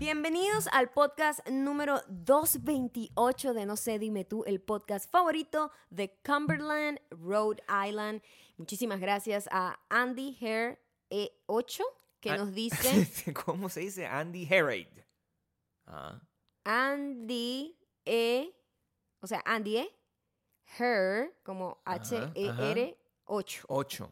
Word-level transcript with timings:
Bienvenidos 0.00 0.66
al 0.72 0.90
podcast 0.90 1.46
número 1.50 2.00
228 2.08 3.52
de 3.52 3.66
No 3.66 3.76
sé, 3.76 3.98
dime 3.98 4.24
tú, 4.24 4.44
el 4.46 4.58
podcast 4.58 5.10
favorito 5.10 5.70
de 5.90 6.18
Cumberland, 6.24 6.98
Rhode 7.10 7.62
Island. 7.86 8.22
Muchísimas 8.56 8.98
gracias 8.98 9.46
a 9.52 9.78
Andy 9.90 10.38
Hair 10.40 10.80
E8 11.10 11.84
que 12.18 12.30
Ah. 12.30 12.38
nos 12.38 12.54
dice 12.54 12.72
¿Cómo 13.44 13.68
se 13.68 13.80
dice? 13.80 14.06
Andy 14.06 14.46
Herod. 14.50 14.86
Ah, 15.86 16.18
Andy 16.64 17.78
E, 18.06 18.54
o 19.20 19.26
sea, 19.26 19.42
Andy 19.44 19.76
E, 19.76 19.90
Her, 20.78 21.38
como 21.44 21.82
H-E-R 21.84 22.96
8. 23.26 23.64
ocho. 23.68 24.10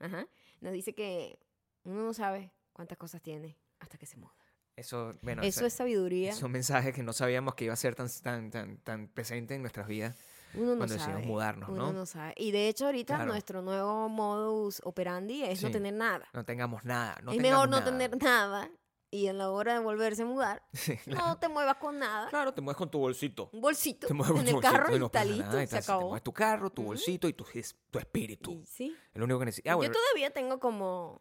Ajá. 0.00 0.28
Nos 0.60 0.72
dice 0.74 0.94
que 0.94 1.38
uno 1.84 2.02
no 2.02 2.12
sabe 2.12 2.52
cuántas 2.74 2.98
cosas 2.98 3.22
tiene 3.22 3.56
hasta 3.80 3.96
que 3.96 4.04
se 4.04 4.18
muda. 4.18 4.34
Eso, 4.78 5.14
bueno, 5.22 5.42
Eso 5.42 5.60
ese- 5.60 5.66
es 5.66 5.72
sabiduría. 5.74 6.34
son 6.34 6.52
mensajes 6.52 6.94
que 6.94 7.02
no 7.02 7.12
sabíamos 7.12 7.54
que 7.54 7.64
iba 7.64 7.74
a 7.74 7.76
ser 7.76 7.94
tan, 7.94 8.08
tan, 8.22 8.50
tan, 8.50 8.78
tan 8.78 9.08
presente 9.08 9.54
en 9.54 9.62
nuestras 9.62 9.86
vidas 9.88 10.16
Uno 10.54 10.72
no 10.72 10.76
cuando 10.78 10.94
sabe. 10.94 10.98
decidimos 11.12 11.26
mudarnos, 11.26 11.68
Uno 11.70 11.86
¿no? 11.86 11.92
no 11.92 12.06
sabe. 12.06 12.34
Y 12.36 12.52
de 12.52 12.68
hecho 12.68 12.86
ahorita 12.86 13.16
Claro. 13.16 13.32
nuestro 13.32 13.60
nuevo 13.62 14.08
modus 14.08 14.80
operandi 14.84 15.42
es 15.42 15.62
no 15.62 15.68
Sí. 15.68 15.72
tener 15.72 15.94
nada. 15.94 16.28
No 16.32 16.44
tengamos 16.44 16.84
nada. 16.84 17.18
No 17.22 17.32
es 17.32 17.38
mejor 17.38 17.68
no 17.68 17.78
nada. 17.80 17.90
tener 17.90 18.16
nada 18.22 18.70
y 19.10 19.26
en 19.26 19.38
la 19.38 19.50
hora 19.50 19.72
de 19.72 19.78
volverse 19.80 20.22
a 20.22 20.26
mudar 20.26 20.62
Sí, 20.72 20.96
claro. 20.98 21.26
no 21.26 21.38
te 21.38 21.48
muevas 21.48 21.76
con 21.78 21.98
nada. 21.98 22.28
Claro, 22.28 22.54
te 22.54 22.60
mueves 22.60 22.76
con 22.76 22.88
tu 22.90 22.98
bolsito. 23.00 23.50
Un 23.52 23.60
bolsito 23.60 24.06
Te 24.06 24.14
mueves 24.14 24.30
con 24.32 24.40
en 24.40 24.44
tu 24.46 24.48
el 24.50 24.54
bolsito 24.62 24.72
carro 24.78 24.94
y 24.94 24.98
no 25.00 25.04
instalito, 25.06 25.38
nada, 25.44 25.62
y 25.62 25.66
se 25.66 25.70
tal, 25.72 25.80
Te 25.80 25.84
acabó. 25.84 26.06
mueves 26.06 26.22
tu 26.22 26.32
carro, 26.32 26.70
tu 26.70 26.82
Ujú. 26.82 26.88
bolsito 26.90 27.26
y 27.28 27.32
tu, 27.32 27.44
es- 27.54 27.76
tu 27.90 27.98
espíritu. 27.98 28.62
Sí. 28.64 28.94
Es 29.12 29.18
lo 29.18 29.24
único 29.24 29.40
que 29.40 29.46
necesitas. 29.46 29.72
Ah, 29.72 29.74
bueno, 29.74 29.92
Yo 29.92 29.98
todavía 30.00 30.30
tengo 30.30 30.60
como 30.60 31.18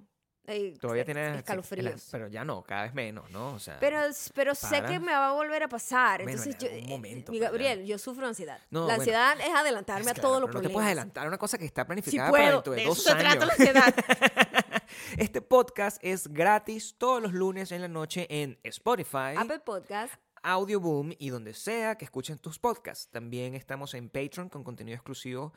eh, 0.48 0.74
todavía 0.80 1.04
tienes... 1.06 1.34
sí, 1.34 1.38
escalofríos. 1.40 2.08
Pero 2.12 2.28
ya 2.30 2.44
no, 2.46 2.64
cada 2.64 2.84
vez 2.84 2.94
menos, 2.94 3.30
¿no? 3.32 3.54
O 3.56 3.60
sea... 3.60 3.78
Pero, 3.80 4.00
pero 4.34 4.56
sé 4.56 4.68
para. 4.78 4.88
que 4.88 5.00
me 5.00 5.12
va 5.12 5.30
a 5.30 5.34
volver 5.34 5.64
a 5.64 5.68
pasar. 5.68 6.24
Bueno, 6.24 6.42
Entonces, 6.42 6.56
en 6.64 6.68
yo, 6.70 6.74
algún 6.74 6.86
eh, 6.90 6.90
momento, 6.90 7.32
mi 7.32 7.40
ya. 7.40 7.46
Gabriel, 7.46 7.86
yo 7.86 7.98
sufro 7.98 8.26
ansiedad. 8.28 8.60
No, 8.72 8.80
la 8.82 8.86
bueno. 8.86 9.02
ansiedad 9.02 9.38
es 9.42 9.54
adelantarme 9.54 10.02
Es 10.04 10.08
a 10.08 10.14
claro, 10.14 10.30
todos 10.30 10.42
los 10.42 10.48
pero 10.48 10.60
no 10.60 10.62
problemas. 10.64 10.72
te 10.72 10.74
puedes 10.74 10.88
adelantar 10.88 11.28
una 11.28 11.38
cosa 11.38 11.58
que 11.58 11.66
está 11.66 11.82
Sí 11.84 11.88
planificada 11.88 12.30
puedo. 12.30 12.44
para 12.44 12.54
dentro 12.56 12.74
de, 12.74 12.80
de 12.80 12.86
dos 12.86 12.98
eso 13.00 13.10
se 13.10 13.16
años. 13.16 13.24
trata 13.24 13.46
la 13.46 13.54
ansiedad. 13.54 13.96
este 15.18 15.42
podcast 15.42 15.98
es 16.02 16.28
gratis 16.28 16.96
todos 16.98 17.22
los 17.22 17.34
lunes 17.34 17.72
en 17.72 17.82
la 17.82 17.88
noche 17.88 18.26
en 18.30 18.58
Spotify, 18.64 19.36
Apple 19.38 19.60
Podcast. 19.60 20.14
Audio 20.44 20.80
Boom 20.80 21.14
y 21.18 21.30
donde 21.30 21.54
sea 21.54 21.96
que 21.96 22.06
escuchen 22.06 22.38
tus 22.38 22.58
podcasts. 22.58 23.10
También 23.12 23.54
estamos 23.54 23.94
en 23.96 24.10
Patreon 24.10 24.48
con 24.50 24.64
contenido 24.64 24.96
exclusivo 24.96 25.54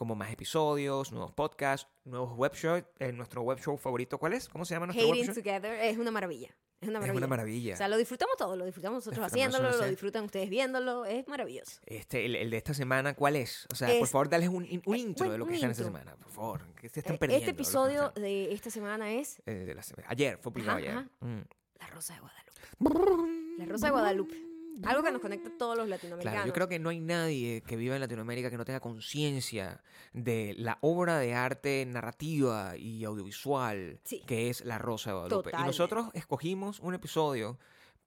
como 0.00 0.14
más 0.14 0.32
episodios, 0.32 1.12
nuevos 1.12 1.30
podcasts, 1.32 1.86
nuevos 2.06 2.34
web 2.34 2.54
shows. 2.54 2.82
Eh, 3.00 3.12
nuestro 3.12 3.42
web 3.42 3.58
show 3.60 3.76
favorito, 3.76 4.16
¿cuál 4.16 4.32
es? 4.32 4.48
¿Cómo 4.48 4.64
se 4.64 4.72
llama 4.72 4.86
nuestro 4.86 5.06
Hating? 5.10 5.34
Together 5.34 5.74
es 5.74 5.98
una 5.98 6.10
maravilla. 6.10 6.48
Es 6.80 6.88
una 6.88 7.00
Es 7.00 7.02
maravilla. 7.02 7.18
una 7.18 7.26
maravilla. 7.26 7.74
O 7.74 7.76
sea, 7.76 7.86
lo 7.86 7.98
disfrutamos 7.98 8.34
todo, 8.38 8.56
lo 8.56 8.64
disfrutamos 8.64 8.96
nosotros 9.04 9.16
Disfrutamos 9.26 9.32
haciéndolo, 9.34 9.64
nosotros, 9.64 9.86
lo 9.86 9.90
disfrutan 9.90 10.24
ustedes 10.24 10.48
viéndolo, 10.48 11.04
es 11.04 11.28
maravilloso. 11.28 11.82
Este, 11.84 12.24
el, 12.24 12.34
el 12.34 12.48
de 12.48 12.56
esta 12.56 12.72
semana, 12.72 13.12
¿cuál 13.14 13.36
es? 13.36 13.66
O 13.70 13.74
sea, 13.74 13.88
por 13.88 13.96
Es- 13.98 14.10
favor, 14.10 14.30
dales 14.30 14.48
un, 14.48 14.56
un 14.56 14.64
eh, 14.64 14.98
intro 14.98 15.26
bueno, 15.26 15.32
de 15.32 15.38
lo 15.38 15.46
que 15.46 15.54
está 15.56 15.66
en 15.66 15.72
esta 15.72 15.84
semana, 15.84 16.16
por 16.16 16.30
favor. 16.32 16.62
Que 16.76 16.88
se 16.88 17.00
Eh, 17.00 17.02
están 17.02 17.18
perdiendo. 17.18 17.44
Este 17.46 17.50
los 17.52 17.56
que 17.58 17.62
episodio 17.62 18.10
de 18.16 18.54
esta 18.54 18.70
semana 18.70 19.12
es 19.12 19.42
eh, 19.44 19.52
de 19.52 19.74
la 19.74 19.82
semana. 19.82 20.08
Ayer, 20.10 20.38
fue 20.38 20.50
publicado 20.50 20.78
Ajá, 20.78 20.86
ayer. 20.86 20.96
ajá. 20.96 21.08
Mm. 21.26 21.44
La 21.78 21.86
Rosa 21.88 22.14
de 22.14 22.20
Guadalupe. 22.20 23.58
La 23.58 23.64
Rosa 23.66 23.86
de 23.88 23.92
Guadalupe. 23.92 24.49
Algo 24.84 25.02
que 25.02 25.10
nos 25.12 25.20
conecta 25.20 25.48
a 25.48 25.58
todos 25.58 25.76
los 25.76 25.88
latinoamericanos. 25.88 26.34
Claro, 26.34 26.46
yo 26.46 26.52
creo 26.52 26.68
que 26.68 26.78
no 26.78 26.88
hay 26.90 27.00
nadie 27.00 27.62
que 27.62 27.76
viva 27.76 27.94
en 27.94 28.00
Latinoamérica 28.00 28.50
que 28.50 28.56
no 28.56 28.64
tenga 28.64 28.80
conciencia 28.80 29.82
de 30.12 30.54
la 30.58 30.78
obra 30.80 31.18
de 31.18 31.34
arte 31.34 31.84
narrativa 31.86 32.76
y 32.76 33.04
audiovisual 33.04 34.00
Sí. 34.04 34.22
que 34.26 34.50
es 34.50 34.64
La 34.64 34.78
Rosa 34.78 35.10
de 35.10 35.16
Guadalupe. 35.18 35.50
Y 35.58 35.62
nosotros 35.64 36.08
escogimos 36.14 36.80
un 36.80 36.94
episodio 36.94 37.58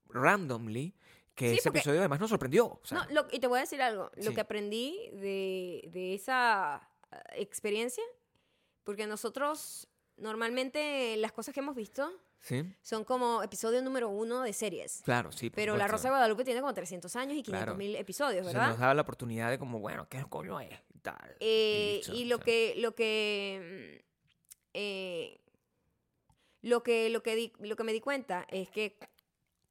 randomly 0.09 0.93
que 1.35 1.49
Sí, 1.49 1.55
ese 1.55 1.63
porque- 1.69 1.79
episodio 1.79 1.99
además 1.99 2.19
nos 2.19 2.29
sorprendió. 2.29 2.65
o 2.67 2.81
sea, 2.83 2.99
No, 2.99 3.05
lo- 3.21 3.27
y 3.31 3.39
te 3.39 3.47
voy 3.47 3.57
a 3.57 3.61
decir 3.61 3.81
algo. 3.81 4.11
Lo 4.15 4.29
Sí. 4.29 4.35
que 4.35 4.41
aprendí 4.41 5.09
de, 5.13 5.89
de 5.91 6.13
esa 6.13 6.87
eh, 7.11 7.17
experiencia, 7.41 8.03
porque 8.83 9.07
nosotros 9.07 9.87
normalmente 10.17 11.15
las 11.17 11.31
cosas 11.31 11.53
que 11.53 11.59
hemos 11.59 11.75
visto 11.75 12.11
sí, 12.43 12.63
son 12.83 13.03
como 13.03 13.41
episodio 13.41 13.81
número 13.81 14.09
uno 14.09 14.41
de 14.43 14.53
series. 14.53 15.01
claro, 15.03 15.31
sí. 15.31 15.49
Pero 15.49 15.75
La. 15.75 15.87
Rosa 15.87 16.03
de 16.03 16.09
Guadalupe 16.11 16.43
tiene 16.43 16.59
como 16.61 16.73
300 16.75 17.15
años 17.15 17.33
y 17.37 17.41
500 17.41 17.63
Claro. 17.65 17.75
mil 17.77 17.95
episodios, 17.95 18.45
¿verdad? 18.45 18.69
nos 18.69 18.77
daba 18.79 18.93
la 18.93 19.01
oportunidad 19.01 19.49
de 19.49 19.57
como, 19.57 19.79
bueno, 19.79 20.07
¿qué 20.07 20.23
coño 20.29 20.59
es? 20.59 20.69
Y 20.93 20.99
tal. 20.99 21.35
Eh, 21.39 22.01
y 22.13 22.25
lo 22.25 22.39
que 22.39 22.75
lo 22.77 22.93
que 22.93 23.97
mm, 23.99 24.03
eh, 24.75 25.39
lo 26.61 26.83
que 26.83 27.09
lo 27.09 27.23
que 27.23 27.35
di- 27.35 27.53
lo 27.59 27.75
que 27.75 27.83
me 27.83 27.91
di 27.93 27.99
cuenta 27.99 28.45
es 28.49 28.69
que 28.69 28.97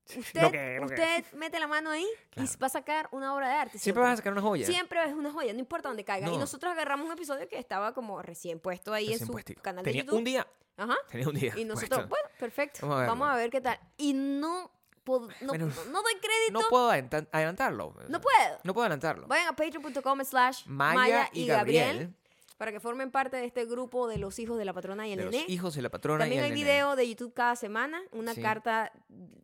usted, 0.06 0.50
que- 0.50 0.78
lo 0.80 0.86
que- 0.88 0.94
usted 0.94 1.24
mete 1.34 1.58
la 1.60 1.66
mano 1.66 1.90
ahí 1.90 2.06
Claro. 2.30 2.48
y 2.52 2.56
va 2.58 2.66
a 2.66 2.70
sacar 2.70 3.08
una 3.12 3.34
obra 3.34 3.48
de 3.48 3.54
arte. 3.54 3.78
Siempre 3.78 4.02
vas 4.02 4.14
a 4.14 4.16
sacar 4.16 4.32
una 4.32 4.42
joya. 4.42 4.66
Siempre 4.66 5.02
es 5.04 5.12
una 5.14 5.30
joya, 5.32 5.52
no 5.52 5.58
importa 5.58 5.88
dónde 5.88 6.04
caiga. 6.04 6.28
Y 6.28 6.32
No. 6.32 6.38
nosotros 6.38 6.72
agarramos 6.72 7.06
un 7.06 7.12
episodio 7.12 7.48
que 7.48 7.58
estaba 7.58 7.92
como 7.94 8.20
recién 8.22 8.58
puesto 8.60 8.92
ahí 8.92 9.04
Recién 9.06 9.20
en 9.20 9.26
su 9.26 9.32
puestico. 9.32 9.62
canal 9.62 9.84
Tenía 9.84 10.02
de 10.02 10.06
YouTube. 10.06 10.18
un 10.18 10.24
día. 10.24 10.46
Ajá. 10.76 10.96
Tenía 11.10 11.28
un 11.28 11.34
día. 11.34 11.52
Y 11.56 11.64
nosotros, 11.64 12.06
puesto. 12.06 12.08
bueno, 12.08 12.28
perfecto. 12.38 12.80
Vamos 12.82 12.94
a 12.96 12.98
verlo. 13.00 13.12
Vamos 13.12 13.28
a 13.28 13.36
ver 13.36 13.50
qué 13.50 13.60
tal. 13.60 13.78
Y 13.98 14.12
no, 14.14 14.70
no, 15.06 15.18
Bueno, 15.48 15.66
no- 15.90 16.02
doy 16.02 16.14
crédito. 16.20 16.52
No 16.52 16.60
puedo 16.68 16.90
adelantar- 16.90 17.28
adelantarlo. 17.32 17.94
No 18.08 18.20
puedo. 18.20 18.58
No 18.64 18.72
puedo 18.72 18.84
adelantarlo. 18.84 19.26
Vayan 19.26 19.48
a 19.48 19.56
patreon.com 19.56 20.24
slash 20.24 20.64
Maya, 20.66 21.28
y 21.32 21.42
y 21.42 21.46
Gabriel, 21.46 21.86
Gabriel 21.88 22.14
para 22.62 22.70
que 22.70 22.78
formen 22.78 23.10
parte 23.10 23.36
de 23.38 23.44
este 23.44 23.64
grupo 23.66 24.06
de 24.06 24.18
los 24.18 24.38
hijos 24.38 24.56
de 24.56 24.64
la 24.64 24.72
patrona 24.72 25.08
y 25.08 25.12
el 25.14 25.18
de 25.18 25.24
los 25.24 25.32
nené. 25.34 25.46
hijos 25.48 25.74
de 25.74 25.82
la 25.82 25.88
patrona 25.90 26.20
También 26.20 26.42
y 26.42 26.44
hay 26.44 26.50
el 26.50 26.54
nené. 26.56 26.64
video 26.64 26.94
de 26.94 27.08
YouTube 27.08 27.34
cada 27.34 27.56
semana, 27.56 28.00
una 28.12 28.34
Sí. 28.34 28.40
carta 28.40 28.92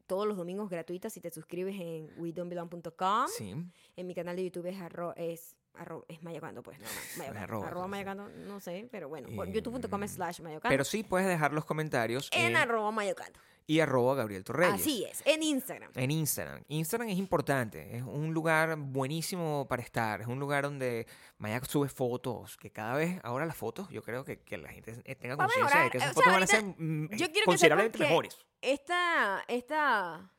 todos 0.07 0.25
los 0.29 0.37
domingos 0.37 0.71
gratuita 0.71 1.11
si 1.11 1.21
te 1.21 1.33
suscribes 1.33 1.75
en 1.81 2.13
wedon'tbelong.com. 2.17 3.27
Sí. 3.37 3.57
En 3.97 4.07
mi 4.07 4.15
canal 4.15 4.37
de 4.37 4.45
YouTube 4.45 4.67
es 4.67 4.81
arro, 4.81 5.17
es, 5.17 5.57
arro, 5.79 6.05
es 6.09 6.23
mayacando, 6.23 6.63
pues, 6.63 6.79
más. 6.81 6.91
Mayacando. 7.19 7.43
arroba, 7.45 7.67
arroba 7.69 7.87
mayacando, 7.89 8.29
no 8.29 8.61
sé, 8.61 8.89
pero 8.91 9.09
bueno, 9.09 9.29
Y, 9.29 9.53
youtube.com 9.53 10.01
mm, 10.01 10.09
slash 10.09 10.41
mayacando. 10.41 10.69
Pero 10.73 10.85
sí 10.85 11.03
puedes 11.03 11.27
dejar 11.29 11.53
los 11.53 11.65
comentarios 11.65 12.29
en 12.33 12.47
en, 12.51 12.57
arroba 12.57 12.91
mayacando. 12.91 13.39
y 13.67 13.81
arroba 13.81 14.15
Gabriel 14.15 14.45
Torreyes. 14.45 14.75
Así 14.75 15.05
es, 15.05 15.23
en 15.27 15.43
Instagram. 15.43 15.91
En 15.95 16.11
Instagram. 16.11 16.63
Instagram 16.69 17.09
es 17.11 17.19
importante. 17.19 17.97
Es 17.97 18.03
un 18.03 18.33
lugar 18.35 18.77
buenísimo 18.77 19.67
para 19.69 19.83
estar. 19.83 20.21
Es 20.21 20.27
un 20.27 20.39
lugar 20.41 20.65
donde 20.65 21.07
Maya 21.39 21.61
sube 21.65 21.89
fotos. 21.89 22.57
Que 22.57 22.71
cada 22.71 22.95
vez, 22.97 23.21
ahora 23.23 23.45
las 23.47 23.57
fotos, 23.57 23.89
yo 23.91 24.03
creo 24.03 24.25
que, 24.25 24.41
que 24.41 24.57
la 24.57 24.71
gente 24.71 25.01
eh, 25.05 25.15
tenga 25.15 25.37
conciencia 25.37 25.81
de 25.83 25.91
que 25.91 25.99
O 25.99 26.01
esas 26.01 26.15
sea, 26.15 26.23
fotos 26.23 26.33
van 26.33 26.43
a 26.43 26.47
ser 26.47 26.63
mm, 26.65 27.09
yo 27.11 27.27
quiero 27.27 27.33
que 27.33 27.45
considerablemente 27.45 27.99
que- 27.99 28.05
mejores. 28.05 28.39
Esta, 28.61 29.45
esta 29.47 30.33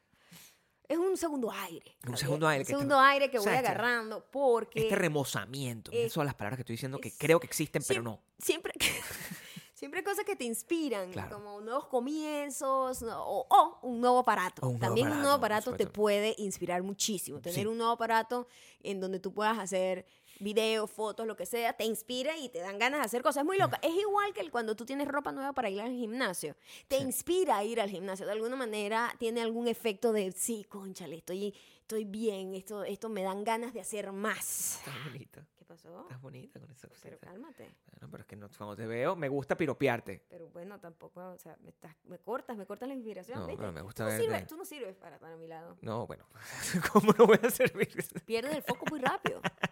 es 0.89 0.97
un 0.97 1.15
segundo 1.15 1.49
aire. 1.51 1.95
Un 2.07 2.17
segundo 2.17 2.47
aire 2.47 2.63
Un 2.63 2.65
que 2.65 2.71
segundo 2.73 2.95
está- 2.95 3.09
aire 3.09 3.29
que 3.31 3.37
o 3.39 3.41
voy 3.41 3.49
sea, 3.51 3.59
agarrando 3.59 4.25
porque 4.31 4.81
Este 4.81 4.95
remozamiento. 4.95 5.91
eh, 5.91 6.01
Esas 6.01 6.13
son 6.13 6.25
las 6.25 6.35
palabras 6.35 6.57
que 6.57 6.61
estoy 6.63 6.73
diciendo 6.73 6.99
que 6.99 7.07
es- 7.09 7.15
creo 7.17 7.39
que 7.39 7.47
existen, 7.47 7.81
pero 7.87 8.01
no. 8.01 8.19
siempre, 8.39 8.73
siempre 9.73 9.99
hay 9.99 10.03
cosas 10.03 10.25
que 10.25 10.35
te 10.35 10.43
inspiran, 10.43 11.11
Claro. 11.11 11.37
como 11.37 11.61
nuevos 11.61 11.85
comienzos 11.87 13.01
no- 13.01 13.23
o, 13.23 13.47
o 13.49 13.79
un 13.87 14.01
nuevo 14.01 14.19
aparato. 14.19 14.61
O 14.65 14.69
un 14.69 14.79
nuevo 14.79 14.85
También 14.95 15.11
un 15.11 15.19
nuevo 15.21 15.35
aparato 15.35 15.73
te 15.75 15.87
puede 15.87 16.35
inspirar 16.37 16.83
muchísimo. 16.83 17.39
Tener 17.39 17.59
Sí. 17.61 17.65
un 17.65 17.77
nuevo 17.77 17.93
aparato 17.93 18.47
en 18.81 18.99
donde 18.99 19.19
tú 19.19 19.33
puedas 19.33 19.57
hacer 19.59 20.05
videos, 20.39 20.89
fotos, 20.89 21.25
lo 21.27 21.35
que 21.35 21.45
sea, 21.45 21.73
te 21.73 21.83
inspira 21.85 22.37
y 22.37 22.49
te 22.49 22.59
dan 22.59 22.79
ganas 22.79 22.99
de 23.01 23.05
hacer 23.05 23.21
cosas. 23.21 23.41
Es 23.41 23.45
muy 23.45 23.57
loca. 23.57 23.79
Es 23.81 23.93
igual 23.93 24.33
que 24.33 24.49
cuando 24.49 24.75
tú 24.75 24.85
tienes 24.85 25.07
ropa 25.07 25.31
nueva 25.31 25.53
para 25.53 25.69
ir 25.69 25.81
al 25.81 25.91
gimnasio. 25.91 26.55
Te 26.87 26.97
Sí. 26.97 27.03
inspira 27.03 27.57
a 27.57 27.63
ir 27.63 27.79
al 27.81 27.89
gimnasio. 27.89 28.25
De 28.25 28.31
alguna 28.31 28.55
manera 28.55 29.13
tiene 29.19 29.41
algún 29.41 29.67
efecto 29.67 30.11
de, 30.13 30.31
sí, 30.31 30.63
conchale, 30.67 31.17
estoy, 31.17 31.53
estoy 31.81 32.05
bien, 32.05 32.53
esto, 32.55 32.83
esto 32.83 33.09
me 33.09 33.23
dan 33.23 33.43
ganas 33.43 33.73
de 33.73 33.81
hacer 33.81 34.11
más. 34.11 34.77
Estás 34.79 35.03
bonita. 35.05 35.45
¿Qué 35.57 35.65
pasó? 35.65 36.01
Estás 36.01 36.21
bonita 36.21 36.59
con 36.59 36.71
esa 36.71 36.87
Pero 36.87 37.17
cosita. 37.17 37.17
cálmate. 37.19 37.69
Bueno, 37.91 38.07
pero 38.11 38.21
es 38.21 38.27
que 38.27 38.35
no, 38.37 38.49
cuando 38.57 38.75
te 38.75 38.85
veo, 38.87 39.15
me 39.15 39.27
gusta 39.27 39.55
piropearte. 39.57 40.23
Pero 40.29 40.47
bueno, 40.49 40.79
tampoco, 40.79 41.19
o 41.31 41.37
sea, 41.37 41.57
me, 41.61 41.69
estás- 41.69 41.95
me 42.05 42.17
cortas, 42.17 42.55
me 42.57 42.65
cortas 42.65 42.87
la 42.87 42.95
inspiración. 42.95 43.39
No, 43.39 43.45
¿viste? 43.47 43.59
pero 43.59 43.71
me 43.73 43.81
gusta 43.81 44.05
tú, 44.05 44.11
no 44.13 44.17
sirves, 44.19 44.47
tú 44.47 44.57
no 44.57 44.65
sirves 44.65 44.95
para 44.95 45.15
estar 45.17 45.31
a 45.31 45.35
mi 45.37 45.47
lado. 45.47 45.77
No, 45.81 46.07
bueno. 46.07 46.25
¿Cómo 46.93 47.13
no 47.17 47.27
voy 47.27 47.39
a 47.43 47.49
servir? 47.49 47.89
Pierdes 48.25 48.55
el 48.55 48.63
foco 48.63 48.85
muy 48.89 48.99
rápido. 48.99 49.41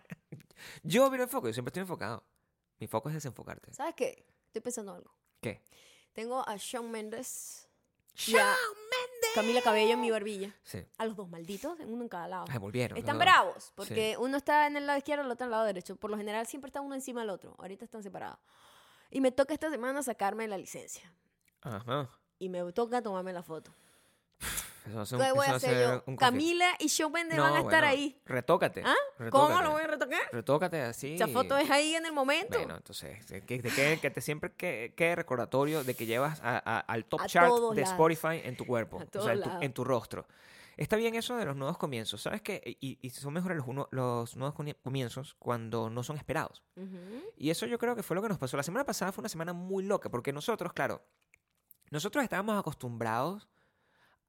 Yo 0.83 1.09
miro 1.09 1.23
el 1.23 1.29
foco, 1.29 1.47
yo 1.47 1.53
siempre 1.53 1.69
estoy 1.69 1.81
enfocado. 1.81 2.23
Mi 2.79 2.87
foco 2.87 3.09
es 3.09 3.15
desenfocarte. 3.15 3.73
¿Sabes 3.73 3.95
qué? 3.95 4.25
Estoy 4.47 4.61
pensando 4.61 4.93
algo. 4.93 5.11
¿Qué? 5.41 5.61
Tengo 6.13 6.47
a 6.47 6.55
Shawn 6.57 6.89
Mendes 6.89 7.67
¡Shawn 8.17 8.41
a 8.41 8.55
Camila 9.35 9.61
Cabello 9.61 9.93
en 9.93 10.01
mi 10.01 10.09
barbilla. 10.09 10.55
Sí. 10.63 10.83
A 10.97 11.05
los 11.05 11.15
dos 11.15 11.29
malditos, 11.29 11.77
uno 11.85 12.01
en 12.01 12.09
cada 12.09 12.27
lado. 12.27 12.45
Ay, 12.49 12.57
volvieron. 12.57 12.97
Están 12.97 13.19
bravos, 13.19 13.71
porque 13.75 14.17
uno 14.17 14.37
está 14.37 14.65
en 14.65 14.75
el 14.75 14.87
lado 14.87 14.97
izquierdo, 14.97 15.23
el 15.23 15.31
otro 15.31 15.45
en 15.45 15.49
el 15.49 15.51
lado 15.51 15.65
derecho. 15.65 15.95
Por 15.95 16.09
lo 16.09 16.17
general 16.17 16.47
siempre 16.47 16.69
está 16.69 16.81
uno 16.81 16.95
encima 16.95 17.21
del 17.21 17.29
otro. 17.29 17.55
Ahorita 17.59 17.85
están 17.85 18.01
separados. 18.01 18.39
Y 19.11 19.21
me 19.21 19.31
toca 19.31 19.53
esta 19.53 19.69
semana 19.69 20.01
sacarme 20.01 20.47
la 20.47 20.57
licencia. 20.57 21.13
Ajá. 21.61 22.09
Y 22.39 22.49
me 22.49 22.71
toca 22.73 23.01
tomarme 23.01 23.33
la 23.33 23.43
foto. 23.43 23.71
Eso 24.87 24.95
va 24.97 25.01
a 25.03 25.05
ser 25.05 25.17
un- 25.19 25.25
¿Qué 25.25 25.31
voy 25.33 25.39
eso 25.41 25.49
a 25.49 25.51
va 25.51 25.57
hacer 25.57 25.69
ser 25.69 25.79
yo? 25.87 25.89
un 25.93 25.99
conflicto. 25.99 26.19
Camila 26.25 26.65
y 26.79 27.03
Mendes 27.13 27.37
No, 27.37 27.43
van 27.43 27.53
a 27.53 27.57
estar 27.59 27.71
bueno, 27.81 27.87
ahí. 27.87 28.21
Retócate. 28.25 28.83
¿Ah? 28.85 28.93
¿Cómo 29.17 29.25
retócate. 29.49 29.63
lo 29.63 29.71
voy 29.71 29.81
a 29.83 29.87
retocar? 29.87 30.21
Retócate 30.31 30.81
así. 30.81 31.15
Esa 31.15 31.27
foto 31.27 31.57
es 31.57 31.69
ahí 31.69 31.95
en 31.95 32.05
el 32.05 32.13
momento. 32.13 32.57
Bueno, 32.57 32.77
entonces, 32.77 33.25
que 33.45 33.59
te, 33.59 33.69
quede- 33.69 33.99
que 33.99 34.09
te 34.09 34.21
siempre 34.21 34.53
que- 34.53 34.93
quede 34.95 35.15
recordatorio 35.15 35.83
de 35.83 35.93
que 35.95 36.05
llevas 36.05 36.39
a- 36.41 36.57
a- 36.57 36.79
al 36.79 37.05
top 37.05 37.21
A 37.21 37.27
chart 37.27 37.47
de 37.53 37.59
lados. 37.59 37.77
Spotify 37.79 38.41
en 38.43 38.55
tu 38.57 38.65
cuerpo, 38.65 38.97
o 38.97 39.21
sea, 39.21 39.33
en 39.33 39.41
tu, 39.41 39.49
lados. 39.49 39.63
en 39.63 39.73
tu 39.73 39.83
rostro. 39.83 40.27
Está 40.77 40.95
bien 40.95 41.15
eso 41.15 41.35
de 41.35 41.43
los 41.45 41.55
nuevos 41.55 41.79
comienzos, 41.79 42.21
¿sabes 42.21 42.41
qué? 42.43 42.61
Y, 42.79 42.99
y 43.01 43.09
son 43.09 43.33
mejores 43.33 43.57
los, 43.57 43.65
uno- 43.67 43.87
los 43.89 44.35
nuevos 44.35 44.55
comie- 44.55 44.75
comienzos 44.83 45.35
cuando 45.39 45.89
no 45.89 46.03
son 46.03 46.17
esperados. 46.17 46.61
Y 47.35 47.49
eso 47.49 47.65
yo 47.65 47.79
creo 47.79 47.95
que 47.95 48.03
fue 48.03 48.13
lo 48.15 48.21
que 48.21 48.29
nos 48.29 48.37
pasó. 48.37 48.57
La 48.57 48.63
semana 48.63 48.85
pasada 48.85 49.11
fue 49.11 49.23
una 49.23 49.29
semana 49.29 49.53
muy 49.53 49.83
loca, 49.83 50.09
porque 50.09 50.31
nosotros, 50.31 50.73
claro, 50.73 51.01
nosotros 51.89 52.23
estábamos 52.23 52.59
acostumbrados 52.59 53.47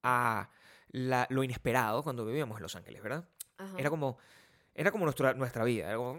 a 0.03 0.51
la- 0.91 1.27
lo 1.31 1.43
inesperado 1.45 2.03
cuando 2.03 2.25
vivíamos 2.25 2.57
en 2.59 2.63
Los 2.63 2.77
Ángeles, 2.77 3.03
¿verdad? 3.03 3.25
Ajá. 3.59 3.77
Era 3.79 3.91
como, 3.91 4.19
era 4.75 4.91
como 4.93 5.05
nuestra, 5.05 5.35
nuestra 5.35 5.65
vida. 5.65 5.89
Era 5.89 5.97
como, 5.97 6.15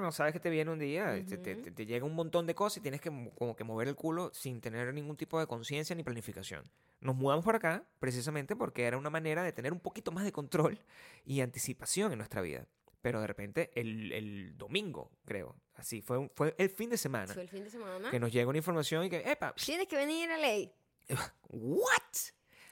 no 0.00 0.12
sabes 0.12 0.32
que 0.32 0.40
te 0.40 0.50
viene 0.50 0.70
un 0.70 0.78
día, 0.78 1.12
te, 1.26 1.38
te- 1.38 1.52
Ujú. 1.54 1.62
te- 1.62 1.70
te 1.70 1.86
llega 1.86 2.04
un 2.04 2.14
montón 2.14 2.46
de 2.46 2.54
cosas 2.54 2.78
y 2.78 2.80
tienes 2.80 3.00
que 3.00 3.10
mo- 3.10 3.30
como 3.34 3.54
que 3.54 3.64
mover 3.64 3.88
el 3.88 3.94
culo 3.96 4.30
sin 4.34 4.60
tener 4.60 4.92
ningún 4.92 5.16
tipo 5.16 5.38
de 5.38 5.46
conciencia 5.46 5.94
ni 5.94 6.02
planificación. 6.02 6.64
Nos 7.00 7.14
mudamos 7.16 7.44
por 7.44 7.54
acá 7.56 7.84
precisamente 7.98 8.56
porque 8.56 8.84
era 8.84 8.98
una 8.98 9.10
manera 9.10 9.42
de 9.42 9.52
tener 9.52 9.72
un 9.72 9.80
poquito 9.80 10.10
más 10.12 10.24
de 10.24 10.32
control 10.32 10.78
y 11.24 11.40
anticipación 11.40 12.12
en 12.12 12.18
nuestra 12.18 12.42
vida. 12.42 12.66
Pero 13.02 13.20
de 13.22 13.26
repente 13.28 13.70
el, 13.74 14.12
el 14.12 14.58
domingo, 14.58 15.10
creo, 15.24 15.56
así, 15.76 16.02
fue, 16.02 16.18
un- 16.18 16.30
fue 16.34 16.54
el 16.58 16.68
fin 16.68 16.90
de 16.90 16.98
semana 16.98 17.32
Fue 17.32 17.44
el 17.44 17.48
fin 17.48 17.64
de 17.64 17.70
semana. 17.70 18.10
que 18.10 18.20
nos 18.20 18.30
llega 18.30 18.48
una 18.48 18.58
información 18.58 19.04
y 19.04 19.08
que, 19.08 19.18
epa, 19.30 19.54
Tienes 19.54 19.86
que 19.88 19.96
venir 19.96 20.30
a 20.30 20.36
ley. 20.36 20.70
¿what? 21.48 21.92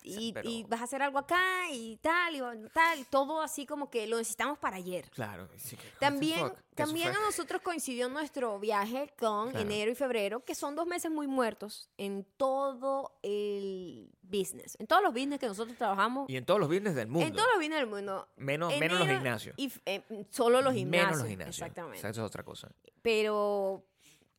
Y, 0.03 0.33
pero- 0.33 0.49
y 0.49 0.65
vas 0.65 0.81
a 0.81 0.85
hacer 0.85 1.03
algo 1.03 1.19
acá 1.19 1.71
y 1.73 1.97
tal, 1.99 2.37
y 2.37 2.69
tal, 2.73 3.07
todo 3.07 3.41
así 3.43 3.67
como 3.67 3.91
que 3.91 4.07
lo 4.07 4.17
necesitamos 4.19 4.59
para 4.59 4.77
ayer. 4.77 5.11
Claro. 5.11 5.49
sí 5.57 5.77
que- 5.77 5.89
También, 5.99 6.53
también 6.75 7.09
a 7.09 7.21
nosotros 7.21 7.61
coincidió 7.63 8.09
nuestro 8.09 8.59
viaje 8.59 9.13
con 9.19 9.51
Claro. 9.51 9.65
enero 9.67 9.91
y 9.91 9.95
febrero, 9.95 10.45
que 10.45 10.55
son 10.55 10.75
dos 10.77 10.87
meses 10.87 11.11
muy 11.11 11.27
muertos 11.27 11.91
en 11.99 12.25
todo 12.37 13.19
el 13.23 14.11
business, 14.23 14.77
en 14.79 14.87
todos 14.87 15.03
los 15.03 15.13
business 15.13 15.39
que 15.41 15.47
nosotros 15.47 15.77
trabajamos, 15.77 16.29
Y 16.31 16.37
en 16.37 16.45
todos 16.45 16.61
los 16.61 16.69
viernes 16.69 16.95
del 16.95 17.09
mundo. 17.09 17.27
en 17.27 17.33
todos 17.33 17.49
los 17.49 17.57
business 17.59 17.79
del 17.81 17.89
mundo. 17.89 18.29
menos, 18.37 18.77
menos 18.79 18.99
los 18.99 19.09
gimnasios. 19.09 19.55
Y 19.59 19.73
eh, 19.87 20.03
solo 20.31 20.61
los 20.63 20.75
gimnasios. 20.75 21.07
Menos 21.07 21.19
los 21.21 21.29
gimnasios. 21.29 21.57
Exactamente. 21.59 21.99
O 21.99 22.01
sea, 22.01 22.11
eso 22.11 22.21
es 22.23 22.27
otra 22.27 22.43
cosa. 22.45 22.69
Pero, 23.03 23.85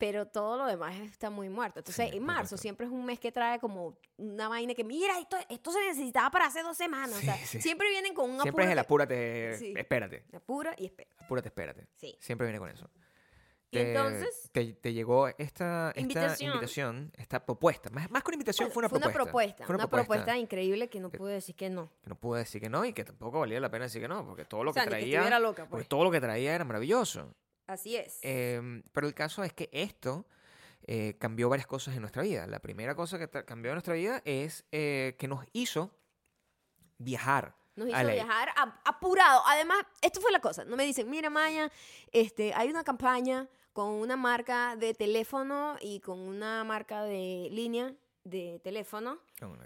pero 0.00 0.26
todo 0.26 0.56
lo 0.56 0.66
demás 0.66 0.96
está 0.96 1.28
muy 1.30 1.48
muerto. 1.50 1.78
Entonces, 1.80 2.10
Sí, 2.10 2.16
en 2.16 2.24
marzo 2.24 2.56
siempre 2.56 2.86
es 2.86 2.92
un 2.92 3.04
mes 3.04 3.20
que 3.20 3.30
trae 3.30 3.60
como 3.60 3.98
una 4.16 4.48
vaina 4.48 4.74
que, 4.74 4.82
mira, 4.82 5.18
esto, 5.20 5.36
esto 5.50 5.70
se 5.70 5.80
necesitaba 5.86 6.30
para 6.30 6.46
hace 6.46 6.62
dos 6.62 6.76
semanas. 6.76 7.16
o 7.16 7.20
sea, 7.20 7.36
Sí, 7.36 7.46
sí. 7.46 7.60
siempre 7.60 7.88
vienen 7.90 8.14
con 8.14 8.30
un 8.30 8.40
Siempre 8.40 8.64
es 8.64 8.70
el 8.72 8.78
apúrate- 8.78 9.78
espérate. 9.78 10.24
apura 10.34 10.74
y 10.78 10.86
espera. 10.86 11.10
Apúrate, 11.18 11.48
espérate. 11.48 11.86
Sí. 11.96 12.16
Siempre 12.18 12.46
viene 12.46 12.58
con 12.58 12.70
eso. 12.70 12.88
Y 13.72 13.78
entonces, 13.78 14.48
Te, 14.52 14.72
te 14.72 14.92
llegó 14.92 15.28
esta, 15.28 15.90
esta 15.90 16.00
Invitación. 16.00 16.50
invitación, 16.54 17.12
esta 17.16 17.44
propuesta. 17.44 17.88
Más, 17.90 18.10
más 18.10 18.22
que 18.24 18.30
una 18.30 18.34
invitación, 18.36 18.70
fue 18.72 18.80
una 18.80 18.88
propuesta. 18.88 19.22
propuesta. 19.22 19.66
Fue 19.66 19.74
una 19.76 19.86
propuesta 19.86 20.36
increíble 20.38 20.88
que 20.88 20.98
no 20.98 21.10
Que- 21.10 21.18
pude 21.18 21.34
decir 21.34 21.54
que 21.54 21.70
no. 21.70 21.88
Que 22.02 22.08
no 22.08 22.16
pude 22.18 22.40
decir 22.40 22.60
que 22.60 22.68
no 22.68 22.84
y 22.84 22.92
que 22.92 23.04
tampoco 23.04 23.38
valía 23.38 23.60
la 23.60 23.70
pena 23.70 23.84
decir 23.84 24.00
que 24.02 24.08
no, 24.08 24.26
porque 24.26 24.44
todo 24.46 24.64
lo 24.64 24.70
O 24.70 24.74
sea, 24.74 24.84
que 24.84 24.90
traía. 24.90 25.38
loca, 25.38 25.64
porque 25.66 25.82
pues. 25.82 25.88
todo 25.88 26.02
lo 26.04 26.10
que 26.10 26.20
traía 26.20 26.54
era 26.54 26.64
maravilloso. 26.64 27.32
Así 27.72 27.96
es. 27.96 28.18
Em, 28.22 28.82
pero 28.92 29.06
el 29.06 29.14
caso 29.14 29.42
es 29.44 29.52
que 29.52 29.68
esto 29.72 30.26
eh, 30.86 31.16
cambió 31.18 31.48
varias 31.48 31.66
cosas 31.66 31.94
en 31.94 32.00
nuestra 32.00 32.22
vida. 32.22 32.46
La 32.46 32.58
primera 32.60 32.94
cosa 32.94 33.18
que 33.18 33.28
cambió 33.44 33.70
en 33.70 33.76
nuestra 33.76 33.94
vida 33.94 34.22
es 34.24 34.64
eh, 34.72 35.14
que 35.18 35.28
nos 35.28 35.44
hizo 35.52 35.90
viajar. 36.98 37.54
Nos 37.76 37.88
hizo 37.88 37.96
LA. 38.02 38.12
viajar 38.12 38.48
a- 38.56 38.80
apurado. 38.84 39.42
Además, 39.46 39.78
esto 40.02 40.20
fue 40.20 40.32
la 40.32 40.40
cosa. 40.40 40.64
No 40.64 40.76
me 40.76 40.84
dicen, 40.84 41.08
mira, 41.08 41.30
Maya, 41.30 41.70
este, 42.12 42.52
hay 42.54 42.68
una 42.68 42.84
campaña 42.84 43.48
con 43.72 43.88
una 43.90 44.16
marca 44.16 44.76
de 44.76 44.94
teléfono 44.94 45.76
y 45.80 46.00
con 46.00 46.18
una 46.18 46.64
marca 46.64 47.04
de 47.04 47.48
línea 47.50 47.94
de 48.24 48.60
teléfono. 48.62 49.18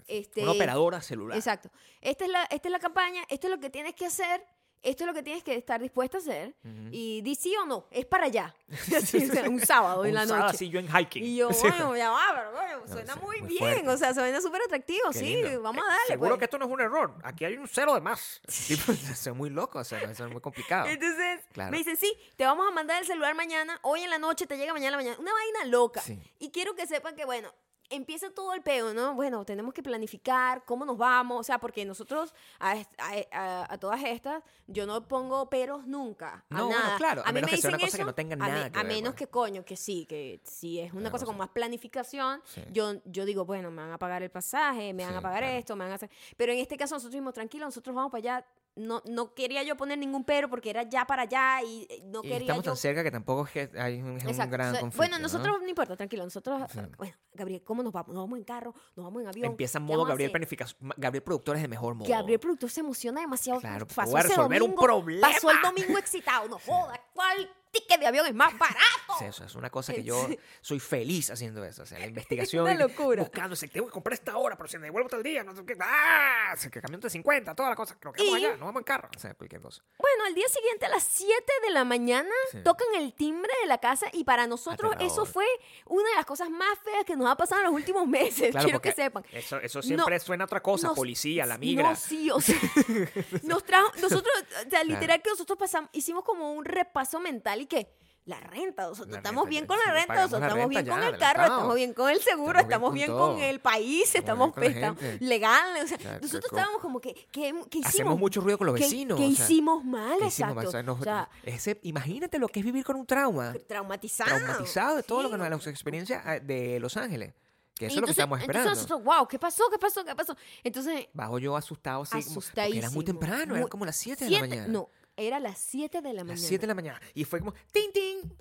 Este, 0.07 0.43
Una 0.43 0.51
operadora 0.51 1.01
celular. 1.01 1.37
Exacto. 1.37 1.69
Esta 1.99 2.25
es, 2.25 2.31
la, 2.31 2.43
esta 2.43 2.67
es 2.67 2.71
la 2.71 2.79
campaña, 2.79 3.23
esto 3.27 3.47
es 3.47 3.51
lo 3.51 3.59
que 3.59 3.69
tienes 3.69 3.95
que 3.95 4.05
hacer, 4.05 4.45
esto 4.89 5.03
es 5.03 5.07
lo 5.07 5.13
que 5.13 5.23
tienes 5.23 5.43
que 5.43 5.55
estar 5.55 5.81
dispuesta 5.81 6.17
a 6.17 6.21
hacer. 6.21 6.55
Ujú. 6.63 6.89
Y 6.91 7.21
di 7.21 7.35
sí 7.35 7.53
o 7.57 7.65
no, 7.65 7.87
es 7.91 8.05
para 8.05 8.25
allá. 8.25 8.55
Así, 8.95 9.17
o 9.29 9.33
sea, 9.33 9.49
un 9.49 9.59
sábado 9.59 10.05
en 10.05 10.11
Un 10.11 10.15
la 10.15 10.25
sábado 10.25 10.45
noche. 10.45 10.55
así 10.55 10.69
yo 10.69 10.79
en 10.79 10.87
hiking. 10.87 11.23
Y 11.23 11.35
yo, 11.37 11.49
bueno, 11.61 11.95
ya 11.95 12.11
va, 12.11 12.21
pero 12.35 12.51
bueno, 12.51 12.87
suena 12.87 13.13
sí, 13.13 13.19
muy, 13.21 13.39
muy 13.41 13.47
bien. 13.49 13.59
fuerte. 13.59 13.89
O 13.89 13.97
sea, 13.97 14.13
suena 14.13 14.39
súper 14.41 14.61
atractivo, 14.63 15.09
Qué 15.11 15.19
sí. 15.19 15.25
lindo. 15.43 15.61
Vamos 15.61 15.83
Eh, 15.83 15.87
a 15.87 15.89
darle. 15.91 16.07
Seguro 16.07 16.29
pues. 16.31 16.39
que 16.39 16.45
esto 16.45 16.57
no 16.59 16.65
es 16.65 16.71
un 16.71 16.81
error. 16.81 17.15
Aquí 17.23 17.45
hay 17.45 17.57
un 17.57 17.67
cero 17.67 17.93
de 17.95 18.01
más. 18.01 18.41
Tipo, 18.67 18.91
eso 18.91 19.29
es 19.31 19.35
muy 19.35 19.49
loco, 19.49 19.79
o 19.79 19.83
sea, 19.83 19.99
eso 20.01 20.25
es 20.25 20.31
muy 20.31 20.41
complicado. 20.41 20.87
Entonces, 20.87 21.41
Claro. 21.51 21.71
me 21.71 21.77
dicen, 21.77 21.97
sí, 21.97 22.13
te 22.35 22.45
vamos 22.45 22.67
a 22.67 22.71
mandar 22.71 22.99
el 23.01 23.07
celular 23.07 23.35
mañana, 23.35 23.79
hoy 23.83 24.01
en 24.01 24.09
la 24.09 24.17
noche, 24.19 24.47
te 24.47 24.57
llega 24.57 24.73
mañana 24.73 24.87
en 24.87 24.91
la 24.91 24.97
mañana. 24.97 25.17
Una 25.19 25.33
vaina 25.33 25.65
loca. 25.65 26.01
Sí. 26.01 26.19
Y 26.39 26.51
quiero 26.51 26.75
que 26.75 26.85
sepan 26.87 27.15
que, 27.15 27.25
bueno, 27.25 27.53
empieza 27.89 28.29
todo 28.31 28.53
el 28.53 28.61
peo, 28.61 28.93
¿no? 28.93 29.13
Bueno, 29.13 29.45
tenemos 29.45 29.73
que 29.73 29.83
planificar 29.83 30.63
cómo 30.65 30.85
nos 30.85 30.97
vamos, 30.97 31.39
o 31.39 31.43
sea, 31.43 31.59
porque 31.59 31.85
nosotros 31.85 32.33
a, 32.59 32.75
est- 32.77 32.93
a- 32.99 33.13
a- 33.31 33.73
a 33.73 33.77
todas 33.77 34.03
estas, 34.03 34.43
yo 34.67 34.85
no 34.85 35.07
pongo 35.07 35.49
peros 35.49 35.85
nunca. 35.85 36.43
A 36.49 36.57
No, 36.57 36.65
bueno, 36.67 36.81
nada. 36.81 36.97
claro, 36.97 37.21
a 37.23 37.27
mí 37.27 37.33
menos 37.35 37.51
me 37.51 37.55
que 37.55 37.61
sea 37.61 37.69
una 37.69 37.77
cosa 37.77 37.91
que 37.97 38.01
eso, 38.01 38.05
no 38.05 38.15
tenga 38.15 38.33
a 38.33 38.37
nada 38.37 38.63
me- 38.65 38.71
que 38.71 38.79
A 38.79 38.83
ver, 38.83 38.91
menos 38.93 39.13
pues. 39.13 39.19
que 39.19 39.27
coño, 39.27 39.63
que 39.65 39.75
sí, 39.77 40.05
que 40.05 40.39
si 40.43 40.79
es 40.79 40.93
una 40.93 41.11
cosa 41.11 41.25
con 41.25 41.37
más 41.37 41.49
planificación, 41.49 42.41
Sí. 42.45 42.61
yo, 42.71 42.93
yo 43.05 43.25
digo, 43.25 43.45
bueno, 43.45 43.69
me 43.71 43.81
van 43.83 43.91
a 43.91 43.97
pagar 43.99 44.23
el 44.23 44.31
pasaje, 44.31 44.93
me 44.93 45.03
van 45.03 45.13
Sí, 45.13 45.17
a 45.19 45.21
pagar 45.21 45.39
claro. 45.43 45.57
esto, 45.57 45.75
me 45.75 45.83
van 45.85 45.91
a 45.91 45.95
hacer... 45.95 46.09
Pero 46.37 46.51
en 46.53 46.59
este 46.59 46.77
caso 46.77 46.95
nosotros 46.95 47.13
dijimos, 47.13 47.33
tranquilo, 47.33 47.65
nosotros 47.65 47.95
vamos 47.95 48.11
para 48.11 48.19
allá. 48.19 48.45
No, 48.77 49.01
no 49.05 49.33
quería 49.33 49.63
yo 49.63 49.77
poner 49.77 49.97
ningún 49.97 50.25
pero 50.25 50.49
porque 50.49 50.69
era 50.69 50.83
ya 50.83 51.05
para 51.05 51.21
allá 51.23 51.61
y 51.63 51.87
eh, 51.89 52.01
no 52.05 52.19
Y 52.19 52.23
quería 52.23 52.37
estamos 52.39 52.65
yo 52.65 52.71
tan 52.71 52.77
cerca 52.77 53.03
que 53.03 53.11
tampoco 53.11 53.45
es 53.45 53.51
que 53.51 53.79
hay 53.79 54.01
un, 54.01 54.17
es 54.17 54.25
un 54.37 54.49
gran 54.49 54.69
O 54.69 54.71
sea, 54.71 54.81
conflicto. 54.81 54.97
bueno, 54.97 55.15
¿no? 55.17 55.21
nosotros 55.23 55.61
¿no? 55.61 55.67
importa, 55.69 55.95
tranquilo. 55.95 56.23
Nosotros, 56.25 56.61
Sí. 56.71 56.79
bueno, 56.97 57.15
Gabriel, 57.33 57.63
¿cómo 57.63 57.83
nos 57.83 57.93
vamos? 57.93 58.13
Nos 58.13 58.23
vamos 58.23 58.37
en 58.37 58.43
carro, 58.43 58.73
nos 58.97 59.05
vamos 59.05 59.21
en 59.21 59.27
avión. 59.29 59.45
Empieza 59.51 59.77
en 59.77 59.85
¿qué 59.87 59.93
modo 59.93 60.03
Gabriel? 60.05 60.31
Planificación. 60.31 60.91
Gabriel 60.97 61.23
Productor 61.23 61.55
es 61.55 61.63
el 61.63 61.69
mejor 61.69 61.95
modo. 61.95 62.09
Gabriel 62.09 62.39
Productor 62.39 62.69
se 62.69 62.81
emociona 62.81 63.21
demasiado. 63.21 63.61
Claro, 63.61 63.87
pasó 63.87 64.17
a 64.17 64.21
resolver 64.23 64.61
un 64.61 64.71
domingo- 64.75 64.81
problema. 64.83 65.29
Pasó 65.31 65.51
el 65.51 65.61
domingo 65.61 65.97
excitado. 65.97 66.49
No 66.49 66.59
joda, 66.59 66.99
¿cuál 67.13 67.49
ticket 67.75 67.99
de 67.99 68.07
avión 68.07 68.25
es 68.27 68.33
más 68.33 68.57
barato? 68.57 68.79
Sí, 69.19 69.25
eso 69.25 69.43
es 69.45 69.55
una 69.55 69.69
cosa 69.69 69.93
que 69.93 70.03
yo 70.03 70.27
soy 70.61 70.79
feliz 70.79 71.29
haciendo 71.31 71.63
eso. 71.63 71.83
O 71.83 71.85
sea, 71.85 71.99
la 71.99 72.05
investigación. 72.07 72.63
Una 72.63 72.73
y- 72.73 72.77
locura. 72.77 73.21
Buscando, 73.23 73.55
si 73.55 73.67
tengo 73.67 73.87
que 73.87 73.93
comprar 73.93 74.13
esta 74.13 74.37
hora, 74.37 74.55
pero 74.55 74.67
si 74.69 74.77
me 74.77 74.85
devuelvo 74.85 75.09
todo 75.09 75.19
el 75.19 75.23
día, 75.23 75.43
no 75.43 75.55
sé 75.55 75.65
qué. 75.65 75.75
¡Ah! 75.79 76.51
O 76.53 76.57
sea, 76.57 76.69
que 76.71 76.81
camión 76.81 77.01
de 77.01 77.09
50, 77.09 77.53
toda 77.55 77.69
la 77.69 77.75
cosa. 77.75 77.95
Creo 77.99 78.13
que 78.13 78.23
vamos 78.23 78.39
Y- 78.39 78.45
allá, 78.45 78.51
nos 78.57 78.65
vamos 78.67 78.79
en 78.79 78.83
carro. 78.83 79.09
O 79.15 79.19
sea, 79.19 79.33
cualquier 79.33 79.61
cosa. 79.61 79.81
Bueno, 79.97 80.25
al 80.25 80.33
día 80.35 80.47
siguiente 80.47 80.85
a 80.85 80.89
las 80.89 81.03
7 81.03 81.33
de 81.63 81.69
la 81.71 81.83
mañana 81.85 82.29
Sí. 82.51 82.59
tocan 82.63 82.87
el 82.97 83.13
timbre 83.13 83.51
de 83.61 83.67
la 83.67 83.77
casa 83.79 84.07
y 84.13 84.23
para 84.23 84.47
nosotros 84.47 84.93
eso 84.99 85.25
fue 85.25 85.45
una 85.85 86.09
de 86.09 86.15
las 86.15 86.25
cosas 86.25 86.49
más 86.49 86.77
feas 86.83 87.05
que 87.05 87.15
nos 87.15 87.27
ha 87.29 87.35
pasado 87.35 87.61
en 87.61 87.67
los 87.67 87.73
últimos 87.75 88.07
meses. 88.07 88.51
Claro, 88.51 88.65
Quiero 88.65 88.81
que 88.81 88.91
sepan. 88.91 89.25
Eso, 89.31 89.57
eso 89.59 89.81
siempre 89.81 90.19
suena 90.19 90.43
a 90.43 90.45
otra 90.45 90.61
cosa. 90.61 90.87
nos- 90.87 90.95
policía, 90.95 91.45
la 91.45 91.57
migra. 91.57 91.89
No, 91.89 91.95
sí, 91.95 92.29
o 92.31 92.39
sea, 92.41 92.55
nos 93.43 93.63
trajo, 93.63 93.91
nosotros, 94.01 94.33
o 94.65 94.69
sea, 94.69 94.83
literal 94.83 95.21
que 95.21 95.29
nosotros 95.29 95.57
pasamos, 95.57 95.89
hicimos 95.93 96.23
como 96.23 96.53
un 96.53 96.65
repaso 96.65 97.19
mental 97.19 97.64
y 97.65 97.67
que 97.67 97.95
la 98.25 98.39
renta, 98.39 98.87
nosotros 98.87 99.11
La 99.11 99.17
estamos 99.17 99.43
renta, 99.43 99.49
bien 99.51 99.65
con 99.67 99.77
la 99.77 99.93
renta, 99.93 100.15
nosotros 100.15 100.39
la 100.41 100.47
estamos 100.47 100.69
bien 100.69 100.85
con 100.87 101.03
el 101.03 101.17
carro, 101.19 101.43
estamos 101.43 101.75
bien 101.75 101.93
con 101.93 102.09
el 102.09 102.19
seguro, 102.21 102.59
Estamos 102.59 102.93
bien 102.93 103.11
con 103.11 103.39
el 103.39 103.59
país, 103.59 104.15
Estamos 104.15 104.51
estamos, 104.57 104.99
legal, 105.19 105.83
o 105.83 105.87
sea, 105.87 105.97
nosotros 106.19 106.45
estábamos 106.51 106.81
como 106.81 106.99
que, 106.99 107.13
¿qué, 107.31 107.53
qué 107.69 107.77
hicimos? 107.77 107.85
Hacemos 107.85 108.19
mucho 108.19 108.41
ruido 108.41 108.57
con 108.57 108.65
los 108.65 108.75
¿Qué- 108.77 108.81
vecinos. 108.83 109.19
¿Qué, 109.19 109.25
o 109.27 109.31
sea, 109.31 109.45
hicimos 109.45 109.85
mal? 109.85 110.17
¿qué 110.19 110.25
hicimos 110.25 110.55
mal? 110.55 110.65
Exacto. 110.65 110.69
O 110.69 110.71
sea, 110.71 110.83
nos- 110.83 110.99
o 111.01 111.03
sea, 111.03 111.29
ese- 111.43 111.79
imagínate 111.83 112.39
lo 112.39 112.47
que 112.47 112.61
es 112.61 112.65
vivir 112.65 112.83
con 112.83 112.95
un 112.95 113.05
trauma. 113.05 113.53
traumatizado. 113.67 114.35
Traumatizado 114.37 114.95
de 114.95 115.03
todo 115.03 115.21
lo 115.21 115.29
que 115.29 115.37
nos 115.37 115.47
la 115.47 115.71
experiencia 115.71 116.23
ah, 116.25 116.39
de 116.39 116.79
Los 116.79 116.97
Ángeles. 116.97 117.33
Que 117.75 117.87
eso 117.87 117.93
Y 117.93 117.97
es 117.97 118.01
lo 118.01 118.07
que 118.07 118.11
entonces- 118.11 118.17
estamos 118.17 118.39
esperando. 118.39 118.69
Entonces 118.71 118.87
wow, 119.03 119.27
¿qué 119.27 119.37
pasó? 119.37 119.65
¿Qué 119.69 119.77
pasó? 119.77 120.03
¿Qué 120.03 120.15
pasó? 120.15 120.35
Entonces, 120.63 121.07
Bajo 121.13 121.37
yo 121.37 121.55
asustado 121.57 122.01
así. 122.03 122.23
porque 122.33 122.77
era 122.77 122.89
muy 122.89 123.05
temprano, 123.05 123.47
Muy- 123.49 123.57
eran 123.57 123.67
como 123.69 123.85
las 123.85 123.97
7 123.97 124.25
de 124.25 124.31
la 124.31 124.39
mañana. 124.39 124.67
no, 124.67 124.89
era 125.17 125.39
las 125.39 125.57
7 125.59 126.01
de 126.01 126.09
la 126.09 126.13
Las 126.23 126.25
mañana. 126.25 126.47
7 126.47 126.61
de 126.61 126.67
la 126.67 126.75
mañana. 126.75 127.01
Y 127.13 127.23
fue 127.25 127.39
como, 127.39 127.53
¡tin, 127.71 127.91
tin! 127.93 128.33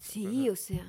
Sí, 0.00 0.48
o 0.50 0.56
sea, 0.56 0.86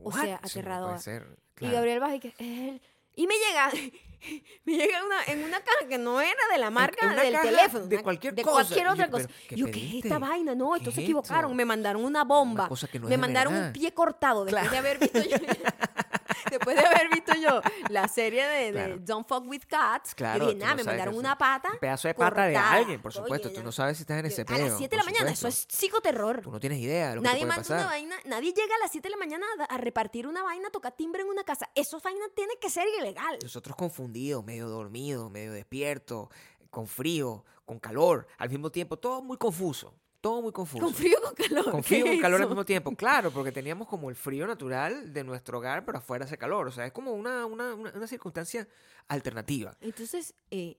o 0.00 0.10
What? 0.10 0.14
sea, 0.22 0.36
Sí, 0.38 0.42
no 0.42 0.46
aterrador. 0.60 0.98
ser, 1.00 1.26
Y 1.32 1.54
claro. 1.54 1.74
Gabriel 1.76 2.00
baja 2.00 2.14
y 2.16 2.20
que 2.20 2.34
él. 2.38 2.80
Y 3.14 3.26
me 3.26 3.34
llega, 3.34 3.70
me 4.64 4.72
llega 4.76 5.04
una, 5.04 5.22
en 5.26 5.44
una 5.44 5.60
caja 5.60 5.86
que 5.88 5.98
no 5.98 6.20
era 6.20 6.40
de 6.50 6.58
la 6.58 6.70
marca 6.70 7.04
en 7.06 7.12
una 7.12 7.22
del 7.22 7.40
teléfono. 7.40 7.84
de 7.86 7.96
una- 7.96 8.02
cualquier 8.02 8.34
de 8.34 8.42
cosa. 8.42 8.54
cualquier 8.54 8.86
yo, 8.86 8.92
otra 8.92 9.04
pero, 9.10 9.18
cosa. 9.18 9.28
¿qué 9.48 9.56
yo, 9.56 9.66
¿qué 9.70 9.86
es 9.98 10.04
esta 10.04 10.18
vaina? 10.18 10.54
No, 10.54 10.72
¿Qué 10.72 10.78
estos 10.78 10.94
se 10.94 11.02
equivocaron. 11.02 11.50
esto? 11.50 11.54
Me 11.56 11.64
mandaron 11.66 12.04
una 12.04 12.24
bomba. 12.24 12.68
cosa 12.68 12.88
que 12.88 12.98
no 12.98 13.08
me 13.08 13.14
es 13.14 13.20
mandaron 13.20 13.52
un 13.52 13.60
verdad. 13.60 13.72
pie 13.74 13.92
cortado 13.92 14.44
después 14.44 14.62
Claro. 14.68 14.72
de 14.72 14.78
haber 14.78 14.98
visto 14.98 15.20
yo. 15.22 15.36
Después 16.50 16.76
de 16.76 16.86
haber 16.86 17.08
visto 17.10 17.32
yo 17.34 17.60
la 17.88 18.08
serie 18.08 18.44
de, 18.46 18.64
de 18.66 18.72
Claro. 18.72 18.98
Don't 19.00 19.26
Fuck 19.28 19.46
with 19.46 19.62
Cats, 19.68 20.14
Claro, 20.14 20.44
yo 20.44 20.46
dije, 20.50 20.58
nada, 20.58 20.72
no 20.72 20.76
me 20.78 20.84
mandaron 20.84 21.14
una 21.16 21.36
pata. 21.36 21.70
Un 21.72 21.78
pedazo 21.78 22.08
de 22.08 22.14
pata 22.14 22.44
de 22.46 22.54
cortada. 22.54 22.72
alguien, 22.76 23.00
por 23.02 23.12
supuesto. 23.12 23.48
Oye, 23.48 23.56
Tú 23.56 23.62
no 23.62 23.72
sabes 23.72 23.96
si 23.96 24.02
estás 24.02 24.18
en 24.18 24.26
ese 24.26 24.42
a 24.42 24.44
pedo. 24.44 24.66
las 24.66 24.78
7 24.78 24.90
de 24.90 24.96
la 24.96 25.04
mañana, 25.04 25.30
eso 25.30 25.48
es 25.48 25.66
psicoterror. 25.68 26.40
Tú 26.42 26.50
no 26.50 26.60
tienes 26.60 26.78
idea 26.78 27.10
de 27.10 27.16
lo 27.16 27.22
Nadie 27.22 27.40
que 27.40 27.46
te 27.46 27.46
puede 27.46 27.58
manda 27.68 27.74
una 27.76 27.86
vaina, 27.86 28.16
nadie 28.24 28.52
llega 28.52 28.74
a 28.74 28.78
las 28.80 28.90
7 28.92 29.06
de 29.08 29.10
la 29.10 29.16
mañana 29.16 29.46
a, 29.68 29.74
a 29.74 29.78
repartir 29.78 30.26
una 30.26 30.42
vaina, 30.42 30.70
toca 30.70 30.90
timbre 30.90 31.22
en 31.22 31.28
una 31.28 31.44
casa. 31.44 31.68
Eso 31.74 32.00
vaina 32.00 32.24
tiene 32.34 32.54
que 32.60 32.70
ser 32.70 32.86
ilegal. 32.98 33.38
Nosotros 33.42 33.76
confundidos, 33.76 34.44
medio 34.44 34.68
dormidos, 34.68 35.30
medio 35.30 35.52
despiertos, 35.52 36.28
con 36.70 36.86
frío, 36.86 37.44
con 37.64 37.78
calor, 37.78 38.26
al 38.38 38.48
mismo 38.50 38.70
tiempo, 38.70 38.98
todo 38.98 39.22
muy 39.22 39.36
confuso, 39.36 39.94
todo 40.22 40.40
muy 40.40 40.52
confuso. 40.52 40.82
Con 40.84 40.94
frío 40.94 41.18
con 41.22 41.34
calor. 41.34 41.70
Con 41.70 41.82
¿qué 41.82 41.88
frío 41.88 42.06
con 42.06 42.18
calor 42.20 42.40
al 42.40 42.48
mismo 42.48 42.64
tiempo. 42.64 42.92
Claro, 42.96 43.30
porque 43.30 43.52
teníamos 43.52 43.86
como 43.88 44.08
el 44.08 44.16
frío 44.16 44.46
natural 44.46 45.12
de 45.12 45.24
nuestro 45.24 45.58
hogar, 45.58 45.84
pero 45.84 45.98
afuera 45.98 46.24
hace 46.24 46.38
calor. 46.38 46.68
O 46.68 46.72
sea, 46.72 46.86
es 46.86 46.92
como 46.92 47.12
una, 47.12 47.44
una, 47.44 47.74
una, 47.74 47.90
una 47.94 48.06
circunstancia 48.06 48.66
alternativa. 49.08 49.76
Entonces, 49.80 50.34
eh, 50.50 50.78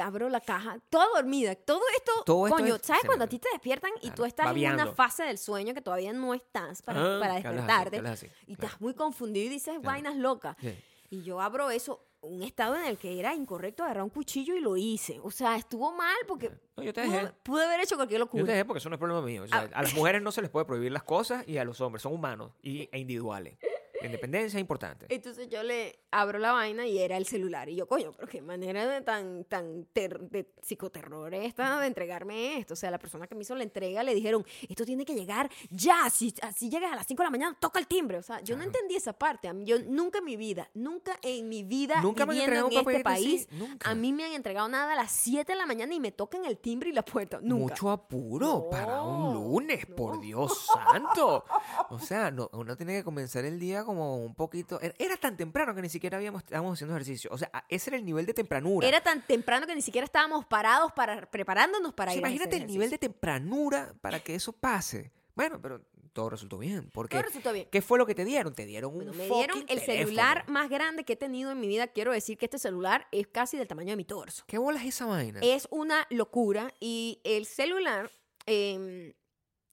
abro 0.00 0.28
la 0.28 0.40
caja, 0.40 0.78
toda 0.90 1.06
dormida. 1.14 1.54
Todo 1.54 1.80
esto, 1.96 2.12
Todo 2.26 2.46
esto 2.46 2.58
coño, 2.58 2.74
es- 2.76 2.82
¿sabes 2.82 3.02
cuando 3.06 3.24
a 3.24 3.28
ti 3.28 3.38
te 3.38 3.48
despiertan 3.52 3.92
y 4.02 4.10
tú 4.10 4.24
estás 4.24 4.54
en 4.54 4.72
una 4.74 4.92
fase 4.92 5.22
del 5.24 5.38
sueño 5.38 5.72
que 5.72 5.80
todavía 5.80 6.12
no 6.12 6.34
estás 6.34 6.82
para, 6.82 7.00
Ah, 7.00 7.20
para 7.20 7.34
así, 7.34 7.42
despertarte 7.44 7.96
hablas 7.98 8.12
así, 8.12 8.26
y 8.46 8.54
claro. 8.56 8.66
estás 8.66 8.80
muy 8.80 8.94
confundido 8.94 9.46
y 9.46 9.50
dices 9.50 9.74
Claro. 9.74 9.82
vainas 9.82 10.16
locas? 10.16 10.56
Sí. 10.60 10.76
Y 11.10 11.22
yo 11.22 11.40
abro 11.40 11.70
eso, 11.70 12.04
un 12.20 12.42
estado 12.42 12.76
en 12.76 12.84
el 12.86 12.98
que 12.98 13.18
era 13.20 13.34
incorrecto 13.34 13.84
agarrar 13.84 14.02
un 14.02 14.10
cuchillo 14.10 14.54
y 14.56 14.60
lo 14.60 14.76
hice. 14.76 15.20
O 15.22 15.30
sea, 15.30 15.56
estuvo 15.56 15.92
mal 15.92 16.16
porque 16.26 16.50
No, 16.76 16.82
yo 16.82 16.92
te 16.92 17.04
pude, 17.04 17.16
dejé. 17.16 17.32
pude 17.42 17.64
haber 17.64 17.80
hecho 17.80 17.96
cualquier 17.96 18.20
Yo 18.20 18.26
te 18.26 18.36
locura. 18.38 18.52
dejé 18.52 18.64
porque 18.64 18.78
eso 18.78 18.88
no 18.88 18.96
es 18.96 18.98
problema 18.98 19.22
mío. 19.22 19.44
O 19.44 19.46
sea, 19.46 19.60
Ah. 19.60 19.78
a 19.78 19.82
las 19.82 19.94
mujeres 19.94 20.20
no 20.22 20.32
se 20.32 20.42
les 20.42 20.50
puede 20.50 20.66
prohibir 20.66 20.90
las 20.92 21.04
cosas 21.04 21.46
y 21.46 21.58
a 21.58 21.64
los 21.64 21.80
hombres 21.80 22.02
son 22.02 22.12
humanos 22.12 22.52
y, 22.62 22.88
e 22.92 22.98
individuales. 22.98 23.58
La 24.00 24.06
independencia 24.06 24.56
es 24.58 24.60
importante. 24.60 25.06
Entonces 25.08 25.48
yo 25.48 25.62
le 25.62 25.98
abro 26.10 26.38
la 26.38 26.52
vaina 26.52 26.86
y 26.86 26.98
era 26.98 27.16
el 27.16 27.26
celular. 27.26 27.68
Y 27.68 27.76
yo, 27.76 27.86
coño, 27.86 28.12
pero 28.12 28.28
qué 28.28 28.40
manera 28.40 28.86
de 28.86 29.00
tan, 29.02 29.44
tan 29.44 29.84
ter- 29.92 30.20
de 30.30 30.44
psicoterror 30.62 31.34
esta 31.34 31.80
de 31.80 31.86
entregarme 31.86 32.58
esto. 32.58 32.74
O 32.74 32.76
sea, 32.76 32.90
la 32.90 32.98
persona 32.98 33.26
que 33.26 33.34
me 33.34 33.42
hizo 33.42 33.54
la 33.54 33.62
entrega 33.64 34.02
le 34.02 34.14
dijeron, 34.14 34.44
esto 34.68 34.84
tiene 34.84 35.04
que 35.04 35.14
llegar 35.14 35.50
ya. 35.70 36.08
Si, 36.10 36.34
si 36.56 36.70
llegas 36.70 36.92
a 36.92 36.96
las 36.96 37.06
5 37.06 37.22
de 37.22 37.26
la 37.26 37.30
mañana, 37.30 37.56
toca 37.60 37.78
el 37.78 37.86
timbre. 37.86 38.18
O 38.18 38.22
sea, 38.22 38.40
yo 38.42 38.56
no 38.56 38.62
entendí 38.64 38.94
esa 38.96 39.12
parte. 39.12 39.50
Yo 39.64 39.76
nunca 39.86 40.18
en 40.18 40.24
mi 40.24 40.36
vida, 40.36 40.68
nunca 40.74 41.18
en 41.22 41.48
mi 41.48 41.62
vida 41.62 42.00
Nunca 42.02 42.24
me 42.26 42.34
han 42.34 42.38
entregado 42.40 42.70
en 42.70 42.78
este 42.78 43.00
país, 43.04 43.48
nunca. 43.52 43.90
a 43.90 43.94
mí 43.94 44.12
me 44.12 44.24
han 44.24 44.32
entregado 44.32 44.68
nada 44.68 44.92
a 44.92 44.96
las 44.96 45.10
7 45.12 45.52
de 45.52 45.58
la 45.58 45.66
mañana 45.66 45.94
y 45.94 46.00
me 46.00 46.12
tocan 46.12 46.44
el 46.44 46.58
timbre 46.58 46.90
y 46.90 46.92
la 46.92 47.04
puerta. 47.04 47.38
Nunca. 47.42 47.74
Mucho 47.74 47.90
apuro 47.90 48.68
para 48.70 49.02
un 49.02 49.22
No, 49.24 49.34
lunes, 49.34 49.84
por. 49.86 50.18
Dios 50.20 50.66
santo. 50.72 51.44
O 51.90 51.98
sea, 51.98 52.30
no, 52.30 52.48
uno 52.52 52.76
tiene 52.76 52.96
que 52.98 53.04
comenzar 53.04 53.44
el 53.44 53.58
día 53.58 53.84
como 53.88 54.22
un 54.22 54.34
poquito. 54.34 54.78
Era, 54.98 55.16
tan 55.16 55.36
temprano 55.36 55.74
que 55.74 55.80
ni 55.82 55.88
siquiera 55.88 56.18
habíamos, 56.18 56.42
estábamos 56.42 56.74
haciendo 56.74 56.94
ejercicio. 56.94 57.30
O 57.32 57.38
sea, 57.38 57.48
a- 57.52 57.64
ese 57.70 57.88
era 57.90 57.96
el 57.96 58.04
nivel 58.04 58.26
de 58.26 58.34
tempranura. 58.34 58.86
Era 58.86 59.00
tan 59.00 59.26
temprano 59.26 59.66
que 59.66 59.74
ni 59.74 59.80
siquiera 59.82 60.04
estábamos 60.04 60.44
parados 60.44 60.92
para 60.92 61.30
preparándonos 61.30 61.94
para 61.94 62.10
O 62.10 62.12
sea, 62.12 62.20
ir 62.20 62.24
a 62.24 62.28
imagínate 62.28 62.56
hacer 62.56 62.66
el 62.66 62.72
nivel 62.72 62.90
de 62.90 62.98
tempranura 62.98 63.94
para 64.02 64.20
que 64.20 64.34
eso 64.34 64.52
pase. 64.52 65.10
Bueno, 65.34 65.60
pero 65.62 65.80
todo 66.12 66.30
resultó 66.30 66.58
bien. 66.58 66.90
Porque, 66.92 67.14
Todo 67.16 67.22
resultó 67.22 67.52
bien. 67.52 67.68
¿qué 67.70 67.80
fue 67.80 67.96
lo 67.98 68.04
que 68.06 68.14
te 68.14 68.24
dieron? 68.24 68.52
Te 68.54 68.66
dieron 68.66 68.90
un 68.92 68.96
Bueno, 68.98 69.12
me 69.14 69.26
dieron 69.28 69.58
el 69.60 69.66
teléfono. 69.66 69.96
celular 69.98 70.44
más 70.48 70.68
grande 70.68 71.04
que 71.04 71.14
he 71.14 71.16
tenido 71.16 71.50
en 71.52 71.60
mi 71.60 71.68
vida. 71.68 71.86
Quiero 71.86 72.12
decir 72.12 72.36
que 72.36 72.46
este 72.46 72.58
celular 72.58 73.06
es 73.12 73.26
casi 73.28 73.56
del 73.56 73.68
tamaño 73.68 73.90
de 73.90 73.96
mi 73.96 74.04
torso. 74.04 74.44
¿Qué 74.46 74.58
bolas 74.58 74.82
es 74.82 74.88
esa 74.96 75.06
vaina? 75.06 75.40
Es 75.42 75.66
una 75.70 76.06
locura 76.10 76.72
y 76.80 77.20
el 77.24 77.46
celular, 77.46 78.10
em, 78.46 79.12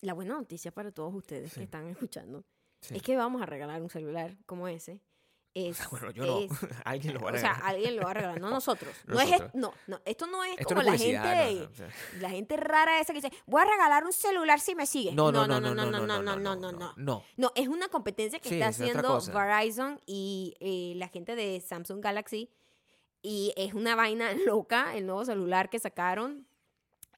la 0.01 0.13
buena 0.13 0.35
noticia 0.35 0.71
para 0.71 0.91
todos 0.91 1.15
ustedes 1.15 1.51
Sí. 1.51 1.59
que 1.61 1.63
están 1.63 1.87
escuchando, 1.87 2.43
Sí. 2.85 2.95
es 2.95 3.01
que 3.01 3.15
vamos 3.17 3.41
a 3.41 3.45
regalar 3.45 3.81
un 3.81 3.89
celular 3.89 4.35
como 4.45 4.67
ese. 4.67 5.01
Es, 5.53 5.87
Bueno, 5.89 6.11
yo 6.11 6.25
no. 6.25 6.39
es- 6.39 6.51
Alguien 6.83 7.13
lo 7.13 7.21
va 7.21 7.29
a 7.29 7.33
o 7.33 7.37
sea, 7.37 7.53
regalar. 7.53 7.69
alguien 7.75 7.95
lo 7.95 8.01
va 8.03 8.11
a 8.11 8.13
regalar, 8.13 8.41
no 8.41 8.49
nosotros. 8.49 8.93
No 9.07 9.21
es, 9.21 9.29
Nosotros. 9.29 9.51
no, 9.55 9.73
no, 9.87 10.01
esto 10.03 10.27
no 10.27 10.43
es 10.43 10.51
Esto 10.59 10.65
como 10.65 10.83
no 10.83 10.91
la 10.91 10.97
gente, 10.97 11.55
no, 11.61 11.65
o 11.65 11.73
sea. 11.73 11.89
la 12.19 12.29
gente 12.29 12.57
rara 12.57 12.99
esa 12.99 13.13
que 13.13 13.21
dice, 13.21 13.33
voy 13.45 13.61
a 13.61 13.65
regalar 13.65 14.03
un 14.03 14.11
celular 14.11 14.59
si 14.59 14.75
me 14.75 14.85
sigue. 14.85 15.13
No, 15.13 15.31
no, 15.31 15.47
no, 15.47 15.61
no, 15.61 15.73
no, 15.73 15.85
no, 15.85 16.01
no, 16.01 16.21
no, 16.21 16.35
no, 16.35 16.55
no, 16.57 16.93
no. 16.97 17.23
no. 17.37 17.51
Es 17.55 17.67
una 17.69 17.87
competencia 17.87 18.39
que 18.39 18.49
Sí, 18.49 18.55
está 18.55 18.67
haciendo. 18.67 19.21
Verizon 19.33 20.01
y 20.05 20.55
eh, 20.59 20.93
la 20.97 21.07
gente 21.07 21.35
de 21.35 21.61
Samsung 21.61 22.01
Galaxy. 22.03 22.51
Y 23.21 23.53
es 23.55 23.73
una 23.73 23.95
vaina 23.95 24.33
loca, 24.45 24.95
el 24.97 25.05
nuevo 25.05 25.23
celular 25.25 25.69
que 25.69 25.79
sacaron. 25.79 26.45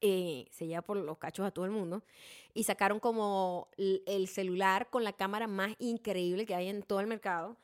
Eh, 0.01 0.48
se 0.51 0.68
lleva 0.68 0.82
por 0.82 0.98
los 0.98 1.18
cachos 1.18 1.46
a 1.46 1.51
todo 1.51 1.66
el 1.66 1.72
mundo. 1.72 2.04
Y 2.54 2.63
sacaron 2.63 3.00
como 3.00 3.70
el 3.77 4.27
celular 4.27 4.89
con 4.89 5.04
la 5.04 5.13
cámara 5.13 5.48
más 5.48 5.75
increíble 5.80 6.46
que 6.46 6.56
hay 6.56 6.68
en 6.70 6.82
todo 6.84 7.00
el 7.00 7.08
mercado. 7.08 7.56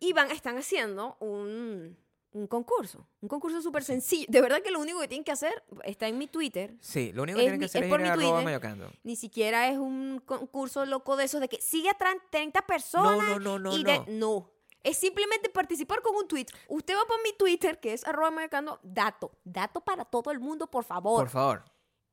Y 0.00 0.12
van, 0.14 0.30
están 0.30 0.56
haciendo 0.58 1.16
un, 1.20 1.96
un 2.32 2.46
concurso. 2.46 3.06
Un 3.20 3.28
concurso 3.28 3.60
súper 3.62 3.84
sencillo. 3.84 4.26
De 4.28 4.40
verdad 4.40 4.62
que 4.62 4.70
lo 4.70 4.80
único 4.80 4.98
que 5.00 5.06
tienen 5.08 5.22
que 5.24 5.32
hacer 5.32 5.62
está 5.84 6.08
en 6.08 6.18
mi 6.18 6.26
Twitter. 6.26 6.74
Sí, 6.80 7.12
lo 7.12 7.22
único 7.24 7.36
que 7.36 7.42
tienen 7.44 7.60
que 7.60 7.64
mi- 7.64 7.66
hacer 7.66 7.84
es 7.84 7.90
por 7.90 8.00
ir 8.00 8.06
mi 8.06 8.10
a 8.10 8.14
Twitter. 8.14 8.44
mayocando. 8.44 8.90
Ni 9.04 9.16
siquiera 9.16 9.68
es 9.68 9.78
un 9.78 10.20
concurso 10.24 10.84
loco 10.86 11.16
de 11.16 11.24
esos 11.24 11.40
de 11.40 11.48
que 11.48 11.60
sigue 11.60 11.90
a 11.90 11.98
tran- 11.98 12.20
30 12.30 12.62
personas. 12.66 13.28
No, 13.28 13.38
no, 13.38 13.58
no, 13.58 13.58
no, 13.58 13.76
y 13.78 13.84
de- 13.84 13.98
no. 13.98 14.04
no. 14.08 14.50
Es 14.82 14.96
simplemente 14.98 15.48
participar 15.48 16.02
con 16.02 16.14
un 16.16 16.26
tweet. 16.26 16.46
Usted 16.68 16.94
va 16.94 17.04
por 17.06 17.22
mi 17.22 17.32
Twitter, 17.34 17.78
que 17.80 17.92
es 17.92 18.06
arroba 18.06 18.30
mayocando, 18.30 18.80
dato. 18.82 19.32
Dato 19.44 19.80
para 19.80 20.04
todo 20.04 20.30
el 20.30 20.40
mundo, 20.40 20.66
por 20.70 20.84
favor. 20.84 21.20
Por 21.20 21.30
favor. 21.30 21.64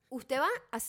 Usted 0.09 0.39
va 0.39 0.47
a 0.71 0.79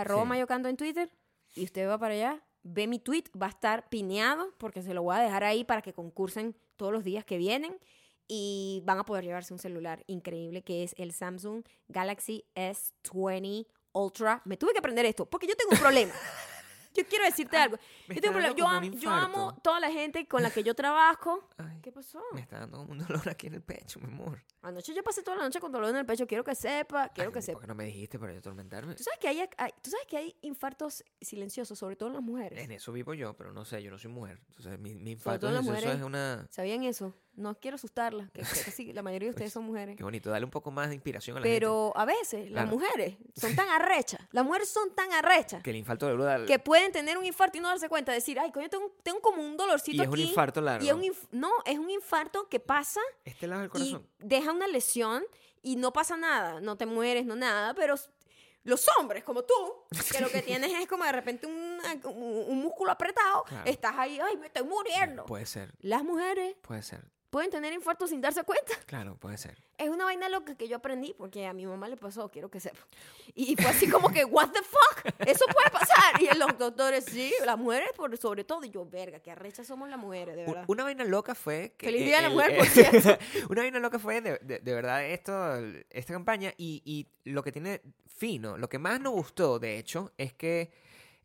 arroba 0.00 0.22
Sí. 0.22 0.28
mayocando 0.28 0.68
en 0.68 0.76
Twitter 0.76 1.10
y 1.54 1.64
usted 1.64 1.88
va 1.88 1.98
para 1.98 2.14
allá, 2.14 2.42
ve 2.62 2.86
mi 2.86 2.98
tweet, 2.98 3.24
va 3.40 3.46
a 3.46 3.50
estar 3.50 3.88
pineado 3.88 4.52
porque 4.58 4.82
se 4.82 4.94
lo 4.94 5.02
voy 5.02 5.16
a 5.16 5.20
dejar 5.20 5.44
ahí 5.44 5.64
para 5.64 5.82
que 5.82 5.92
concursen 5.92 6.56
todos 6.76 6.92
los 6.92 7.04
días 7.04 7.24
que 7.24 7.36
vienen 7.38 7.78
y 8.26 8.82
van 8.86 8.98
a 8.98 9.04
poder 9.04 9.22
llevarse 9.24 9.52
un 9.52 9.58
celular 9.60 10.02
increíble 10.06 10.62
que 10.62 10.82
es 10.82 10.94
el 10.98 11.12
Samsung 11.12 11.62
Galaxy 11.88 12.44
S20 12.56 13.66
Ultra. 13.92 14.42
Me 14.44 14.56
tuve 14.56 14.72
que 14.72 14.78
aprender 14.78 15.04
esto 15.06 15.26
porque 15.26 15.46
yo 15.46 15.54
tengo 15.56 15.72
un 15.72 15.78
problema. 15.78 16.12
Yo 16.94 17.04
quiero 17.06 17.24
decirte 17.24 17.56
algo. 17.56 17.76
Yo, 18.08 18.14
tengo 18.20 18.36
un 18.38 18.54
problema. 18.54 18.96
Yo, 18.96 19.08
un 19.08 19.14
amo 19.14 19.58
toda 19.62 19.80
la 19.80 19.90
gente 19.90 20.26
con 20.28 20.42
la 20.42 20.50
que 20.50 20.62
yo 20.62 20.74
trabajo. 20.74 21.48
Ay, 21.58 21.80
¿Qué 21.82 21.90
pasó? 21.92 22.20
me 22.32 22.40
está 22.40 22.60
dando 22.60 22.82
un 22.82 22.98
dolor 22.98 23.28
aquí 23.28 23.48
en 23.48 23.54
el 23.54 23.62
pecho, 23.62 23.98
mi 24.00 24.06
amor. 24.06 24.42
Anoche 24.62 24.94
yo 24.94 25.02
pasé 25.02 25.22
toda 25.22 25.36
la 25.36 25.42
noche 25.44 25.60
con 25.60 25.72
dolor 25.72 25.90
en 25.90 25.96
el 25.96 26.06
pecho. 26.06 26.26
Quiero 26.26 26.44
que 26.44 26.54
sepa, 26.54 27.08
quiero 27.08 27.28
Ay, 27.30 27.32
que 27.34 27.38
¿Por 27.40 27.42
sepa. 27.42 27.60
qué 27.60 27.66
no 27.66 27.74
me 27.74 27.84
dijiste 27.84 28.18
para 28.18 28.32
yo 28.32 28.38
atormentarme? 28.38 28.94
¿Tú 28.94 29.02
sabes, 29.02 29.18
que 29.18 29.28
hay, 29.28 29.40
hay- 29.58 29.72
¿Tú 29.82 29.90
sabes 29.90 30.06
que 30.06 30.16
hay 30.16 30.36
infartos 30.42 31.04
silenciosos, 31.20 31.78
sobre 31.78 31.96
todo 31.96 32.08
en 32.10 32.14
las 32.14 32.22
mujeres? 32.22 32.62
En 32.64 32.70
eso 32.72 32.92
vivo 32.92 33.12
yo, 33.14 33.34
pero 33.36 33.52
no 33.52 33.64
sé, 33.64 33.82
yo 33.82 33.90
no 33.90 33.98
soy 33.98 34.10
mujer. 34.10 34.40
Entonces, 34.48 34.78
mi, 34.78 34.94
mi 34.94 34.98
Sobre 35.00 35.10
infarto 35.12 35.50
las 35.50 35.64
mujeres. 35.64 35.96
es 35.96 36.02
una... 36.02 36.46
¿Sabían 36.50 36.84
eso? 36.84 37.14
No 37.36 37.58
quiero 37.58 37.74
asustarlas, 37.76 38.30
que, 38.30 38.40
que 38.42 38.70
sí, 38.70 38.92
la 38.92 39.02
mayoría 39.02 39.26
de 39.26 39.30
ustedes 39.34 39.52
son 39.52 39.64
mujeres. 39.64 39.96
Qué 39.96 40.04
bonito, 40.04 40.30
dale 40.30 40.44
un 40.44 40.50
poco 40.50 40.70
más 40.70 40.88
de 40.88 40.94
inspiración 40.94 41.36
a 41.36 41.40
la 41.40 41.44
gente. 41.46 41.56
Pero 41.56 41.92
a 41.96 42.04
veces 42.04 42.50
las 42.50 42.64
Claro. 42.64 42.68
mujeres 42.78 43.16
son 43.34 43.56
tan 43.56 43.68
arrechas, 43.68 44.20
las 44.30 44.44
mujeres 44.44 44.68
son 44.68 44.94
tan 44.94 45.12
arrechas 45.12 45.62
Que 45.62 45.70
el 45.70 45.76
infarto 45.76 46.06
de 46.06 46.16
verdad... 46.16 46.46
que 46.46 46.58
pueden 46.58 46.92
tener 46.92 47.18
un 47.18 47.24
infarto 47.26 47.58
y 47.58 47.60
no 47.60 47.68
darse 47.68 47.88
cuenta, 47.88 48.12
decir, 48.12 48.38
ay, 48.38 48.52
coño, 48.52 48.68
tengo, 48.70 48.94
tengo 49.02 49.20
como 49.20 49.42
un 49.42 49.56
dolorcito 49.56 49.96
Y 49.96 50.00
es 50.02 50.08
un 50.08 50.14
aquí. 50.14 50.22
infarto 50.28 50.60
largo. 50.60 50.84
Y 50.84 50.88
es 50.88 50.94
un 50.94 51.02
inf- 51.02 51.28
no, 51.32 51.50
es 51.64 51.78
un 51.78 51.90
infarto 51.90 52.48
que 52.48 52.60
pasa 52.60 53.00
Este 53.24 53.46
lado 53.46 53.62
del 53.62 53.68
y 53.68 53.72
corazón. 53.72 54.08
deja 54.20 54.52
una 54.52 54.66
lesión 54.68 55.24
y 55.62 55.76
no 55.76 55.92
pasa 55.92 56.16
nada, 56.16 56.60
no 56.60 56.76
te 56.76 56.86
mueres, 56.86 57.24
no 57.26 57.34
nada, 57.36 57.74
pero 57.74 57.94
s- 57.94 58.08
los 58.64 58.86
hombres 58.98 59.24
como 59.24 59.42
tú, 59.44 59.54
que 60.12 60.20
lo 60.20 60.28
que 60.30 60.40
tienes 60.42 60.72
es 60.72 60.86
como 60.86 61.04
de 61.04 61.12
repente 61.12 61.46
un, 61.46 61.78
un- 62.04 62.44
un 62.48 62.62
músculo 62.62 62.92
apretado, 62.92 63.44
Claro. 63.44 63.68
estás 63.70 63.94
ahí, 63.96 64.18
ay, 64.20 64.36
me 64.38 64.46
estoy 64.46 64.62
muriendo. 64.66 65.26
Puede 65.26 65.46
ser, 65.46 65.74
Las 65.80 66.02
mujeres 66.04 66.54
puede 66.62 66.82
ser. 66.82 67.04
Pueden 67.34 67.50
tener 67.50 67.72
infartos 67.72 68.10
sin 68.10 68.20
darse 68.20 68.44
cuenta. 68.44 68.74
Claro, 68.86 69.16
puede 69.16 69.36
ser. 69.38 69.58
Es 69.76 69.88
una 69.88 70.04
vaina 70.04 70.28
loca 70.28 70.54
que 70.56 70.68
yo 70.68 70.76
aprendí 70.76 71.14
porque 71.18 71.48
a 71.48 71.52
mi 71.52 71.66
mamá 71.66 71.88
le 71.88 71.96
pasó, 71.96 72.30
quiero 72.30 72.48
que 72.48 72.60
sepa. 72.60 72.78
Y 73.34 73.56
fue 73.56 73.66
así 73.66 73.90
como 73.90 74.08
que, 74.12 74.24
what 74.24 74.50
the 74.52 74.60
fuck, 74.62 75.12
eso 75.26 75.44
puede 75.52 75.68
pasar. 75.70 76.22
Y 76.22 76.32
los 76.38 76.56
doctores, 76.56 77.04
sí, 77.06 77.34
las 77.44 77.58
mujeres 77.58 77.88
por 77.96 78.16
sobre 78.18 78.44
todo. 78.44 78.64
Y 78.64 78.70
yo, 78.70 78.86
verga, 78.86 79.18
qué 79.18 79.32
arrechas 79.32 79.66
somos 79.66 79.88
las 79.88 79.98
mujeres, 79.98 80.36
de 80.36 80.44
verdad. 80.44 80.64
Una 80.68 80.84
vaina 80.84 81.02
loca 81.02 81.34
fue 81.34 81.74
que... 81.76 81.86
Feliz 81.86 82.02
eh, 82.02 82.04
Día 82.04 82.16
de 82.18 82.22
la 82.22 82.28
el- 82.28 82.34
Mujer, 82.34 82.56
por 82.56 82.66
eh, 82.68 82.70
cierto. 82.70 83.18
una 83.50 83.62
vaina 83.62 83.80
loca 83.80 83.98
fue 83.98 84.20
de, 84.20 84.38
de- 84.40 84.60
de 84.60 84.72
verdad 84.72 85.04
esto, 85.04 85.56
esta 85.90 86.12
campaña 86.12 86.54
y, 86.56 86.82
y 86.84 87.08
lo 87.28 87.42
que 87.42 87.50
tiene 87.50 87.82
fino, 88.06 88.56
lo 88.58 88.68
que 88.68 88.78
más 88.78 89.00
nos 89.00 89.12
gustó 89.12 89.58
de 89.58 89.76
hecho 89.76 90.12
es 90.18 90.32
que 90.34 90.70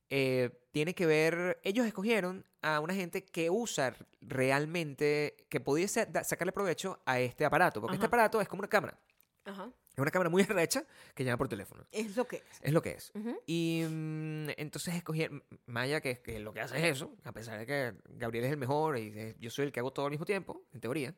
eh, 0.10 0.50
tiene 0.72 0.94
que 0.96 1.06
ver, 1.06 1.60
ellos 1.64 1.86
escogieron 1.86 2.46
a 2.62 2.80
una 2.80 2.94
gente 2.94 3.24
que 3.26 3.50
usa 3.50 3.96
realmente, 4.22 5.36
que 5.50 5.60
pudiese 5.60 6.08
sacarle 6.24 6.52
provecho 6.52 7.02
a 7.06 7.20
este 7.20 7.46
aparato, 7.46 7.82
porque 7.82 7.96
este 7.96 8.06
Ajá. 8.06 8.10
aparato 8.10 8.42
es 8.42 8.48
como 8.48 8.62
una 8.62 8.68
cámara, 8.68 9.00
Ajá. 9.46 9.72
es 9.94 10.00
una 10.00 10.12
cámara 10.12 10.30
muy 10.30 10.44
arrecha 10.50 10.84
que 11.16 11.24
llama 11.24 11.38
por 11.38 11.48
teléfono, 11.48 11.86
Es 11.92 12.16
lo 12.16 12.28
que 12.28 12.38
es. 12.38 12.60
es 12.62 12.74
lo 12.74 12.82
que 12.82 12.92
es. 12.92 13.12
Ujú. 13.16 13.40
Y 13.46 13.84
mm, 13.90 14.50
entonces 14.58 14.96
escogieron, 14.96 15.44
Maya, 15.66 16.02
que, 16.02 16.22
que 16.22 16.40
lo 16.40 16.54
que 16.54 16.62
hace 16.62 16.78
es 16.78 16.84
eso, 16.98 17.14
a 17.24 17.32
pesar 17.32 17.60
de 17.60 17.66
que 17.66 17.94
Gabriel 18.16 18.46
es 18.46 18.52
el 18.52 18.58
mejor 18.58 18.98
y 18.98 19.36
yo 19.40 19.50
soy 19.50 19.66
el 19.66 19.72
que 19.72 19.80
hago 19.80 19.92
todo 19.92 20.06
al 20.06 20.12
mismo 20.12 20.26
tiempo, 20.26 20.64
en 20.74 20.82
teoría, 20.82 21.16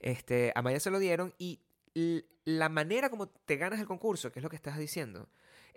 este, 0.00 0.52
a 0.54 0.62
Maya 0.62 0.80
se 0.80 0.90
lo 0.90 0.98
dieron 0.98 1.34
y 1.38 1.60
la 2.44 2.68
manera 2.68 3.10
como 3.10 3.28
te 3.28 3.56
ganas 3.56 3.80
el 3.80 3.86
concurso, 3.86 4.30
que 4.30 4.38
es 4.38 4.42
lo 4.42 4.48
que 4.50 4.56
estás 4.56 4.78
diciendo, 4.78 5.28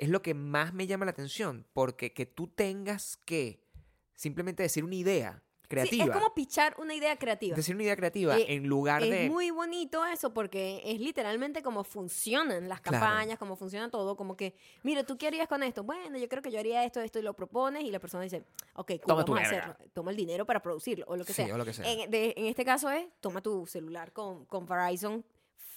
es 0.02 0.10
lo 0.10 0.22
que 0.24 0.34
más 0.34 0.74
me 0.74 0.88
llama 0.88 1.06
la 1.06 1.12
atención, 1.12 1.68
porque 1.74 2.12
que 2.12 2.26
tú 2.26 2.48
tengas 2.48 3.18
que 3.18 3.64
simplemente 4.16 4.64
decir 4.64 4.84
una 4.84 4.96
idea 4.96 5.44
creativa, 5.68 6.04
Sí, 6.06 6.10
es 6.10 6.14
como 6.18 6.34
pichar 6.34 6.76
una 6.80 6.94
idea 6.96 7.16
creativa. 7.18 7.56
decir 7.56 7.76
una 7.76 7.84
idea 7.84 7.96
creativa 7.96 8.36
Eh, 8.38 8.56
en 8.56 8.68
lugar 8.68 9.04
Es 9.04 9.10
de... 9.12 9.30
muy 9.30 9.52
bonito 9.52 10.04
eso 10.06 10.34
porque 10.34 10.82
es 10.84 11.00
literalmente 11.00 11.62
como 11.62 11.84
funcionan 11.84 12.68
las 12.68 12.82
Claro. 12.82 13.00
campañas, 13.00 13.38
como 13.40 13.56
funciona 13.56 13.90
todo, 13.92 14.18
como 14.18 14.36
que, 14.36 14.56
mira, 14.84 15.04
¿tú 15.06 15.18
qué 15.20 15.28
harías 15.28 15.48
con 15.48 15.62
esto? 15.64 15.84
Bueno, 15.84 16.18
yo 16.18 16.28
creo 16.28 16.42
que 16.42 16.52
yo 16.52 16.60
haría 16.60 16.84
esto, 16.84 17.00
esto 17.00 17.20
y 17.20 17.22
lo 17.22 17.36
propones 17.36 17.84
y 17.84 17.92
la 17.92 18.00
persona 18.00 18.24
dice, 18.24 18.44
ok, 18.74 18.88
cool, 18.88 19.00
Toma 19.06 19.24
vamos 19.24 19.40
a 19.40 19.42
hacerlo. 19.44 19.76
Toma 19.94 20.10
el 20.12 20.18
dinero 20.18 20.46
para 20.48 20.62
producirlo 20.64 21.06
o 21.08 21.16
lo 21.16 21.24
que 21.24 21.32
Sí, 21.34 21.44
sea. 21.46 21.54
o 21.54 21.58
lo 21.60 21.64
que 21.64 21.74
sea. 21.74 21.86
En, 21.90 22.10
de- 22.10 22.34
en 22.36 22.48
este 22.48 22.66
caso 22.66 22.90
es, 22.90 23.06
toma 23.22 23.40
tu 23.42 23.66
celular 23.68 24.12
con, 24.12 24.46
con 24.46 24.66
Verizon 24.66 25.24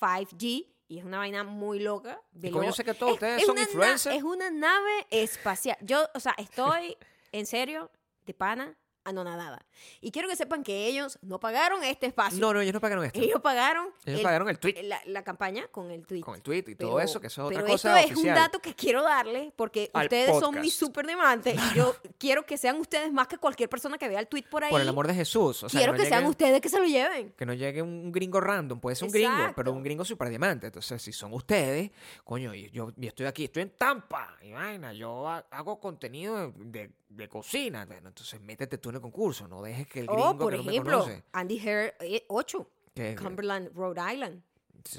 5G 0.00 0.66
y 0.88 0.98
es 0.98 1.04
una 1.04 1.18
vaina 1.18 1.44
muy 1.44 1.80
loca. 1.80 2.20
De 2.32 2.48
¿Y 2.48 2.50
coño 2.50 2.62
luego- 2.62 2.76
sé 2.76 2.84
que 2.84 2.94
todos 2.94 3.10
es- 3.12 3.14
ustedes 3.14 3.40
es 3.42 3.46
son 3.46 3.58
influencers? 3.58 4.16
Es 4.16 4.22
una 4.22 4.50
nave 4.50 5.06
espacial. 5.10 5.76
Yo, 5.80 6.06
o 6.14 6.20
sea, 6.20 6.34
estoy 6.38 6.96
en 7.32 7.46
serio, 7.46 7.90
de 8.26 8.34
pana, 8.34 8.76
anonadada. 9.04 9.64
Y 10.00 10.10
quiero 10.10 10.28
que 10.28 10.36
sepan 10.36 10.62
que 10.62 10.86
ellos 10.86 11.18
no 11.22 11.38
pagaron 11.40 11.82
este 11.84 12.06
espacio. 12.06 12.38
No, 12.40 12.52
no, 12.54 12.60
ellos 12.60 12.74
no 12.74 12.80
pagaron 12.80 13.04
esto. 13.04 13.20
Ellos 13.20 13.40
pagaron, 13.40 13.88
Ellos 14.04 14.20
pagaron 14.22 14.48
el 14.48 14.58
tweet. 14.58 14.82
la, 14.84 15.00
la 15.06 15.22
campaña 15.22 15.68
con 15.68 15.90
el 15.90 16.06
tweet. 16.06 16.20
Con 16.22 16.34
el 16.36 16.42
tweet 16.42 16.64
y 16.68 16.74
todo 16.74 17.00
eso, 17.00 17.20
que 17.20 17.26
eso 17.28 17.42
es 17.42 17.46
otra 17.46 17.58
pero 17.60 17.72
cosa 17.72 18.00
esto 18.00 18.12
es 18.12 18.18
un 18.18 18.26
dato 18.26 18.58
que 18.60 18.74
quiero 18.74 19.02
darle 19.02 19.52
porque 19.56 19.90
Al 19.92 20.04
ustedes 20.06 20.38
son 20.40 20.60
mis 20.60 20.74
super 20.74 21.06
diamantes 21.06 21.54
y 21.54 21.76
yo 21.76 21.94
quiero 22.18 22.44
que 22.46 22.56
sean 22.56 22.76
ustedes 22.80 23.12
más 23.12 23.26
que 23.28 23.38
cualquier 23.38 23.68
persona 23.68 23.98
que 23.98 24.08
vea 24.08 24.20
el 24.20 24.26
tweet 24.28 24.44
por 24.50 24.64
ahí. 24.64 24.70
Por 24.70 24.80
el 24.80 24.88
amor 24.88 25.06
de 25.06 25.14
Jesús. 25.14 25.62
O 25.62 25.68
sea, 25.68 25.78
quiero 25.78 25.92
no 25.92 25.98
que 25.98 26.08
sean 26.08 26.24
ustedes 26.26 26.60
que 26.60 26.68
se 26.68 26.78
lo 26.78 26.86
lleven. 26.86 27.32
Que 27.32 27.46
no 27.46 27.52
llegue 27.54 27.82
un 27.82 28.10
gringo 28.12 28.40
random, 28.40 28.80
puede 28.80 28.96
ser 28.96 29.06
un 29.06 29.12
gringo, 29.12 29.52
pero 29.54 29.72
un 29.72 29.82
gringo 29.82 30.04
super 30.04 30.28
diamante. 30.28 30.66
Entonces, 30.68 31.02
si 31.02 31.12
son 31.12 31.32
ustedes, 31.32 31.90
coño, 32.24 32.54
yo, 32.54 32.92
yo 32.96 33.08
estoy 33.08 33.26
aquí, 33.26 33.44
estoy 33.44 33.62
en 33.62 33.70
Tampa, 33.70 34.36
y 34.42 34.52
vaina, 34.52 34.92
yo 34.92 35.28
ha- 35.28 35.44
hago 35.50 35.78
contenido 35.80 36.36
de, 36.36 36.52
de 36.64 36.90
cocina. 37.28 37.86
Bueno, 37.86 38.08
entonces, 38.08 38.40
métete 38.40 38.78
tú 38.78 38.90
en 38.90 38.96
el 38.96 39.00
concurso, 39.00 39.46
no 39.48 39.62
dejes 39.62 39.86
que 39.88 40.00
el 40.00 40.06
gringo 40.06 40.30
O, 40.30 40.38
por 40.38 40.50
que 40.52 40.56
no 40.58 40.64
me 40.64 40.72
ejemplo, 40.72 41.00
conoce. 41.00 41.24
Andy 41.32 41.58
Hare 41.68 41.94
8, 42.28 42.68
que- 42.94 43.16
Cumberland, 43.16 43.70
Rhode 43.74 44.12
Island. 44.14 44.42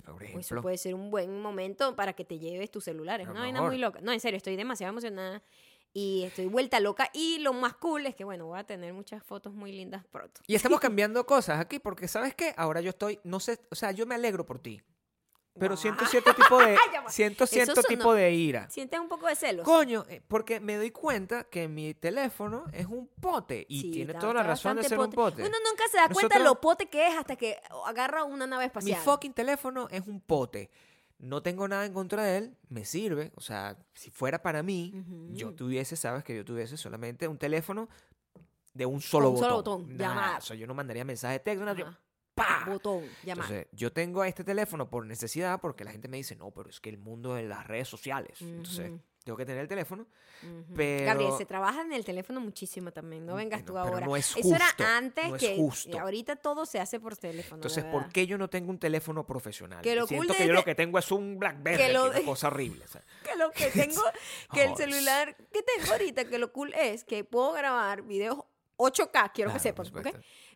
por 0.06 0.16
Pues 0.18 0.30
Eso 0.30 0.40
ejemplo, 0.40 0.62
puede 0.64 0.78
ser 0.80 0.96
un 0.96 1.12
buen 1.12 1.42
momento 1.42 1.96
para 1.96 2.14
que 2.14 2.26
te 2.26 2.40
lleves 2.40 2.72
tu 2.72 2.82
celular. 2.82 3.22
Es 3.22 3.28
A 3.28 3.32
una 3.32 3.42
vaina 3.42 3.62
muy 3.62 3.78
loca. 3.78 4.00
No, 4.02 4.12
en 4.12 4.20
serio, 4.20 4.38
estoy 4.38 4.56
demasiado 4.56 4.90
emocionada 4.92 5.44
y 5.94 6.24
estoy 6.24 6.48
vuelta 6.48 6.80
loca. 6.80 7.10
Y 7.14 7.38
lo 7.40 7.54
más 7.54 7.76
cool 7.76 8.06
es 8.08 8.16
que, 8.16 8.24
bueno, 8.24 8.48
voy 8.48 8.60
a 8.60 8.64
tener 8.64 8.94
muchas 8.94 9.24
fotos 9.24 9.54
muy 9.54 9.72
lindas 9.72 10.04
pronto. 10.12 10.42
Y 10.48 10.56
estamos 10.56 10.80
cambiando 10.82 11.26
cosas 11.28 11.60
aquí, 11.60 11.78
porque 11.80 12.08
¿sabes 12.08 12.34
qué? 12.34 12.54
Ahora 12.58 12.82
yo 12.82 12.90
estoy, 12.90 13.20
no 13.24 13.40
sé, 13.40 13.60
o 13.70 13.76
sea, 13.76 13.92
yo 13.92 14.06
me 14.08 14.16
alegro 14.16 14.44
por 14.46 14.58
ti. 14.60 14.82
Pero 15.58 15.78
siento 15.78 16.06
cierto 16.06 16.34
tipo 16.34 16.58
de, 16.60 16.78
siento 17.10 17.48
cierto 17.48 17.82
tipo 17.84 18.14
de 18.14 18.32
ira. 18.34 18.70
¿Sientes 18.70 19.00
un 19.00 19.08
poco 19.08 19.28
de 19.28 19.36
celos? 19.36 19.64
Coño, 19.66 20.06
eh, 20.10 20.22
porque 20.28 20.60
me 20.60 20.76
doy 20.76 20.92
cuenta 20.92 21.46
que 21.46 21.68
mi 21.70 21.94
teléfono 21.94 22.66
es 22.74 22.88
un 22.88 23.08
pote 23.08 23.66
y 23.70 23.82
Sí, 23.82 23.92
tiene 23.92 24.14
toda 24.16 24.34
la 24.34 24.44
razón 24.44 24.76
de 24.78 24.84
ser 24.84 25.00
un 25.00 25.12
pote. 25.12 25.44
Uno 25.44 25.56
nunca 25.70 25.88
se 25.90 25.98
da 25.98 26.08
cuenta 26.10 26.38
Nosotros- 26.38 26.44
lo 26.44 26.60
pote 26.62 26.88
que 26.90 27.08
es 27.08 27.16
hasta 27.16 27.36
que 27.38 27.58
agarra 27.86 28.26
una 28.26 28.46
nave 28.46 28.64
Mi 28.64 28.68
espacial. 28.68 29.02
fucking 29.02 29.34
teléfono 29.34 29.88
es 29.92 30.06
un 30.08 30.20
pote. 30.20 30.70
No 31.18 31.42
tengo 31.42 31.66
nada 31.70 31.86
en 31.86 31.94
contra 31.94 32.24
de 32.24 32.38
él, 32.38 32.58
me 32.68 32.84
sirve. 32.84 33.32
O 33.36 33.42
sea, 33.42 33.78
si 33.94 34.12
fuera 34.12 34.42
para 34.42 34.62
mí, 34.62 34.94
yo 35.32 35.54
tuviese, 35.56 35.96
sabes, 35.96 36.26
que 36.26 36.36
yo 36.36 36.44
tuviese 36.44 36.76
solamente 36.76 37.30
un 37.30 37.38
teléfono 37.38 37.88
de 38.74 38.86
un 38.86 39.00
solo 39.00 39.30
un 39.30 39.36
botón. 39.36 39.50
solo 39.50 39.56
botón, 39.56 39.98
llamar. 39.98 40.40
O 40.40 40.42
sea, 40.42 40.58
yo 40.58 40.68
no 40.68 40.74
mandaría 40.74 41.06
mensajes 41.06 41.36
de 41.36 41.40
texto, 41.40 41.64
nada, 41.64 41.98
Botón, 42.68 43.04
llamar. 43.24 43.46
Entonces, 43.46 43.68
yo 43.72 43.92
tengo 43.94 44.24
este 44.24 44.44
teléfono 44.44 44.90
por 44.90 45.06
necesidad 45.06 45.60
porque 45.62 45.84
la 45.84 45.92
gente 45.92 46.08
me 46.08 46.18
dice, 46.18 46.36
no, 46.36 46.52
pero 46.52 46.70
es 46.70 46.80
que 46.80 46.90
el 46.90 46.98
mundo 46.98 47.34
de 47.36 47.44
las 47.44 47.66
redes 47.68 47.88
sociales. 47.88 48.42
Entonces, 48.42 48.90
Ujú. 48.92 49.00
tengo 49.24 49.38
que 49.38 49.46
tener 49.46 49.62
el 49.62 49.68
teléfono. 49.68 50.06
Ujú. 50.44 50.74
pero- 50.76 51.06
Gabriel, 51.06 51.32
se 51.38 51.46
trabaja 51.46 51.82
en 51.82 51.94
el 51.94 52.04
teléfono 52.04 52.42
muchísimo 52.42 52.92
también. 52.92 53.26
No 53.26 53.36
vengas 53.36 53.62
Bueno, 53.64 53.74
tú 53.74 53.78
ahora. 53.94 54.06
no 54.06 54.16
es 54.18 54.36
Eso 54.36 54.54
era 54.54 54.66
justo, 54.68 54.84
antes 54.86 55.30
no 55.30 55.36
es 55.38 55.42
que 55.42 55.56
justo. 55.56 55.98
ahorita 56.00 56.36
todo 56.36 56.66
se 56.66 56.80
hace 56.82 57.00
por 57.00 57.16
teléfono. 57.16 57.56
Entonces. 57.56 57.86
¿por 57.86 58.10
qué 58.12 58.28
yo 58.28 58.38
no 58.38 58.50
tengo 58.50 58.70
un 58.70 58.78
teléfono 58.78 59.26
profesional? 59.26 59.82
Que 59.82 59.96
lo 59.96 60.06
Siento 60.06 60.28
cool 60.28 60.36
que 60.38 60.48
yo 60.48 60.54
lo 60.54 60.66
que 60.66 60.76
tengo 60.76 61.00
es 61.00 61.10
un 61.12 61.40
BlackBerry, 61.40 61.78
que 61.78 61.94
lo 61.94 62.04
que 62.12 62.18
es 62.18 62.24
una 62.24 62.26
cosa 62.32 62.48
horrible. 62.48 62.84
o 62.84 62.88
sea. 62.88 63.02
que 63.24 63.36
lo 63.38 63.52
que 63.52 63.68
tengo, 63.72 64.02
que 64.54 64.64
el 64.66 64.76
celular 64.76 65.38
que 65.38 65.64
tengo 65.64 65.92
ahorita, 65.94 66.26
que 66.26 66.38
lo 66.38 66.52
cool 66.52 66.74
es 66.74 67.06
que 67.06 67.24
puedo 67.24 67.54
grabar 67.54 68.02
videos 68.02 68.40
8K, 68.78 69.32
quiero 69.34 69.52
que 69.52 69.60
Claro, 69.60 69.84
sepan, 69.84 69.88
¿ok? 69.98 70.08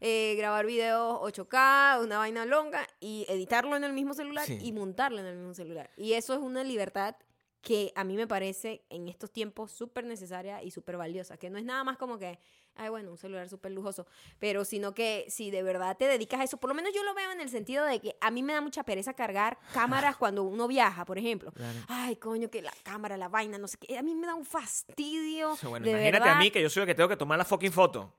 Eh, 0.02 0.36
grabar 0.38 0.66
videos 0.66 1.20
8K, 1.22 2.00
una 2.04 2.18
vaina 2.18 2.46
longa, 2.46 2.86
y 3.00 3.26
editarlo 3.30 3.76
en 3.76 3.84
el 3.84 3.94
mismo 3.94 4.14
celular 4.14 4.46
Sí. 4.46 4.58
y 4.62 4.72
montarlo 4.72 5.20
en 5.20 5.26
el 5.26 5.36
mismo 5.38 5.54
celular. 5.54 5.90
Y 5.98 6.14
eso 6.14 6.34
es 6.34 6.40
una 6.40 6.64
libertad 6.64 7.16
que 7.62 7.92
a 7.96 8.04
mí 8.06 8.16
me 8.16 8.26
parece 8.28 8.86
en 8.90 9.08
estos 9.10 9.32
tiempos 9.32 9.72
súper 9.72 10.06
necesaria 10.06 10.64
y 10.64 10.72
súper 10.72 10.96
valiosa, 10.98 11.38
que 11.38 11.50
no 11.50 11.58
es 11.58 11.66
nada 11.66 11.84
más 11.84 11.98
como 11.98 12.18
que, 12.18 12.40
ay, 12.80 12.90
bueno, 12.90 13.12
un 13.12 13.18
celular 13.18 13.48
súper 13.50 13.72
lujoso, 13.72 14.08
pero 14.40 14.66
sino 14.66 14.94
que 14.94 15.26
si 15.30 15.52
de 15.52 15.62
verdad 15.64 15.98
te 15.98 16.08
dedicas 16.08 16.40
a 16.40 16.44
eso, 16.44 16.58
por 16.58 16.70
lo 16.70 16.74
menos 16.74 16.94
yo 16.94 17.04
lo 17.04 17.14
veo 17.14 17.32
en 17.32 17.42
el 17.42 17.50
sentido 17.50 17.86
de 17.86 18.00
que 18.00 18.16
a 18.22 18.32
mí 18.32 18.42
me 18.42 18.54
da 18.54 18.62
mucha 18.62 18.84
pereza 18.84 19.14
cargar 19.14 19.58
cámaras 19.74 20.18
cuando 20.18 20.44
uno 20.44 20.68
viaja, 20.68 21.06
por 21.06 21.18
ejemplo. 21.18 21.52
Claro. 21.52 21.80
Ay, 21.88 22.16
coño, 22.16 22.50
que 22.50 22.62
la 22.62 22.74
cámara, 22.84 23.18
la 23.18 23.28
vaina, 23.28 23.58
no 23.58 23.68
sé 23.68 23.78
qué. 23.78 23.98
A 23.98 24.02
mí 24.02 24.16
me 24.16 24.28
da 24.28 24.36
un 24.36 24.46
fastidio. 24.46 25.52
O 25.52 25.56
sea, 25.56 25.70
bueno, 25.70 25.84
de 25.86 25.92
imagínate 25.92 26.20
verdad. 26.24 26.36
a 26.38 26.40
mí 26.40 26.52
que 26.52 26.62
yo 26.62 26.70
soy 26.70 26.82
el 26.82 26.88
que 26.88 26.96
tengo 26.96 27.10
que 27.10 27.18
tomar 27.18 27.38
la 27.38 27.46
fucking 27.46 27.72
foto. 27.72 28.14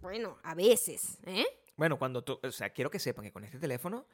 Bueno, 0.00 0.38
a 0.42 0.54
veces, 0.54 1.18
¿eh? 1.26 1.46
Bueno, 1.76 1.98
cuando 1.98 2.22
tú, 2.22 2.38
o 2.42 2.50
sea, 2.50 2.70
quiero 2.70 2.90
que 2.90 2.98
sepan 2.98 3.24
que 3.24 3.32
con 3.32 3.44
este 3.44 3.58
teléfono 3.58 4.06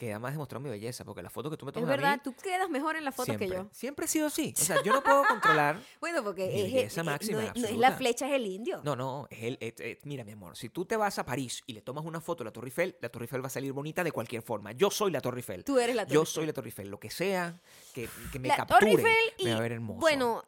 queda 0.00 0.18
más 0.18 0.32
demostrado 0.32 0.62
mi 0.62 0.70
belleza, 0.70 1.04
porque 1.04 1.20
la 1.22 1.28
foto 1.28 1.50
que 1.50 1.56
tú 1.58 1.66
me 1.66 1.70
Es 1.70 1.74
tomas 1.74 1.90
a 1.90 1.96
verdad, 1.96 2.14
mí, 2.16 2.20
tú 2.24 2.34
quedas 2.42 2.70
mejor 2.70 2.96
en 2.96 3.04
la 3.04 3.12
foto 3.12 3.26
siempre, 3.26 3.48
que 3.48 3.54
yo. 3.54 3.68
siempre 3.70 4.06
he 4.06 4.08
sido 4.08 4.28
así. 4.28 4.54
O 4.56 4.60
sea, 4.60 4.82
yo 4.82 4.92
no 4.94 5.02
puedo 5.04 5.22
controlar. 5.28 5.78
Bueno, 6.00 6.24
porque 6.24 6.46
Mi 6.48 6.60
es, 6.62 6.72
belleza 6.72 7.04
máxima, 7.04 7.42
no, 7.42 7.48
es- 7.48 7.56
no 7.56 7.68
es 7.68 7.76
la 7.76 7.92
flecha, 7.92 8.26
es 8.26 8.32
el 8.32 8.46
indio. 8.46 8.80
No, 8.82 8.96
no, 8.96 9.26
es 9.30 9.42
el, 9.42 9.58
es- 9.60 9.74
es- 9.78 9.98
mira, 10.06 10.24
mi 10.24 10.32
amor, 10.32 10.56
si 10.56 10.70
tú 10.70 10.86
te 10.86 10.96
vas 10.96 11.18
a 11.18 11.24
París 11.26 11.62
y 11.66 11.74
le 11.74 11.82
tomas 11.82 12.04
una 12.06 12.20
foto 12.20 12.42
de 12.42 12.48
la 12.48 12.52
Torre 12.52 12.68
Eiffel, 12.68 12.96
la 13.00 13.10
Torre 13.10 13.24
Eiffel 13.26 13.42
va 13.42 13.48
a 13.48 13.50
salir 13.50 13.72
bonita 13.74 14.02
de 14.02 14.10
cualquier 14.10 14.40
forma. 14.42 14.72
Yo 14.72 14.90
soy 14.90 15.10
la 15.10 15.20
Torre 15.20 15.40
Eiffel. 15.40 15.64
Tú 15.64 15.78
eres 15.78 15.94
la 15.94 16.04
Yo 16.04 16.20
Torre 16.20 16.26
soy 16.26 16.46
la 16.46 16.52
Torre 16.54 16.68
Eiffel. 16.68 16.88
Lo 16.88 16.98
que 16.98 17.10
sea 17.10 17.60
que, 17.94 18.08
que 18.32 18.38
me 18.38 18.48
La 18.48 18.56
capture, 18.56 18.80
Torre 18.80 18.90
Eiffel 18.92 19.34
y, 19.38 19.44
me 19.44 19.52
va 19.52 19.58
a 19.58 19.60
ver 19.60 19.72
hermoso. 19.72 20.00
bueno, 20.00 20.44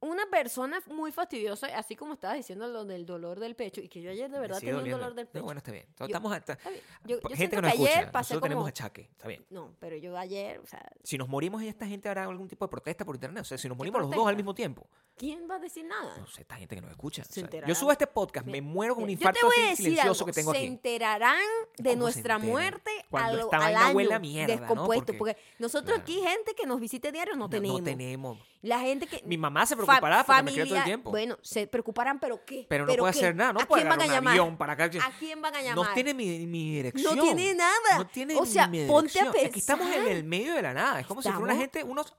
una 0.00 0.24
persona 0.30 0.80
muy 0.86 1.12
fastidiosa, 1.12 1.66
así 1.76 1.94
como 1.94 2.14
estabas 2.14 2.36
diciendo 2.38 2.66
lo 2.68 2.84
del 2.84 3.04
dolor 3.04 3.38
del 3.38 3.54
pecho, 3.54 3.80
y 3.82 3.88
que 3.88 4.00
yo 4.00 4.10
ayer 4.10 4.30
de 4.30 4.38
verdad 4.38 4.58
tenía 4.58 4.76
un 4.78 4.88
dolor 4.90 5.14
del 5.14 5.26
No, 5.26 5.30
pecho. 5.32 5.44
bueno, 5.44 5.58
está 5.58 5.72
bien. 5.72 5.86
Yo- 5.98 6.06
Estamos 6.06 6.32
hasta- 6.32 6.52
Está 6.54 6.70
bien. 6.70 6.82
Yo, 7.04 7.20
yo 7.20 7.36
gente 7.36 7.56
que 7.56 7.62
nos 7.62 7.72
ayer 7.72 7.88
escucha, 7.88 8.10
nosotros 8.18 8.42
tenemos 8.42 8.68
achaque. 8.68 9.02
Está 9.12 9.28
bien. 9.28 9.44
No, 9.50 9.74
pero 9.78 9.96
yo 9.96 10.16
ayer, 10.16 10.58
o 10.60 10.66
sea, 10.66 10.90
Si 11.04 11.18
nos 11.18 11.28
morimos, 11.28 11.62
esta 11.62 11.86
gente 11.86 12.08
hará 12.08 12.24
algún 12.24 12.48
tipo 12.48 12.64
de 12.64 12.70
protesta 12.70 13.04
por 13.04 13.14
internet. 13.14 13.42
O 13.42 13.44
sea, 13.44 13.58
si 13.58 13.68
nos 13.68 13.76
morimos 13.76 14.00
los 14.00 14.10
dos 14.10 14.26
al 14.26 14.36
mismo 14.36 14.54
tiempo. 14.54 14.88
¿Quién 15.20 15.46
va 15.50 15.56
a 15.56 15.58
decir 15.58 15.84
nada? 15.84 16.16
No 16.16 16.26
sé, 16.26 16.40
esta 16.40 16.56
gente 16.56 16.74
que 16.74 16.80
nos 16.80 16.90
escucha. 16.92 17.22
Se 17.24 17.44
o 17.44 17.48
sea, 17.50 17.66
yo 17.66 17.74
subo 17.74 17.92
este 17.92 18.06
podcast, 18.06 18.46
me 18.46 18.62
muero 18.62 18.94
con 18.94 19.04
un 19.04 19.10
infarto 19.10 19.46
silencioso 19.76 20.24
que 20.24 20.32
tengo 20.32 20.52
se 20.52 20.56
aquí. 20.58 20.66
enterarán 20.66 21.38
de 21.76 21.90
¿Cómo 21.90 21.92
se 21.92 21.96
nuestra 21.96 22.38
muerte 22.38 22.90
Cuando 23.10 23.50
al, 23.52 23.62
al 23.62 23.76
año 23.76 23.96
huele 23.96 24.14
a 24.14 24.18
mierda, 24.18 24.54
¿no? 24.54 24.60
descompuesto, 24.62 25.12
Porque- 25.12 25.34
porque 25.34 25.54
nosotros 25.58 25.98
Claro. 25.98 26.02
aquí 26.02 26.20
gente 26.26 26.54
que 26.54 26.66
nos 26.66 26.80
visite 26.80 27.12
diario 27.12 27.34
no, 27.34 27.40
No, 27.44 27.50
tenemos. 27.50 27.80
no 27.80 27.84
tenemos. 27.84 28.38
La 28.62 28.80
gente 28.80 29.06
que 29.06 29.22
Mi 29.26 29.36
mamá 29.36 29.66
se 29.66 29.74
preocupará 29.76 30.24
porque 30.24 30.42
me 30.42 30.50
quiere 30.52 30.68
todo 30.68 30.74
el 30.76 30.80
familia- 30.80 30.84
tiempo. 30.84 31.10
Bueno, 31.10 31.38
se 31.42 31.66
preocuparán, 31.66 32.18
pero 32.18 32.42
¿qué? 32.46 32.66
Pero 32.68 32.86
no 32.86 32.94
puede 32.96 33.12
qué? 33.12 33.18
hacer 33.18 33.34
nada. 33.36 33.52
No 33.52 33.60
¿A 33.60 33.66
puede 33.66 33.82
quién 33.82 33.90
van 33.90 34.00
a 34.02 34.06
llamar? 34.06 34.32
avión 34.32 34.56
para 34.56 34.72
acá. 34.72 34.84
¿A 34.84 35.10
quién 35.18 35.42
van 35.42 35.54
a 35.54 35.60
llamar? 35.62 35.86
No 35.86 35.94
tiene 35.94 36.14
mi, 36.14 36.46
mi 36.46 36.74
dirección. 36.76 37.14
No 37.16 37.22
tiene 37.22 37.54
nada. 37.54 37.98
No 37.98 38.06
tiene 38.06 38.36
O 38.36 38.44
sea, 38.46 38.66
mi 38.68 38.86
ponte 38.86 39.20
a. 39.20 39.30
Es 39.32 39.50
que 39.50 39.58
estamos 39.58 39.86
en 39.86 39.92
pensar. 39.94 40.12
el 40.12 40.24
medio 40.24 40.54
de 40.54 40.62
la 40.62 40.72
nada. 40.74 41.00
Es 41.00 41.06
como 41.06 41.20
si 41.22 41.28
fuera 41.28 41.42
una 41.44 41.56
gente, 41.56 41.84
unos. 41.84 42.14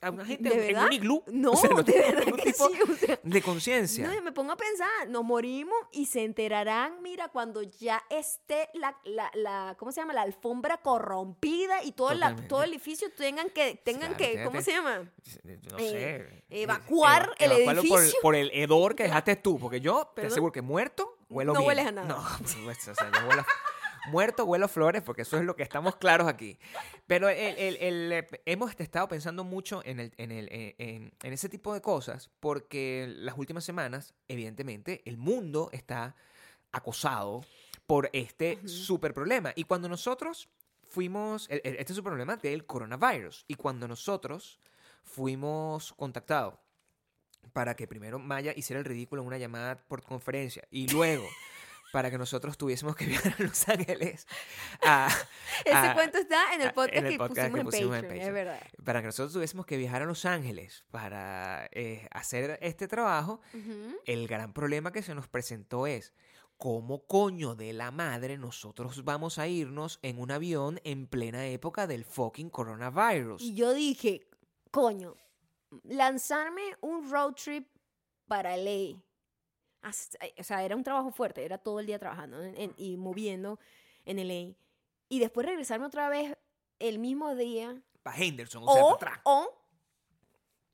A 0.00 0.10
Una 0.10 0.24
gente 0.24 0.48
¿De 0.48 0.54
en 0.54 0.66
verdad? 0.74 0.86
un 0.86 0.92
iglú. 0.92 1.22
No, 1.26 1.50
O 1.52 1.56
sea, 1.56 1.70
no 1.70 1.82
de 1.82 1.92
verdad 1.92 2.24
que 2.34 2.52
tipo 2.52 2.68
sí, 2.68 2.78
o 2.82 2.94
sea, 2.96 3.18
de 3.22 3.42
conciencia. 3.42 4.06
No, 4.06 4.22
me 4.22 4.32
pongo 4.32 4.52
a 4.52 4.56
pensar, 4.56 5.08
nos 5.08 5.24
morimos 5.24 5.76
y 5.92 6.06
se 6.06 6.22
enterarán, 6.24 7.02
mira, 7.02 7.28
cuando 7.28 7.62
ya 7.62 8.02
esté 8.10 8.68
la, 8.74 8.96
la, 9.04 9.30
la 9.34 9.76
¿cómo 9.78 9.90
se 9.92 10.00
llama? 10.00 10.12
La 10.12 10.22
alfombra 10.22 10.76
corrompida 10.78 11.82
y 11.82 11.92
todo, 11.92 12.14
la, 12.14 12.36
todo 12.48 12.62
el 12.62 12.70
edificio 12.70 13.10
tengan 13.16 13.50
que, 13.50 13.74
tengan 13.84 14.14
Claro, 14.14 14.32
que. 14.34 14.44
¿cómo 14.44 14.62
se 14.62 14.72
llama? 14.72 15.10
No 15.44 15.78
eh, 15.78 16.42
sé. 16.48 16.62
evacuar 16.62 17.34
el 17.38 17.52
evacuarlo 17.52 17.82
por 17.88 17.98
edificio. 18.00 18.20
Por, 18.22 18.34
el 18.36 18.50
hedor 18.52 18.94
que 18.94 19.02
dejaste 19.04 19.36
tú. 19.36 19.58
Porque 19.58 19.80
yo 19.80 20.04
te 20.06 20.22
¿Perdón? 20.22 20.30
aseguro 20.32 20.52
que 20.52 20.62
muerto 20.62 21.18
huelo 21.28 21.52
No 21.52 21.60
bien. 21.60 21.68
hueles 21.68 21.86
a 21.86 21.92
nada. 21.92 22.08
No, 22.08 22.16
o 22.18 22.46
sea, 22.48 23.10
yo 23.10 23.28
huelo 23.28 23.44
muerto 24.08 24.44
huelo 24.44 24.66
a 24.66 24.68
flores 24.68 25.02
porque 25.02 25.22
eso 25.22 25.36
es 25.38 25.44
lo 25.44 25.54
que 25.56 25.62
estamos 25.62 25.96
claros 25.96 26.26
aquí. 26.28 26.58
Pero 27.06 27.28
el- 27.28 27.56
el- 27.58 27.76
el, 27.76 28.12
eh, 28.12 28.28
hemos 28.46 28.78
estado 28.78 29.08
pensando 29.08 29.44
mucho 29.44 29.82
en, 29.84 30.00
en, 30.00 30.12
eh, 30.16 30.74
en, 30.78 31.12
en 31.22 31.32
ese 31.32 31.48
tipo 31.48 31.72
de 31.74 31.80
cosas 31.80 32.30
porque 32.40 33.06
las 33.08 33.36
últimas 33.38 33.64
semanas, 33.64 34.14
evidentemente, 34.28 35.02
el 35.04 35.16
mundo 35.16 35.70
está 35.72 36.14
acosado 36.72 37.44
por 37.86 38.10
este 38.12 38.56
Ujú. 38.58 38.68
super 38.68 39.14
problema. 39.14 39.52
Y 39.56 39.64
cuando 39.64 39.88
nosotros 39.88 40.48
fuimos, 40.90 41.48
el- 41.50 41.60
el- 41.64 41.76
este 41.76 41.94
super 41.94 42.10
problema 42.10 42.36
del 42.36 42.66
coronavirus, 42.66 43.44
y 43.48 43.54
cuando 43.54 43.88
nosotros 43.88 44.58
fuimos 45.04 45.92
contactados 45.94 46.54
para 47.52 47.74
que 47.74 47.86
primero 47.88 48.18
Maya 48.18 48.52
hiciera 48.54 48.78
el 48.78 48.84
ridículo 48.84 49.22
en 49.22 49.28
una 49.28 49.38
llamada 49.38 49.76
por 49.88 50.02
conferencia 50.02 50.64
y 50.70 50.86
luego 50.88 51.26
para 51.92 52.10
que 52.10 52.18
nosotros 52.18 52.56
tuviésemos 52.58 52.94
que 52.96 53.06
viajar 53.06 53.34
a 53.38 53.42
Los 53.42 53.68
Ángeles 53.68 54.26
a- 54.82 55.08
Ese 55.64 55.74
a- 55.76 55.94
cuento 55.94 56.18
está 56.18 56.54
en 56.54 56.60
el 56.62 56.72
podcast, 56.72 56.96
en 56.98 57.06
el 57.06 57.12
que, 57.12 57.18
pusimos 57.18 57.34
que 57.54 57.58
en 57.60 57.64
pusimos 57.64 57.96
en 57.96 58.02
Patreon, 58.02 58.12
es 58.20 58.26
Patreon. 58.28 58.34
verdad. 58.34 58.60
para 58.84 59.00
que 59.00 59.06
nosotros 59.06 59.32
tuviésemos 59.32 59.66
que 59.66 59.76
viajar 59.76 60.02
a 60.02 60.06
Los 60.06 60.24
Ángeles 60.24 60.84
para 60.90 61.68
eh, 61.72 62.06
hacer 62.10 62.58
este 62.62 62.88
trabajo, 62.88 63.40
el 64.06 64.28
gran 64.28 64.52
problema 64.52 64.92
que 64.92 65.02
se 65.02 65.14
nos 65.14 65.28
presentó 65.28 65.86
es 65.86 66.12
cómo 66.56 67.06
coño 67.06 67.54
de 67.54 67.72
la 67.72 67.90
madre 67.92 68.36
nosotros 68.36 69.04
vamos 69.04 69.38
a 69.38 69.46
irnos 69.46 70.00
en 70.02 70.18
un 70.18 70.30
avión 70.32 70.80
en 70.84 71.06
plena 71.06 71.46
época 71.46 71.86
del 71.86 72.04
fucking 72.04 72.50
coronavirus. 72.50 73.40
Y 73.42 73.54
yo 73.54 73.72
dije, 73.74 74.26
coño, 74.72 75.14
lanzarme 75.84 76.62
un 76.80 77.10
road 77.10 77.34
trip 77.34 77.68
para 78.26 78.56
LA. 78.56 79.00
Hasta- 79.82 80.18
O 80.38 80.42
sea, 80.44 80.62
era 80.64 80.74
un 80.76 80.82
trabajo 80.82 81.10
fuerte, 81.12 81.44
era 81.44 81.58
todo 81.58 81.80
el 81.80 81.86
día 81.86 81.98
trabajando 81.98 82.42
en- 82.42 82.56
en- 82.56 82.74
y 82.76 82.96
moviendo 82.96 83.58
en 84.04 84.18
LA. 84.18 84.54
Y 85.08 85.18
después 85.20 85.46
regresarme 85.46 85.86
otra 85.86 86.08
vez 86.08 86.36
el 86.78 86.98
mismo 86.98 87.34
día 87.34 87.80
Para 88.02 88.16
Henderson, 88.16 88.62
o 88.66 88.72
sea, 88.72 88.84
o, 88.84 88.98
para 88.98 89.12
atrás. 89.12 89.22
o 89.24 89.54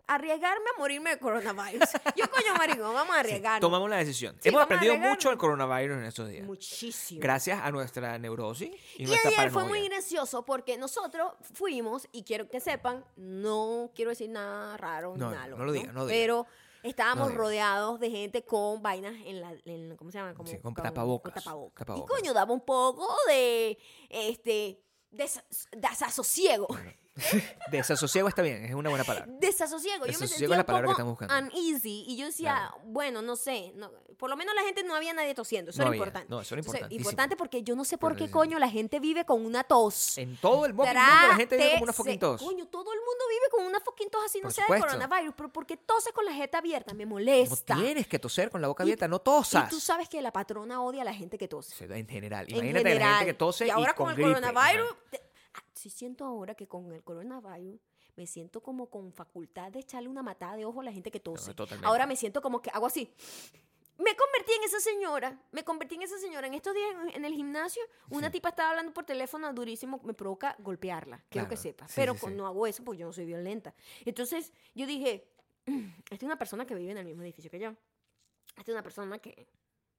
arriesgarme 0.06 0.64
a 0.76 0.78
morirme 0.78 1.10
de 1.10 1.18
coronavirus. 1.18 1.88
Yo, 2.16 2.30
coño, 2.30 2.54
marico, 2.58 2.82
vamos 2.92 3.10
a 3.16 3.20
Sí, 3.22 3.26
arriesgarnos. 3.28 3.60
tomamos 3.60 3.88
la 3.88 3.96
decisión. 3.96 4.36
Sí, 4.40 4.50
Hemos 4.50 4.62
aprendido 4.62 4.96
mucho 4.98 5.30
del 5.30 5.38
coronavirus 5.38 5.96
en 5.98 6.04
estos 6.04 6.28
días. 6.28 6.44
Muchísimo. 6.46 7.20
Gracias 7.22 7.58
a 7.62 7.70
nuestra 7.70 8.18
neurosis 8.18 8.70
y, 8.98 9.04
Y 9.04 9.06
nuestra 9.06 9.30
ayer 9.30 9.50
fue 9.50 9.62
paranoia. 9.62 9.80
muy 9.80 9.88
gracioso 9.88 10.44
porque 10.44 10.76
nosotros 10.76 11.32
fuimos, 11.54 12.06
y 12.12 12.22
quiero 12.22 12.48
que 12.50 12.60
sepan, 12.60 13.02
no 13.16 13.90
quiero 13.94 14.10
decir 14.10 14.28
nada 14.28 14.76
raro 14.76 15.16
No, 15.16 15.30
no, 15.30 15.36
malo. 15.36 15.56
no 15.56 15.64
lo 15.64 15.72
diga, 15.72 15.86
no 15.92 16.00
lo 16.00 16.06
diga. 16.06 16.18
Pero 16.18 16.46
estábamos 16.84 17.30
No 17.30 17.36
rodeados 17.36 17.98
de 17.98 18.10
gente 18.10 18.44
con 18.44 18.80
vainas 18.82 19.14
en 19.24 19.40
la. 19.40 19.52
en- 19.64 19.96
¿Cómo 19.96 20.10
se 20.12 20.18
llama? 20.18 20.34
Como, 20.34 20.48
Sí, 20.48 20.58
con 20.60 20.74
tapabocas, 20.74 21.32
con 21.34 21.42
tapabocas. 21.42 21.86
tapabocas. 21.86 22.16
Y 22.18 22.20
coño, 22.22 22.32
daba 22.34 22.52
un 22.52 22.60
poco 22.64 23.08
de. 23.26 23.78
Este. 24.08 24.80
desasosiego. 25.72 26.66
Desasosiego 27.70 28.28
está 28.28 28.42
bien, 28.42 28.64
es 28.64 28.74
una 28.74 28.88
buena 28.90 29.04
palabra. 29.04 29.32
Desasosiego. 29.38 30.06
Yo 30.06 30.18
me 30.18 30.26
sentía 30.26 30.46
es 30.46 30.50
la 30.50 30.56
un 30.58 30.64
que 30.64 30.72
poco 30.72 30.90
estamos 30.90 31.18
buscando. 31.18 31.34
uneasy. 31.56 32.04
Y 32.08 32.16
yo 32.16 32.26
decía, 32.26 32.72
bueno, 32.86 33.22
no 33.22 33.36
sé. 33.36 33.72
no- 33.76 33.90
por 34.18 34.30
lo 34.30 34.36
menos 34.36 34.54
la 34.54 34.62
gente 34.62 34.82
no 34.84 34.94
había 34.94 35.12
nadie 35.12 35.34
tosiendo. 35.34 35.70
Eso 35.70 35.78
No 35.78 35.82
era 35.84 35.88
había, 35.88 35.98
importante. 35.98 36.28
no, 36.30 36.40
eso 36.40 36.54
era 36.54 36.60
importantísimo. 36.60 37.00
importante 37.00 37.36
porque 37.36 37.62
yo 37.62 37.74
no 37.76 37.84
sé 37.84 37.98
por 37.98 38.16
qué 38.16 38.30
coño 38.30 38.58
la 38.58 38.68
gente 38.70 39.00
vive 39.00 39.24
con 39.24 39.44
una 39.44 39.64
tos. 39.64 40.18
En 40.18 40.36
todo 40.36 40.66
el 40.66 40.72
mundo 40.72 40.92
la 40.92 41.34
gente 41.36 41.56
vive 41.56 41.72
como 41.72 41.82
una 41.84 41.92
fucking 41.92 42.18
tos. 42.18 42.40
Coño, 42.42 42.66
todo 42.68 42.92
el 42.92 42.98
mundo 43.00 43.24
vive 43.28 43.44
con 43.50 43.64
una 43.66 43.80
fucking 43.80 44.10
tos 44.10 44.24
así, 44.24 44.38
no 44.38 44.44
Por 44.44 44.52
sea 44.52 44.64
supuesto. 44.64 44.86
de 44.86 44.92
coronavirus, 44.92 45.34
pero 45.36 45.52
porque 45.52 45.76
tose 45.76 46.12
con 46.12 46.24
la 46.24 46.32
jeta 46.32 46.58
abierta, 46.58 46.94
me 46.94 47.04
No 47.04 47.10
molesta. 47.10 47.74
tienes 47.74 48.06
que 48.06 48.18
toser 48.18 48.50
con 48.50 48.60
la 48.62 48.68
boca 48.68 48.82
Y- 48.82 48.86
abierta, 48.86 49.08
no 49.08 49.16
y 49.16 49.20
tosas. 49.20 49.68
tú 49.68 49.80
sabes 49.80 50.08
que 50.08 50.22
la 50.22 50.32
patrona 50.32 50.80
odia 50.82 51.02
a 51.02 51.04
la 51.04 51.14
gente 51.14 51.36
que 51.36 51.48
tose. 51.48 51.74
Sea, 51.74 51.96
En 51.96 52.06
general, 52.08 52.46
En 52.48 52.56
imagínate 52.56 52.84
la 52.84 52.90
general. 52.90 53.12
gente 53.18 53.26
que 53.26 53.34
tose 53.34 53.66
y 53.66 53.70
ahora 53.70 53.94
con, 53.94 54.06
con 54.14 54.20
el 54.20 54.22
coronavirus. 54.34 54.88
te- 55.10 55.23
sí 55.90 55.90
siento 55.90 56.24
ahora 56.24 56.54
que 56.54 56.66
con 56.66 56.92
el 56.92 57.02
coronavirus 57.02 57.80
me 58.16 58.26
siento 58.26 58.62
como 58.62 58.88
con 58.90 59.12
facultad 59.12 59.70
de 59.72 59.80
echarle 59.80 60.08
una 60.08 60.22
matada 60.22 60.56
de 60.56 60.64
ojo 60.64 60.80
a 60.80 60.84
la 60.84 60.92
gente 60.92 61.10
que 61.10 61.20
tose. 61.20 61.52
totalmente. 61.54 61.86
ahora 61.86 62.06
me 62.06 62.16
siento 62.16 62.40
como 62.40 62.62
que 62.62 62.70
hago 62.70 62.86
así. 62.86 63.12
Me 63.96 64.16
convertí 64.16 64.52
en 64.52 64.64
esa 64.64 64.80
señora, 64.80 65.40
me 65.52 65.62
convertí 65.64 65.94
en 65.94 66.02
esa 66.02 66.18
señora. 66.18 66.46
En 66.48 66.54
estos 66.54 66.74
días 66.74 66.90
en- 67.02 67.16
en 67.16 67.24
el 67.24 67.32
gimnasio, 67.34 67.82
una 68.10 68.26
Sí. 68.26 68.32
tipa 68.34 68.48
estaba 68.48 68.70
hablando 68.70 68.92
por 68.92 69.04
teléfono 69.04 69.52
durísimo, 69.52 70.00
me 70.04 70.14
provoca 70.14 70.56
golpearla, 70.58 71.22
quiero 71.28 71.48
que 71.48 71.56
sepa. 71.56 71.86
Sí, 71.86 71.94
Pero 71.96 72.14
sí. 72.16 72.26
no 72.32 72.46
hago 72.46 72.66
eso 72.66 72.82
porque 72.82 72.98
yo 73.00 73.06
no 73.06 73.12
soy 73.12 73.24
violenta. 73.26 73.72
Entonces 74.04 74.52
yo 74.74 74.86
dije, 74.86 75.28
esta 76.10 76.16
es 76.16 76.22
una 76.24 76.36
persona 76.38 76.66
que 76.66 76.74
vive 76.74 76.90
en 76.92 76.98
el 76.98 77.04
mismo 77.04 77.22
edificio 77.22 77.50
que 77.50 77.58
yo. 77.60 77.70
Esta 78.56 78.62
es 78.62 78.74
una 78.74 78.82
persona 78.82 79.18
que 79.18 79.46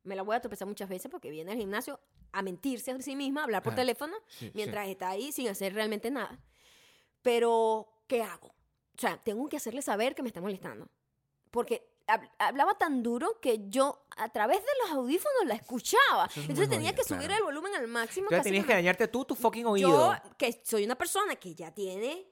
me 0.05 0.15
la 0.15 0.21
voy 0.23 0.35
a 0.35 0.39
tropezar 0.41 0.67
muchas 0.67 0.87
veces 0.89 1.11
porque 1.11 1.29
viene 1.29 1.51
al 1.51 1.57
gimnasio 1.57 1.99
a 2.31 2.41
mentirse 2.41 2.91
a 2.91 3.01
sí 3.01 3.15
misma, 3.15 3.41
a 3.41 3.43
hablar 3.45 3.61
por 3.63 3.75
teléfono, 3.75 4.15
Sí, 4.27 4.45
sí. 4.47 4.51
mientras 4.53 4.87
está 4.87 5.09
ahí 5.09 5.31
sin 5.31 5.47
hacer 5.49 5.73
realmente 5.73 6.09
nada. 6.11 6.39
Pero, 7.21 7.87
¿qué 8.07 8.21
hago? 8.23 8.47
O 8.47 8.99
sea, 9.01 9.17
tengo 9.17 9.47
que 9.49 9.57
hacerle 9.57 9.81
saber 9.81 10.15
que 10.15 10.21
me 10.21 10.27
está 10.29 10.41
molestando. 10.41 10.87
Porque 11.51 11.87
hab- 12.07 12.29
hablaba 12.39 12.77
tan 12.77 13.01
duro 13.03 13.39
que 13.41 13.67
yo 13.69 14.05
a 14.17 14.29
través 14.29 14.59
de 14.59 14.67
los 14.83 14.91
audífonos 14.91 15.45
la 15.45 15.55
escuchaba. 15.55 16.25
Es 16.27 16.37
Entonces 16.37 16.69
tenía 16.69 16.89
jodido, 16.91 17.03
que 17.03 17.07
subir 17.07 17.27
claro. 17.27 17.37
el 17.37 17.43
volumen 17.45 17.75
al 17.75 17.87
máximo. 17.87 18.25
Entonces 18.27 18.43
tenías 18.43 18.65
que 18.65 18.73
dañarte 18.73 19.07
tú 19.07 19.25
tu 19.25 19.35
fucking 19.35 19.65
oído. 19.65 19.89
yo, 19.89 20.35
que 20.37 20.61
soy 20.63 20.85
una 20.85 20.95
persona 20.95 21.35
que 21.35 21.55
ya 21.55 21.71
tiene 21.73 22.27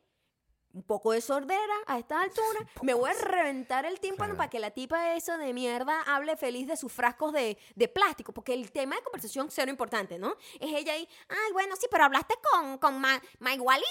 un 0.73 0.83
poco 0.83 1.11
de 1.11 1.21
sordera 1.21 1.73
a 1.87 1.97
estas 1.99 2.23
alturas, 2.23 2.63
me 2.81 2.93
voy 2.93 3.09
a 3.09 3.13
reventar 3.13 3.85
el 3.85 3.99
tímpano 3.99 4.23
Claro. 4.33 4.37
para 4.37 4.49
que 4.49 4.59
la 4.59 4.71
tipa 4.71 5.13
esa 5.15 5.37
de 5.37 5.53
mierda 5.53 6.01
hable 6.03 6.35
feliz 6.37 6.67
de 6.67 6.77
sus 6.77 6.91
frascos 6.91 7.31
de, 7.33 7.57
de 7.75 7.87
plástico, 7.87 8.31
porque 8.33 8.53
el 8.53 8.71
tema 8.71 8.95
de 8.95 9.03
conversación 9.03 9.49
cero 9.51 9.69
importante, 9.69 10.17
¿no? 10.17 10.35
Es 10.59 10.73
ella 10.73 10.93
ahí, 10.93 11.07
ay, 11.29 11.51
bueno, 11.53 11.75
sí, 11.75 11.87
pero 11.91 12.05
hablaste 12.05 12.35
con, 12.51 12.77
con 12.77 12.99
Ma, 12.99 13.21
Maigualida, 13.39 13.85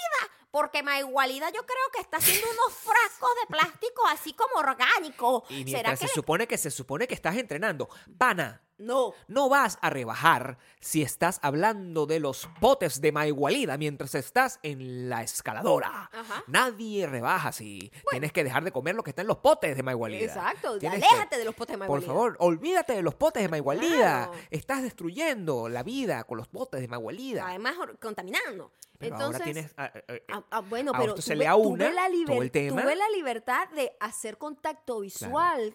porque 0.51 0.81
Maigualida 0.83 1.49
yo 1.51 1.65
creo 1.65 1.89
que 1.93 2.01
está 2.01 2.17
haciendo 2.17 2.47
unos 2.51 2.73
frascos 2.83 3.29
de 3.41 3.47
plástico 3.55 4.05
así 4.07 4.33
como 4.33 4.55
orgánicos. 4.55 5.43
Y 5.49 5.69
¿Será 5.71 5.91
que 5.91 5.97
se 5.97 6.05
le- 6.05 6.13
supone 6.13 6.47
que 6.47 6.57
se 6.57 6.71
supone 6.71 7.07
que 7.07 7.13
estás 7.13 7.35
entrenando, 7.37 7.87
pana, 8.17 8.61
No. 8.77 9.13
no 9.27 9.49
vas 9.49 9.77
a 9.81 9.89
rebajar 9.89 10.57
si 10.79 11.01
estás 11.03 11.39
hablando 11.41 12.05
de 12.05 12.19
los 12.19 12.49
potes 12.59 12.99
de 13.01 13.11
Maigualida 13.11 13.77
mientras 13.77 14.15
estás 14.15 14.59
en 14.63 15.09
la 15.09 15.23
escaladora. 15.23 16.09
Ajá. 16.11 16.43
Nadie 16.47 17.07
rebaja 17.07 17.51
si 17.51 17.91
tienes 18.09 18.31
que 18.33 18.43
dejar 18.43 18.63
de 18.63 18.71
comer 18.71 18.95
lo 18.95 19.03
que 19.03 19.11
está 19.11 19.21
en 19.21 19.27
los 19.27 19.37
potes 19.37 19.75
de 19.77 19.83
Maigualida. 19.83 20.25
Exacto, 20.25 20.79
que- 20.79 20.87
aléjate 20.87 21.37
de 21.37 21.45
los 21.45 21.55
potes 21.55 21.73
de 21.73 21.77
Por 21.77 22.01
Maigualida. 22.01 22.07
favor, 22.07 22.35
olvídate 22.39 22.93
de 22.93 23.01
los 23.03 23.15
potes 23.15 23.43
de 23.43 23.49
Maigualida. 23.49 24.27
Claro. 24.27 24.33
Estás 24.49 24.81
destruyendo 24.81 25.69
la 25.69 25.83
vida 25.83 26.23
con 26.25 26.37
los 26.37 26.47
potes 26.47 26.81
de 26.81 26.87
Maigualida. 26.87 27.47
Además, 27.47 27.75
contaminando. 28.01 28.71
Pero 28.97 29.15
Entonces, 29.15 29.41
ahora 29.41 29.45
tienes... 29.53 29.73
ah, 29.77 29.91
ah, 29.93 29.99
ah, 30.07 30.13
Ah, 30.29 30.43
ah, 30.51 30.59
bueno, 30.61 30.91
pero 30.97 31.15
se 31.17 31.33
tuve, 31.33 31.35
le 31.37 31.47
aúna 31.47 31.85
tuve 31.85 31.93
la 31.95 32.05
todo 32.25 32.41
el 32.41 32.49
liber- 32.49 32.51
tema. 32.51 32.81
tuve 32.81 32.95
la 32.95 33.09
libertad 33.09 33.69
de 33.69 33.95
hacer 33.99 34.37
contacto 34.37 35.01
visual 35.01 35.73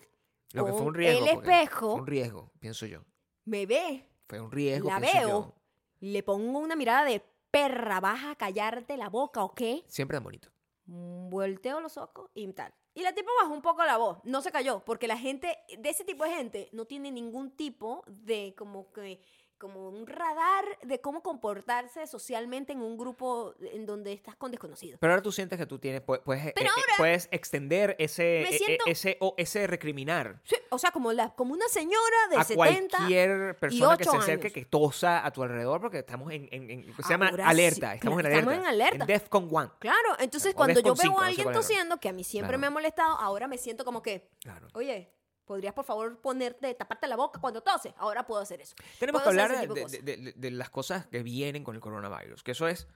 lo 0.53 0.65
que 0.65 0.73
fue 0.73 0.83
un 0.83 0.95
riesgo. 0.95 1.25
el 1.27 1.37
espejo, 1.37 1.91
Fue 1.93 2.01
un 2.01 2.07
riesgo, 2.07 2.53
pienso 2.61 2.87
yo. 2.87 3.01
me 3.45 3.67
ve, 3.67 4.09
Fue 4.27 4.41
un 4.41 4.51
riesgo, 4.51 4.89
la 4.89 5.01
pienso 5.01 5.19
veo, 5.19 5.29
yo. 5.29 5.55
le 6.01 6.23
pongo 6.23 6.59
una 6.59 6.77
mirada 6.77 7.05
de 7.05 7.23
perra, 7.51 8.01
vas 8.01 8.25
a 8.25 8.35
callarte 8.35 8.97
la 8.97 9.09
boca 9.09 9.43
o 9.45 9.55
qué, 9.55 9.85
Siempre 9.89 10.17
tan 10.17 10.25
bonito. 10.25 10.49
Mm, 10.87 11.29
volteo 11.31 11.81
los 11.81 11.97
ojos 11.97 12.31
y 12.35 12.51
tal. 12.53 12.73
Y 12.95 13.03
la 13.03 13.15
tipa 13.15 13.31
bajó 13.43 13.55
un 13.55 13.63
poco 13.63 13.85
la 13.85 13.97
voz, 13.97 14.19
no 14.25 14.43
se 14.43 14.51
cayó, 14.51 14.83
porque 14.85 15.07
la 15.07 15.17
gente, 15.17 15.57
de 15.79 15.89
ese 15.89 16.05
tipo 16.05 16.25
de 16.25 16.31
gente, 16.31 16.69
no 16.73 16.85
tiene 16.85 17.13
ningún 17.13 17.53
tipo 17.53 18.03
de 18.09 18.55
como 18.57 18.91
que 18.93 19.21
como 19.59 19.89
un 19.89 20.07
radar 20.07 20.65
de 20.83 21.01
cómo 21.01 21.23
comportarse 21.23 22.07
socialmente 22.07 22.73
en 22.73 22.81
un 22.81 22.97
grupo 22.97 23.55
en 23.61 23.85
donde 23.87 24.13
estás 24.13 24.37
con 24.37 24.51
desconocidos. 24.51 24.99
Pero 25.01 25.13
ahora 25.13 25.23
tú 25.23 25.33
sientes 25.33 25.59
que 25.59 25.67
tú 25.67 25.79
tienes, 25.79 26.01
puedes, 26.01 26.23
puedes, 26.25 26.47
eh, 26.47 26.53
Pero 26.55 26.69
eh, 26.69 26.73
ahora 26.75 26.93
puedes 26.97 27.29
extender 27.33 27.97
ese, 27.99 28.43
eh, 28.43 28.59
siento- 28.59 28.85
ese, 28.87 29.17
o 29.21 29.35
ese 29.37 29.67
recriminar 29.67 30.41
Sí, 30.45 30.57
o 30.71 30.79
sea, 30.79 30.91
como, 30.91 31.13
la, 31.13 31.35
como 31.35 31.53
una 31.55 31.69
señora 31.69 32.17
de 32.31 32.37
a 32.37 32.45
70 32.45 32.97
cualquier 32.97 33.57
persona 33.59 33.97
que 33.97 34.05
se 34.05 34.17
acerque 34.17 34.47
años. 34.47 34.55
que 34.55 34.65
tosa 34.65 35.27
a 35.27 35.31
tu 35.33 35.43
alrededor 35.43 35.81
porque 35.81 35.99
estamos 35.99 36.33
en, 36.33 36.49
en- 36.53 36.71
en- 36.71 36.95
se 36.97 37.09
llama 37.09 37.29
Ahora 37.29 37.45
sí, 37.45 37.51
alerta, 37.51 37.95
estamos 37.95 38.21
en 38.21 38.27
alerta. 38.27 38.39
estamos 38.51 38.59
en 38.65 38.67
alerta. 38.67 39.07
DEFCON 39.07 39.49
1. 39.51 39.73
Claro, 39.79 40.17
entonces 40.19 40.53
O 40.55 40.57
cuando 40.57 40.81
yo 40.81 40.95
veo 40.95 40.97
5, 40.97 41.09
a 41.09 41.15
no 41.15 41.19
sé 41.25 41.27
alguien 41.29 41.49
era. 41.49 41.57
tosiendo, 41.57 41.97
que 41.99 42.09
a 42.09 42.13
mí 42.13 42.25
siempre 42.25 42.49
Claro. 42.51 42.59
me 42.61 42.67
ha 42.67 42.71
molestado, 42.71 43.17
ahora 43.19 43.49
me 43.49 43.59
siento 43.59 43.85
como 43.85 44.03
que, 44.03 44.29
Claro. 44.41 44.69
oye, 44.75 45.13
¿podrías 45.49 45.75
por 45.75 45.85
favor 45.85 46.21
ponerte, 46.21 46.73
taparte 46.75 47.09
la 47.09 47.17
boca 47.17 47.41
cuando 47.41 47.61
toses? 47.63 47.93
Ahora 47.97 48.25
puedo 48.25 48.41
hacer 48.41 48.61
eso. 48.61 48.77
Tenemos 49.01 49.23
que 49.23 49.31
Puedo 49.31 49.43
hacer 49.45 49.57
hablar 49.57 49.75
de, 49.75 49.99
de- 50.03 50.17
de- 50.17 50.33
de 50.37 50.51
las 50.53 50.71
cosas 50.71 51.07
que 51.07 51.25
vienen 51.25 51.65
con 51.65 51.75
el 51.75 51.81
coronavirus, 51.81 52.45
que 52.45 52.53
eso 52.53 52.69
es, 52.69 52.87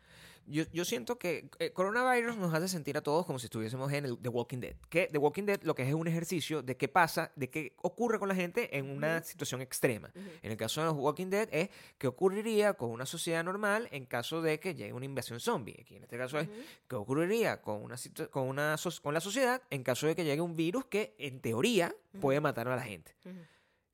yo, 0.46 0.64
yo 0.72 0.85
siento 0.85 1.18
que 1.18 1.48
el 1.59 1.72
coronavirus 1.72 2.37
nos 2.37 2.52
hace 2.55 2.68
sentir 2.68 2.96
a 2.96 3.00
todos 3.02 3.24
como 3.26 3.38
si 3.38 3.46
estuviésemos 3.46 3.92
en 3.92 4.05
el 4.07 4.18
The 4.18 4.28
Walking 4.28 4.59
Dead, 4.59 4.76
que 4.88 5.09
The 5.11 5.18
Walking 5.18 5.44
Dead 5.44 5.62
lo 5.62 5.74
que 5.74 5.83
es 5.83 5.88
es 5.88 5.94
un 5.94 6.07
ejercicio 6.09 6.62
de 6.62 6.76
qué 6.76 6.88
pasa, 6.88 7.33
de 7.37 7.50
qué 7.50 7.74
ocurre 7.83 8.18
con 8.18 8.28
la 8.28 8.35
gente 8.35 8.76
en 8.76 8.88
una 8.90 9.22
situación 9.22 9.61
extrema. 9.61 10.11
En 10.42 10.50
el 10.50 10.57
caso 10.57 10.81
de 10.81 10.87
los 10.87 10.96
Walking 10.96 11.28
Dead 11.28 11.48
es 11.52 11.68
qué 11.98 12.07
ocurriría 12.07 12.74
con 12.74 12.90
una 12.90 13.07
sociedad 13.07 13.44
normal 13.44 13.88
en 13.92 14.07
caso 14.07 14.42
de 14.42 14.59
que 14.59 14.74
llegue 14.74 14.92
una 14.92 15.05
invasión 15.05 15.38
zombie. 15.40 15.76
Aquí 15.81 15.96
en 15.96 16.02
este 16.05 16.16
caso 16.18 16.38
es 16.38 16.48
qué 16.88 16.96
ocurriría 16.96 17.61
con, 17.62 17.83
una, 17.83 17.96
con, 18.31 18.48
una, 18.48 18.76
so- 18.76 19.02
con 19.02 19.14
la 19.14 19.20
sociedad 19.20 19.62
en 19.70 19.83
caso 19.83 20.07
de 20.07 20.14
que 20.16 20.24
llegue 20.24 20.40
un 20.40 20.57
virus 20.57 20.87
que 20.87 21.14
en 21.18 21.40
teoría 21.40 21.94
puede 22.20 22.40
matar 22.40 22.68
a 22.68 22.76
la 22.76 22.83
gente 22.83 23.14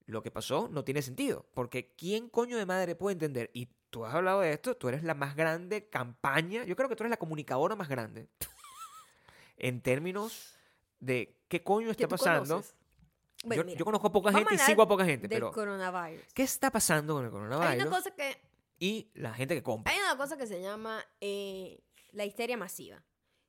lo 0.06 0.22
que 0.22 0.30
pasó 0.30 0.68
no 0.72 0.84
tiene 0.84 1.02
sentido. 1.02 1.44
Porque 1.52 1.92
¿quién 1.94 2.30
coño 2.30 2.56
de 2.56 2.64
madre 2.64 2.94
puede 2.94 3.12
entender? 3.12 3.50
Y 3.52 3.68
tú 3.90 4.05
has 4.05 4.14
hablado 4.14 4.40
de 4.40 4.53
esto, 4.53 4.77
tú 4.77 4.88
eres 4.88 5.03
la 5.03 5.14
más 5.14 5.35
grande 5.37 5.88
campaña, 5.88 6.64
yo 6.64 6.77
creo 6.77 6.88
que 6.88 6.96
tú 6.96 7.05
eres 7.05 7.11
la 7.11 7.16
comunicadora 7.16 7.77
más 7.77 7.88
grande 7.88 8.29
en 9.57 9.81
términos 9.81 10.57
de 11.01 11.37
qué 11.48 11.62
coño 11.62 11.90
está 11.90 12.09
pasando. 12.09 12.57
conoces. 12.57 12.74
Bueno, 13.44 13.62
yo, 13.62 13.66
mira, 13.66 13.79
yo 13.79 13.85
conozco 13.85 14.09
a 14.09 14.12
poca 14.12 14.33
gente 14.33 14.42
y 14.42 14.57
a 14.57 14.59
hablar 14.59 14.66
sigo 14.66 14.83
a 14.83 14.88
poca 14.88 15.05
gente, 15.05 15.29
del 15.29 15.37
pero 15.37 15.53
coronavirus. 15.53 16.24
¿qué 16.35 16.42
está 16.42 16.70
pasando 16.72 17.14
con 17.14 17.22
el 17.24 17.29
Hay 17.29 17.33
coronavirus 17.33 17.87
una 17.87 17.96
cosa 17.96 18.11
que 18.11 18.37
y 18.81 19.11
la 19.14 19.33
gente 19.35 19.55
que 19.55 19.62
compra? 19.62 19.92
Hay 19.92 19.98
una 20.01 20.16
cosa 20.16 20.37
que 20.37 20.46
se 20.46 20.61
llama 20.61 21.05
eh, 21.20 21.81
la 22.12 22.24
histeria 22.24 22.57
masiva. 22.57 23.03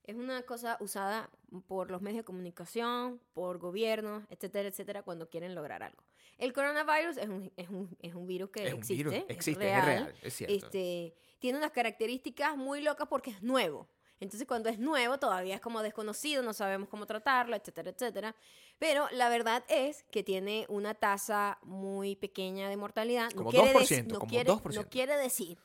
Es 0.04 0.16
una 0.16 0.42
cosa 0.44 0.78
usada 0.80 1.30
por 1.68 1.92
los 1.92 2.02
medios 2.02 2.20
de 2.20 2.24
comunicación, 2.24 3.22
por 3.34 3.58
gobiernos, 3.60 4.24
etcétera, 4.30 4.70
etcétera, 4.70 5.04
cuando 5.04 5.30
quieren 5.30 5.54
lograr 5.54 5.84
algo. 5.84 6.04
El 6.40 6.54
coronavirus 6.54 7.18
es 7.18 7.28
un, 7.30 7.52
es 7.56 7.70
un, 7.70 7.96
es 8.02 8.16
un 8.16 8.26
virus 8.26 8.50
que 8.50 8.68
es 8.68 8.74
un 8.74 8.80
existe, 8.80 9.18
es 9.18 9.26
existe, 9.38 9.64
real, 9.64 9.80
es 9.80 9.86
real, 9.86 10.16
es 10.24 10.34
cierto. 10.34 10.56
Este, 10.56 11.14
tiene 11.40 11.58
unas 11.60 11.72
características 11.72 12.58
muy 12.58 12.82
locas 12.82 13.08
porque 13.08 13.30
es 13.32 13.42
nuevo. 13.44 13.88
Entonces, 14.22 14.46
cuando 14.48 14.68
es 14.70 14.80
nuevo, 14.80 15.18
todavía 15.18 15.56
es 15.56 15.62
como 15.62 15.82
desconocido, 15.82 16.44
no 16.44 16.52
sabemos 16.54 16.90
cómo 16.90 17.06
tratarlo, 17.06 17.56
etcétera, 17.56 17.92
etcétera. 17.92 18.36
Pero 18.78 19.08
la 19.12 19.30
verdad 19.30 19.64
es 19.70 20.04
que 20.12 20.24
tiene 20.24 20.66
una 20.68 20.94
tasa 20.94 21.58
muy 21.62 22.16
pequeña 22.18 22.68
de 22.70 22.76
mortalidad. 22.76 23.30
No 23.32 23.38
Como 23.38 23.52
quiere 23.52 23.72
2%, 23.74 24.08
dec- 24.08 24.12
no 24.14 24.20
como 24.20 24.30
quiere- 24.30 24.50
2%. 24.52 24.76
No 24.84 24.90
quiere 24.90 25.16
decir 25.18 25.58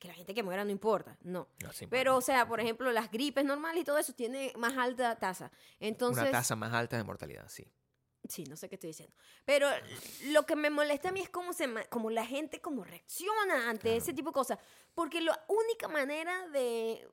que 0.00 0.08
la 0.08 0.14
gente 0.14 0.34
que 0.34 0.42
muera 0.42 0.64
no 0.64 0.70
importa, 0.72 1.18
no. 1.22 1.46
No, 1.62 1.72
sí, 1.72 1.86
Pero, 1.86 2.16
o 2.16 2.20
sea, 2.20 2.48
por 2.48 2.58
ejemplo, 2.58 2.90
las 2.90 3.10
gripes 3.12 3.44
normales 3.44 3.82
y 3.82 3.84
todo 3.84 3.98
eso 3.98 4.12
tiene 4.12 4.52
más 4.56 4.76
alta 4.76 5.16
tasa. 5.16 5.52
Entonces, 5.78 6.22
una 6.22 6.30
tasa 6.32 6.56
más 6.56 6.72
alta 6.72 6.96
de 6.96 7.04
mortalidad, 7.04 7.46
sí. 7.48 7.64
Sí, 8.30 8.44
no 8.44 8.56
sé 8.56 8.68
qué 8.68 8.76
estoy 8.76 8.88
diciendo. 8.88 9.14
Pero 9.44 9.68
lo 10.26 10.46
que 10.46 10.56
me 10.56 10.70
molesta 10.70 11.10
a 11.10 11.12
mí 11.12 11.20
es 11.20 11.28
cómo, 11.28 11.52
se, 11.52 11.68
cómo 11.90 12.08
la 12.10 12.24
gente 12.24 12.60
cómo 12.60 12.84
reacciona 12.84 13.68
ante 13.68 13.82
Claro. 13.82 13.98
ese 13.98 14.12
tipo 14.14 14.30
de 14.30 14.34
cosas. 14.34 14.58
Porque 14.94 15.20
la 15.20 15.44
única 15.48 15.88
manera 15.88 16.48
de 16.48 17.06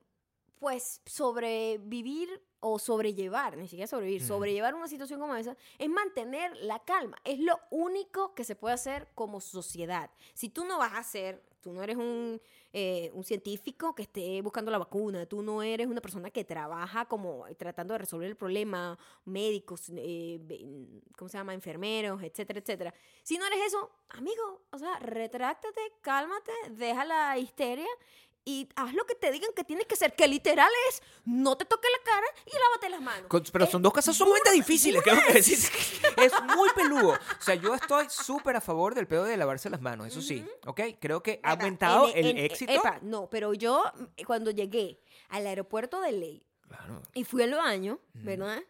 pues, 0.58 1.00
sobrevivir 1.06 2.42
o 2.60 2.78
sobrellevar, 2.78 3.56
ni 3.56 3.68
siquiera 3.68 3.86
sobrevivir, 3.86 4.24
sobrellevar 4.26 4.74
una 4.74 4.88
situación 4.88 5.20
como 5.20 5.34
esa, 5.36 5.56
es 5.78 5.88
mantener 5.88 6.56
la 6.56 6.80
calma. 6.80 7.16
Es 7.24 7.38
lo 7.38 7.58
único 7.70 8.34
que 8.34 8.42
se 8.44 8.56
puede 8.56 8.74
hacer 8.74 9.08
como 9.14 9.40
sociedad. 9.40 10.10
Si 10.34 10.48
tú 10.48 10.64
no 10.64 10.78
vas 10.78 10.94
a 10.94 10.98
hacer, 10.98 11.44
tú 11.68 11.74
no 11.74 11.82
eres 11.82 11.98
un, 11.98 12.40
eh, 12.72 13.10
un 13.12 13.22
científico 13.24 13.94
que 13.94 14.02
esté 14.02 14.40
buscando 14.40 14.70
la 14.70 14.78
vacuna, 14.78 15.26
tú 15.26 15.42
no 15.42 15.62
eres 15.62 15.86
una 15.86 16.00
persona 16.00 16.30
que 16.30 16.42
trabaja 16.42 17.04
como 17.04 17.44
tratando 17.58 17.92
de 17.92 17.98
resolver 17.98 18.26
el 18.26 18.36
problema, 18.36 18.98
médicos, 19.26 19.82
eh, 19.94 20.40
¿cómo 21.14 21.28
se 21.28 21.36
llama? 21.36 21.52
Enfermeros, 21.52 22.22
etcétera, 22.22 22.60
etcétera. 22.60 22.94
Si 23.22 23.36
no 23.36 23.46
eres 23.46 23.58
eso, 23.66 23.90
amigo, 24.08 24.62
o 24.72 24.78
sea, 24.78 24.98
retráctate, 25.00 25.80
cálmate, 26.00 26.52
deja 26.70 27.04
la 27.04 27.36
histeria 27.36 27.88
y 28.50 28.66
haz 28.76 28.94
lo 28.94 29.04
que 29.04 29.14
te 29.14 29.30
digan 29.30 29.50
que 29.54 29.62
tienes 29.62 29.86
que 29.86 29.92
hacer, 29.94 30.14
que 30.16 30.26
literal 30.26 30.70
es 30.88 31.02
no 31.26 31.56
te 31.58 31.66
toques 31.66 31.90
la 31.98 32.10
cara 32.10 32.26
y 32.46 32.52
lávate 32.52 32.88
las 32.88 33.00
manos. 33.02 33.26
Con- 33.28 33.42
Pero 33.52 33.64
Eh, 33.66 33.68
son 33.70 33.82
dos 33.82 33.92
cosas 33.92 34.16
sumamente 34.16 34.50
difíciles, 34.52 35.02
tengo 35.04 35.20
que 35.26 35.34
decir. 35.34 35.58
Es 36.16 36.32
muy 36.56 36.68
peludo. 36.74 37.10
O 37.10 37.42
sea, 37.42 37.54
yo 37.56 37.74
estoy 37.74 38.06
súper 38.08 38.56
a 38.56 38.60
favor 38.62 38.94
del 38.94 39.06
pedo 39.06 39.24
de 39.24 39.36
lavarse 39.36 39.68
las 39.68 39.80
manos, 39.82 40.06
eso 40.06 40.22
sí. 40.22 40.44
¿Ok? 40.66 40.80
Creo 40.98 41.22
que 41.22 41.40
ha 41.42 41.52
Epa, 41.52 41.62
aumentado 41.64 42.08
en- 42.08 42.16
el 42.16 42.26
en- 42.26 42.38
éxito. 42.38 42.72
Epa, 42.72 42.98
no, 43.02 43.28
pero 43.28 43.52
yo 43.52 43.84
mm, 43.94 44.24
cuando 44.26 44.50
llegué 44.50 44.98
al 45.28 45.46
aeropuerto 45.46 46.00
de 46.00 46.12
Ley 46.12 46.42
Claro. 46.66 47.02
y 47.14 47.24
fui 47.24 47.42
al 47.42 47.54
baño. 47.54 47.98
¿verdad? 48.14 48.62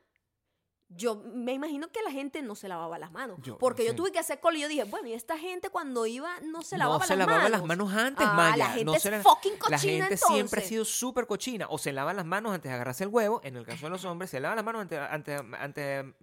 Yo 0.90 1.16
me 1.16 1.52
imagino 1.52 1.88
que 1.92 2.00
la 2.02 2.10
gente 2.10 2.40
no 2.40 2.54
se 2.54 2.66
lavaba 2.66 2.98
las 2.98 3.12
manos. 3.12 3.38
Yo- 3.42 3.58
porque 3.58 3.84
yo 3.84 3.94
tuve 3.94 4.10
que 4.10 4.18
hacer 4.18 4.40
cola 4.40 4.56
y 4.56 4.62
yo 4.62 4.68
dije, 4.68 4.84
bueno, 4.84 5.06
y 5.08 5.12
esta 5.12 5.36
gente 5.38 5.68
cuando 5.68 6.06
iba 6.06 6.40
no 6.40 6.62
se 6.62 6.76
no 6.76 6.84
lavaba 6.84 7.04
se 7.04 7.14
las 7.14 7.26
lavaba 7.26 7.38
manos. 7.44 7.50
las 7.58 7.66
manos 7.68 7.92
antes, 7.92 8.26
Ah, 8.26 8.32
Maya. 8.32 8.56
la 8.56 8.66
gente 8.70 8.84
no 8.86 8.94
es 8.94 9.02
se 9.02 9.10
la- 9.10 9.22
fucking 9.22 9.52
La 9.52 9.58
cochina 9.76 10.06
gente 10.06 10.16
siempre 10.16 10.62
ha 10.62 10.64
sido 10.64 10.84
súper 10.86 11.26
cochina. 11.26 11.66
O 11.68 11.76
se 11.76 11.92
lavan 11.92 12.16
las 12.16 12.24
manos 12.24 12.52
antes 12.54 12.70
de 12.70 12.74
agarrarse 12.74 13.04
el 13.04 13.10
huevo. 13.10 13.40
En 13.44 13.56
el 13.56 13.66
caso 13.66 13.84
de 13.86 13.90
los 13.90 14.04
hombres, 14.06 14.30
se 14.30 14.40
lavan 14.40 14.56
las 14.56 14.64
manos 14.64 14.80
antes, 14.82 14.98
antes, 14.98 15.42
antes 15.58 15.84
de 15.84 16.14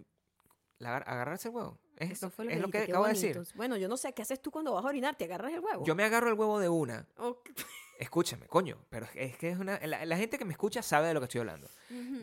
la- 0.80 0.98
agarrarse 0.98 1.50
el 1.50 1.54
huevo. 1.56 1.78
Es, 1.98 2.08
Eso 2.12 2.26
esto- 2.26 2.30
fue 2.32 2.46
lo 2.46 2.52
es 2.52 2.58
lo 2.60 2.64
que 2.70 2.80
dijiste, 2.80 2.86
qué 2.88 2.92
acabo 2.92 3.06
de 3.06 3.14
decir. 3.14 3.42
Bueno, 3.56 3.78
yo 3.78 3.88
no 3.88 3.98
sé 3.98 4.14
qué 4.14 4.24
haces 4.24 4.42
tú 4.42 4.50
cuando 4.52 4.74
vas 4.74 4.84
a 4.84 4.88
orinar, 4.88 5.16
te 5.16 5.26
agarras 5.26 5.54
el 5.54 5.60
huevo. 5.60 5.86
Yo 5.86 5.94
me 5.96 6.04
agarro 6.04 6.28
el 6.28 6.34
huevo 6.34 6.60
de 6.60 6.70
una. 6.70 7.06
Escúchame, 8.00 8.48
coño. 8.48 8.78
Pero 8.90 9.08
es 9.14 9.38
que 9.38 9.50
es 9.52 9.60
una. 9.60 9.80
La, 9.86 10.06
la 10.06 10.18
gente 10.18 10.38
que 10.38 10.44
me 10.44 10.52
escucha 10.52 10.82
sabe 10.82 11.08
de 11.08 11.14
lo 11.14 11.20
que 11.22 11.26
estoy 11.26 11.40
hablando. 11.42 11.70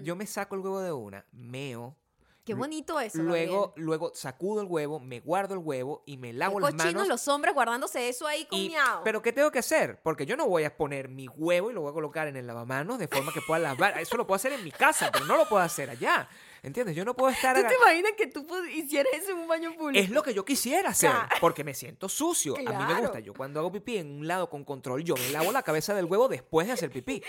Yo 0.03 0.17
me 0.17 0.27
saco 0.27 0.57
el 0.57 0.61
huevo 0.61 0.81
de 0.81 0.93
una, 0.93 1.25
meo. 1.33 1.97
Qué 2.45 2.55
bonito 2.55 2.99
eso. 2.99 3.23
Luego, 3.23 3.69
Gabriel. 3.69 3.87
luego 3.87 4.13
sacudo 4.15 4.63
el 4.63 4.67
huevo, 4.67 4.99
me 4.99 5.21
guardo 5.21 5.55
el 5.55 5.61
huevo 5.61 6.03
y 6.07 6.17
me 6.17 6.29
Qué 6.33 6.35
lavo 6.35 6.59
las 6.59 6.73
cochinos 6.73 6.95
manos. 6.95 7.09
los 7.09 7.29
hombres 7.29 7.55
guardándose 7.55 8.09
eso 8.09 8.27
ahí 8.27 8.45
con 8.47 8.59
y- 8.59 8.69
miau. 8.71 9.03
pero 9.05 9.23
¿qué 9.23 9.33
tengo 9.33 9.51
que 9.53 9.61
hacer? 9.61 10.01
Porque 10.03 10.27
yo 10.27 10.37
no 10.37 10.47
voy 10.49 10.65
a 10.65 10.77
poner 10.77 11.09
mi 11.09 11.29
huevo 11.29 11.71
y 11.71 11.75
lo 11.75 11.83
voy 11.83 11.91
a 11.91 11.95
colocar 11.95 12.27
en 12.27 12.37
el 12.37 12.47
lavamanos 12.47 12.99
de 12.99 13.07
forma 13.07 13.33
que 13.33 13.41
pueda 13.43 13.61
lavar. 13.61 13.97
Eso 13.99 14.17
lo 14.17 14.27
puedo 14.27 14.37
hacer 14.37 14.53
en 14.53 14.65
mi 14.65 14.73
casa, 14.73 15.11
pero 15.13 15.25
no 15.27 15.37
lo 15.37 15.49
puedo 15.49 15.63
hacer 15.63 15.89
allá. 15.91 16.29
¿Entiendes? 16.65 16.95
Yo 16.95 17.05
no 17.05 17.15
puedo 17.17 17.31
estar... 17.33 17.57
¿Tú 17.57 17.63
te 17.67 17.75
imaginas 17.75 18.13
que 18.17 18.29
tú 18.29 18.47
hicieras 18.73 19.13
eso 19.15 19.33
en 19.33 19.39
un 19.39 19.49
baño 19.49 19.75
público? 19.77 20.01
Es 20.05 20.11
lo 20.11 20.23
que 20.23 20.33
yo 20.33 20.45
quisiera 20.45 20.91
hacer, 20.91 21.11
Claro. 21.11 21.29
porque 21.41 21.65
me 21.65 21.75
siento 21.75 22.09
sucio. 22.09 22.55
A 22.57 22.73
mí 22.87 22.95
me 22.95 23.01
gusta. 23.01 23.19
Yo 23.19 23.35
cuando 23.35 23.59
hago 23.59 23.73
pipí 23.73 23.97
en 23.99 24.11
un 24.21 24.29
lado 24.29 24.49
con 24.49 24.65
control, 24.65 25.03
yo 25.03 25.17
me 25.17 25.29
lavo 25.31 25.51
la 25.51 25.63
cabeza 25.65 25.93
del 25.93 26.05
huevo 26.05 26.29
después 26.29 26.69
de 26.69 26.75
hacer 26.75 26.91
pipí. 26.93 27.21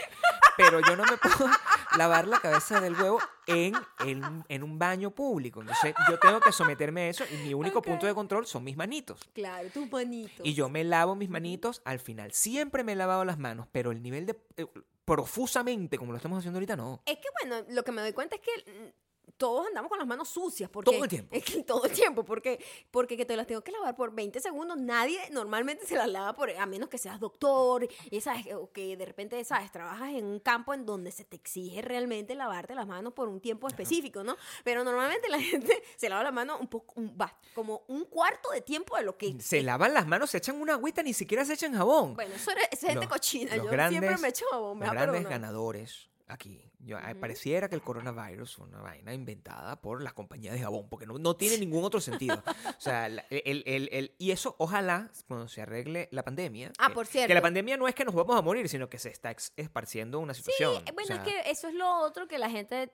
Pero 0.55 0.81
yo 0.81 0.95
no 0.95 1.03
me 1.05 1.17
puedo 1.17 1.49
lavar 1.97 2.27
la 2.27 2.39
cabeza 2.39 2.79
del 2.79 2.93
huevo 2.93 3.17
en, 3.47 3.73
en, 4.05 4.43
en 4.47 4.63
un 4.63 4.77
baño 4.77 5.09
público. 5.09 5.61
Entonces 5.61 5.95
yo 6.11 6.19
tengo 6.19 6.39
que 6.39 6.51
someterme 6.51 7.01
a 7.01 7.07
eso 7.09 7.23
y 7.31 7.37
mi 7.37 7.55
único 7.55 7.81
punto 7.81 8.05
de 8.05 8.13
control 8.13 8.45
son 8.45 8.63
mis 8.63 8.77
manitos. 8.77 9.19
Claro, 9.33 9.67
tus 9.71 9.91
manitos. 9.91 10.45
Y 10.45 10.53
yo 10.53 10.69
me 10.69 10.83
lavo 10.83 11.15
mis 11.15 11.29
manitos 11.31 11.81
al 11.85 11.97
final. 11.99 12.31
Siempre 12.33 12.83
me 12.83 12.91
he 12.91 12.95
lavado 12.95 13.25
las 13.25 13.39
manos, 13.39 13.67
pero 13.71 13.91
el 13.91 14.03
nivel 14.03 14.27
de... 14.27 14.37
eh, 14.57 14.67
profusamente, 15.05 15.97
como 15.97 16.11
lo 16.11 16.17
estamos 16.17 16.37
haciendo 16.39 16.57
ahorita, 16.57 16.75
no. 16.77 17.01
Es 17.05 17.17
que 17.17 17.27
bueno, 17.41 17.65
lo 17.69 17.83
que 17.83 17.91
me 17.91 18.01
doy 18.01 18.13
cuenta 18.13 18.35
es 18.35 18.41
que 18.41 18.93
todos 19.37 19.67
andamos 19.67 19.89
con 19.89 19.97
las 19.97 20.07
manos 20.07 20.29
sucias. 20.29 20.69
Porque, 20.69 20.91
Todo 20.91 21.03
el 21.03 21.09
tiempo. 21.09 21.35
Es 21.35 21.43
que 21.43 21.63
todo 21.63 21.85
el 21.85 21.91
tiempo, 21.91 22.23
porque, 22.23 22.63
porque 22.91 23.17
que 23.17 23.25
te 23.25 23.35
las 23.35 23.47
tengo 23.47 23.61
que 23.61 23.71
lavar 23.71 23.95
por 23.95 24.13
20 24.13 24.39
segundos. 24.39 24.77
Nadie 24.77 25.19
normalmente 25.31 25.85
se 25.85 25.95
las 25.95 26.07
lava 26.07 26.33
por, 26.33 26.49
a 26.51 26.65
menos 26.65 26.89
que 26.89 26.97
seas 26.97 27.19
doctor, 27.19 27.87
y 28.11 28.21
sabes, 28.21 28.47
o 28.53 28.71
que 28.71 28.95
de 28.95 29.05
repente, 29.05 29.43
sabes, 29.43 29.71
trabajas 29.71 30.09
en 30.13 30.25
un 30.25 30.39
campo 30.39 30.73
en 30.73 30.85
donde 30.85 31.11
se 31.11 31.23
te 31.25 31.35
exige 31.35 31.81
realmente 31.81 32.35
lavarte 32.35 32.75
las 32.75 32.87
manos 32.87 33.13
por 33.13 33.27
un 33.27 33.39
tiempo 33.41 33.67
específico, 33.67 34.23
¿no? 34.23 34.37
Pero 34.63 34.83
normalmente 34.83 35.27
la 35.29 35.39
gente 35.41 35.83
se 35.97 36.09
lava 36.09 36.23
las 36.23 36.33
manos 36.33 36.59
un 36.61 36.67
poco, 36.67 36.93
un- 36.99 37.17
va, 37.19 37.35
como 37.55 37.83
un 37.87 38.05
cuarto 38.05 38.51
de 38.51 38.61
tiempo 38.61 38.95
de 38.97 39.03
lo 39.03 39.17
que... 39.17 39.39
Se 39.41 39.61
lavan 39.63 39.93
las 39.93 40.07
manos, 40.07 40.29
se 40.29 40.37
echan 40.37 40.61
una 40.61 40.73
agüita, 40.73 41.01
ni 41.03 41.13
siquiera 41.13 41.43
se 41.43 41.53
echan 41.53 41.73
jabón. 41.73 42.13
Bueno, 42.13 42.35
eso 42.35 42.51
es 42.71 42.79
gente 42.79 42.95
Los- 43.05 43.07
cochina. 43.07 43.55
los 43.55 43.65
Yo 43.65 43.71
grandes- 43.71 43.99
siempre 43.99 44.17
me 44.21 44.27
echo 44.29 44.45
jabón, 44.51 44.77
me 44.79 44.85
Los 44.85 44.93
grandes 44.93 45.27
ganadores 45.27 46.09
aquí. 46.27 46.69
Yo, 46.85 46.97
eh. 46.97 47.15
Pareciera 47.15 47.69
que 47.69 47.75
el 47.75 47.81
coronavirus 47.81 48.55
fue 48.55 48.67
una 48.67 48.81
vaina 48.81 49.13
inventada 49.13 49.79
por 49.81 50.01
las 50.01 50.13
compañías 50.13 50.53
de 50.53 50.59
jabón, 50.61 50.89
porque 50.89 51.05
no, 51.05 51.17
no 51.17 51.35
tiene 51.35 51.57
ningún 51.57 51.83
otro 51.83 51.99
sentido. 52.01 52.43
O 52.45 52.81
sea, 52.81 53.07
el, 53.07 53.21
el- 53.29 53.89
el- 53.91 54.15
y 54.17 54.31
eso 54.31 54.55
ojalá 54.59 55.09
cuando 55.27 55.47
se 55.47 55.61
arregle 55.61 56.09
la 56.11 56.23
pandemia. 56.23 56.71
Ah, 56.77 56.89
que- 56.89 56.93
por 56.93 57.05
Que 57.05 57.11
cierto. 57.13 57.33
la 57.33 57.41
pandemia 57.41 57.77
no 57.77 57.87
es 57.87 57.95
que 57.95 58.03
nos 58.05 58.13
vamos 58.13 58.35
a 58.35 58.41
morir, 58.41 58.67
sino 58.67 58.89
que 58.89 58.99
se 58.99 59.09
está 59.09 59.35
esparciendo 59.55 60.19
una 60.19 60.33
situación. 60.33 60.83
Eh, 60.85 60.91
Bueno, 60.93 61.03
O 61.03 61.05
sea, 61.07 61.15
es 61.17 61.21
que 61.23 61.49
eso 61.51 61.67
es 61.69 61.73
lo 61.73 61.89
otro 62.01 62.27
que 62.27 62.37
la 62.37 62.49
gente 62.49 62.91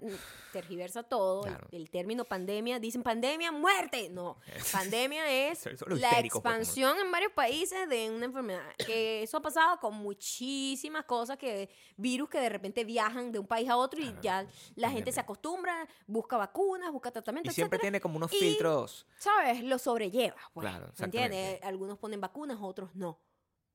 tergiversa 0.54 1.04
todo. 1.04 1.46
el- 1.46 1.50
Claro. 1.54 1.68
El, 1.72 1.90
término 1.90 2.26
pandemia, 2.26 2.80
dicen 2.80 3.02
pandemia, 3.04 3.52
muerte. 3.52 4.10
No, 4.10 4.38
pandemia 4.72 5.50
es 5.50 5.66
la 5.66 6.10
pues, 6.12 6.26
expansión 6.26 6.98
en 7.00 7.12
varios 7.12 7.32
países 7.34 7.90
de 7.90 8.10
una 8.12 8.26
enfermedad. 8.26 8.64
Que 8.86 9.24
eso 9.24 9.38
ha 9.38 9.42
pasado 9.42 9.80
con 9.80 9.96
muchísimas 9.96 11.06
cosas, 11.06 11.38
que 11.38 11.70
virus 11.98 12.30
que 12.30 12.40
de 12.40 12.50
repente 12.50 12.84
viajan 12.84 13.32
de 13.32 13.40
un 13.40 13.48
país 13.48 13.68
a 13.70 13.76
otro 13.76 13.79
y 14.02 14.06
Claro, 14.08 14.22
ya 14.22 14.48
la 14.76 14.90
gente 14.92 15.12
se 15.12 15.20
acostumbra, 15.20 15.88
busca 16.08 16.38
vacunas, 16.38 16.92
busca 16.92 17.12
tratamiento, 17.12 17.50
Y 17.50 17.54
siempre 17.54 17.78
etcétera, 17.78 17.82
tiene 17.92 18.02
como 18.02 18.18
unos 18.18 18.34
y- 18.34 18.38
filtros. 18.40 19.06
¿sabes? 19.18 19.64
Lo 19.64 19.78
sobrelleva, 19.80 20.38
pues. 20.54 20.68
Claro, 20.68 20.92
¿me 20.98 21.06
entiendes? 21.06 21.62
Algunos 21.64 21.98
ponen 21.98 22.20
vacunas, 22.22 22.58
otros 22.62 22.94
no 22.96 23.20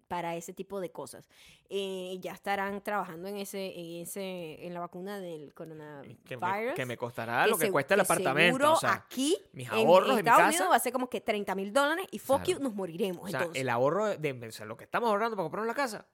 para 0.07 0.37
ese 0.37 0.53
tipo 0.53 0.81
de 0.81 0.93
cosas. 0.93 1.29
Eh, 1.71 2.19
ya 2.21 2.33
estarán 2.33 2.83
trabajando 2.83 3.27
en 3.27 3.38
ese, 3.38 3.73
en 3.77 4.03
ese, 4.03 4.64
en 4.64 4.75
la 4.75 4.81
vacuna 4.81 5.19
del 5.19 5.55
coronavirus. 5.55 6.19
Que 6.25 6.37
me, 6.37 6.75
que 6.75 6.87
me 6.87 6.97
costará 6.99 7.47
lo 7.47 7.57
que 7.57 7.71
cuesta 7.73 7.95
el 7.95 8.01
apartamento. 8.01 8.59
seguro 8.59 8.73
O 8.75 8.77
sea, 8.77 8.93
aquí, 8.93 9.37
mis 9.55 9.67
en 9.69 9.75
ahorros 9.75 10.09
de 10.09 10.14
mi 10.14 10.19
Estados 10.21 10.38
casa. 10.40 10.49
Unidos, 10.51 10.71
va 10.71 10.77
a 10.77 10.79
ser 10.79 10.93
como 10.93 11.09
que 11.09 11.23
30 11.23 11.55
mil 11.55 11.73
dólares 11.73 12.07
y 12.11 12.19
fuck 12.19 12.43
Claro. 12.45 12.59
you, 12.59 12.62
nos 12.62 12.75
moriremos. 12.75 13.25
o 13.25 13.29
sea, 13.29 13.40
entonces. 13.40 13.62
el 13.62 13.69
ahorro 13.71 14.07
de, 14.17 14.47
o 14.47 14.53
sea, 14.53 14.67
lo 14.67 14.77
que 14.77 14.85
estamos 14.85 15.09
ahorrando 15.09 15.37
para 15.37 15.45
comprar 15.47 15.64
una 15.64 15.75
casa, 15.75 16.07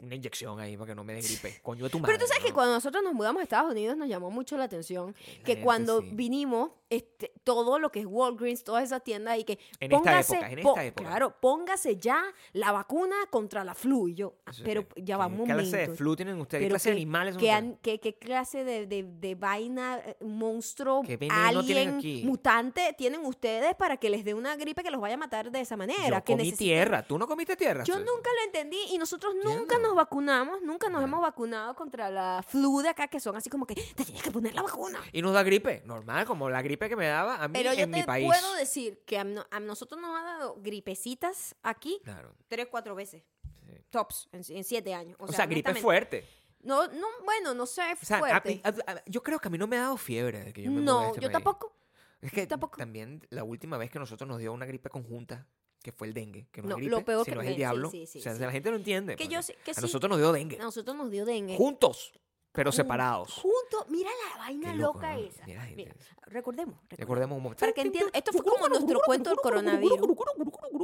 una 0.00 0.14
inyección 0.16 0.58
ahí 0.58 0.76
para 0.76 0.88
que 0.88 0.94
no 0.94 1.04
me 1.04 1.14
dé 1.14 1.20
gripe. 1.20 1.60
Coño 1.62 1.84
de 1.84 1.90
tu 1.90 2.00
madre. 2.00 2.14
Pero 2.14 2.24
tú 2.24 2.28
sabes 2.28 2.44
que 2.44 2.52
cuando 2.52 2.74
nosotros 2.74 3.02
nos 3.02 3.12
mudamos 3.14 3.40
a 3.40 3.42
Estados 3.44 3.70
Unidos 3.70 3.96
nos 3.96 4.08
llamó 4.08 4.30
mucho 4.30 4.56
la 4.56 4.64
atención 4.64 5.14
La 5.38 5.44
que 5.44 5.60
cuando 5.60 6.00
sí. 6.00 6.08
vinimos, 6.12 6.70
este, 6.90 7.32
todo 7.44 7.78
lo 7.78 7.90
que 7.90 8.00
es 8.00 8.06
Walgreens, 8.06 8.64
todas 8.64 8.84
esas 8.84 9.02
tiendas 9.02 9.38
y 9.38 9.44
que 9.44 9.52
En 9.80 9.90
esta 9.92 9.96
póngase, 9.98 10.34
época, 10.34 10.50
en 10.52 10.60
po- 10.62 10.68
esta 10.70 10.84
época. 10.84 11.08
claro, 11.08 11.36
póngase 11.40 11.96
ya 11.96 12.22
la 12.52 12.72
vacuna 12.72 13.16
contra 13.30 13.64
la 13.64 13.74
flu 13.74 14.08
y 14.08 14.14
yo, 14.14 14.34
ah, 14.44 14.50
Eso, 14.50 14.62
pero 14.64 14.86
¿qué- 14.88 15.02
ya 15.02 15.16
va 15.16 15.26
un 15.26 15.32
¿Qué 15.32 15.38
momento. 15.38 15.62
clase 15.70 15.76
de 15.90 15.96
flu 15.96 16.16
tienen 16.16 16.38
ustedes? 16.40 16.64
¿Qué 16.64 16.68
clase 16.68 16.90
de 16.90 16.96
animales 16.96 17.34
son 17.36 17.42
¿Qué, 17.42 17.78
qué- 17.82 18.00
qué 18.00 18.18
clase 18.18 18.64
de, 18.64 18.86
de- 18.86 19.04
de 19.04 19.34
vaina, 19.36 20.02
eh, 20.04 20.16
monstruo, 20.22 21.02
¿Qué 21.06 21.16
veneno 21.16 21.64
tienen 21.64 21.88
alien, 21.88 21.98
aquí? 21.98 22.22
mutante 22.26 22.94
tienen 22.98 23.24
ustedes 23.24 23.74
para 23.76 23.96
que 23.96 24.10
les 24.10 24.24
dé 24.24 24.34
una 24.34 24.56
gripe 24.56 24.82
que 24.82 24.90
los 24.90 25.00
vaya 25.00 25.14
a 25.14 25.18
matar 25.18 25.50
de 25.50 25.60
esa 25.60 25.76
manera? 25.76 26.08
Yo 26.08 26.24
que 26.24 26.32
comí 26.34 26.44
necesiten- 26.50 26.58
tierra. 26.58 27.02
¿Tú 27.06 27.16
no 27.18 27.26
comiste 27.26 27.56
tierra? 27.56 27.84
Yo 27.84 27.98
nunca 28.00 28.30
lo 28.38 28.44
entendí 28.44 28.78
y 28.90 28.98
nosotros 28.98 29.34
nunca 29.36 29.51
Entiendo. 29.60 29.88
nos 29.88 29.94
vacunamos, 29.96 30.62
nunca 30.62 30.88
nos 30.88 31.02
hemos 31.02 31.20
vacunado 31.20 31.74
contra 31.74 32.10
la 32.10 32.44
flu 32.46 32.80
de 32.80 32.88
acá, 32.88 33.08
que 33.08 33.20
son 33.20 33.36
así 33.36 33.48
como 33.50 33.66
que 33.66 33.74
te 33.74 34.04
tienes 34.04 34.22
que 34.22 34.30
poner 34.30 34.54
la 34.54 34.62
vacuna. 34.62 35.00
Y 35.12 35.22
nos 35.22 35.32
da 35.34 35.42
gripe, 35.42 35.82
normal, 35.84 36.24
como 36.26 36.48
la 36.50 36.62
gripe 36.62 36.88
que 36.88 36.96
me 36.96 37.06
daba 37.06 37.42
a 37.42 37.48
mí 37.48 37.52
Pero 37.54 37.72
yo 37.74 37.84
en 37.84 37.90
mi 37.90 38.00
te 38.00 38.06
país. 38.06 38.26
puedo 38.26 38.54
decir 38.54 39.02
que 39.06 39.18
a, 39.18 39.24
no- 39.24 39.46
a 39.50 39.60
nosotros 39.60 40.00
nos 40.00 40.18
ha 40.18 40.22
dado 40.24 40.56
gripecitas 40.60 41.54
aquí 41.62 42.00
Claro. 42.04 42.34
tres, 42.48 42.66
cuatro 42.70 42.94
veces. 42.94 43.22
sí. 43.66 43.72
Tops, 43.90 44.28
en, 44.32 44.42
en 44.56 44.64
siete 44.64 44.94
años. 44.94 45.16
O, 45.18 45.24
O, 45.24 45.28
sea, 45.28 45.46
gripe 45.46 45.70
honestamente. 45.70 45.82
fuerte. 45.82 46.24
No, 46.62 46.86
no, 46.86 47.06
bueno, 47.24 47.54
no 47.54 47.66
sé, 47.66 47.82
O 48.00 48.04
sea, 48.04 48.16
a 48.18 48.20
fuerte. 48.20 48.54
mí- 48.54 48.60
a- 48.64 48.92
a- 48.92 49.02
yo 49.06 49.22
creo 49.22 49.38
que 49.40 49.48
a 49.48 49.50
mí 49.50 49.58
no 49.58 49.66
me 49.66 49.76
ha 49.76 49.82
dado 49.82 49.96
fiebre 49.96 50.52
que 50.52 50.62
yo 50.62 50.70
me 50.70 50.80
mudé 50.80 50.90
a 50.90 50.94
no, 50.94 51.06
este 51.08 51.20
yo 51.20 51.22
país. 51.28 51.32
tampoco. 51.32 51.76
Es 52.20 52.30
que 52.32 52.46
tampoco. 52.46 52.76
también 52.78 53.26
la 53.30 53.42
última 53.42 53.76
vez 53.78 53.90
que 53.90 53.98
nosotros 53.98 54.28
nos 54.28 54.38
dio 54.38 54.52
una 54.52 54.64
gripe 54.64 54.88
conjunta, 54.88 55.46
que 55.82 55.92
fue 55.92 56.06
el 56.08 56.14
dengue, 56.14 56.46
que 56.52 56.62
no, 56.62 56.68
No, 56.70 56.76
es 56.78 56.84
lo 56.84 56.96
gripe, 56.98 57.06
peor 57.12 57.24
sino 57.24 57.36
que- 57.40 57.42
es 57.42 57.48
el 57.48 57.54
sí, 57.54 57.58
diablo. 57.58 57.90
sí, 57.90 58.06
sí, 58.06 58.18
o 58.18 58.22
sea, 58.22 58.34
sí. 58.34 58.40
la 58.40 58.50
gente 58.52 58.70
no 58.70 58.76
entiende. 58.76 59.16
Que 59.16 59.24
porque 59.24 59.34
yo 59.34 59.40
que 59.64 59.70
a 59.70 59.74
sí. 59.74 59.80
nosotros 59.80 60.08
nos 60.10 60.18
dio 60.18 60.32
dengue. 60.32 60.56
A 60.60 60.62
nosotros 60.64 60.96
nos 60.96 61.10
dio 61.10 61.24
dengue. 61.24 61.56
Juntos, 61.56 62.12
pero 62.52 62.70
Jun- 62.70 62.76
separados. 62.76 63.32
Juntos, 63.34 63.86
mira 63.88 64.10
la 64.30 64.38
vaina 64.38 64.74
loca 64.74 65.18
esa. 65.18 65.44
Mira. 65.46 65.66
Mira, 65.74 65.92
recordemos, 66.26 66.74
recordemos. 66.80 66.98
Recordemos 66.98 67.36
un 67.36 67.42
momento. 67.42 67.60
Para 67.60 67.72
que 67.72 67.80
entiendan, 67.80 68.10
esto 68.14 68.32
fue 68.32 68.42
como 68.44 68.68
nuestro 68.68 69.00
cuento 69.04 69.30
del 69.30 69.38
coronavirus. 69.38 69.98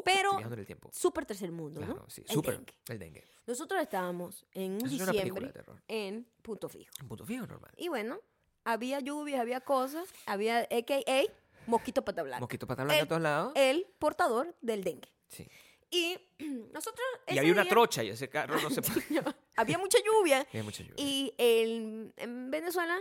Pero 0.04 0.38
en 0.40 0.52
el 0.52 0.66
súper 0.92 1.26
tercer 1.26 1.52
mundo, 1.52 1.80
Claro, 1.80 1.94
¿no? 1.96 2.10
sí, 2.10 2.22
El 2.26 2.32
súper. 2.34 2.56
dengue. 2.56 2.74
El 2.88 2.98
dengue. 2.98 3.24
Nosotros 3.46 3.80
estábamos 3.82 4.44
en 4.52 4.72
un 4.72 4.78
diciembre 4.88 5.52
en 5.88 6.26
punto 6.42 6.68
fijo. 6.68 6.90
Un 7.02 7.08
punto 7.08 7.24
fijo 7.24 7.46
normal. 7.46 7.70
Y 7.76 7.88
bueno, 7.88 8.18
había 8.64 9.00
lluvias, 9.00 9.40
había 9.40 9.60
cosas, 9.60 10.08
había 10.26 10.60
AKA 10.70 11.22
mosquito 11.68 12.04
pata 12.04 12.22
blanca. 12.22 12.40
Mosquito 12.40 12.66
pata 12.66 12.84
blanca 12.84 12.98
El- 13.00 13.04
a 13.04 13.08
todos 13.08 13.22
lados. 13.22 13.52
El 13.54 13.86
portador 13.98 14.56
del 14.60 14.82
dengue. 14.84 15.08
Sí. 15.28 15.48
Y 15.90 16.18
nosotros 16.72 17.06
Y 17.28 17.38
había 17.38 17.52
una 17.52 17.66
trocha 17.66 18.02
y 18.04 18.08
ese 18.10 18.28
carro 18.28 18.60
no 18.60 18.70
se 18.70 18.82
puede. 18.82 19.04
había 19.56 19.78
mucha 19.78 19.98
lluvia. 20.04 20.46
Había 20.50 20.62
mucha 20.64 20.82
lluvia. 20.82 20.94
Y 20.96 21.34
el- 21.38 22.12
en 22.16 22.50
Venezuela, 22.50 22.98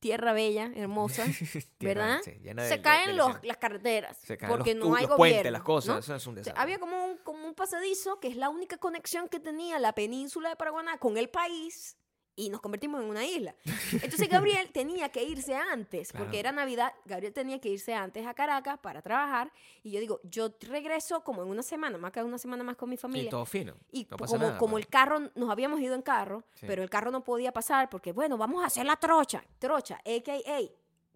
tierra 0.00 0.32
bella, 0.32 0.70
hermosa, 0.74 1.24
¿verdad? 1.80 2.20
sí, 2.24 2.32
llena 2.42 2.64
de- 2.64 2.68
se 2.68 2.82
caen 2.82 3.10
de 3.10 3.12
los, 3.14 3.36
las 3.44 3.56
carreteras 3.58 4.16
Se 4.18 4.36
caen 4.36 4.50
porque 4.52 4.74
los, 4.74 4.88
no 4.88 4.96
hay 4.96 5.06
los 5.06 5.16
gobierno. 5.16 5.16
puentes, 5.36 5.52
las 5.52 5.62
cosas. 5.62 5.94
¿no? 5.94 5.98
Eso 6.00 6.14
es 6.16 6.26
un 6.26 6.32
O 6.32 6.34
sea, 6.36 6.40
desastre. 6.42 6.62
había 6.62 6.78
como 6.80 7.04
un, 7.04 7.18
como 7.18 7.46
un 7.46 7.54
pasadizo 7.54 8.18
que 8.18 8.28
es 8.28 8.36
la 8.36 8.48
única 8.48 8.76
conexión 8.78 9.28
que 9.28 9.38
tenía 9.38 9.78
la 9.78 9.94
península 9.94 10.48
de 10.48 10.56
Paraguaná 10.56 10.98
con 10.98 11.16
el 11.18 11.28
país 11.30 11.96
y 12.34 12.48
nos 12.48 12.60
convertimos 12.60 13.02
en 13.02 13.08
una 13.08 13.24
isla. 13.26 13.54
Entonces 13.92 14.28
Gabriel 14.28 14.70
tenía 14.72 15.08
que 15.10 15.22
irse 15.22 15.54
antes, 15.54 16.10
Claro. 16.10 16.24
porque 16.26 16.40
era 16.40 16.50
Navidad, 16.52 16.92
Gabriel 17.04 17.32
tenía 17.32 17.58
que 17.60 17.68
irse 17.68 17.94
antes 17.94 18.26
a 18.26 18.34
Caracas 18.34 18.78
para 18.78 19.02
trabajar 19.02 19.52
y 19.82 19.90
yo 19.90 20.00
digo, 20.00 20.20
yo 20.24 20.48
regreso 20.62 21.22
como 21.24 21.42
en 21.42 21.48
una 21.48 21.62
semana, 21.62 21.98
me 21.98 22.10
quedado 22.10 22.28
una 22.28 22.38
semana 22.38 22.64
más 22.64 22.76
con 22.76 22.88
mi 22.88 22.94
Y 22.94 22.98
familia. 22.98 23.30
todo 23.30 23.44
fino. 23.46 23.74
Y 23.90 24.06
no 24.10 24.16
como, 24.16 24.38
nada, 24.38 24.58
como 24.58 24.72
pues. 24.72 24.84
el 24.84 24.90
carro, 24.90 25.18
nos 25.34 25.50
habíamos 25.50 25.80
ido 25.80 25.94
en 25.94 26.02
carro, 26.02 26.44
Sí. 26.54 26.66
pero 26.66 26.82
el 26.82 26.90
carro 26.90 27.10
no 27.10 27.22
podía 27.24 27.52
pasar 27.52 27.88
porque, 27.90 28.12
bueno, 28.12 28.36
vamos 28.38 28.62
a 28.62 28.66
hacer 28.66 28.86
la 28.86 28.96
trocha. 28.96 29.44
Trocha, 29.58 29.96
a.k.a. 29.96 30.60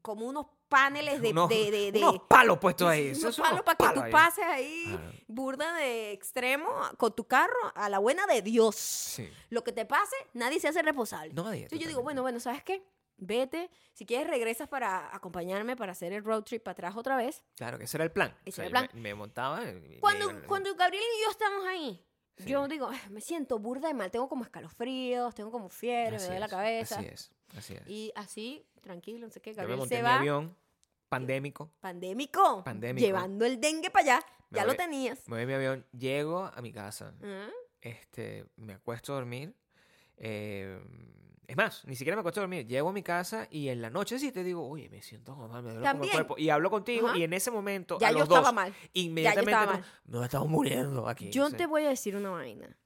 como 0.02 0.26
unos 0.26 0.46
paneles 0.68 1.20
de... 1.22 1.31
unos, 1.31 1.48
de, 1.48 1.70
de- 1.70 1.92
de- 1.92 1.98
unos 2.00 2.20
palos 2.29 2.59
puestos 2.59 2.88
ahí. 2.88 3.12
unos 3.18 3.37
palos 3.37 3.62
para 3.62 3.76
que 3.76 3.85
palos 3.85 3.94
tú 3.94 4.02
ahí. 4.02 4.12
pases 4.12 4.44
ahí 4.44 4.98
burda 5.29 5.74
de 5.74 6.12
extremo 6.12 6.68
con 6.96 7.14
tu 7.14 7.24
carro 7.26 7.72
a 7.74 7.88
la 7.88 7.98
buena 7.98 8.26
de 8.26 8.42
Dios. 8.42 8.76
Sí. 8.76 9.31
Lo 9.50 9.62
que 9.64 9.72
te 9.72 9.85
pase, 9.87 10.16
nadie 10.35 10.61
se 10.61 10.68
hace 10.68 10.83
responsable. 10.83 11.33
Nadie, 11.35 11.62
Entonces 11.64 11.79
yo 11.81 11.88
digo, 11.88 12.02
bueno, 12.02 12.22
bueno, 12.22 12.40
¿sabes 12.40 12.62
qué? 12.62 12.83
Vete, 13.18 13.70
si 13.94 14.05
quieres 14.05 14.29
regresas 14.29 14.68
para 14.68 15.14
acompañarme 15.16 15.74
para 15.74 15.92
hacer 15.92 16.12
el 16.12 16.22
road 16.22 16.42
trip 16.42 16.62
para 16.62 16.72
atrás 16.72 16.96
otra 16.96 17.16
vez. 17.16 17.42
Claro, 17.57 17.79
que 17.79 17.85
ese 17.85 17.96
era 17.96 18.05
el 18.05 18.12
plan. 18.12 18.37
Ese 18.44 18.61
O 18.61 18.64
sea, 18.64 18.66
era 18.66 18.81
el 18.81 18.87
yo 18.88 18.94
Me, 18.94 19.00
me 19.00 19.14
montaba. 19.14 19.61
me 19.62 19.98
Cuando, 20.00 20.31
iba- 20.31 20.42
cuando 20.46 20.74
Gabriel 20.74 21.02
y 21.18 21.24
yo 21.24 21.31
estamos 21.31 21.64
ahí, 21.66 22.06
Sí. 22.38 22.51
yo 22.51 22.68
digo, 22.68 22.88
"Ah, 22.92 23.09
me 23.11 23.20
siento 23.20 23.59
burda 23.59 23.88
de 23.88 23.94
mal, 23.94 24.11
tengo 24.11 24.29
como 24.29 24.44
escalofríos, 24.44 25.35
tengo 25.35 25.51
como 25.51 25.68
fiebre, 25.68 26.16
Así 26.16 26.25
me 26.25 26.27
duele 26.29 26.40
la 26.40 26.49
cabeza. 26.49 26.99
Así 26.99 27.07
es. 27.09 27.31
Así 27.57 27.75
es. 27.75 27.88
Y 27.88 28.12
así, 28.14 28.66
tranquilo, 28.83 29.27
no 29.27 29.33
sé 29.33 29.40
qué, 29.40 29.51
Yo 29.53 29.57
me 29.57 29.62
Gabriel 29.62 29.79
monté 29.79 29.94
se 29.94 29.99
en 30.01 30.05
mi 30.05 30.11
va, 30.11 30.16
avión 30.18 30.57
pandémico. 31.09 31.70
pandémico, 31.81 32.62
Pandémico. 32.64 33.07
llevando 33.07 33.44
el 33.46 33.61
dengue 33.61 33.90
para 33.90 34.16
allá, 34.16 34.27
Me 34.51 34.59
ya 34.59 34.64
lo 34.66 34.75
tenías. 34.75 35.27
Me 35.29 35.35
voy 35.37 35.42
en 35.42 35.49
mi 35.49 35.55
avión, 35.55 35.87
llego 35.92 36.44
a 36.44 36.61
mi 36.61 36.72
casa, 36.72 37.14
Ah, 37.22 37.49
este, 37.81 38.44
me 38.57 38.75
acuesto 38.75 39.12
a 39.12 39.16
dormir. 39.16 39.55
eh, 40.18 40.81
es 41.49 41.57
más, 41.57 41.85
ni 41.87 41.95
siquiera 41.97 42.17
me 42.17 42.21
acuesto 42.21 42.41
dormir. 42.41 42.67
Llego 42.67 42.89
a 42.89 42.93
mi 42.93 43.03
casa 43.03 43.47
y 43.51 43.69
en 43.69 43.81
la 43.83 43.91
noche 43.91 44.19
sí 44.19 44.33
te 44.33 44.43
digo, 44.45 44.67
oye, 44.69 44.89
me 44.89 45.01
siento 45.03 45.35
mal, 45.37 45.63
me 45.63 45.73
duele 45.73 45.91
como 45.93 46.05
el 46.05 46.11
cuerpo. 46.11 46.35
Y 46.39 46.51
hablo 46.51 46.71
contigo 46.71 47.09
Ajá. 47.09 47.19
y 47.19 47.23
en 47.23 47.33
ese 47.33 47.51
momento, 47.51 47.99
Ya 48.01 48.09
a 48.09 48.13
yo 48.13 48.23
estaba 48.25 48.41
dos, 48.41 48.53
mal. 48.55 48.75
inmediatamente 48.93 49.51
estaba 49.53 49.67
como, 49.67 49.79
mal. 49.81 49.91
nos 50.07 50.25
estamos 50.25 50.49
muriendo 50.49 51.09
aquí. 51.09 51.31
Yo 51.31 51.51
te 51.51 51.67
voy 51.67 51.85
a 51.85 51.89
decir 51.91 52.17
una 52.17 52.31
vaina. 52.31 52.77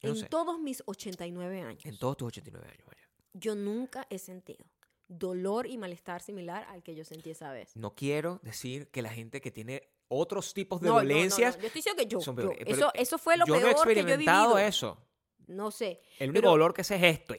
Yo 0.00 0.10
no 0.10 0.14
En 0.16 0.16
sé, 0.20 0.26
todos 0.26 0.60
mis 0.60 0.82
89 0.86 1.62
años, 1.62 1.84
en 1.86 1.96
todos 1.98 2.16
tus 2.18 2.28
89 2.28 2.66
años, 2.68 2.86
vaya. 2.86 3.08
yo 3.32 3.54
nunca 3.54 4.06
he 4.10 4.18
sentido 4.18 4.66
dolor 5.08 5.66
y 5.66 5.76
malestar 5.78 6.20
similar 6.22 6.64
al 6.70 6.82
que 6.82 6.94
yo 6.94 7.04
sentí 7.04 7.30
esa 7.30 7.52
vez. 7.52 7.76
No 7.76 7.94
quiero 7.94 8.40
decir 8.42 8.88
que 8.88 9.02
la 9.02 9.10
gente 9.10 9.40
que 9.40 9.50
tiene 9.50 9.88
otros 10.08 10.52
tipos 10.54 10.80
de 10.80 10.88
No, 10.88 10.94
no, 10.94 11.00
no, 11.02 11.08
no, 11.08 11.14
dolencias 11.14 11.58
Yo 11.58 11.66
estoy 11.66 11.78
diciendo 11.80 12.02
que 12.02 12.08
yo. 12.08 12.20
yo- 12.20 12.52
eso, 12.66 12.90
eso 12.94 13.18
fue 13.18 13.36
lo 13.36 13.46
yo 13.46 13.54
no 13.54 13.60
he 13.60 13.62
peor 13.62 13.74
que 13.74 13.76
yo 13.76 13.88
he 13.88 13.92
experimentado 14.00 14.48
vivido. 14.54 14.58
eso. 14.68 14.98
No 15.46 15.70
sé. 15.70 16.00
El 16.18 16.30
único 16.30 16.42
Pero- 16.42 16.50
dolor 16.52 16.72
que 16.74 16.84
sé 16.84 16.96
es 16.96 17.02
esto. 17.02 17.34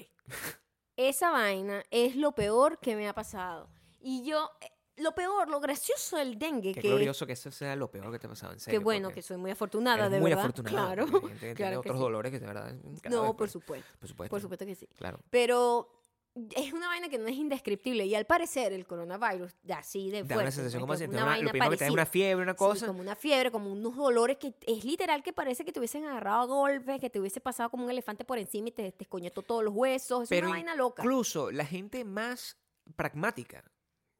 Esa 0.98 1.30
vaina 1.32 1.84
es 1.92 2.16
lo 2.16 2.34
peor 2.34 2.80
que 2.80 2.96
me 2.96 3.08
ha 3.08 3.14
pasado. 3.14 3.70
Y 4.00 4.24
yo, 4.24 4.50
eh, 4.62 4.68
lo 4.98 5.14
peor, 5.14 5.50
lo 5.50 5.60
gracioso 5.60 6.16
del 6.18 6.40
dengue, 6.40 6.74
Qué 6.74 6.82
que, 6.82 6.88
glorioso 6.88 7.26
que 7.26 7.34
eso 7.34 7.52
sea 7.52 7.76
lo 7.76 7.92
peor 7.92 8.12
que 8.12 8.20
te 8.20 8.28
ha 8.28 8.30
pasado, 8.30 8.54
en 8.54 8.60
serio. 8.60 8.80
que 8.80 8.84
bueno, 8.84 9.10
que 9.10 9.22
soy 9.22 9.38
muy 9.38 9.52
afortunada, 9.52 10.10
de 10.10 10.20
muy 10.20 10.30
verdad. 10.30 10.46
afortunada. 10.46 10.94
Claro, 10.96 11.08
gente 11.08 11.30
que 11.30 11.36
tiene 11.40 11.56
claro 11.56 11.82
que 11.82 11.90
otros 11.90 11.98
sí. 11.98 12.04
dolores 12.04 12.32
que 12.32 12.40
de 12.40 12.46
verdad... 12.48 12.74
No, 13.10 13.36
por 13.36 13.50
supuesto. 13.50 13.88
Por 14.00 14.08
supuesto. 14.08 14.30
Por 14.30 14.42
supuesto 14.42 14.66
que 14.66 14.76
sí. 14.76 14.88
Claro. 14.96 15.20
Pero 15.30 16.05
es 16.56 16.74
una 16.74 16.88
vaina 16.88 17.08
que 17.10 17.18
no 17.18 17.28
es 17.28 17.36
indescriptible. 17.36 18.06
Y 18.06 18.14
al 18.16 18.26
parecer, 18.26 18.74
el 18.74 18.86
coronavirus, 18.86 19.56
de 19.64 19.74
así 19.74 20.10
de 20.10 20.24
Da 20.24 20.28
fuerte. 20.28 20.44
una 20.44 20.52
sensación 20.52 20.82
como 20.82 20.96
si 20.96 21.04
te 21.04 21.10
una 21.10 21.18
una, 21.20 21.26
vaina 21.32 21.44
lo 21.46 21.52
primero 21.52 21.72
que 21.72 21.78
te 21.78 21.84
da 21.86 21.88
parecida. 21.88 21.94
una 21.94 22.06
fiebre, 22.06 22.44
una 22.44 22.52
Sí, 22.54 22.58
cosa. 22.58 22.88
como 22.88 23.00
una 23.00 23.16
fiebre, 23.16 23.52
como 23.52 23.72
unos 23.72 23.96
dolores 23.96 24.38
que 24.38 24.54
es 24.62 24.84
literal 24.84 25.24
que 25.24 25.32
parece 25.34 25.64
que 25.64 25.72
te 25.72 25.80
hubiesen 25.80 26.06
agarrado 26.06 26.42
a 26.42 26.46
golpes, 26.46 27.00
que 27.00 27.10
te 27.10 27.20
hubiese 27.20 27.40
pasado 27.40 27.70
como 27.70 27.86
un 27.86 27.92
elefante 27.92 28.26
por 28.26 28.38
encima 28.38 28.68
y 28.68 28.72
te 28.72 28.94
descoñetó 28.98 29.42
todos 29.42 29.64
los 29.64 29.74
huesos. 29.74 30.24
Es 30.24 30.30
Pero 30.30 30.48
una 30.48 30.56
vaina 30.58 30.76
loca. 30.76 31.04
Incluso 31.04 31.52
la 31.52 31.66
gente 31.66 32.04
más 32.04 32.58
pragmática, 32.96 33.64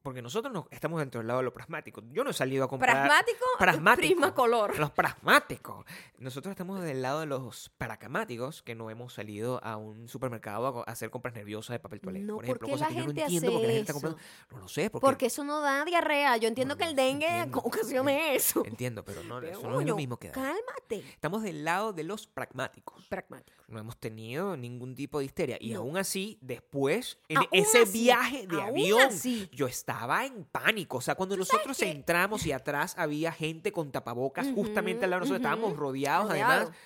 porque 0.06 0.22
nosotros 0.22 0.54
no 0.54 0.68
estamos 0.70 1.00
dentro 1.00 1.20
del 1.20 1.28
lado 1.28 1.40
de 1.40 1.46
lo 1.46 1.52
pragmático. 1.54 2.00
Yo 2.12 2.24
no 2.24 2.30
he 2.30 2.34
salido 2.34 2.64
a 2.64 2.68
comprar... 2.68 2.94
Pragmático, 2.96 3.44
Pragmático. 3.58 4.08
prisma 4.08 4.36
color. 4.36 4.78
Los 4.78 4.92
pragmáticos. 4.92 5.84
Nosotros 6.20 6.52
estamos 6.52 6.80
del 6.84 7.02
lado 7.02 7.22
de 7.22 7.26
los 7.26 7.72
pragmáticos 7.76 8.62
que 8.62 8.76
no 8.76 8.92
hemos 8.92 9.14
salido 9.16 9.60
a 9.64 9.78
un 9.78 10.08
supermercado 10.08 10.84
a 10.88 10.92
hacer 10.92 11.10
compras 11.10 11.34
nerviosas 11.34 11.74
de 11.74 11.80
papel 11.80 12.02
toalé. 12.02 12.20
No, 12.20 12.36
por 12.36 12.44
ejemplo, 12.44 12.68
¿por 12.68 12.78
qué 12.78 12.84
cosas 12.84 12.90
la 12.90 12.96
que 12.96 13.02
yo 13.02 13.04
no 13.06 13.10
entiendo 13.20 13.48
hace 13.48 13.52
por 13.52 13.62
qué 13.62 13.68
la 13.68 13.74
gente 13.74 13.80
está 13.82 13.94
comprando. 13.94 14.20
No 14.52 14.58
lo 14.60 14.68
sé, 14.68 14.90
porque, 14.92 15.06
Porque 15.06 15.26
eso 15.26 15.44
no 15.44 15.60
da 15.62 15.84
diarrea. 15.86 16.38
Yo 16.38 16.48
entiendo 16.50 16.76
No, 16.76 16.78
que 16.78 16.84
el 16.86 16.96
dengue 16.96 17.26
entiendo. 17.28 17.58
ocasione 17.64 18.36
eso. 18.36 18.64
entiendo, 18.64 19.04
pero 19.04 19.24
no, 19.24 19.40
Pero, 19.40 19.58
eso 19.58 19.68
no 19.68 19.82
es 19.82 19.88
lo 19.88 19.96
mismo 19.96 20.18
que 20.18 20.28
da. 20.28 20.34
Cálmate. 20.36 21.00
Estamos 21.10 21.42
del 21.42 21.66
lado 21.66 21.94
de 21.94 22.04
los 22.04 22.28
pragmáticos. 22.28 23.08
Pragmático. 23.08 23.56
No 23.68 23.80
hemos 23.80 23.98
tenido 23.98 24.56
ningún 24.56 24.94
tipo 24.94 25.18
de 25.18 25.26
histeria. 25.26 25.58
Y 25.60 25.74
No. 25.74 25.80
aún 25.80 25.98
así, 25.98 26.38
después, 26.42 27.18
en 27.28 27.38
Aún 27.38 27.48
ese 27.52 27.80
así, 27.80 28.04
viaje 28.04 28.46
de 28.46 28.62
avión, 28.62 29.02
así. 29.02 29.50
yo 29.52 29.66
estaba 29.66 29.95
en 30.26 30.46
pánico. 30.46 30.98
O 30.98 31.02
sea, 31.02 31.16
cuando 31.16 31.38
nosotros 31.38 31.82
entramos 31.82 32.46
y 32.46 32.52
atrás 32.52 32.96
había 32.98 33.32
gente 33.32 33.72
con 33.72 33.92
tapabocas 33.92 34.48
justamente 34.54 35.06
al 35.06 35.12
lado 35.12 35.24
de 35.24 35.30
nosotros, 35.30 35.40
Ujú, 35.40 35.48
estábamos 35.48 35.72
ujú. 35.74 35.82
rodeados 35.82 36.30
Rodeado. 36.30 36.52
además. 36.54 36.78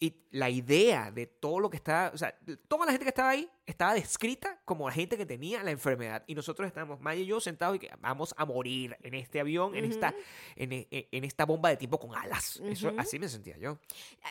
Y 0.00 0.14
la 0.30 0.50
idea 0.50 1.10
de 1.10 1.26
todo 1.26 1.60
lo 1.60 1.70
que 1.70 1.76
estaba, 1.76 2.10
o 2.12 2.18
sea, 2.18 2.34
toda 2.66 2.86
la 2.86 2.92
gente 2.92 3.04
que 3.04 3.10
estaba 3.10 3.30
ahí 3.30 3.48
estaba 3.66 3.94
descrita 3.94 4.60
como 4.64 4.88
la 4.88 4.94
gente 4.94 5.16
que 5.16 5.26
tenía 5.26 5.62
la 5.62 5.70
enfermedad. 5.70 6.24
Y 6.26 6.34
nosotros 6.34 6.66
estábamos, 6.66 7.00
Maya 7.00 7.20
y 7.20 7.26
yo, 7.26 7.40
sentados 7.40 7.76
y 7.76 7.78
que 7.78 7.90
vamos 8.00 8.34
a 8.36 8.44
morir 8.44 8.96
en 9.02 9.14
este 9.14 9.38
avión, 9.40 9.74
en, 9.76 9.84
esta, 9.84 10.14
en, 10.56 10.72
e- 10.72 10.88
en 11.12 11.24
esta 11.24 11.44
bomba 11.44 11.68
de 11.68 11.76
tiempo 11.76 11.98
con 11.98 12.14
alas. 12.16 12.60
Eso, 12.64 12.90
así 12.96 13.18
me 13.18 13.28
sentía 13.28 13.56
yo. 13.58 13.78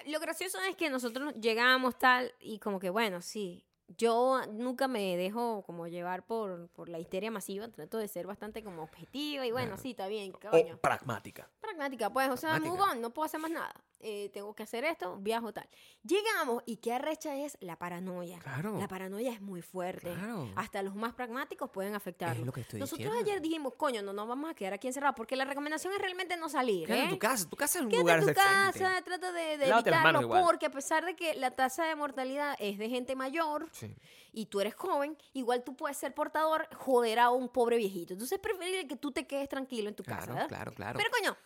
Lo 0.07 0.19
gracioso 0.19 0.59
es 0.61 0.75
que 0.75 0.89
nosotros 0.89 1.33
llegamos 1.39 1.97
tal 1.97 2.33
y 2.39 2.59
como 2.59 2.79
que 2.79 2.89
bueno, 2.89 3.21
sí. 3.21 3.63
Yo 3.97 4.41
nunca 4.51 4.87
me 4.87 5.15
dejo 5.15 5.61
como 5.63 5.87
llevar 5.87 6.23
por, 6.25 6.69
por 6.69 6.89
la 6.89 6.97
histeria 6.99 7.29
masiva, 7.29 7.67
trato 7.67 7.97
de 7.99 8.07
ser 8.07 8.25
bastante 8.25 8.63
como 8.63 8.81
objetiva 8.81 9.45
y 9.45 9.51
bueno, 9.51 9.67
Claro. 9.69 9.81
sí, 9.81 9.91
está 9.91 10.07
bien, 10.07 10.33
O 10.33 10.49
coño. 10.49 10.77
pragmática. 10.77 11.49
Pragmática, 11.61 12.09
pues, 12.11 12.29
o 12.29 12.37
sea, 12.37 12.59
move 12.59 12.81
on, 12.81 12.99
no 13.01 13.11
puedo 13.11 13.25
hacer 13.27 13.39
más 13.39 13.51
nada. 13.51 13.73
Eh, 13.99 14.29
tengo 14.33 14.53
que 14.53 14.63
hacer 14.63 14.83
esto, 14.83 15.17
viajo 15.17 15.51
tal. 15.53 15.67
Llegamos 16.03 16.61
y 16.67 16.77
qué 16.77 16.93
arrecha 16.93 17.35
es 17.37 17.57
la 17.61 17.75
paranoia. 17.77 18.37
Claro. 18.39 18.77
La 18.77 18.87
paranoia 18.87 19.31
es 19.31 19.41
muy 19.41 19.61
fuerte. 19.63 20.13
Claro. 20.13 20.49
Hasta 20.55 20.83
los 20.83 20.95
más 20.95 21.13
pragmáticos 21.13 21.69
pueden 21.71 21.95
afectarlo. 21.95 22.45
lo 22.45 22.51
que 22.51 22.61
estoy 22.61 22.79
Nosotros 22.79 23.07
diciendo. 23.07 23.31
ayer 23.31 23.41
dijimos, 23.41 23.73
coño, 23.75 24.01
no 24.03 24.13
nos 24.13 24.27
vamos 24.27 24.51
a 24.51 24.53
quedar 24.53 24.73
aquí 24.73 24.87
encerrados 24.87 25.15
porque 25.15 25.35
la 25.35 25.45
recomendación 25.45 25.91
es 25.93 25.99
realmente 25.99 26.37
no 26.37 26.49
salir. 26.49 26.85
Quédate 26.85 27.01
¿eh? 27.01 27.05
en 27.05 27.09
tu 27.11 27.19
casa. 27.19 27.49
Tu 27.49 27.55
casa 27.55 27.79
es 27.79 27.83
un 27.85 27.89
Quédate 27.89 28.03
lugar 28.03 28.19
en 28.19 28.27
tu 28.27 28.33
casa, 28.33 29.01
trata 29.03 29.31
de, 29.31 29.57
de 29.57 29.69
evitarlo, 29.69 30.29
porque 30.29 30.67
a 30.67 30.71
pesar 30.71 31.03
de 31.05 31.15
que 31.15 31.33
la 31.35 31.51
tasa 31.51 31.85
de 31.85 31.95
mortalidad 31.95 32.55
es 32.59 32.77
de 32.77 32.89
gente 32.89 33.15
mayor 33.15 33.67
Sí. 33.75 33.93
y 34.31 34.45
tú 34.45 34.61
eres 34.61 34.73
joven, 34.73 35.17
igual 35.33 35.63
tú 35.63 35.75
puedes 35.75 35.97
ser 35.97 36.13
portador, 36.13 36.67
joder 36.75 37.19
a 37.19 37.29
un 37.29 37.49
pobre 37.49 37.75
viejito. 37.77 38.13
Entonces 38.13 38.37
es 38.37 38.41
preferible 38.41 38.87
que 38.87 38.95
tú 38.95 39.11
te 39.11 39.27
quedes 39.27 39.49
tranquilo 39.49 39.89
en 39.89 39.95
tu 39.95 40.03
casa. 40.03 40.17
Claro, 40.17 40.33
¿verdad? 40.33 40.47
claro, 40.47 40.71
claro. 40.73 40.97
Pero 40.97 41.09
coño, 41.11 41.37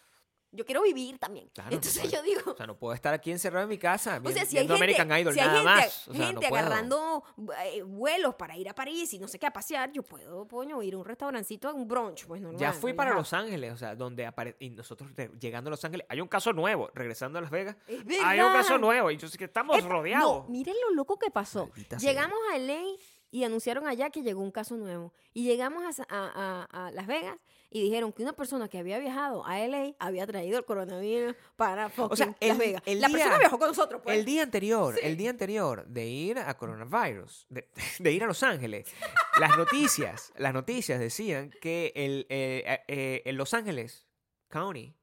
yo 0.51 0.65
quiero 0.65 0.81
vivir 0.81 1.19
también. 1.19 1.49
Claro, 1.53 1.75
Entonces 1.75 2.11
yo 2.11 2.21
digo, 2.23 2.51
O 2.51 2.55
sea, 2.55 2.65
no 2.65 2.77
puedo 2.77 2.93
estar 2.93 3.13
aquí 3.13 3.31
encerrado 3.31 3.63
en 3.63 3.69
mi 3.69 3.77
casa 3.77 4.19
o 4.23 4.31
sea, 4.31 4.45
si 4.45 4.57
hay 4.57 4.67
gente, 4.67 4.75
American 4.75 5.19
Idol 5.19 5.33
si 5.33 5.39
hay 5.39 5.47
nada 5.47 5.59
gente, 5.59 5.85
más. 5.85 6.07
O 6.07 6.13
sea, 6.13 6.25
gente 6.27 6.49
no 6.49 6.57
agarrando 6.57 7.23
eh, 7.65 7.83
vuelos 7.83 8.35
para 8.35 8.57
ir 8.57 8.69
a 8.69 8.73
París 8.73 9.13
y 9.13 9.19
no 9.19 9.27
sé 9.27 9.37
qué 9.37 9.45
a 9.45 9.53
pasear, 9.53 9.91
yo 9.91 10.03
puedo, 10.03 10.47
coño, 10.47 10.81
ir 10.81 10.93
a 10.93 10.97
un 10.97 11.05
restaurancito, 11.05 11.69
a 11.69 11.73
un 11.73 11.87
brunch, 11.87 12.25
pues 12.25 12.41
normal. 12.41 12.59
Ya 12.59 12.73
fui 12.73 12.93
para. 12.93 13.13
Los 13.13 13.33
Ángeles, 13.33 13.73
o 13.73 13.77
sea, 13.77 13.95
donde 13.95 14.25
apare... 14.25 14.55
y 14.59 14.69
nosotros 14.69 15.09
llegando 15.39 15.69
a 15.69 15.71
Los 15.71 15.83
Ángeles, 15.83 16.05
hay 16.09 16.21
un 16.21 16.27
caso 16.27 16.53
nuevo, 16.53 16.89
regresando 16.93 17.39
a 17.39 17.41
Las 17.41 17.51
Vegas, 17.51 17.75
hay 18.23 18.39
un 18.39 18.53
caso 18.53 18.77
nuevo 18.77 19.11
y 19.11 19.17
yo 19.17 19.27
sé 19.27 19.37
que 19.37 19.45
estamos 19.45 19.83
rodeados. 19.83 20.45
No, 20.45 20.49
miren 20.49 20.75
lo 20.87 20.95
loco 20.95 21.17
que 21.17 21.31
pasó. 21.31 21.69
Llegamos 21.99 22.37
a 22.53 22.57
LA 22.57 22.81
y 23.31 23.43
anunciaron 23.43 23.87
allá 23.87 24.09
que 24.09 24.21
llegó 24.23 24.41
un 24.41 24.51
caso 24.51 24.75
nuevo. 24.77 25.13
Y 25.33 25.43
llegamos 25.45 25.99
a, 25.99 26.05
a- 26.09 26.67
a- 26.87 26.91
Las 26.91 27.07
Vegas 27.07 27.37
y 27.69 27.83
dijeron 27.83 28.11
que 28.11 28.23
una 28.23 28.33
persona 28.33 28.67
que 28.67 28.79
había 28.79 28.97
viajado 28.97 29.45
a 29.45 29.59
LA 29.59 29.93
había 29.99 30.25
traído 30.25 30.57
el 30.57 30.65
coronavirus 30.65 31.35
para 31.55 31.89
fucking 31.89 32.17
sea, 32.17 32.35
el- 32.39 32.47
Las 32.49 32.57
Vegas. 32.57 32.83
el 32.85 33.01
la 33.01 33.07
día- 33.07 33.17
persona 33.17 33.37
viajó 33.39 33.59
con 33.59 33.67
nosotros, 33.67 34.01
pues. 34.03 34.17
El 34.17 34.25
día 34.25 34.41
anterior, 34.43 34.95
el 35.01 35.17
día 35.17 35.29
anterior 35.29 35.85
de 35.85 36.05
ir 36.07 36.39
a 36.39 36.57
coronavirus, 36.57 37.45
de, 37.49 37.69
de 37.99 38.11
ir 38.11 38.23
a 38.23 38.27
Los 38.27 38.41
Ángeles, 38.43 38.87
las 39.39 39.55
noticias, 39.57 40.33
las 40.37 40.53
noticias 40.53 40.99
decían 40.99 41.51
que 41.61 41.93
el, 41.95 42.25
eh, 42.29 42.63
eh, 42.65 42.79
eh, 42.87 43.21
en 43.25 43.37
Los 43.37 43.53
Ángeles 43.53 44.07
County 44.47 44.95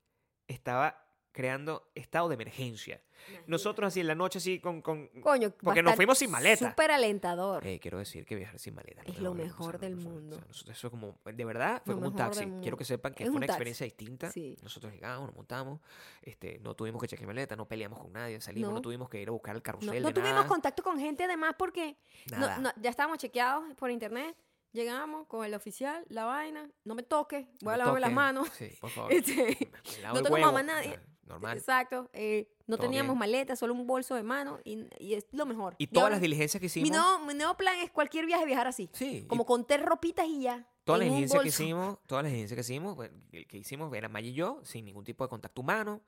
estaba 0.49 1.06
creando 1.37 1.91
estado 1.95 2.29
de 2.29 2.35
emergencia. 2.35 3.03
Nosotros 3.47 3.89
así 3.89 4.01
en 4.01 4.07
la 4.07 4.15
noche, 4.15 4.39
así 4.39 4.59
con... 4.59 4.81
con 4.81 5.09
Coño, 5.21 5.49
a 5.49 5.51
porque 5.51 5.83
nos 5.83 5.95
fuimos 5.95 6.17
sin 6.17 6.31
maleta. 6.31 6.71
Súper 6.71 6.91
alentador. 6.91 7.67
Eh, 7.67 7.79
quiero 7.79 7.99
decir 7.99 8.25
que 8.25 8.35
viajar 8.37 8.59
sin 8.59 8.75
maleta. 8.75 9.03
no 9.05 9.13
Es 9.13 9.21
lo 9.21 9.35
mejor 9.35 9.79
del 9.79 9.97
mundo. 9.97 10.37
o 10.37 10.39
sea, 10.39 10.49
nosotros- 10.49 10.77
eso 10.79 10.87
es 10.87 10.91
como, 10.91 11.19
de 11.25 11.45
verdad, 11.45 11.83
fue 11.85 11.93
Lo 11.95 12.01
como 12.01 12.11
un 12.13 12.17
taxi. 12.17 12.47
Quiero 12.63 12.79
que 12.79 12.85
sepan 12.87 13.13
que 13.13 13.25
Es 13.25 13.29
fue 13.29 13.33
un 13.33 13.37
una 13.39 13.47
taxi. 13.49 13.57
experiencia 13.57 13.85
distinta. 13.85 14.31
Sí. 14.33 14.57
Nosotros 14.63 14.93
llegamos, 14.95 15.27
nos 15.27 15.37
montamos, 15.37 15.81
este, 16.23 16.59
no 16.61 16.75
tuvimos 16.75 17.01
que 17.03 17.09
chequear 17.09 17.27
maleta, 17.27 17.55
no 17.55 17.69
peleamos 17.69 17.99
con 17.99 18.13
nadie, 18.15 18.41
salimos, 18.41 18.71
no, 18.71 18.77
No. 18.77 18.81
tuvimos 18.83 19.11
que 19.11 19.21
ir 19.21 19.29
a 19.29 19.33
buscar 19.33 19.55
el 19.57 19.61
carrusel. 19.63 20.03
no 20.03 20.09
de 20.09 20.15
tuvimos 20.15 20.35
nada, 20.37 20.49
contacto 20.49 20.83
con 20.83 20.99
gente 20.99 21.25
además 21.25 21.55
porque 21.59 21.99
ya 22.27 22.89
estábamos 22.91 23.19
chequeados 23.19 23.75
por 23.75 23.91
internet. 23.91 24.35
Llegamos 24.73 25.27
con 25.27 25.43
el 25.45 25.55
oficial, 25.55 26.05
la 26.11 26.25
vaina. 26.27 26.69
No 26.85 26.95
me 26.95 27.03
toques, 27.03 27.47
voy 27.63 27.75
a 27.75 27.77
lavarme 27.79 28.01
las 28.01 28.13
manos. 28.13 28.49
Sí, 28.51 28.69
por 28.81 28.91
favor. 28.91 29.11
Este, 29.13 29.71
no 30.05 30.23
tengo 30.23 30.39
mamá 30.39 30.63
nadie. 30.63 30.99
Normal. 31.27 31.57
Exacto. 31.59 32.09
eh, 32.13 32.49
no 32.67 32.77
Todo 32.77 32.87
teníamos 32.87 33.15
bien. 33.15 33.19
maleta, 33.19 33.57
solo 33.57 33.75
un 33.75 33.87
bolso 33.87 34.15
de 34.15 34.23
mano 34.23 34.59
y, 34.65 34.87
y 34.99 35.15
es 35.15 35.27
lo 35.33 35.45
mejor. 35.47 35.75
Y 35.79 35.89
todas 35.89 36.05
ahora- 36.05 36.15
las 36.17 36.23
diligencias 36.23 36.61
que 36.61 36.67
hicimos. 36.67 36.89
mi 36.91 36.97
nuevo, 36.97 37.19
mi 37.27 37.35
nuevo 37.35 37.57
plan 37.57 37.77
es 37.81 37.91
cualquier 37.91 38.27
viaje 38.27 38.45
viajar 38.47 38.67
así. 38.69 38.89
Sí, 38.93 39.19
y 39.19 39.27
Como 39.27 39.45
con 39.45 39.67
tres 39.67 39.83
ropitas 39.85 40.27
y 40.27 40.43
ya. 40.43 40.67
Todas 40.85 41.01
las 41.01 41.09
diligencias 41.09 41.43
que 41.43 41.49
hicimos, 41.49 41.99
todas 42.07 42.23
las 42.23 42.31
diligencias 42.33 42.57
que 42.57 42.61
hicimos, 42.73 42.97
que, 43.33 43.45
que 43.47 43.59
hicimos 43.59 43.93
era 43.95 44.09
Maya 44.09 44.29
y 44.29 44.35
yo, 44.35 44.61
sin 44.65 44.85
ningún 44.85 45.05
tipo 45.05 45.25
de 45.25 45.29
contacto 45.29 45.61
humano, 45.61 46.01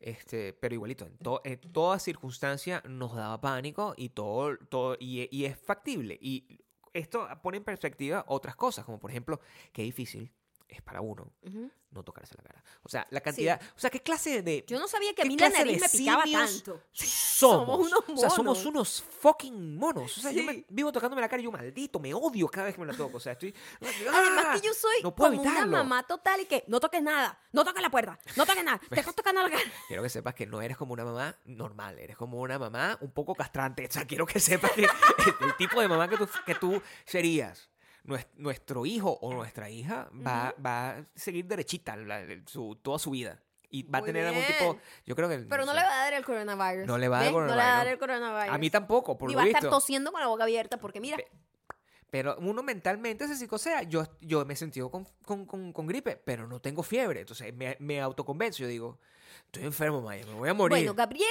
este, 0.00 0.52
pero 0.54 0.74
igualito, 0.74 1.06
en, 1.06 1.16
to- 1.18 1.40
en 1.44 1.60
toda 1.72 1.98
circunstancia 1.98 2.82
nos 2.88 3.14
daba 3.14 3.40
pánico 3.40 3.94
y 3.96 4.08
todo, 4.10 4.56
todo 4.68 4.96
y, 4.98 5.28
y 5.30 5.44
es 5.44 5.58
factible. 5.58 6.18
Y 6.20 6.60
esto 6.94 7.26
pone 7.42 7.58
en 7.58 7.64
perspectiva 7.64 8.24
otras 8.28 8.56
cosas, 8.56 8.84
como 8.84 8.98
por 8.98 9.10
ejemplo, 9.10 9.40
qué 9.72 9.82
difícil 9.82 10.32
es 10.74 10.82
para 10.82 11.00
uno 11.00 11.32
Ujú. 11.42 11.70
no 11.90 12.02
tocarse 12.02 12.34
la 12.36 12.42
cara. 12.42 12.62
O 12.82 12.88
sea, 12.88 13.06
la 13.10 13.20
cantidad, 13.20 13.60
o 13.76 13.78
sea, 13.80 13.90
qué 13.90 14.00
clase 14.00 14.42
de 14.42 14.64
Yo 14.66 14.78
no 14.78 14.88
sabía 14.88 15.14
que 15.14 15.22
a 15.22 15.24
¿Qué 15.24 15.28
mí 15.28 15.36
la 15.36 15.48
nariz 15.48 15.80
me 15.80 15.88
picaba 15.88 16.24
tanto. 16.24 16.80
somos. 16.92 17.04
Somos 17.44 17.78
unos 17.92 18.04
O 18.08 18.16
sea, 18.16 18.30
somos 18.30 18.58
monos. 18.58 18.66
unos 18.66 19.04
fucking 19.20 19.76
monos. 19.76 20.18
O 20.18 20.20
sea, 20.20 20.32
yo 20.32 20.42
me 20.44 20.54
Sí. 20.54 20.66
vivo 20.68 20.90
tocándome 20.92 21.20
la 21.22 21.28
cara 21.28 21.40
y 21.40 21.44
yo 21.44 21.52
maldito, 21.52 21.98
me 22.00 22.12
odio 22.14 22.48
cada 22.48 22.66
vez 22.66 22.74
que 22.74 22.80
me 22.80 22.86
la 22.86 22.96
toco. 22.96 23.16
O 23.16 23.20
sea, 23.20 23.32
estoy. 23.32 23.54
Además 23.80 24.44
¡Ah! 24.48 24.52
que 24.60 24.66
yo 24.66 24.74
soy 24.74 25.02
no 25.02 25.14
puedo 25.14 25.30
como 25.30 25.42
una 25.42 25.50
evitarlo. 25.50 25.76
mamá 25.78 26.02
total 26.04 26.40
y 26.40 26.46
que 26.46 26.64
no 26.68 26.80
toques 26.80 27.02
nada, 27.02 27.38
no 27.52 27.64
toques 27.64 27.82
la 27.82 27.90
puerta, 27.90 28.18
no 28.36 28.46
toques 28.46 28.64
nada, 28.64 28.80
te 28.90 29.00
estás 29.00 29.14
tocando 29.14 29.42
la 29.42 29.50
cara. 29.50 29.62
Quiero 29.88 30.02
que 30.02 30.08
sepas 30.08 30.34
que 30.34 30.46
no 30.46 30.60
eres 30.62 30.76
como 30.76 30.92
una 30.92 31.04
mamá 31.04 31.36
normal, 31.44 31.98
eres 31.98 32.16
como 32.16 32.38
una 32.40 32.58
mamá 32.58 32.98
un 33.00 33.10
poco 33.12 33.34
castrante. 33.34 33.86
O 33.86 33.90
sea, 33.92 34.04
quiero 34.06 34.26
que 34.26 34.40
sepas 34.40 34.72
que 34.72 34.82
el 34.82 35.56
tipo 35.58 35.80
de 35.80 35.88
mamá 35.88 36.08
que 36.08 36.16
tú, 36.16 36.28
que 36.46 36.54
tú 36.54 36.80
serías. 37.04 37.70
Nues- 38.04 38.26
Nuestro 38.36 38.84
hijo 38.86 39.18
o 39.20 39.32
nuestra 39.32 39.70
hija 39.70 40.08
va, 40.26 40.54
va 40.64 40.90
a 40.90 41.04
seguir 41.14 41.46
derechita 41.46 41.96
la- 41.96 42.22
su, 42.46 42.76
toda 42.82 42.98
su 42.98 43.10
vida. 43.10 43.40
Y 43.70 43.82
va 43.82 43.98
a 43.98 44.02
Muy 44.02 44.06
tener 44.08 44.26
algún 44.26 44.42
bien. 44.42 44.52
tipo. 44.56 44.78
Yo 45.04 45.16
creo 45.16 45.28
que. 45.28 45.38
Pero 45.38 45.64
no 45.64 45.72
sé, 45.72 45.78
le 45.80 45.84
va 45.84 45.92
a 45.92 46.04
dar 46.04 46.14
el 46.14 46.24
coronavirus. 46.24 46.86
No 46.86 46.96
le 46.98 47.08
va 47.08 47.18
a 47.18 47.24
dar 47.24 47.32
¿Ves? 47.32 47.32
No 47.34 47.40
le 47.40 47.46
va 47.48 47.54
a 47.54 47.56
coronavirus. 47.56 47.84
dar 47.84 47.88
el 47.88 47.98
coronavirus. 47.98 48.54
A 48.54 48.58
mí 48.58 48.70
tampoco, 48.70 49.18
por 49.18 49.30
Y 49.30 49.32
lo 49.32 49.38
va 49.38 49.44
a 49.44 49.46
estar 49.48 49.68
tosiendo 49.68 50.12
con 50.12 50.20
la 50.20 50.28
boca 50.28 50.44
abierta 50.44 50.76
porque 50.78 51.00
mira, 51.00 51.16
Pe- 51.16 51.28
Pero 52.10 52.36
uno 52.38 52.62
mentalmente 52.62 53.26
se 53.26 53.34
psicosea. 53.34 53.82
Yo, 53.82 54.04
yo 54.20 54.44
me 54.44 54.54
he 54.54 54.56
sentido 54.56 54.88
con, 54.90 55.04
con, 55.24 55.46
con- 55.46 55.72
con 55.72 55.86
gripe, 55.88 56.16
pero 56.16 56.46
no 56.46 56.60
tengo 56.60 56.84
fiebre. 56.84 57.20
Entonces 57.20 57.52
me, 57.52 57.76
me 57.80 58.00
autoconvenzo. 58.00 58.58
Yo 58.62 58.68
digo, 58.68 59.00
estoy 59.46 59.64
enfermo, 59.64 60.00
Maya, 60.02 60.24
me 60.26 60.34
voy 60.34 60.48
a 60.48 60.54
morir. 60.54 60.78
bueno, 60.78 60.94
Gabriel, 60.94 61.26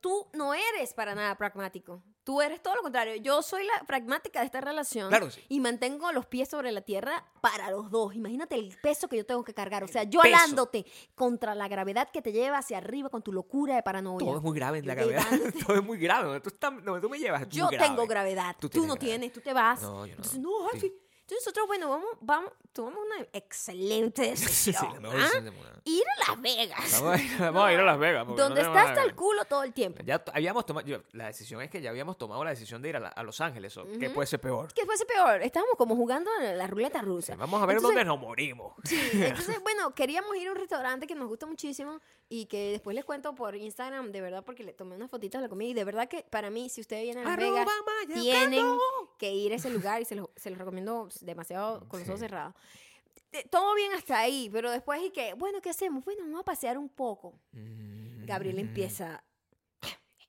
tú 0.00 0.28
no 0.32 0.54
eres 0.54 0.94
para 0.94 1.14
nada 1.14 1.34
pragmático. 1.36 2.02
Tú 2.24 2.42
eres 2.42 2.62
todo 2.62 2.74
lo 2.76 2.82
contrario. 2.82 3.16
Yo 3.16 3.42
soy 3.42 3.64
la 3.64 3.86
pragmática 3.86 4.40
de 4.40 4.46
esta 4.46 4.60
relación. 4.60 5.08
Claro, 5.08 5.30
sí. 5.30 5.42
Y 5.48 5.60
mantengo 5.60 6.12
los 6.12 6.26
pies 6.26 6.48
sobre 6.50 6.72
la 6.72 6.82
tierra 6.82 7.24
para 7.40 7.70
los 7.70 7.90
dos. 7.90 8.14
Imagínate 8.14 8.54
el 8.54 8.76
peso 8.82 9.08
que 9.08 9.16
yo 9.16 9.24
tengo 9.24 9.42
que 9.44 9.54
cargar. 9.54 9.82
O 9.82 9.88
sea, 9.88 10.02
yo 10.02 10.20
peso. 10.20 10.36
alándote 10.36 10.84
contra 11.14 11.54
la 11.54 11.68
gravedad 11.68 12.10
que 12.10 12.20
te 12.20 12.32
lleva 12.32 12.58
hacia 12.58 12.78
arriba 12.78 13.08
con 13.08 13.22
tu 13.22 13.32
locura 13.32 13.76
de 13.76 13.82
paranoia. 13.82 14.26
Todo 14.26 14.36
es 14.36 14.42
muy 14.42 14.54
grave 14.54 14.78
en 14.78 14.86
la 14.86 14.94
gravedad. 14.94 15.22
Todo 15.66 15.76
es 15.76 15.82
muy 15.84 15.98
grave. 15.98 16.40
Tú, 16.40 16.50
estás- 16.50 16.72
tú 17.00 17.08
me 17.08 17.18
llevas 17.18 17.48
Yo 17.48 17.68
tengo 17.70 18.06
gravedad. 18.06 18.56
Tú 18.60 18.86
no 18.86 18.96
tienes, 18.96 19.32
tú 19.32 19.40
te 19.40 19.54
vas. 19.54 19.80
No, 19.80 20.04
yo 20.06 20.16
no. 20.16 20.22
Entonces, 20.22 20.38
no, 20.38 20.50
Sí. 20.78 20.92
Entonces 21.28 21.44
nosotros, 21.46 21.66
bueno, 21.66 21.90
vamos, 21.90 22.08
vamos, 22.22 22.52
tomamos 22.72 23.00
una 23.04 23.26
excelente 23.34 24.22
Sí, 24.36 24.44
decisión. 24.46 24.94
la 24.94 25.00
mejor 25.00 25.20
¿ah? 25.20 25.24
decisión. 25.40 25.54
Ir 25.84 26.02
a 26.26 26.30
Las 26.30 26.40
Vegas. 26.40 26.92
Vamos 27.02 27.12
a, 27.18 27.22
ir, 27.22 27.38
vamos 27.38 27.64
a 27.64 27.72
ir 27.74 27.80
a 27.80 27.84
Las 27.84 27.98
Vegas. 27.98 28.24
porque 28.26 28.42
donde 28.42 28.62
no 28.62 28.68
está 28.68 28.72
tenemos 28.72 28.88
hasta 28.88 28.94
nada 29.00 29.06
el 29.10 29.14
culo 29.14 29.44
todo 29.44 29.62
el 29.62 29.72
tiempo. 29.74 29.98
que- 29.98 30.04
Ya 30.06 30.24
habíamos 30.32 30.64
tomado. 30.64 30.86
yo- 30.86 31.02
la 31.12 31.26
decisión 31.26 31.60
es 31.60 31.70
que 31.70 31.82
ya 31.82 31.90
habíamos 31.90 32.16
tomado 32.16 32.42
la 32.44 32.50
decisión 32.50 32.80
de 32.80 32.88
ir 32.88 32.96
a, 32.96 33.00
la- 33.00 33.08
a 33.08 33.22
Los 33.22 33.42
Ángeles. 33.42 33.76
o 33.76 33.84
¿Qué 33.98 34.06
Ujú. 34.06 34.14
puede 34.14 34.26
ser 34.26 34.40
peor? 34.40 34.72
Que 34.72 34.86
fuese 34.86 35.04
peor. 35.04 35.42
Estábamos 35.42 35.74
como 35.76 35.96
jugando 35.96 36.30
a 36.40 36.42
la 36.54 36.66
ruleta 36.66 37.00
Sí, 37.00 37.04
rusa. 37.04 37.36
vamos 37.36 37.62
a 37.62 37.66
ver 37.66 37.76
Entonces- 37.76 37.94
dónde 37.96 38.04
nos 38.08 38.18
morimos. 38.20 38.72
Sí, 38.84 38.98
entonces, 39.12 39.60
bueno, 39.62 39.94
queríamos 39.94 40.34
ir 40.36 40.48
a 40.48 40.52
un 40.52 40.56
restaurante 40.56 41.06
que 41.06 41.14
nos 41.14 41.28
gusta 41.28 41.44
muchísimo 41.44 42.00
y 42.30 42.46
que 42.46 42.72
después 42.72 42.94
les 42.94 43.04
cuento 43.04 43.34
por 43.34 43.54
Instagram, 43.54 44.12
de 44.12 44.20
verdad, 44.22 44.44
porque 44.46 44.64
le 44.64 44.72
tomé 44.72 44.96
unas 44.96 45.10
fotitos 45.10 45.40
de 45.40 45.46
la 45.46 45.48
comida 45.50 45.68
y 45.70 45.74
de 45.74 45.84
verdad 45.84 46.08
que 46.08 46.22
para 46.30 46.48
mí, 46.48 46.70
si 46.70 46.80
ustedes 46.80 47.02
vienen 47.02 47.26
a 47.26 47.30
Las 47.30 47.38
Vegas, 47.38 47.68
tienen 48.14 48.78
que 49.18 49.32
ir 49.32 49.52
a 49.52 49.56
ese 49.56 49.68
lugar 49.70 50.00
y 50.00 50.04
se 50.06 50.14
los, 50.14 50.28
se 50.36 50.48
los 50.50 50.58
recomiendo 50.58 51.08
demasiado 51.20 51.86
con 51.88 52.00
los 52.00 52.08
ojos 52.08 52.20
cerrados. 52.20 52.54
Eh, 53.32 53.46
Todo 53.50 53.74
bien 53.74 53.92
hasta 53.92 54.18
ahí, 54.18 54.48
pero 54.52 54.70
después 54.70 55.02
y 55.02 55.10
que, 55.10 55.34
bueno, 55.34 55.60
¿qué 55.60 55.70
hacemos? 55.70 56.04
Bueno, 56.04 56.22
vamos 56.24 56.40
a 56.40 56.44
pasear 56.44 56.78
un 56.78 56.88
poco. 56.88 57.38
Mm. 57.52 58.24
Gabriel 58.24 58.58
empieza, 58.58 59.22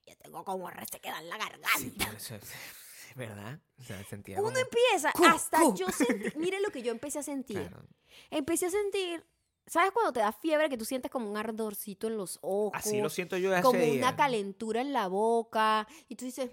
yo 0.06 0.16
tengo 0.18 0.44
como 0.44 0.68
resequedad 0.70 1.20
en 1.22 1.28
la 1.28 1.38
garganta. 1.38 1.68
Sí, 1.78 1.94
eso 2.16 2.34
es 2.34 2.42
verdad. 3.16 3.58
O 3.78 3.82
sea, 3.82 4.02
sentía 4.04 4.38
Uno 4.38 4.48
como- 4.48 4.58
empieza, 4.58 5.12
Cu, 5.12 5.24
hasta 5.24 5.60
cu. 5.60 5.74
yo 5.76 5.88
sentí, 5.90 6.38
mire 6.38 6.60
lo 6.60 6.70
que 6.70 6.82
yo 6.82 6.90
empecé 6.92 7.18
a 7.18 7.22
sentir. 7.22 7.58
Claro. 7.68 7.86
Empecé 8.30 8.66
a 8.66 8.70
sentir, 8.70 9.24
¿sabes 9.66 9.92
cuando 9.92 10.12
te 10.12 10.20
da 10.20 10.32
fiebre 10.32 10.68
que 10.68 10.76
tú 10.76 10.84
sientes 10.84 11.10
como 11.10 11.30
un 11.30 11.36
ardorcito 11.36 12.06
en 12.06 12.16
los 12.16 12.38
ojos? 12.42 12.72
Así 12.74 13.00
lo 13.00 13.08
siento 13.08 13.36
yo 13.38 13.50
de 13.50 13.62
como 13.62 13.82
una 13.82 14.14
calentura 14.16 14.80
en 14.80 14.92
la 14.92 15.08
boca 15.08 15.86
y 16.08 16.16
tú 16.16 16.24
dices, 16.26 16.50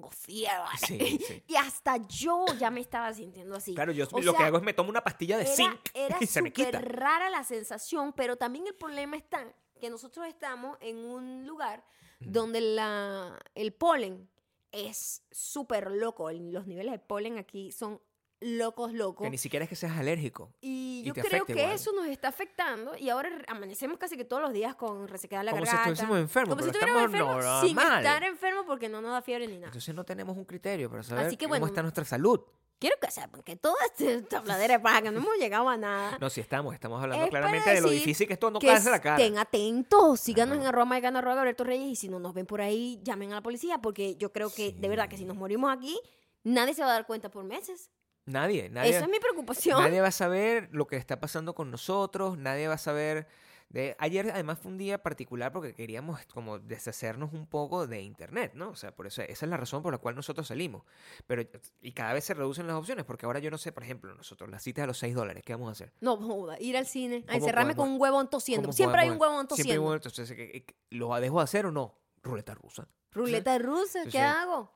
tengo 0.00 0.10
fiebre. 0.10 0.76
Sí, 0.86 1.20
sí. 1.26 1.42
Y 1.48 1.56
hasta 1.56 1.96
yo 2.08 2.46
ya 2.58 2.70
me 2.70 2.80
estaba 2.80 3.12
sintiendo 3.12 3.56
así. 3.56 3.74
Claro, 3.74 3.92
yo 3.92 4.06
O 4.12 4.20
lo 4.20 4.34
que 4.34 4.42
hago 4.42 4.58
es 4.58 4.62
me 4.62 4.72
tomo 4.72 4.90
una 4.90 5.02
pastilla 5.02 5.36
de 5.36 5.44
era, 5.44 5.54
zinc 5.54 5.80
era 5.94 6.16
y 6.20 6.26
se 6.26 6.42
me 6.42 6.52
quita. 6.52 6.80
rara 6.80 7.30
la 7.30 7.44
sensación, 7.44 8.12
pero 8.12 8.36
también 8.36 8.66
el 8.66 8.74
problema 8.74 9.16
está 9.16 9.44
que 9.80 9.90
nosotros 9.90 10.26
estamos 10.26 10.76
en 10.80 10.98
un 10.98 11.46
lugar 11.46 11.84
donde 12.20 12.60
la, 12.60 13.38
el 13.54 13.72
polen 13.72 14.28
es 14.72 15.22
súper 15.30 15.90
loco. 15.90 16.30
Los 16.30 16.66
niveles 16.66 16.92
de 16.92 16.98
polen 16.98 17.38
aquí 17.38 17.72
son 17.72 18.00
locos, 18.40 18.92
locos. 18.92 19.24
Que 19.24 19.30
ni 19.30 19.38
siquiera 19.38 19.64
es 19.64 19.68
que 19.68 19.76
seas 19.76 19.96
alérgico. 19.98 20.52
Y 20.60 20.90
y 21.00 21.02
yo 21.04 21.14
creo 21.14 21.46
que 21.46 21.52
igual. 21.52 21.70
eso 21.72 21.92
nos 21.92 22.06
está 22.06 22.28
afectando 22.28 22.94
y 22.96 23.08
ahora 23.08 23.30
amanecemos 23.48 23.96
casi 23.98 24.16
que 24.18 24.24
todos 24.26 24.42
los 24.42 24.52
días 24.52 24.74
con 24.74 25.08
resequedad 25.08 25.40
en 25.40 25.46
la 25.46 25.52
Como 25.52 25.64
si 25.64 25.72
garganta. 25.72 25.90
estuviésemos 25.92 26.20
enfermos, 26.20 26.56
Como 26.56 26.62
si 26.62 26.68
estuviéramos 26.70 27.04
enfermos 27.04 27.60
sin 27.62 27.78
estar 27.78 28.22
enfermos 28.24 28.64
porque 28.66 28.88
no 28.90 29.00
nos 29.00 29.12
da 29.12 29.22
fiebre 29.22 29.46
ni 29.46 29.54
nada. 29.54 29.66
Entonces 29.68 29.94
no 29.94 30.04
tenemos 30.04 30.36
un 30.36 30.44
criterio 30.44 30.90
para 30.90 31.02
saber 31.02 31.26
Así 31.26 31.36
que, 31.38 31.48
cómo 31.48 31.66
está 31.66 31.80
nuestra 31.82 32.04
salud. 32.04 32.40
Quiero 32.78 32.96
que 33.00 33.10
sepan 33.10 33.42
que 33.42 33.56
toda 33.56 33.76
esta 33.98 34.38
habladera 34.38 34.74
de 34.78 34.80
paja, 34.80 35.02
que 35.02 35.10
no 35.10 35.20
hemos 35.20 35.36
llegado 35.36 35.68
a 35.68 35.76
nada. 35.76 36.16
No, 36.18 36.30
si 36.30 36.40
estamos, 36.40 36.72
estamos 36.74 37.02
hablando 37.02 37.24
Es 37.24 37.30
claramente 37.30 37.70
de 37.74 37.80
lo 37.82 37.90
difícil 37.90 38.26
que 38.26 38.32
es 38.34 38.38
todo 38.38 38.50
no 38.52 38.58
caerse 38.58 38.90
la 38.90 39.00
cara. 39.00 39.16
estén 39.18 39.38
atentos, 39.38 40.18
síganos 40.20 40.54
Ajá. 40.56 40.62
en 40.62 40.68
arroba 40.68 40.84
maicana, 40.86 41.18
arroba 41.18 41.34
Gabriel 41.36 41.56
Torreyes 41.56 41.88
y 41.88 41.96
si 41.96 42.08
no 42.08 42.18
nos 42.20 42.32
ven 42.34 42.46
por 42.46 42.60
ahí, 42.62 42.98
llamen 43.02 43.32
a 43.32 43.36
la 43.36 43.42
policía 43.42 43.78
porque 43.78 44.16
yo 44.16 44.32
creo 44.32 44.50
que, 44.52 44.72
de 44.72 44.88
verdad, 44.88 45.08
que 45.10 45.18
si 45.18 45.24
nos 45.26 45.36
morimos 45.36 45.70
aquí, 45.70 45.98
nadie 46.42 46.72
se 46.74 46.82
va 46.82 46.88
a 46.88 46.92
dar 46.92 47.06
cuenta 47.06 47.30
por 47.30 47.44
meses. 47.44 47.90
Nadie, 48.30 48.68
nadie. 48.70 48.90
Eso 48.90 49.04
es 49.04 49.10
mi 49.10 49.18
preocupación. 49.20 49.80
Nadie 49.82 50.00
va 50.00 50.08
a 50.08 50.12
saber 50.12 50.68
lo 50.72 50.86
que 50.86 50.96
está 50.96 51.18
pasando 51.20 51.54
con 51.54 51.70
nosotros, 51.70 52.38
nadie 52.38 52.68
va 52.68 52.74
a 52.74 52.78
saber 52.78 53.26
de 53.70 53.94
ayer 54.00 54.28
además 54.32 54.58
fue 54.58 54.72
un 54.72 54.78
día 54.78 55.00
particular 55.00 55.52
porque 55.52 55.74
queríamos 55.76 56.18
como 56.34 56.58
deshacernos 56.58 57.32
un 57.32 57.46
poco 57.46 57.86
de 57.86 58.02
internet, 58.02 58.50
¿no? 58.56 58.70
O 58.70 58.74
sea, 58.74 58.96
por 58.96 59.06
eso 59.06 59.22
esa 59.22 59.46
es 59.46 59.48
la 59.48 59.56
razón 59.56 59.80
por 59.80 59.92
la 59.92 59.98
cual 59.98 60.16
nosotros 60.16 60.48
salimos. 60.48 60.82
Pero 61.28 61.44
y 61.80 61.92
cada 61.92 62.12
vez 62.12 62.24
se 62.24 62.34
reducen 62.34 62.66
las 62.66 62.74
opciones 62.74 63.04
porque 63.04 63.26
ahora 63.26 63.38
yo 63.38 63.48
no 63.48 63.58
sé, 63.58 63.70
por 63.70 63.84
ejemplo, 63.84 64.12
nosotros 64.12 64.50
las 64.50 64.64
citas 64.64 64.82
a 64.82 64.86
los 64.88 64.98
6 64.98 65.14
dólares, 65.14 65.44
¿qué 65.46 65.52
vamos 65.54 65.68
a 65.68 65.72
hacer? 65.72 65.92
No, 66.00 66.16
joda, 66.16 66.56
ir 66.58 66.76
al 66.76 66.86
cine, 66.86 67.18
a 67.28 67.32
¿Cómo 67.34 67.38
encerrarme 67.38 67.74
con 67.76 67.84
podemos- 67.84 67.94
un 67.94 68.02
huevón 68.02 68.28
tosiendo. 68.30 68.62
¿Cómo 68.64 68.72
Siempre 68.72 69.02
hay 69.02 69.10
un 69.10 69.18
podemos- 69.18 69.28
huevón 69.38 69.46
Siempre 69.46 69.54
hay 69.54 69.56
tosiendo. 69.78 69.82
un 69.82 69.86
huevón, 69.86 69.96
entonces, 69.98 70.32
¿qué- 70.36 70.64
qué- 70.66 70.74
¿lo 70.90 71.20
dejo 71.20 71.38
de 71.38 71.44
hacer 71.44 71.66
o 71.66 71.70
no? 71.70 71.96
Ruleta 72.24 72.54
rusa. 72.54 72.88
Ruleta 73.12 73.56
rusa, 73.58 74.00
¿qué 74.10 74.18
hago? 74.20 74.72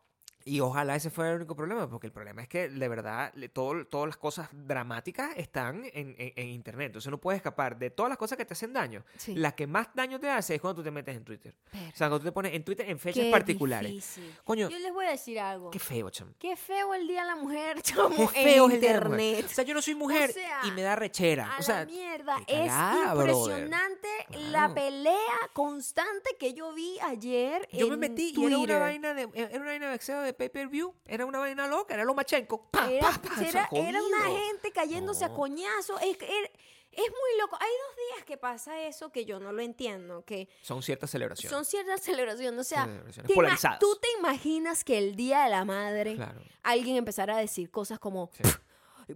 Y 0.47 0.61
ojalá 0.61 0.95
ese 0.95 1.09
fuera 1.09 1.30
el 1.30 1.36
único 1.36 1.57
problema, 1.57 1.88
porque 1.88 2.07
el 2.07 2.12
problema 2.12 2.42
es 2.42 2.49
que 2.49 2.68
de 2.68 2.88
verdad 2.88 3.32
todo, 3.55 3.86
todas 3.86 4.09
las 4.09 4.16
cosas 4.18 4.49
dramáticas 4.53 5.30
están 5.36 5.84
en, 5.86 6.14
en- 6.18 6.32
en 6.36 6.49
internet. 6.49 6.86
Entonces 6.88 7.11
no 7.11 7.18
puedes 7.18 7.38
escapar 7.38 7.78
de 7.78 7.88
todas 7.90 8.11
las 8.11 8.18
cosas 8.18 8.36
que 8.36 8.45
te 8.45 8.53
hacen 8.53 8.72
daño. 8.72 9.05
Sí. 9.16 9.34
La 9.34 9.55
que 9.55 9.66
más 9.66 9.88
daño 9.95 10.20
te 10.20 10.28
hace 10.28 10.57
es 10.57 10.61
cuando 10.61 10.82
tú 10.82 10.84
te 10.84 10.90
metes 10.90 11.16
en 11.16 11.24
Twitter. 11.24 11.55
Pero, 11.70 11.84
O 11.84 11.97
sea, 11.97 12.09
cuando 12.09 12.18
tú 12.18 12.24
te 12.26 12.32
pones 12.32 12.53
en 12.53 12.62
Twitter 12.62 12.88
en 12.90 12.99
fechas 12.99 13.24
qué 13.24 13.30
particulares. 13.30 13.90
difícil. 13.90 14.34
Coño, 14.45 14.68
Yo 14.68 14.78
les 14.78 14.92
voy 14.92 15.07
a 15.07 15.11
decir 15.12 15.40
algo. 15.40 15.70
qué 15.70 15.78
feo, 15.78 16.11
cham. 16.11 16.34
Qué 16.38 16.57
feo 16.57 16.92
el 16.92 17.07
Día 17.09 17.22
de 17.22 17.26
la 17.28 17.36
Mujer, 17.36 17.80
chamo, 17.80 18.11
Qué 18.14 18.28
feo 18.42 18.66
en 18.66 18.70
el 18.72 18.76
internet. 18.76 19.47
O 19.47 19.55
sea, 19.55 19.64
yo 19.64 19.72
no 19.72 19.80
soy 19.80 19.95
mujer 19.95 20.30
sea, 20.30 20.61
y 20.64 20.70
me 20.72 20.82
da 20.82 20.95
rechera. 20.95 21.55
A 21.57 21.59
O 21.59 21.62
sea, 21.62 21.80
la 21.80 21.86
mierda. 21.86 22.36
Es 22.47 22.70
impresionante 23.18 24.09
la 24.51 24.72
pelea 24.74 25.14
constante 25.53 26.36
que 26.38 26.53
yo 26.55 26.72
vi 26.74 26.99
ayer 27.01 27.66
yo 27.72 27.86
en 27.86 27.90
me 27.92 27.97
metí 28.09 28.32
Twitter. 28.32 28.59
y 28.59 28.64
era 28.64 28.76
una 28.76 28.78
vaina 28.78 29.14
de, 29.14 29.28
era 29.34 29.57
una 29.57 29.66
vaina 29.66 29.88
de 29.88 29.95
de 30.35 30.39
pay-per-view. 30.39 30.95
Era 31.07 31.24
una 31.26 31.39
vaina 31.39 31.66
loca, 31.66 31.95
era 31.95 32.05
lo 32.05 32.14
machenco. 32.14 32.68
Pa, 32.70 32.91
Era, 32.91 33.09
pa, 33.11 33.22
pa, 33.22 33.41
era- 33.41 33.68
o 33.70 33.74
sea, 33.76 33.89
era 33.89 34.03
una 34.03 34.24
gente 34.39 34.70
cayéndose 34.72 35.24
a 35.24 35.30
coñazo. 35.32 35.99
Es, 36.01 36.16
que 36.16 36.26
era- 36.26 36.51
es 36.93 37.09
muy 37.11 37.41
loco. 37.41 37.57
Hay 37.61 37.70
dos 37.89 37.97
días 37.97 38.24
que 38.24 38.37
pasa 38.37 38.80
eso 38.87 39.11
que 39.11 39.24
yo 39.24 39.41
no 39.41 39.53
lo 39.53 39.62
entiendo. 39.62 40.24
Que 40.24 40.49
Son 40.62 40.82
ciertas 40.82 41.11
celebraciones. 41.11 41.51
son 41.51 41.64
ciertas 41.64 42.01
celebraciones. 42.03 42.61
O 42.61 42.64
sea, 42.64 42.85
Celebraciones 42.85 43.32
polarizadas. 43.35 43.78
¿tú 43.80 43.97
te 44.01 44.09
imaginas 44.18 44.85
que 44.85 44.99
el 44.99 45.16
Día 45.16 45.45
de 45.45 45.51
la 45.51 45.64
Madre 45.64 46.14
Claro. 46.16 46.41
alguien 46.62 46.97
empezara 46.97 47.37
a 47.37 47.41
decir 47.41 47.70
cosas 47.70 47.99
como, 47.99 48.30
Sí. 48.35 48.43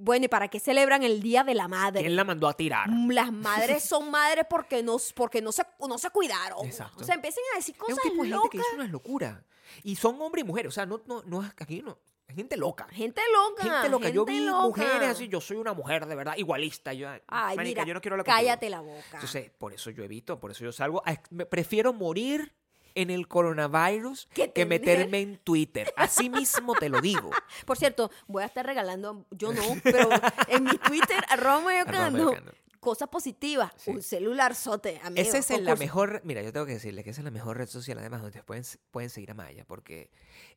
Bueno, 0.00 0.26
¿y 0.26 0.28
para 0.28 0.48
qué 0.48 0.60
celebran 0.60 1.02
el 1.02 1.20
Día 1.22 1.44
de 1.44 1.54
la 1.54 1.68
Madre? 1.68 2.00
¿Quién 2.02 2.16
la 2.16 2.24
mandó 2.24 2.48
a 2.48 2.54
tirar? 2.54 2.88
Mm, 2.90 3.10
Las 3.10 3.32
madres 3.32 3.84
son 3.84 4.10
madres 4.10 4.44
porque 4.48 4.82
no, 4.82 4.96
porque 5.14 5.40
no, 5.42 5.52
se, 5.52 5.62
no 5.86 5.98
se 5.98 6.10
cuidaron. 6.10 6.66
Exacto. 6.66 7.00
O 7.02 7.04
sea, 7.04 7.14
empiecen 7.14 7.42
a 7.54 7.56
decir 7.56 7.74
Es 7.74 7.80
cosas 7.80 7.98
un 8.04 8.10
tipo 8.10 8.22
de 8.24 8.28
gente 8.30 8.48
que 8.50 8.58
hizo 8.58 8.74
unas 8.74 8.90
locuras. 8.90 9.38
Y 9.82 9.96
son 9.96 10.20
hombres 10.20 10.44
y 10.44 10.46
mujeres. 10.46 10.68
O 10.70 10.74
sea, 10.74 10.86
no, 10.86 11.00
no, 11.06 11.22
no 11.24 11.42
es 11.44 11.50
aquí 11.58 11.82
no. 11.82 11.98
Es 12.26 12.34
gente 12.36 12.56
loca. 12.58 12.86
Gente 12.90 13.22
loca. 13.32 13.62
Gente 13.62 13.88
loca. 13.88 14.08
yo 14.10 14.24
vi 14.26 14.40
loca. 14.40 14.62
mujeres 14.62 15.08
así. 15.08 15.28
Yo 15.28 15.40
soy 15.40 15.56
una 15.56 15.72
mujer 15.72 16.04
de 16.06 16.14
verdad 16.14 16.34
igualista. 16.36 16.92
Yo, 16.92 17.08
Ay, 17.26 17.56
mira, 17.56 17.84
yo 17.84 17.94
no 17.94 18.00
quiero 18.02 18.14
hablar 18.14 18.26
contigo. 18.26 18.36
cállate 18.36 18.68
la 18.68 18.80
boca. 18.80 19.02
Entonces, 19.14 19.50
por 19.56 19.72
eso 19.72 19.90
yo 19.90 20.02
evito, 20.04 20.38
por 20.38 20.50
eso 20.50 20.64
yo 20.64 20.72
salgo. 20.72 21.02
a- 21.06 21.16
prefiero 21.48 21.92
morir 21.94 22.54
en 22.98 23.10
el 23.10 23.28
coronavirus 23.28 24.28
Que 24.34 24.66
meterme 24.66 25.20
en 25.20 25.38
Twitter. 25.38 25.92
Así 25.96 26.28
mismo 26.28 26.74
te 26.74 26.88
lo 26.88 27.00
digo. 27.00 27.30
Por 27.64 27.76
cierto, 27.76 28.10
voy 28.26 28.42
a 28.42 28.46
estar 28.46 28.66
regalando, 28.66 29.24
yo 29.30 29.52
no, 29.52 29.62
pero 29.84 30.08
en 30.48 30.64
mi 30.64 30.76
Twitter, 30.78 31.24
arroba 31.28 31.60
mayocando, 31.60 32.34
Cosas 32.80 33.08
positivas. 33.08 33.72
Sí. 33.76 33.90
Un 33.90 34.02
celular 34.02 34.54
sote, 34.54 35.00
amigo. 35.02 35.20
Esa 35.26 35.38
es 35.38 35.60
la 35.62 35.74
mejor, 35.76 36.20
mira, 36.24 36.42
yo 36.42 36.52
tengo 36.52 36.66
que 36.66 36.74
decirle 36.74 37.02
que 37.04 37.10
esa 37.10 37.20
es 37.20 37.24
la 37.24 37.30
mejor 37.30 37.56
red 37.58 37.66
social 37.68 37.98
además 37.98 38.22
donde 38.22 38.42
pueden, 38.42 38.64
pueden 38.90 39.10
seguir 39.10 39.30
a 39.30 39.34
Maya, 39.34 39.64
porque 39.66 40.10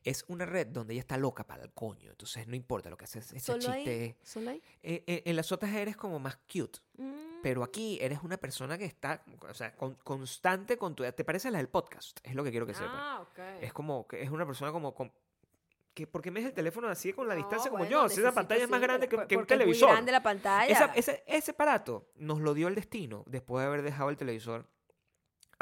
es 0.04 0.24
una 0.28 0.46
red 0.46 0.66
donde 0.68 0.94
ella 0.94 1.00
está 1.00 1.16
loca 1.16 1.44
para 1.46 1.62
el 1.64 1.72
coño, 1.72 2.10
entonces 2.10 2.46
no 2.46 2.54
importa 2.56 2.90
lo 2.90 2.96
que 2.96 3.04
haces, 3.04 3.32
ese 3.32 3.40
¿Solo 3.40 3.70
ahí? 3.70 3.84
chiste. 3.84 4.16
¿Solo 4.22 4.50
ahí? 4.50 4.62
Eh, 4.82 5.04
eh, 5.06 5.22
en 5.26 5.36
las 5.36 5.50
otras 5.52 5.72
eres 5.74 5.96
como 5.96 6.18
más 6.18 6.36
cute, 6.52 6.78
Mm. 6.98 7.40
pero 7.42 7.64
aquí 7.64 7.98
eres 8.02 8.20
una 8.22 8.36
persona 8.36 8.76
que 8.78 8.84
está, 8.84 9.24
o 9.48 9.54
sea, 9.54 9.74
con- 9.74 9.94
constante 9.96 10.76
con 10.76 10.94
tu, 10.94 11.02
te 11.10 11.24
parece 11.24 11.48
a 11.48 11.50
la 11.50 11.58
del 11.58 11.68
podcast, 11.68 12.20
es 12.22 12.34
lo 12.34 12.44
que 12.44 12.50
quiero 12.50 12.66
que. 12.66 12.74
Ah, 12.78 13.20
ok. 13.22 13.38
Es 13.62 13.72
como 13.72 14.06
es 14.12 14.30
una 14.30 14.44
persona 14.46 14.70
como, 14.72 14.94
con- 14.94 15.10
que 15.94 16.06
porque 16.06 16.30
me 16.30 16.40
es 16.40 16.46
el 16.46 16.52
teléfono 16.54 16.88
así 16.88 17.12
con 17.12 17.28
la 17.28 17.34
No, 17.34 17.38
distancia 17.38 17.70
como 17.70 17.84
bueno, 17.84 18.02
yo, 18.04 18.08
si 18.08 18.20
esa 18.20 18.32
pantalla 18.32 18.64
es 18.64 18.70
más 18.70 18.80
grande 18.80 19.08
que, 19.08 19.16
por- 19.16 19.26
que 19.26 19.36
un 19.36 19.40
porque 19.42 19.54
es 19.54 19.58
muy 19.58 19.64
televisor. 19.66 19.90
grande 19.90 20.12
la 20.12 20.22
pantalla. 20.22 20.72
Esa- 20.72 20.92
ese, 20.94 21.22
ese 21.26 21.50
aparato 21.50 22.08
nos 22.16 22.40
lo 22.40 22.54
dio 22.54 22.68
el 22.68 22.74
destino 22.74 23.24
después 23.26 23.62
de 23.62 23.66
haber 23.68 23.82
dejado 23.82 24.08
el 24.10 24.16
televisor 24.16 24.66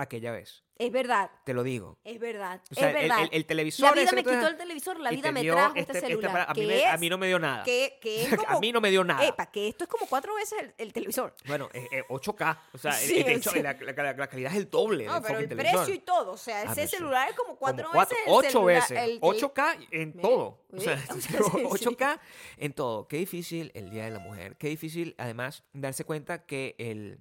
aquella 0.02 0.32
vez. 0.32 0.64
Es 0.78 0.90
verdad, 0.90 1.30
Te 1.44 1.52
lo 1.52 1.62
digo. 1.62 1.98
es 2.04 2.18
verdad, 2.18 2.62
O 2.70 2.74
sea, 2.74 2.88
es 2.88 2.96
el- 2.96 3.02
verdad. 3.02 3.22
el, 3.24 3.28
el 3.32 3.44
televisor. 3.44 3.84
la 3.94 4.00
vida 4.02 4.12
me 4.12 4.24
quitó 4.24 4.46
el 4.48 4.56
televisor, 4.56 4.98
la 4.98 5.10
vida 5.10 5.30
me 5.30 5.42
trajo 5.44 5.74
este, 5.76 5.92
este 5.92 6.06
celular. 6.08 6.30
aparato. 6.30 6.52
a, 6.52 6.54
mí 6.54 6.66
me, 6.66 6.86
a 6.86 6.96
mí 6.96 7.10
no 7.10 7.18
me 7.18 7.26
dio 7.26 7.38
nada. 7.38 7.64
que, 7.64 7.98
que 8.00 8.22
es 8.24 8.34
como... 8.34 8.48
a 8.56 8.60
mí 8.60 8.72
no 8.72 8.80
me 8.80 8.90
dio 8.90 9.04
nada. 9.04 9.22
Epa, 9.26 9.50
que 9.50 9.68
esto 9.68 9.84
es 9.84 9.90
como 9.90 10.06
cuatro 10.06 10.34
veces 10.36 10.58
el, 10.58 10.74
el 10.78 10.92
televisor. 10.94 11.34
Bueno, 11.46 11.68
eh, 11.74 11.86
eh, 11.92 12.04
8K. 12.08 12.58
O 12.72 12.78
sea, 12.78 12.92
Sí, 12.94 13.22
de 13.22 13.34
hecho, 13.34 13.50
sí. 13.50 13.60
la, 13.60 13.74
la- 13.74 14.12
la- 14.14 14.26
calidad 14.28 14.52
es 14.52 14.56
el 14.58 14.70
doble 14.70 15.04
No, 15.04 15.12
del 15.14 15.22
pero 15.22 15.38
el 15.40 15.44
fucking 15.44 15.58
precio 15.58 15.78
televisor. 15.80 15.94
y 15.94 15.98
todo. 16.06 16.32
O 16.32 16.36
sea, 16.38 16.62
Ah, 16.66 16.72
ese 16.72 16.88
celular 16.88 17.28
es 17.28 17.36
como 17.36 17.56
cuatro 17.58 17.82
Como 17.84 17.94
cuatro, 17.96 18.16
veces 18.16 18.26
el 18.26 18.32
ocho 18.48 18.64
veces. 18.64 18.90
el 18.98 19.20
tel- 19.20 19.20
8K 19.20 19.88
en 19.90 20.08
Mira, 20.16 20.22
todo. 20.22 20.64
O 20.72 20.80
sea, 20.80 20.94
o 21.10 21.20
sea, 21.20 21.20
sí, 21.20 21.20
sí. 21.20 21.36
8K 21.36 22.20
en 22.56 22.72
todo. 22.72 23.06
Qué 23.06 23.18
difícil 23.18 23.70
el 23.74 23.90
Día 23.90 24.04
de 24.06 24.12
la 24.12 24.18
Mujer. 24.20 24.56
Qué 24.56 24.68
difícil, 24.68 25.14
además, 25.18 25.62
darse 25.74 26.04
cuenta 26.04 26.46
que 26.46 26.74
el, 26.78 27.18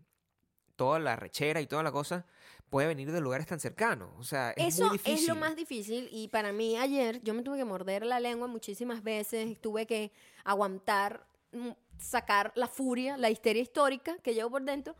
toda 0.77 0.97
la 0.99 1.17
rechera 1.17 1.59
y 1.59 1.67
toda 1.67 1.83
la 1.83 1.91
cosa 1.91 2.25
puede 2.69 2.87
venir 2.87 3.11
de 3.11 3.21
lugares 3.21 3.47
tan 3.47 3.59
cercanos. 3.59 4.09
O 4.17 4.23
sea, 4.23 4.51
es 4.51 4.75
Eso 4.75 4.87
muy 4.87 4.97
difícil. 4.97 5.19
es 5.19 5.27
lo 5.27 5.35
más 5.35 5.55
difícil 5.55 6.09
y 6.11 6.27
para 6.27 6.51
mí 6.51 6.77
ayer 6.77 7.21
yo 7.23 7.33
me 7.33 7.41
tuve 7.43 7.57
que 7.57 7.65
morder 7.65 8.05
la 8.05 8.19
lengua 8.19 8.47
muchísimas 8.47 9.03
veces, 9.03 9.59
tuve 9.61 9.85
que 9.85 10.11
aguantar, 10.43 11.25
mm, 11.51 11.69
sacar 11.97 12.51
la 12.55 12.67
furia, 12.67 13.17
la 13.17 13.29
histeria 13.29 13.61
histórica 13.61 14.17
que 14.19 14.33
llevo 14.33 14.51
por 14.51 14.63
dentro, 14.63 14.95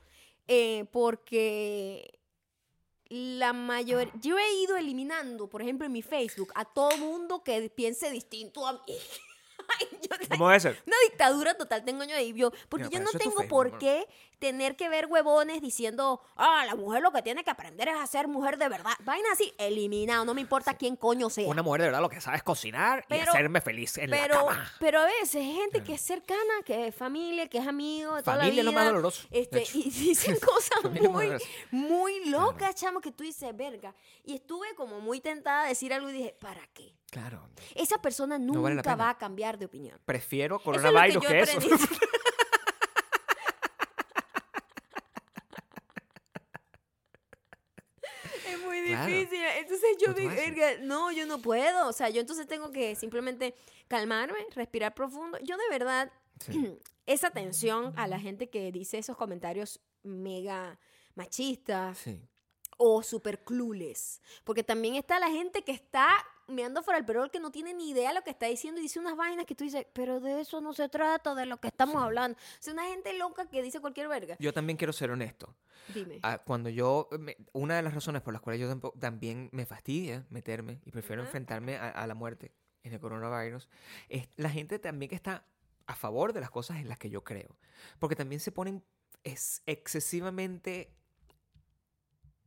eh, 0.48 0.86
porque 0.92 2.20
la 3.08 3.54
mayor, 3.54 4.12
yo 4.20 4.38
he 4.38 4.54
ido 4.62 4.78
eliminando, 4.78 5.48
por 5.48 5.62
ejemplo, 5.62 5.86
en 5.86 5.92
mi 5.92 6.02
Facebook 6.02 6.52
a 6.56 6.66
todo 6.66 6.96
mundo 6.98 7.44
que 7.44 7.70
piense 7.70 8.12
distinto 8.12 8.68
a 8.68 8.74
mí. 8.74 8.96
¿Cómo 10.30 10.48
debe 10.48 10.60
ser? 10.60 10.82
una 10.86 10.96
dictadura 11.10 11.54
total 11.56 11.84
tengo 11.84 12.04
yo 12.04 12.16
ahí. 12.16 12.34
Yo, 12.34 12.52
porque 12.70 12.86
Mira, 12.86 13.00
yo 13.00 13.04
no 13.04 13.10
eso 13.10 13.18
es 13.18 13.24
tengo 13.24 13.38
Facebook, 13.38 13.50
por 13.50 13.78
qué 13.80 14.08
tener 14.40 14.76
que 14.76 14.90
ver 14.90 15.06
huevones 15.08 15.62
diciendo, 15.62 16.22
ah, 16.36 16.64
la 16.66 16.76
mujer 16.76 17.02
lo 17.02 17.12
que 17.12 17.22
tiene 17.22 17.44
que 17.44 17.52
aprender 17.52 17.90
es 17.90 17.96
a 17.96 18.08
ser 18.08 18.28
mujer 18.28 18.58
de 18.58 18.70
verdad. 18.70 18.94
Vaina 19.04 19.28
así, 19.34 19.54
eliminado, 19.58 20.26
no 20.26 20.34
me 20.34 20.42
importa 20.42 20.76
quién 20.76 20.96
coño 20.96 21.30
sea. 21.30 21.48
Una 21.48 21.62
mujer 21.62 21.82
de 21.82 21.88
verdad 21.88 22.02
lo 22.02 22.10
que 22.10 22.22
sabe 22.22 22.38
es 22.38 22.44
cocinar 22.44 23.06
y 23.10 23.16
hacerme 23.16 23.62
feliz 23.62 23.98
en 23.98 24.10
la 24.10 24.18
pero, 24.18 24.46
cama. 24.46 24.72
pero 24.80 25.02
a 25.02 25.06
veces 25.06 25.36
es 25.46 25.56
gente 25.56 25.84
que 25.84 25.94
es 25.94 26.02
cercana, 26.02 26.40
que 26.66 26.88
es 26.88 26.96
familia, 26.96 27.48
que 27.48 27.58
es 27.60 27.68
amigo 27.68 28.16
de 28.16 28.24
toda 28.24 28.38
Familia 28.38 28.62
es 28.62 28.66
la 28.66 28.72
lo 28.72 28.76
más 28.76 28.86
doloroso, 28.86 29.28
Este, 29.30 29.64
y 29.74 29.84
dicen 29.90 30.38
cosas 30.40 30.80
es 30.96 31.10
muy, 31.10 31.32
muy 31.72 32.26
locas, 32.26 32.76
chamo, 32.76 33.02
que 33.02 33.12
tú 33.12 33.24
dices, 33.24 33.56
verga. 33.56 33.94
Y 34.24 34.36
estuve 34.36 34.74
como 34.76 35.02
muy 35.02 35.20
tentada 35.20 35.64
a 35.64 35.68
decir 35.68 35.94
algo 35.94 36.10
y 36.10 36.14
dije, 36.14 36.36
¿para 36.40 36.66
qué? 36.74 36.94
Claro. 37.12 37.50
Esa 37.76 38.02
persona 38.02 38.38
nunca 38.38 38.60
vale 38.60 38.82
va 39.04 39.10
a 39.10 39.18
cambiar 39.18 39.58
de 39.58 39.66
opinión. 39.66 40.00
Prefiero 40.06 40.58
Eso 40.58 40.72
es 40.72 40.78
lo 40.78 40.82
coronavirus 40.84 41.24
yo 41.24 41.30
que, 41.30 41.40
eso. 41.42 41.60
Es 48.48 48.60
muy 48.64 48.82
Claro. 48.88 49.12
difícil. 49.12 49.40
Entonces 49.58 49.90
yo 50.00 50.06
¿Cómo 50.08 50.16
tú 50.16 50.22
digo? 50.22 50.34
"Verga, 50.36 50.78
no, 50.82 51.12
yo 51.12 51.26
no 51.26 51.40
puedo. 51.40 51.88
O 51.88 51.94
sea, 51.94 52.10
yo 52.10 52.22
entonces 52.22 52.48
tengo 52.48 52.72
que 52.72 52.96
simplemente 52.96 53.56
calmarme, 53.88 54.40
respirar 54.56 54.94
profundo. 54.94 55.38
Yo 55.44 55.58
de 55.58 55.70
verdad, 55.70 56.12
Sí. 56.40 56.78
esa 57.06 57.28
atención 57.28 57.94
a 57.98 58.08
la 58.08 58.20
gente 58.20 58.50
que 58.50 58.72
dice 58.72 58.98
esos 58.98 59.18
comentarios 59.18 59.82
mega 60.04 60.80
machistas 61.16 61.98
Sí. 62.00 62.22
o 62.78 63.04
super 63.04 63.44
clueless. 63.44 64.22
Porque 64.44 64.64
también 64.64 64.96
está 64.96 65.20
la 65.20 65.30
gente 65.30 65.64
que 65.64 65.72
está 65.74 66.16
mirando 66.50 66.84
fuera 66.84 66.98
el 66.98 67.06
perol 67.06 67.32
que 67.32 67.40
no 67.40 67.52
tiene 67.52 67.74
ni 67.74 67.90
idea 67.92 68.10
de 68.10 68.16
lo 68.16 68.22
que 68.24 68.32
está 68.32 68.48
diciendo 68.48 68.80
y 68.80 68.84
dice 68.84 69.00
unas 69.00 69.16
vainas 69.16 69.46
que 69.46 69.56
tú 69.56 69.64
dices, 69.64 69.86
pero 69.94 70.20
de 70.20 70.42
eso 70.42 70.62
no 70.62 70.74
se 70.74 70.90
trata, 70.90 71.36
de 71.36 71.46
lo 71.46 71.58
que 71.60 71.68
estamos 71.68 72.02
hablando. 72.02 72.38
O 72.38 72.58
sea, 72.60 72.74
una 72.74 72.86
gente 72.86 73.18
loca 73.18 73.48
que 73.50 73.62
dice 73.62 73.80
cualquier 73.80 74.08
verga. 74.08 74.36
Yo 74.40 74.54
también 74.54 74.78
quiero 74.78 74.94
ser 74.94 75.12
honesto. 75.12 75.56
Dime. 75.94 76.20
Ah, 76.24 76.38
cuando 76.40 76.70
yo, 76.70 77.08
me- 77.20 77.38
una 77.54 77.76
de 77.76 77.82
las 77.82 77.94
razones 77.94 78.22
por 78.22 78.34
las 78.34 78.42
cuales 78.42 78.62
yo 78.62 78.92
también 79.00 79.50
me 79.52 79.66
fastidia 79.66 80.26
meterme 80.30 80.80
y 80.86 80.92
prefiero 80.92 81.22
Ajá. 81.22 81.30
enfrentarme 81.30 81.78
a, 81.78 81.90
a 81.90 82.06
la 82.08 82.16
muerte 82.16 82.52
en 82.84 82.94
el 82.94 83.00
coronavirus, 83.00 83.70
es 84.08 84.28
la 84.36 84.50
gente 84.50 84.80
también 84.80 85.10
que 85.10 85.16
está 85.16 85.46
a 85.88 85.96
favor 85.96 86.34
de 86.34 86.40
las 86.42 86.52
cosas 86.52 86.78
en 86.78 86.88
las 86.88 86.98
que 87.00 87.10
yo 87.10 87.24
creo. 87.24 87.58
Porque 88.00 88.16
también 88.16 88.40
se 88.40 88.52
ponen 88.52 88.84
es, 89.24 89.62
excesivamente 89.66 90.96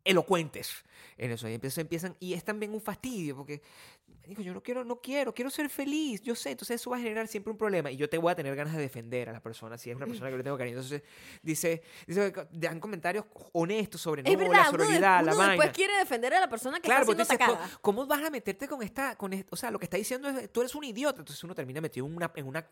elocuentes 0.05 0.85
en 1.17 1.31
eso. 1.31 1.49
Y 1.49 1.55
empiezan, 1.55 1.83
empiezan, 1.83 2.17
y 2.21 2.35
es 2.35 2.45
también 2.45 2.73
un 2.75 2.81
fastidio, 2.81 3.37
porque 3.37 3.63
digo, 4.27 4.43
yo 4.43 4.55
no 4.55 4.63
quiero, 4.63 4.85
no 4.85 5.01
quiero, 5.01 5.35
quiero 5.35 5.51
ser 5.51 5.69
feliz, 5.69 6.23
yo 6.23 6.35
sé, 6.37 6.51
entonces 6.53 6.81
eso 6.81 6.91
va 6.91 6.97
a 6.97 7.01
generar 7.01 7.27
siempre 7.27 7.51
un 7.51 7.59
problema 7.59 7.91
y 7.91 7.97
yo 7.97 8.09
te 8.09 8.19
voy 8.19 8.31
a 8.31 8.35
tener 8.37 8.55
ganas 8.55 8.75
de 8.75 8.81
defender 8.81 9.29
a 9.29 9.33
la 9.33 9.41
persona, 9.43 9.77
si 9.77 9.91
es 9.91 9.97
una 9.97 10.07
persona 10.07 10.31
que 10.31 10.37
yo 10.37 10.43
tengo 10.45 10.57
cariño. 10.57 10.77
Entonces, 10.77 11.03
dice, 11.43 11.83
dice 12.07 12.33
dan 12.53 12.79
comentarios 12.81 13.25
honestos 13.53 14.01
sobre 14.01 14.23
no, 14.23 14.31
es 14.31 14.37
la 14.39 14.45
verdad, 14.45 14.61
uno, 14.69 14.79
de- 14.79 14.85
sororidad, 14.85 15.25
la 15.25 15.33
uno 15.33 15.39
vaina. 15.39 15.53
después 15.55 15.71
quiere 15.77 15.97
defender 15.99 16.35
a 16.35 16.41
la 16.41 16.49
persona 16.49 16.79
que 16.79 16.83
Claro, 16.85 17.03
está 17.03 17.07
siendo 17.15 17.25
dices, 17.25 17.35
atacada. 17.35 17.59
"¿Cómo- 17.81 18.03
¿cómo 18.03 18.07
vas 18.07 18.25
a 18.25 18.31
meterte 18.31 18.69
con 18.69 18.83
esta, 18.83 19.17
con 19.17 19.33
esto? 19.33 19.49
O 19.53 19.57
sea, 19.57 19.71
lo 19.73 19.79
que 19.79 19.87
está 19.87 19.97
diciendo 19.97 20.29
es, 20.29 20.51
tú 20.53 20.61
eres 20.61 20.75
un 20.75 20.85
idiota. 20.85 21.19
Entonces 21.21 21.43
uno 21.45 21.55
termina 21.55 21.81
metido 21.81 22.07
en 22.07 22.15
una, 22.17 22.31
en 22.37 22.47
una, 22.47 22.67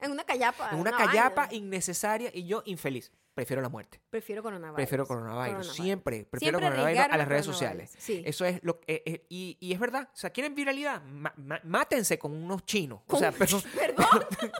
En 0.00 0.12
una 0.12 0.24
callapa. 0.24 0.70
en 0.72 0.78
una 0.78 0.92
callapa 0.96 1.48
innecesaria 1.50 2.30
y 2.32 2.46
yo 2.46 2.62
infeliz. 2.66 3.10
Prefiero 3.34 3.62
la 3.62 3.68
muerte. 3.68 4.00
Prefiero 4.10 4.42
coronavirus. 4.42 4.74
Prefiero 4.76 5.06
coronavirus. 5.06 5.46
Coronavirus. 5.58 5.76
Siempre. 5.76 6.24
Prefiero 6.24 6.58
Siempre 6.58 6.76
coronavirus 6.82 7.14
a 7.14 7.16
las 7.16 7.28
redes 7.28 7.46
sociales. 7.46 7.94
Sí. 7.96 8.22
Eso 8.26 8.44
es 8.44 8.58
lo 8.64 8.80
que... 8.80 9.02
eh, 9.06 9.26
y, 9.28 9.56
y 9.60 9.72
es 9.72 9.78
verdad. 9.78 10.08
O 10.12 10.16
sea, 10.16 10.30
¿quieren 10.30 10.56
viralidad? 10.56 11.02
Ma- 11.04 11.32
ma- 11.36 11.60
mátense 11.62 12.18
con 12.18 12.32
unos 12.32 12.64
chinos. 12.64 13.00
O 13.06 13.16
sea, 13.16 13.30
pero... 13.30 13.60
¿Perdón? 13.76 14.06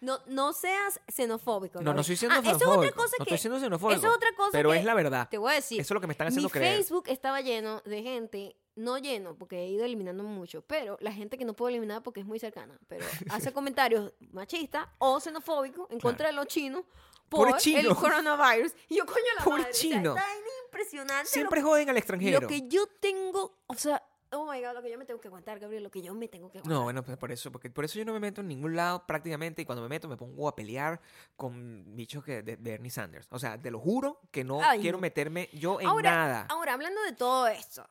No, 0.00 0.18
no 0.26 0.52
seas 0.52 1.00
xenofóbico. 1.06 1.78
No, 1.78 1.84
no 1.84 1.90
Gabriel. 1.90 2.00
estoy 2.00 2.16
siendo 2.16 2.34
Ah, 2.34 2.40
eso 2.40 2.50
es 2.50 2.58
xenofóbico. 2.58 2.80
otra 2.80 2.92
cosa 3.04 3.16
no 3.20 3.24
que... 3.24 3.34
estoy 3.34 3.38
siendo 3.38 3.60
xenofóbico. 3.60 3.98
Eso 4.00 4.08
es 4.10 4.16
otra 4.16 4.28
cosa 4.36 4.48
Pero 4.50 4.70
que 4.72 4.78
es 4.78 4.84
la 4.84 4.94
verdad. 4.94 5.28
Te 5.30 5.38
voy 5.38 5.52
a 5.52 5.54
decir. 5.54 5.80
Eso 5.80 5.94
es 5.94 5.94
lo 5.94 6.00
que 6.00 6.06
me 6.08 6.12
están 6.12 6.26
haciendo 6.26 6.48
Mi 6.48 6.52
creer. 6.52 6.74
Facebook 6.74 7.04
estaba 7.06 7.40
lleno 7.40 7.80
de 7.84 8.02
gente, 8.02 8.56
no 8.74 8.98
lleno 8.98 9.34
porque 9.36 9.58
he 9.58 9.68
ido 9.68 9.84
eliminando 9.84 10.22
mucho, 10.24 10.62
pero 10.62 10.96
la 11.00 11.12
gente 11.12 11.36
que 11.38 11.44
no 11.44 11.54
puedo 11.54 11.68
eliminar 11.68 12.02
porque 12.02 12.20
es 12.20 12.26
muy 12.26 12.38
cercana, 12.38 12.78
pero 12.88 13.04
hace 13.30 13.52
comentarios 13.52 14.12
machistas 14.32 14.86
o 14.98 15.20
xenofóbicos 15.20 15.90
en 15.90 16.00
contra 16.00 16.28
de 16.28 16.32
los 16.32 16.46
chinos 16.46 16.84
por 17.28 17.56
chino. 17.56 17.78
el 17.90 17.94
coronavirus. 17.96 18.72
Y 18.88 18.96
yo, 18.96 19.06
coño, 19.06 19.24
la 19.38 19.44
Pobre 19.44 19.62
madre. 19.62 19.72
chino. 19.74 20.12
O 20.12 20.16
sea, 20.16 20.22
está 20.22 20.64
impresionante. 20.66 21.26
Siempre 21.30 21.62
joden 21.62 21.88
al 21.88 21.96
extranjero. 21.96 22.40
lo 22.42 22.46
que 22.48 22.68
yo 22.68 22.86
tengo, 23.00 23.58
o 23.66 23.74
sea, 23.74 24.02
oh 24.32 24.50
my 24.50 24.60
god, 24.62 24.74
lo 24.74 24.82
que 24.82 24.90
yo 24.90 24.98
me 24.98 25.06
tengo 25.06 25.18
que 25.20 25.28
aguantar, 25.28 25.58
Gabriel, 25.58 25.82
lo 25.82 25.90
que 25.90 26.02
yo 26.02 26.12
me 26.14 26.28
tengo 26.28 26.50
que 26.50 26.58
aguantar. 26.58 26.72
No, 26.78 26.84
bueno, 26.84 27.02
pues 27.02 27.16
por 27.16 27.32
eso, 27.32 27.50
porque 27.50 27.70
por 27.70 27.84
eso 27.86 27.98
yo 27.98 28.04
no 28.04 28.12
me 28.12 28.20
meto 28.20 28.42
en 28.42 28.48
ningún 28.48 28.76
lado 28.76 29.06
prácticamente 29.06 29.62
y 29.62 29.64
cuando 29.64 29.80
me 29.82 29.88
meto 29.88 30.08
me 30.08 30.16
pongo 30.18 30.46
a 30.48 30.54
pelear 30.54 31.00
con 31.36 31.84
bichos 31.96 32.22
que 32.22 32.42
de, 32.42 32.56
de 32.56 32.72
Bernie 32.72 32.90
Sanders. 32.90 33.26
O 33.30 33.38
sea, 33.38 33.60
te 33.60 33.70
lo 33.70 33.78
juro 33.80 34.20
que 34.30 34.44
no 34.44 34.60
Ay, 34.62 34.80
quiero 34.80 34.98
no. 34.98 35.02
meterme 35.02 35.48
yo 35.54 35.80
en 35.80 35.86
ahora, 35.86 36.10
nada. 36.10 36.46
ahora, 36.50 36.74
hablando 36.74 37.00
de 37.02 37.12
todo 37.12 37.46
esto, 37.48 37.86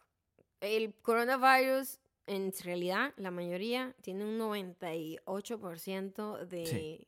el 0.61 0.93
coronavirus 1.01 1.99
en 2.27 2.53
realidad 2.63 3.13
la 3.17 3.31
mayoría 3.31 3.93
tiene 4.01 4.23
un 4.23 4.37
98% 4.39 6.45
de, 6.45 6.65
Sí. 6.65 7.05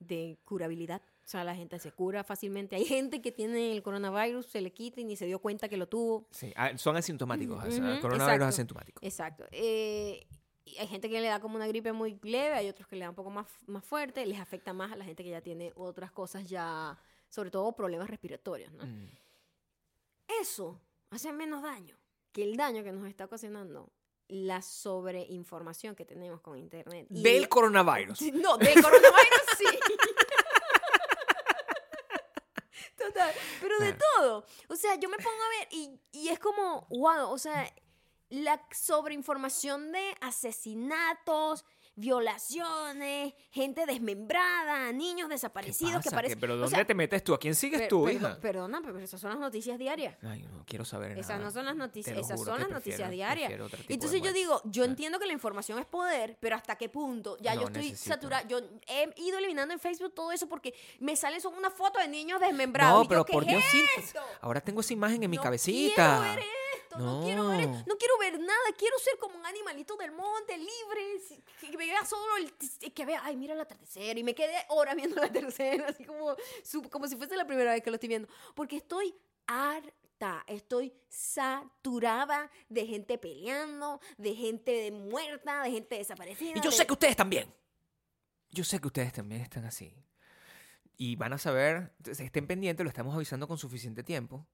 de 0.00 0.36
curabilidad. 0.44 1.00
O 1.24 1.28
sea, 1.30 1.44
la 1.44 1.54
gente 1.54 1.78
se 1.78 1.92
cura 1.92 2.24
fácilmente. 2.24 2.74
Hay 2.76 2.84
gente 2.84 3.22
que 3.22 3.32
tiene 3.32 3.72
el 3.72 3.82
coronavirus, 3.82 4.44
se 4.46 4.60
le 4.60 4.72
quita 4.72 5.00
y 5.00 5.04
ni 5.04 5.16
se 5.16 5.24
dio 5.26 5.38
cuenta 5.38 5.68
que 5.68 5.76
lo 5.76 5.88
tuvo. 5.88 6.26
Sí, 6.30 6.52
ah, 6.56 6.76
son 6.76 6.96
asintomáticos. 6.96 7.64
el 7.64 8.00
coronavirus 8.00 8.12
exacto. 8.12 8.44
es 8.44 8.48
asintomático. 8.48 9.00
Exacto. 9.02 9.46
Eh, 9.52 10.26
hay 10.78 10.86
gente 10.88 11.08
que 11.08 11.20
le 11.20 11.28
da 11.28 11.40
como 11.40 11.56
una 11.56 11.68
gripe 11.68 11.92
muy 11.92 12.18
leve, 12.22 12.54
hay 12.54 12.68
otros 12.68 12.86
que 12.88 12.96
le 12.96 13.04
da 13.04 13.10
un 13.10 13.16
poco 13.16 13.30
más, 13.30 13.46
más 13.66 13.84
fuerte, 13.84 14.26
les 14.26 14.40
afecta 14.40 14.72
más 14.72 14.90
a 14.92 14.96
la 14.96 15.04
gente 15.04 15.22
que 15.22 15.30
ya 15.30 15.40
tiene 15.40 15.72
otras 15.76 16.10
cosas 16.10 16.48
ya, 16.48 16.98
sobre 17.28 17.50
todo 17.50 17.70
problemas 17.72 18.10
respiratorios, 18.10 18.72
¿no? 18.72 18.84
Mm. 18.84 19.08
Eso 20.40 20.80
hace 21.10 21.32
menos 21.32 21.62
daño 21.62 21.99
que 22.32 22.42
el 22.44 22.56
daño 22.56 22.82
que 22.84 22.92
nos 22.92 23.08
está 23.08 23.24
ocasionando 23.26 23.90
la 24.28 24.62
sobreinformación 24.62 25.96
que 25.96 26.04
tenemos 26.04 26.40
con 26.40 26.56
internet. 26.56 27.06
Y 27.10 27.22
Del 27.22 27.48
coronavirus. 27.48 28.20
No, 28.34 28.56
del 28.56 28.74
coronavirus 28.80 29.42
sí. 29.58 29.64
Total, 32.96 33.34
pero 33.60 33.78
de 33.78 33.96
Claro. 33.96 34.04
todo. 34.16 34.44
O 34.68 34.76
sea, 34.76 34.94
yo 34.96 35.08
me 35.08 35.16
pongo 35.16 35.42
a 35.42 35.48
ver 35.58 35.68
y, 35.72 35.98
y 36.12 36.28
es 36.28 36.38
como, 36.38 36.86
wow, 36.90 37.30
o 37.30 37.38
sea, 37.38 37.72
la 38.28 38.62
sobreinformación 38.72 39.90
de 39.92 40.14
asesinatos, 40.20 41.64
violaciones, 42.00 43.34
gente 43.50 43.86
desmembrada, 43.86 44.92
niños 44.92 45.28
¿Qué 45.28 45.34
desaparecidos 45.34 45.94
pasa? 45.96 46.10
que 46.10 46.14
parecen... 46.14 46.36
¿Qué- 46.38 46.40
¿Pero 46.40 46.54
o 46.54 46.56
dónde 46.56 46.74
sea, 46.76 46.84
te 46.86 46.94
metes 46.94 47.22
tú? 47.22 47.34
¿A 47.34 47.38
quién 47.38 47.54
sigues 47.54 47.80
per- 47.80 47.88
tú, 47.88 48.08
hija? 48.08 48.38
Perdona, 48.40 48.80
pero 48.82 48.98
esas 48.98 49.20
son 49.20 49.30
las 49.30 49.38
noticias 49.38 49.78
diarias. 49.78 50.16
Ay, 50.22 50.42
no 50.42 50.64
quiero 50.66 50.84
saber 50.84 51.12
Esas 51.12 51.30
nada. 51.36 51.44
no 51.44 51.50
son 51.50 51.64
las 51.66 51.76
noticias, 51.76 52.16
esas 52.16 52.36
juro 52.38 52.52
son 52.52 52.60
las 52.60 52.68
prefiero- 52.68 53.04
noticias 53.06 53.10
diarias. 53.10 53.52
Entonces 53.88 54.22
yo 54.22 54.32
digo, 54.32 54.60
yo 54.64 54.82
Ah. 54.82 54.86
entiendo 54.86 55.18
que 55.18 55.26
la 55.26 55.32
información 55.32 55.78
es 55.78 55.86
poder, 55.86 56.36
pero 56.40 56.56
hasta 56.56 56.76
qué 56.76 56.88
punto. 56.88 57.36
Ya 57.40 57.54
No, 57.54 57.60
yo 57.62 57.66
estoy 57.68 57.90
necesito. 57.90 58.14
saturada. 58.14 58.46
Yo 58.48 58.58
he 58.86 59.12
ido 59.16 59.38
eliminando 59.38 59.74
en 59.74 59.80
Facebook 59.80 60.12
todo 60.14 60.32
eso 60.32 60.48
porque 60.48 60.74
me 60.98 61.16
salen 61.16 61.40
son 61.40 61.54
una 61.54 61.70
foto 61.70 61.98
de 61.98 62.08
niños 62.08 62.40
desmembrados. 62.40 62.98
No, 62.98 63.02
yo, 63.04 63.08
pero 63.08 63.24
¿qué 63.24 63.32
por 63.32 63.42
es 63.44 63.48
Dios, 63.50 63.64
sí, 63.70 63.82
esto? 63.98 64.20
ahora 64.40 64.60
tengo 64.60 64.80
esa 64.80 64.92
imagen 64.92 65.22
en 65.22 65.30
mi 65.30 65.36
No 65.36 65.42
cabecita. 65.42 66.18
Quiero 66.20 66.34
ver 66.36 66.44
esto, 66.98 66.98
no. 67.04 67.22
quiero 67.24 67.48
ver 67.48 67.68
No. 67.68 67.84
no 67.86 67.96
quiero 67.96 68.18
ver 68.18 68.38
nada, 68.40 68.60
quiero 68.76 68.98
ser 68.98 69.18
como 69.18 69.36
un 69.38 69.46
animalito 69.46 69.96
del 69.96 70.12
monte, 70.12 70.56
libre, 70.58 71.20
que 71.60 71.76
me 71.76 71.86
vea 71.86 72.04
solo 72.04 72.36
el 72.36 72.92
que 72.92 73.04
vea, 73.04 73.20
ay, 73.24 73.36
mira 73.36 73.54
el 73.54 73.60
atardecer 73.60 74.18
y 74.18 74.22
me 74.24 74.34
quedé 74.34 74.54
horas 74.68 74.96
viendo 74.96 75.16
el 75.22 75.28
atardecer, 75.28 75.82
así 75.88 76.04
como 76.04 76.34
como 76.90 77.06
si 77.08 77.16
fuese 77.16 77.36
la 77.36 77.46
primera 77.46 77.72
vez 77.72 77.82
que 77.82 77.90
lo 77.90 77.96
estoy 77.96 78.08
viendo, 78.08 78.28
porque 78.54 78.76
estoy 78.76 79.14
harta, 79.46 80.44
estoy 80.46 80.92
saturada 81.08 82.50
de 82.68 82.86
gente 82.86 83.18
peleando, 83.18 84.00
de 84.18 84.34
gente 84.34 84.90
muerta, 84.92 85.62
de 85.62 85.70
gente 85.70 85.96
desaparecida. 85.96 86.52
Y 86.56 86.60
yo 86.60 86.70
de- 86.70 86.76
sé 86.76 86.86
que 86.86 86.92
ustedes 86.92 87.16
también. 87.16 87.52
Yo 88.50 88.64
sé 88.64 88.80
que 88.80 88.86
ustedes 88.88 89.12
también 89.12 89.40
están 89.42 89.64
así. 89.64 89.94
Y 90.96 91.16
van 91.16 91.32
a 91.32 91.38
saber, 91.38 91.94
estén 92.04 92.46
pendientes, 92.46 92.84
lo 92.84 92.88
estamos 92.90 93.14
avisando 93.14 93.48
con 93.48 93.56
suficiente 93.58 94.02
tiempo, 94.02 94.46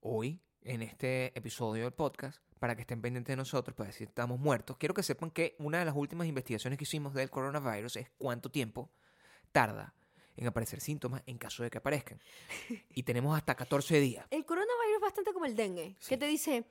hoy, 0.00 0.40
en 0.62 0.82
este 0.82 1.36
episodio 1.38 1.84
del 1.84 1.92
podcast, 1.92 2.40
para 2.58 2.74
que 2.74 2.82
estén 2.82 3.00
pendientes 3.00 3.32
de 3.32 3.36
nosotros, 3.36 3.74
para 3.76 3.88
decir 3.88 4.08
estamos 4.08 4.38
muertos. 4.38 4.76
Quiero 4.76 4.94
que 4.94 5.02
sepan 5.02 5.30
que 5.30 5.54
una 5.58 5.78
de 5.78 5.84
las 5.84 5.94
últimas 5.96 6.26
investigaciones 6.26 6.78
que 6.78 6.84
hicimos 6.84 7.14
del 7.14 7.30
coronavirus 7.30 7.96
es 7.96 8.10
cuánto 8.18 8.50
tiempo 8.50 8.90
tarda 9.52 9.94
en 10.36 10.46
aparecer 10.46 10.80
síntomas 10.80 11.22
en 11.26 11.38
caso 11.38 11.62
de 11.62 11.70
que 11.70 11.78
aparezcan. 11.78 12.20
Y 12.90 13.02
tenemos 13.04 13.36
hasta 13.36 13.54
14 13.54 14.00
días. 14.00 14.26
El 14.30 14.44
coronavirus 14.44 14.94
es 14.96 15.00
bastante 15.00 15.32
como 15.32 15.46
el 15.46 15.56
dengue, 15.56 15.96
Sí. 16.00 16.10
que 16.10 16.16
te 16.16 16.26
dice, 16.26 16.64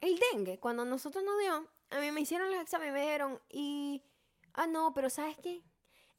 el 0.00 0.18
dengue, 0.32 0.58
cuando 0.58 0.84
nosotros 0.84 1.22
nos 1.24 1.38
dio, 1.38 1.68
a 1.90 2.00
mí 2.00 2.10
me 2.12 2.20
hicieron 2.20 2.50
los 2.50 2.60
exámenes, 2.60 2.92
me 2.94 3.00
dijeron, 3.02 3.40
y, 3.50 4.02
ah, 4.54 4.66
no, 4.66 4.94
pero 4.94 5.10
¿sabes 5.10 5.36
qué? 5.42 5.62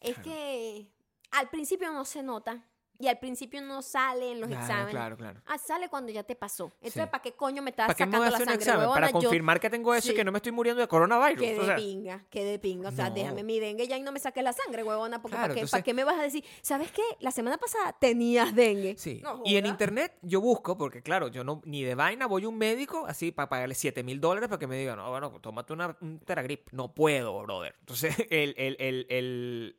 Es 0.02 0.16
Claro. 0.16 0.24
que 0.24 0.88
al 1.32 1.50
principio 1.50 1.92
no 1.92 2.06
se 2.06 2.24
nota, 2.24 2.66
y 3.00 3.08
al 3.08 3.18
principio 3.18 3.62
no 3.62 3.82
sale 3.82 4.34
en 4.34 4.42
los 4.42 4.50
Claro, 4.50 4.64
exámenes. 4.64 4.92
claro, 4.92 5.18
claro. 5.18 5.42
Ah, 5.46 5.58
sale 5.58 5.88
cuando 5.90 6.12
ya 6.12 6.24
te 6.24 6.36
pasó. 6.36 6.66
Entonces, 6.82 7.04
Sí. 7.04 7.10
¿para 7.10 7.22
qué 7.24 7.32
coño 7.32 7.62
me 7.62 7.70
estás 7.72 7.88
¿Para 7.88 7.96
qué 7.98 8.06
me 8.06 8.12
sacando 8.12 8.18
voy 8.20 8.28
a 8.28 8.30
la 8.32 8.36
hacer 8.36 8.48
un 8.48 8.52
sangre, 8.54 8.66
examen? 8.72 8.90
Para? 8.94 9.08
Yo- 9.08 9.14
confirmar 9.14 9.60
que 9.60 9.70
tengo 9.70 9.96
eso 9.96 10.12
y 10.12 10.16
que 10.16 10.24
no 10.24 10.32
me 10.34 10.38
estoy 10.40 10.52
muriendo 10.52 10.82
de 10.82 10.88
coronavirus. 10.88 11.42
Que 11.42 11.56
O 11.58 11.60
de 11.62 11.66
sea, 11.66 11.76
pinga, 11.78 12.26
que 12.30 12.44
de 12.44 12.60
pinga. 12.60 12.90
O 12.90 12.92
sea, 12.92 13.10
No. 13.10 13.16
déjame 13.16 13.44
mi 13.44 13.60
dengue 13.60 13.88
ya 13.88 13.98
y 13.98 14.02
no 14.02 14.12
me 14.12 14.20
saques 14.20 14.44
la 14.44 14.52
sangre, 14.54 14.84
huevona. 14.84 15.22
Porque 15.22 15.36
Claro, 15.38 15.44
¿para, 15.46 15.54
qué, 15.54 15.60
entonces- 15.62 15.72
¿para 15.72 15.84
qué 15.84 15.94
me 15.94 16.04
vas 16.04 16.20
a 16.20 16.24
decir? 16.24 16.44
¿Sabes 16.62 16.92
qué? 16.92 17.02
La 17.22 17.32
semana 17.32 17.58
pasada 17.58 17.96
tenías 18.00 18.54
dengue. 18.54 18.96
Sí. 18.98 19.22
No 19.24 19.42
y 19.46 19.56
en 19.56 19.66
internet 19.66 20.18
yo 20.22 20.42
busco, 20.42 20.78
porque 20.78 21.02
claro, 21.02 21.30
yo 21.30 21.44
no 21.46 21.62
ni 21.66 21.84
de 21.84 21.96
vaina 21.96 22.28
voy 22.28 22.44
a 22.44 22.50
un 22.50 22.58
médico 22.58 23.06
así 23.08 23.32
para 23.32 23.48
pagarle 23.48 23.76
7 23.76 24.04
mil 24.04 24.20
dólares 24.20 24.50
para 24.50 24.60
que 24.60 24.68
me 24.68 24.78
diga, 24.78 24.96
no, 24.98 25.10
bueno, 25.10 25.32
tómate 25.40 25.72
una, 25.74 25.96
un 26.02 26.20
Teragrip. 26.20 26.70
No 26.74 26.94
puedo, 26.94 27.42
brother. 27.44 27.76
Entonces, 27.80 28.14
el, 28.30 28.54
el, 28.58 28.76
el, 28.80 29.06
el- 29.10 29.76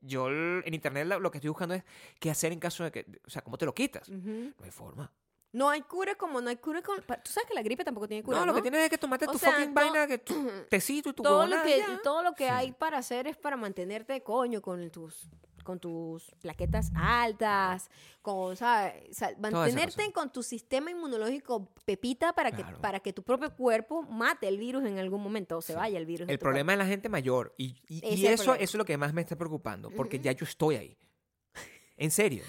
yo 0.00 0.28
en 0.30 0.72
internet 0.74 1.06
lo, 1.06 1.30
que 1.30 1.38
estoy 1.38 1.48
buscando 1.48 1.74
es 1.74 1.84
qué 2.20 2.30
hacer 2.30 2.52
en 2.52 2.60
caso 2.60 2.84
de 2.84 2.90
que, 2.92 3.06
o 3.26 3.30
sea, 3.30 3.42
¿cómo 3.42 3.58
te 3.58 3.66
lo 3.66 3.74
quitas? 3.74 4.08
No 4.08 4.52
hay 4.64 4.70
forma. 4.70 5.12
No 5.50 5.70
hay 5.70 5.80
cura 5.80 6.14
como 6.14 6.42
no 6.42 6.50
hay 6.50 6.56
cura 6.56 6.82
con... 6.82 6.98
Tú 6.98 7.30
sabes 7.32 7.48
que 7.48 7.54
la 7.54 7.62
gripe 7.62 7.82
tampoco 7.82 8.06
tiene 8.06 8.22
cura, 8.22 8.40
no, 8.40 8.46
¿no? 8.46 8.52
lo 8.52 8.56
que 8.56 8.62
tienes 8.62 8.82
es 8.82 8.90
que 8.90 8.98
tomarte 8.98 9.26
O 9.26 9.32
tu 9.32 9.38
sea, 9.38 9.52
fucking 9.52 9.68
to- 9.68 9.74
vaina, 9.74 10.06
que 10.06 10.18
tu 10.18 10.34
tecito 10.68 11.08
y 11.08 11.12
tu 11.14 11.22
todo 11.22 11.46
lo 11.46 11.62
que 11.62 11.78
ya. 11.78 12.00
todo 12.02 12.22
lo 12.22 12.34
que 12.34 12.44
Sí. 12.44 12.50
hay 12.50 12.72
para 12.72 12.98
hacer 12.98 13.26
es 13.26 13.36
para 13.38 13.56
mantenerte 13.56 14.22
coño 14.22 14.60
con 14.60 14.90
tus 14.90 15.26
con 15.68 15.78
tus 15.80 16.30
plaquetas 16.40 16.90
altas, 16.94 17.90
con 18.22 18.56
¿sabes? 18.56 18.94
O 19.10 19.12
sea, 19.14 19.34
mantenerte 19.38 20.10
con 20.12 20.32
tu 20.32 20.42
sistema 20.42 20.90
inmunológico 20.90 21.68
pepita 21.84 22.32
para 22.32 22.50
que 22.52 22.62
Claro. 22.62 22.80
para 22.80 23.00
que 23.00 23.12
tu 23.12 23.22
propio 23.22 23.54
cuerpo 23.54 24.00
mate 24.04 24.48
el 24.48 24.56
virus 24.56 24.86
en 24.86 24.98
algún 24.98 25.22
momento 25.22 25.58
o 25.58 25.60
se 25.60 25.74
Sí. 25.74 25.78
vaya 25.78 25.98
el 25.98 26.06
virus. 26.06 26.26
El 26.30 26.38
problema 26.38 26.72
es 26.72 26.78
la 26.78 26.86
gente 26.86 27.10
mayor. 27.10 27.54
Y, 27.58 27.76
y- 27.86 28.00
y 28.02 28.26
es 28.26 28.32
eso, 28.32 28.44
problema. 28.44 28.64
eso 28.64 28.76
es 28.76 28.78
lo 28.78 28.84
que 28.86 28.96
más 28.96 29.12
me 29.12 29.20
está 29.20 29.36
preocupando. 29.36 29.90
Porque 29.90 30.16
Ujú. 30.16 30.24
ya 30.24 30.32
yo 30.32 30.44
estoy 30.44 30.76
ahí. 30.76 30.96
En 31.98 32.10
serio. 32.10 32.44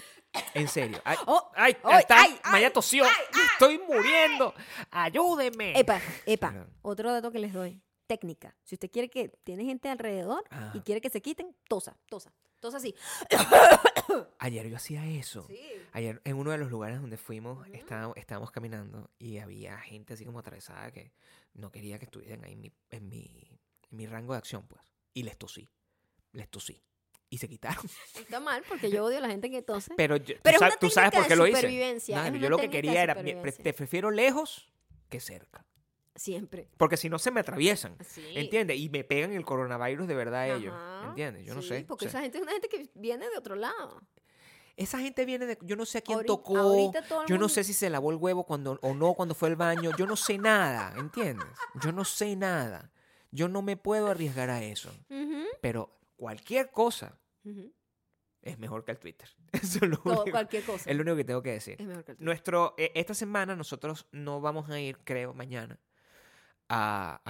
En 0.54 0.66
serio. 0.68 0.98
Ay, 1.04 1.18
Oh, 1.26 1.50
ay, 1.56 1.76
ay, 1.82 2.00
está, 2.00 2.22
ay, 2.22 2.38
Maya 2.50 2.68
ay, 2.68 2.72
tosió. 2.72 3.04
Me 3.04 3.42
estoy 3.52 3.78
muriendo. 3.86 4.54
Ayúdeme. 4.90 5.78
Epa, 5.78 6.00
epa. 6.24 6.66
Otro 6.80 7.12
dato 7.12 7.30
que 7.30 7.38
les 7.40 7.52
doy. 7.52 7.82
Técnica. 8.10 8.56
Si 8.64 8.74
usted 8.74 8.90
quiere 8.90 9.08
que 9.08 9.28
tiene 9.44 9.64
gente 9.64 9.88
alrededor 9.88 10.42
Ah. 10.50 10.72
y 10.74 10.80
quiere 10.80 11.00
que 11.00 11.10
se 11.10 11.22
quiten, 11.22 11.54
tosa, 11.68 11.96
tosa. 12.08 12.34
Tosa 12.58 12.78
así. 12.78 12.92
Ayer 14.40 14.68
yo 14.68 14.74
hacía 14.76 15.06
eso. 15.06 15.46
Sí. 15.46 15.60
Ayer 15.92 16.20
en 16.24 16.36
uno 16.36 16.50
de 16.50 16.58
los 16.58 16.70
lugares 16.72 17.00
donde 17.00 17.16
fuimos, 17.16 17.64
estábamos, 17.68 18.16
estábamos 18.16 18.50
caminando 18.50 19.10
y 19.16 19.38
había 19.38 19.78
gente 19.78 20.14
así 20.14 20.24
como 20.24 20.40
atravesada 20.40 20.90
que 20.90 21.12
no 21.54 21.70
quería 21.70 22.00
que 22.00 22.06
estuvieran 22.06 22.44
ahí 22.44 22.54
en 22.54 22.60
mi, 22.60 22.72
en 22.90 23.08
mi, 23.08 23.24
en 23.90 23.96
mi 23.96 24.06
rango 24.06 24.32
de 24.32 24.38
acción, 24.38 24.66
pues. 24.66 24.82
Y 25.14 25.22
les 25.22 25.38
tosí. 25.38 25.68
Les 26.32 26.48
tosí. 26.50 26.82
Y 27.28 27.38
se 27.38 27.48
quitaron. 27.48 27.84
Está 28.18 28.40
mal 28.40 28.64
porque 28.68 28.90
yo 28.90 29.04
odio 29.04 29.18
a 29.18 29.20
la 29.20 29.28
gente 29.28 29.50
que 29.52 29.62
tose. 29.62 29.94
Pero, 29.96 30.16
yo- 30.16 30.34
tú, 30.42 30.50
es 30.50 30.58
una 30.60 30.70
tú 30.76 30.90
sabes 30.90 31.12
por 31.12 31.22
qué 31.22 31.28
de 31.30 31.36
lo 31.36 31.46
hice. 31.46 32.00
yo 32.40 32.50
lo 32.50 32.58
que 32.58 32.70
quería 32.70 33.04
era, 33.04 33.14
te 33.14 33.72
prefiero 33.72 34.10
lejos 34.10 34.68
que 35.08 35.20
cerca. 35.20 35.64
Siempre. 36.20 36.68
Porque 36.76 36.98
si 36.98 37.08
no 37.08 37.18
se 37.18 37.30
me 37.30 37.40
atraviesan. 37.40 37.96
Sí. 38.06 38.22
¿Entiendes? 38.34 38.76
Y 38.78 38.90
me 38.90 39.04
pegan 39.04 39.32
el 39.32 39.42
coronavirus 39.46 40.06
de 40.06 40.14
verdad 40.14 40.40
a 40.42 40.48
ellos. 40.54 40.74
Ajá. 40.74 41.06
¿Entiendes? 41.08 41.46
Yo 41.46 41.54
no 41.54 41.62
sé. 41.62 41.86
Porque 41.88 42.08
O 42.08 42.10
sea, 42.10 42.20
esa 42.20 42.22
gente 42.24 42.36
es 42.36 42.42
una 42.42 42.52
gente 42.52 42.68
que 42.68 42.90
viene 42.94 43.26
de 43.30 43.38
otro 43.38 43.54
lado. 43.54 44.02
esa 44.76 44.98
gente 44.98 45.24
viene 45.24 45.46
de. 45.46 45.56
Yo 45.62 45.76
no 45.76 45.86
sé 45.86 45.96
a 45.98 46.00
quién 46.02 46.16
Ahorita- 46.16 46.26
tocó. 46.34 46.58
ahorita 46.58 47.08
todo 47.08 47.22
el 47.22 47.26
Yo 47.28 47.38
no 47.38 47.48
sé 47.48 47.64
si 47.64 47.72
se 47.72 47.88
lavó 47.88 48.10
el 48.10 48.18
huevo 48.18 48.44
cuando, 48.44 48.78
o 48.82 48.92
no 48.92 49.14
cuando 49.14 49.34
fue 49.34 49.48
al 49.48 49.56
baño. 49.56 49.92
Yo 49.96 50.04
no 50.06 50.14
sé 50.14 50.36
nada. 50.36 50.92
¿Entiendes? 50.98 51.46
Yo 51.82 51.90
no 51.90 52.04
sé 52.04 52.36
nada. 52.36 52.92
Yo 53.30 53.48
no 53.48 53.62
me 53.62 53.78
puedo 53.78 54.08
arriesgar 54.08 54.50
a 54.50 54.62
eso. 54.62 54.92
Pero 55.62 55.90
cualquier 56.16 56.70
cosa 56.70 57.18
es 58.42 58.58
mejor 58.58 58.84
que 58.84 58.90
el 58.92 58.98
Twitter. 58.98 59.28
Eso 59.52 59.78
es 59.82 59.88
lo, 59.90 59.96
Todo, 59.98 60.22
único, 60.22 60.30
cualquier 60.32 60.64
cosa. 60.64 60.90
es 60.90 60.94
lo 60.96 61.02
único 61.02 61.16
que 61.16 61.24
tengo 61.24 61.42
que 61.42 61.52
decir. 61.52 61.76
Es 61.80 61.86
mejor 61.86 62.04
que 62.04 62.12
el 62.12 62.18
tuyo. 62.18 62.24
Nuestro, 62.26 62.74
eh, 62.78 62.92
esta 62.94 63.14
semana 63.14 63.56
nosotros 63.56 64.06
no 64.12 64.40
vamos 64.42 64.68
a 64.70 64.78
ir, 64.80 64.98
creo, 65.04 65.32
mañana 65.34 65.78
a, 66.70 67.20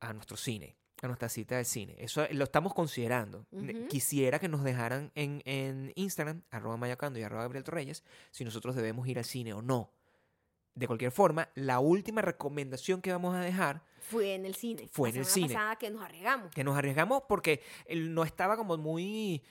a 0.00 0.12
nuestro 0.14 0.36
cine, 0.36 0.76
a 1.02 1.06
nuestra 1.08 1.28
cita 1.28 1.56
del 1.56 1.64
cine. 1.66 1.96
Eso 1.98 2.26
lo 2.30 2.44
estamos 2.44 2.72
considerando. 2.72 3.46
Quisiera 3.90 4.38
que 4.38 4.48
nos 4.48 4.62
dejaran 4.64 5.10
en, 5.14 5.42
en 5.44 5.92
Instagram, 5.96 6.42
arroba 6.50 6.76
mayacando 6.76 7.18
y 7.18 7.22
arroba 7.22 7.42
Gabriel 7.42 7.64
Torreyes, 7.64 8.04
si 8.30 8.44
nosotros 8.44 8.74
debemos 8.76 9.06
ir 9.08 9.18
al 9.18 9.24
cine 9.24 9.52
o 9.52 9.60
no. 9.60 9.92
De 10.74 10.86
cualquier 10.86 11.10
forma, 11.10 11.48
la 11.56 11.80
última 11.80 12.22
recomendación 12.22 13.02
que 13.02 13.10
vamos 13.10 13.34
a 13.34 13.40
dejar, 13.40 13.82
Fue 14.00 14.34
en 14.34 14.46
el 14.46 14.54
cine. 14.54 14.88
Fue 14.92 15.08
La 15.10 15.14
en 15.16 15.20
el 15.20 15.26
cine. 15.26 15.48
pasada 15.48 15.74
que 15.76 15.90
nos 15.90 16.02
arriesgamos. 16.04 16.54
que 16.54 16.62
nos 16.62 16.76
arriesgamos 16.78 17.24
porque 17.28 17.60
él 17.86 18.14
no 18.14 18.22
estaba 18.22 18.56
como 18.56 18.76
muy... 18.78 19.42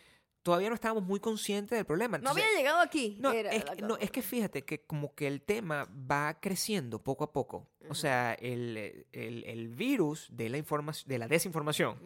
Todavía 0.48 0.70
no 0.70 0.76
estábamos 0.76 1.04
muy 1.04 1.20
conscientes 1.20 1.78
del 1.78 1.86
problema. 1.86 2.18
No 2.20 2.30
había 2.30 2.46
llegado 2.56 2.80
aquí. 2.80 3.18
No, 3.20 3.32
es, 3.34 3.66
que- 3.66 3.82
no, 3.82 3.90
cosa. 3.90 4.02
es 4.02 4.12
que 4.12 4.22
fíjate 4.22 4.64
que 4.64 4.82
como 4.86 5.14
que 5.14 5.28
el 5.28 5.42
tema 5.42 5.88
va 6.10 6.40
creciendo 6.40 7.04
poco 7.04 7.26
a 7.26 7.34
poco. 7.34 7.68
O 7.90 7.96
sea, 7.96 8.34
el, 8.36 9.06
el- 9.12 9.44
el 9.46 9.68
virus 9.68 10.28
de 10.32 10.50
la, 10.50 10.58
informa- 10.58 11.04
de 11.06 11.18
la 11.20 11.28
desinformación 11.28 12.00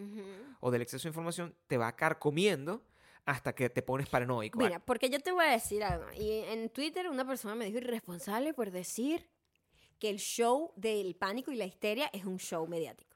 o 0.60 0.72
del 0.72 0.82
exceso 0.82 1.04
de 1.04 1.10
información 1.10 1.56
te 1.68 1.78
va 1.78 1.96
carcomiendo 1.96 2.84
hasta 3.26 3.54
que 3.54 3.70
te 3.70 3.84
pones 3.84 4.10
paranoico. 4.10 4.58
Mira, 4.58 4.80
porque 4.80 5.10
yo 5.12 5.20
te 5.20 5.32
voy 5.32 5.46
a 5.46 5.52
decir 5.52 5.84
algo. 5.84 6.06
Y 6.20 6.32
en 6.48 6.70
Twitter 6.70 7.08
una 7.10 7.26
persona 7.28 7.54
me 7.54 7.66
dijo 7.66 7.78
irresponsable 7.78 8.54
por 8.56 8.72
decir 8.72 9.30
que 10.00 10.10
el 10.10 10.18
show 10.18 10.72
del 10.76 11.16
pánico 11.16 11.52
y 11.52 11.56
la 11.58 11.66
histeria 11.66 12.10
es 12.12 12.26
un 12.26 12.40
show 12.40 12.66
mediático. 12.68 13.16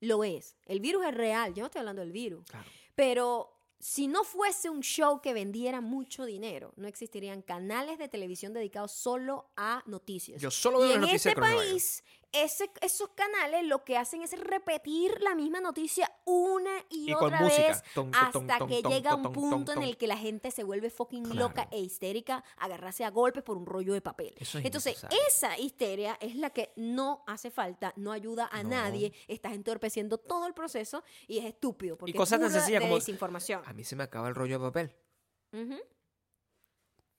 Lo 0.00 0.22
es. 0.24 0.54
El 0.66 0.80
virus 0.80 1.06
es 1.06 1.14
real. 1.14 1.54
Yo 1.54 1.62
no 1.62 1.66
estoy 1.68 1.78
hablando 1.80 2.02
del 2.02 2.12
virus. 2.12 2.44
Claro. 2.50 2.66
Pero 2.94 3.55
si 3.86 4.08
no 4.08 4.24
fuese 4.24 4.68
un 4.68 4.80
show 4.80 5.20
que 5.20 5.32
vendiera 5.32 5.80
mucho 5.80 6.24
dinero, 6.24 6.72
no 6.74 6.88
existirían 6.88 7.40
canales 7.40 8.00
de 8.00 8.08
televisión 8.08 8.52
dedicados 8.52 8.90
solo 8.90 9.46
a 9.56 9.84
noticias. 9.86 10.42
Yo 10.42 10.50
solo 10.50 10.78
y 10.78 10.80
veo 10.80 10.88
la 10.88 10.94
en 10.96 11.00
noticia 11.02 11.30
este 11.30 11.40
de 11.40 11.46
país, 11.46 12.02
ese- 12.44 12.70
esos 12.80 13.08
canales 13.10 13.64
lo 13.66 13.84
que 13.84 13.96
hacen 13.96 14.22
es 14.22 14.38
repetir 14.38 15.20
la 15.22 15.34
misma 15.34 15.60
noticia 15.60 16.10
una 16.24 16.70
y, 16.90 17.10
Y 17.10 17.14
otra 17.14 17.40
vez 17.42 17.82
hasta 18.12 18.66
que 18.66 18.82
llega 18.82 19.14
un 19.14 19.32
punto 19.32 19.72
en 19.72 19.82
el 19.82 19.96
que 19.96 20.06
la 20.06 20.16
gente 20.16 20.50
se 20.50 20.64
vuelve 20.64 20.90
fucking 20.90 21.24
Claro. 21.24 21.40
loca 21.48 21.68
e 21.70 21.78
histérica, 21.80 22.44
agarrarse 22.56 23.04
a 23.04 23.10
golpes 23.10 23.42
por 23.42 23.56
un 23.56 23.66
rollo 23.66 23.92
de 23.92 24.00
papel. 24.00 24.34
Eso 24.38 24.58
es 24.58 24.64
Entonces, 24.64 25.04
esa 25.28 25.58
histeria 25.58 26.16
es 26.20 26.36
la 26.36 26.50
que 26.50 26.72
no 26.76 27.22
hace 27.26 27.50
falta, 27.50 27.92
no 27.96 28.12
ayuda 28.12 28.48
a 28.52 28.62
No. 28.62 28.70
nadie, 28.70 29.12
estás 29.28 29.52
entorpeciendo 29.52 30.18
todo 30.18 30.46
el 30.46 30.54
proceso 30.54 31.02
y 31.26 31.38
es 31.38 31.44
estúpido 31.44 31.96
porque 31.96 32.14
cosas 32.14 32.38
tan 32.38 32.48
es 32.48 32.52
sencillas 32.54 32.80
de 32.80 32.86
como- 32.86 32.96
desinformación. 32.96 33.62
A 33.66 33.72
mí 33.72 33.84
se 33.84 33.96
me 33.96 34.04
acaba 34.04 34.28
el 34.28 34.34
rollo 34.34 34.58
de 34.58 34.64
papel. 34.66 34.96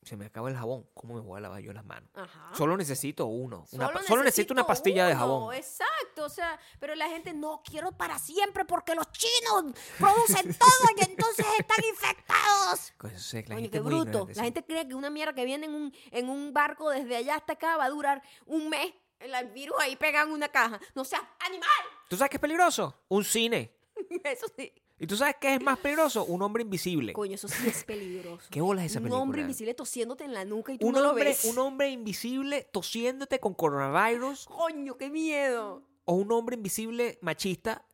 Se 0.07 0.15
me 0.15 0.27
acaba 0.27 0.49
el 0.49 0.55
jabón. 0.55 0.87
¿Cómo 0.93 1.15
me 1.15 1.19
voy 1.19 1.37
a 1.37 1.41
lavar 1.41 1.61
yo 1.61 1.73
las 1.73 1.83
manos? 1.83 2.09
Ajá. 2.13 2.51
Solo 2.55 2.77
necesito 2.77 3.25
uno. 3.25 3.65
Una 3.73 3.91
Solo 4.07 4.23
necesito 4.23 4.53
una 4.53 4.65
pastilla 4.65 5.05
de 5.05 5.13
jabón. 5.13 5.53
Exacto, 5.53 6.23
o 6.23 6.29
sea, 6.29 6.57
pero 6.79 6.95
la 6.95 7.09
gente 7.09 7.33
no 7.33 7.61
quiero 7.61 7.91
para 7.91 8.17
siempre 8.17 8.63
porque 8.63 8.95
los 8.95 9.11
chinos 9.11 9.73
producen 9.99 10.55
todo 10.57 10.89
y 10.95 11.03
entonces 11.03 11.45
están 11.59 11.83
infectados. 11.89 12.93
Pues, 12.97 13.33
la 13.33 13.55
gente 13.55 13.69
qué 13.69 13.79
bruto. 13.79 14.27
La 14.29 14.33
sí. 14.33 14.39
gente 14.41 14.63
cree 14.63 14.87
que 14.87 14.95
una 14.95 15.09
mierda 15.09 15.33
que 15.33 15.43
viene 15.43 15.65
en 15.65 15.75
un, 15.75 15.93
en 16.11 16.29
un 16.29 16.53
barco 16.53 16.89
desde 16.89 17.17
allá 17.17 17.35
hasta 17.35 17.53
acá 17.53 17.75
va 17.75 17.85
a 17.85 17.89
durar 17.89 18.23
un 18.45 18.69
mes. 18.69 18.93
El 19.19 19.33
virus 19.49 19.75
ahí 19.81 19.95
pegado 19.97 20.27
en 20.27 20.33
una 20.33 20.47
caja. 20.47 20.79
No 20.95 21.03
sea 21.03 21.19
animal. 21.39 21.69
¿Tú 22.09 22.15
sabes 22.15 22.29
qué 22.29 22.37
es 22.37 22.41
peligroso? 22.41 23.03
Un 23.09 23.23
cine. 23.23 23.75
Eso 24.23 24.47
sí. 24.55 24.73
¿Y 24.99 25.05
tú 25.07 25.15
sabes 25.15 25.35
qué 25.39 25.53
es 25.55 25.61
más 25.61 25.77
peligroso? 25.77 26.25
Un 26.25 26.41
hombre 26.41 26.63
invisible. 26.63 27.13
Coño, 27.13 27.35
eso 27.35 27.47
sí 27.47 27.67
es 27.67 27.83
peligroso. 27.83 28.47
¿Qué 28.49 28.61
bola 28.61 28.83
es 28.83 28.91
esa 28.91 28.99
un 28.99 29.03
película? 29.03 29.21
hombre 29.21 29.41
invisible 29.41 29.73
tosiéndote 29.75 30.23
en 30.23 30.33
la 30.33 30.43
nuca 30.43 30.73
y 30.73 30.77
tú 30.79 30.87
Un 30.87 30.93
no 30.93 31.01
lo 31.01 31.09
hombre, 31.09 31.25
ves. 31.25 31.45
un 31.45 31.57
hombre 31.59 31.89
invisible 31.89 32.67
tosiéndote 32.71 33.39
con 33.39 33.53
coronavirus 33.53 34.45
Coño, 34.45 34.97
qué 34.97 35.09
miedo. 35.09 35.83
o 36.05 36.13
un 36.15 36.31
hombre 36.31 36.55
invisible 36.55 37.19
machista 37.21 37.85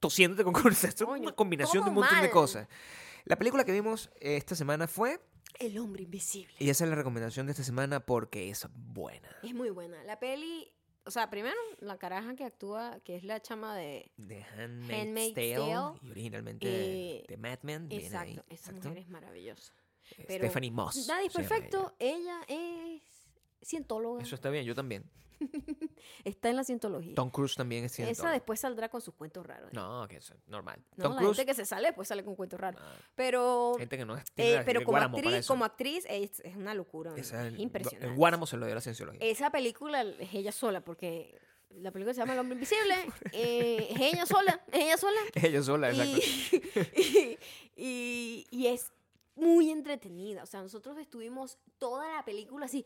tosiéndote 0.00 0.44
con 0.44 0.52
coronavirus. 0.52 0.84
Es 0.94 1.00
una 1.00 1.32
combinación 1.32 1.84
de 1.84 1.88
un 1.90 1.94
montón 1.96 2.16
de 2.16 2.22
mal. 2.24 2.30
cosas. 2.30 2.68
La 3.24 3.36
película 3.36 3.64
que 3.64 3.72
vimos 3.72 4.10
eh, 4.20 4.36
esta 4.36 4.54
semana 4.54 4.86
fue, 4.86 5.20
El 5.58 5.78
hombre 5.78 6.02
invisible. 6.02 6.54
y 6.58 6.68
esa 6.70 6.84
es 6.84 6.90
la 6.90 6.96
recomendación 6.96 7.46
de 7.46 7.52
esta 7.52 7.64
semana 7.64 8.00
porque 8.00 8.50
es 8.50 8.66
buena. 8.74 9.28
Es 9.42 9.54
muy 9.54 9.70
buena. 9.70 10.02
La 10.04 10.18
peli, 10.18 10.70
o 11.04 11.10
sea, 11.10 11.30
primero 11.30 11.56
la 11.78 11.98
caraja 11.98 12.34
que 12.34 12.44
actúa, 12.44 13.00
que 13.04 13.16
es 13.16 13.24
la 13.24 13.40
chama 13.40 13.76
de... 13.76 14.10
The 14.16 14.42
Handmaid's, 14.42 15.00
Handmaid's 15.00 15.34
Tale, 15.34 15.54
Tale, 15.56 15.98
y 16.02 16.10
originalmente 16.10 16.66
eh, 16.68 17.24
de 17.28 17.36
Mad 17.36 17.58
Men. 17.62 17.88
Exacto, 17.90 18.18
ahí, 18.18 18.32
esa 18.48 18.70
exacto. 18.70 18.88
mujer 18.88 19.02
es 19.02 19.08
maravillosa. 19.08 19.72
Eh, 20.18 20.24
pero 20.26 20.44
Stephanie 20.44 20.70
Moss. 20.70 21.06
Nadie 21.08 21.26
es 21.26 21.32
se 21.32 21.42
llama 21.42 21.48
perfecto, 21.48 21.94
ella 21.98 22.40
es 22.48 23.02
cientóloga. 23.62 24.20
ella. 24.20 24.26
Eso 24.26 24.34
está 24.34 24.50
bien, 24.50 24.64
yo 24.64 24.74
también. 24.74 25.04
Está 26.24 26.50
en 26.50 26.56
la 26.56 26.64
cientología. 26.64 27.14
Tom 27.14 27.30
Cruise 27.30 27.54
también 27.54 27.84
es 27.84 27.92
Esa 27.92 28.04
cientólogo. 28.04 28.32
después 28.34 28.60
saldrá 28.60 28.88
con 28.88 29.00
sus 29.00 29.14
cuentos 29.14 29.46
raros. 29.46 29.72
No, 29.72 30.06
que 30.08 30.16
es 30.16 30.32
normal. 30.46 30.82
No, 30.96 31.04
Tom 31.04 31.12
la 31.14 31.18
Cruise, 31.20 31.36
gente 31.36 31.50
que 31.50 31.54
se 31.54 31.64
sale 31.64 31.88
después 31.88 32.06
sale 32.08 32.24
con 32.24 32.34
cuentos 32.36 32.60
raros. 32.60 32.80
ah, 32.84 32.94
Pero, 33.14 33.74
gente 33.78 33.96
que 33.96 34.04
no 34.04 34.16
es 34.16 34.24
eh, 34.36 34.62
pero 34.64 34.84
como 34.84 34.98
actriz, 34.98 35.46
como 35.46 35.64
actriz 35.64 36.04
es, 36.08 36.40
es 36.40 36.56
una 36.56 36.74
locura. 36.74 37.12
Esa- 37.16 37.46
es 37.46 37.54
el- 37.54 37.60
impresionante. 37.60 38.06
El 38.06 38.14
Guáramo 38.14 38.46
se 38.46 38.56
lo 38.56 38.66
dio 38.66 38.72
a 38.72 38.76
la 38.76 38.80
cienciología. 38.80 39.20
Esa 39.22 39.50
película 39.50 40.02
es 40.02 40.32
ella 40.34 40.52
sola, 40.52 40.80
porque 40.82 41.38
la 41.70 41.90
película 41.92 42.12
se 42.14 42.20
llama 42.20 42.32
El 42.34 42.40
hombre 42.40 42.54
invisible. 42.54 42.94
eh, 43.32 43.88
es 43.90 44.00
ella 44.14 44.26
sola, 44.26 44.60
es 44.72 44.80
ella 44.84 44.96
sola. 44.98 45.20
Ella 45.34 45.62
sola, 45.62 45.90
exacto. 45.90 46.18
Y, 46.96 47.38
y- 47.76 48.46
y 48.50 48.66
es 48.66 48.92
muy 49.36 49.70
entretenida. 49.70 50.42
O 50.42 50.46
sea, 50.46 50.60
nosotros 50.62 50.98
estuvimos 50.98 51.58
toda 51.78 52.16
la 52.16 52.24
película 52.24 52.66
así. 52.66 52.84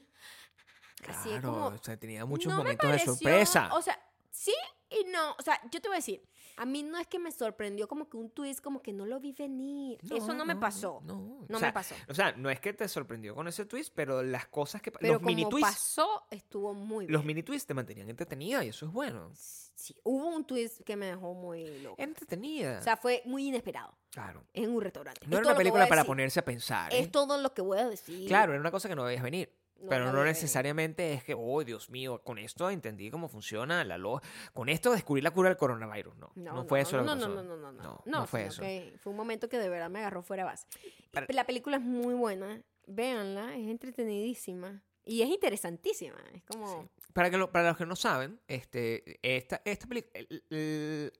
Así 1.08 1.28
Claro, 1.30 1.52
como. 1.52 1.66
o 1.66 1.78
sea, 1.78 1.96
tenía 1.96 2.24
muchos 2.24 2.50
no 2.50 2.58
me 2.58 2.62
momentos 2.64 2.88
de 2.90 2.96
pareció- 2.96 3.14
sorpresa. 3.14 3.70
O 3.74 3.82
sea, 3.82 3.98
sí 4.30 4.54
y 4.90 5.04
no. 5.10 5.32
O 5.38 5.42
sea, 5.42 5.60
yo 5.70 5.80
te 5.80 5.88
voy 5.88 5.96
a 5.96 5.98
decir, 5.98 6.22
a 6.56 6.64
mí 6.66 6.82
no 6.84 6.98
es 6.98 7.06
que 7.08 7.18
me 7.18 7.32
sorprendió 7.32 7.88
como 7.88 8.08
que 8.08 8.16
un 8.16 8.30
twist, 8.30 8.60
como 8.60 8.80
que 8.80 8.92
no 8.92 9.06
lo 9.06 9.18
vi 9.18 9.32
venir. 9.32 9.98
Eso 10.08 10.32
no, 10.34 10.44
me 10.44 10.54
pasó. 10.54 11.00
No, 11.04 11.14
No, 11.16 11.46
me 11.48 11.56
o 11.56 11.58
sea, 11.58 11.72
pasó. 11.72 11.94
O 12.08 12.14
sea, 12.14 12.32
no 12.32 12.48
es 12.48 12.60
que 12.60 12.72
te 12.72 12.86
sorprendió 12.86 13.34
con 13.34 13.48
ese 13.48 13.64
twist, 13.66 13.92
pero 13.94 14.22
las 14.22 14.46
cosas 14.46 14.80
que... 14.80 14.92
Pero 14.92 15.14
los 15.14 15.22
mini 15.22 15.42
como 15.42 15.50
twists, 15.56 15.72
pasó, 15.72 16.26
estuvo 16.30 16.72
muy 16.74 17.06
bien. 17.06 17.12
los 17.12 17.24
mini 17.24 17.42
twists 17.42 17.66
te 17.66 17.74
mantenían 17.74 18.08
entretenida 18.08 18.64
y 18.64 18.68
eso 18.68 18.86
es 18.86 18.92
bueno. 18.92 19.30
Sí, 19.34 19.96
hubo 20.04 20.28
un 20.28 20.44
twist 20.46 20.82
que 20.82 20.94
me 20.94 21.06
dejó 21.06 21.34
muy 21.34 21.80
loco. 21.80 21.96
Entretenida. 22.00 22.78
O 22.78 22.82
sea, 22.82 22.96
fue 22.96 23.22
muy 23.24 23.48
inesperado. 23.48 23.92
claro. 24.10 24.44
En 24.52 24.70
un 24.70 24.80
restaurante. 24.80 25.26
No 25.26 25.36
Es 25.36 25.40
era 25.40 25.48
una 25.50 25.56
película 25.56 25.86
para 25.88 26.02
decir. 26.02 26.06
ponerse 26.06 26.38
a 26.38 26.44
pensar. 26.44 26.94
Es 26.94 27.06
¿eh? 27.06 27.08
todo 27.08 27.36
lo 27.38 27.52
que 27.52 27.62
voy 27.62 27.78
a 27.80 27.88
decir. 27.88 28.28
Claro, 28.28 28.52
era 28.52 28.60
una 28.60 28.70
cosa 28.70 28.88
que 28.88 28.94
no 28.94 29.02
veías 29.02 29.24
venir. 29.24 29.52
No 29.84 29.90
pero 29.90 30.12
no 30.12 30.24
necesariamente 30.24 31.12
es 31.12 31.24
que, 31.24 31.34
oh, 31.36 31.62
Dios 31.64 31.90
mío, 31.90 32.22
con 32.22 32.38
esto 32.38 32.70
entendí 32.70 33.10
cómo 33.10 33.28
funciona 33.28 33.84
la 33.84 33.98
lo 33.98 34.20
Con 34.52 34.68
esto 34.68 34.92
descubrí 34.92 35.22
la 35.22 35.30
cura 35.30 35.48
del 35.50 35.56
coronavirus. 35.58 36.16
No, 36.16 36.32
no, 36.34 36.64
fue 36.64 36.80
eso 36.80 36.96
no, 37.02 37.14
no, 37.14 37.28
no, 37.28 37.42
no, 37.42 37.42
no, 37.42 37.56
no, 37.56 37.72
No, 37.72 37.82
no, 38.04 38.20
no 38.20 38.26
fue 38.26 38.46
eso. 38.46 38.62
que 38.62 38.94
fue 38.98 39.10
un 39.10 39.16
momento 39.16 39.48
que 39.48 39.58
de 39.58 39.68
verdad 39.68 39.90
me 39.90 40.00
agarró 40.00 40.22
fuera 40.22 40.44
base. 40.44 40.66
Para- 41.12 41.26
La 41.30 41.44
película 41.44 41.76
es 41.76 41.82
muy 41.82 42.14
buena, 42.14 42.62
véanla, 42.86 43.56
es 43.56 43.68
entretenidísima 43.68 44.82
y 45.06 45.22
es 45.22 45.28
interesantísima. 45.28 46.16
Es 46.32 46.42
como, 46.44 46.88
Para, 47.12 47.30
que 47.30 47.36
lo- 47.36 47.52
para 47.52 47.68
los 47.68 47.76
que 47.76 47.84
no 47.86 47.94
saben, 47.96 48.40
este, 48.48 49.18
esta, 49.22 49.60
esta 49.64 49.86
película, 49.86 50.12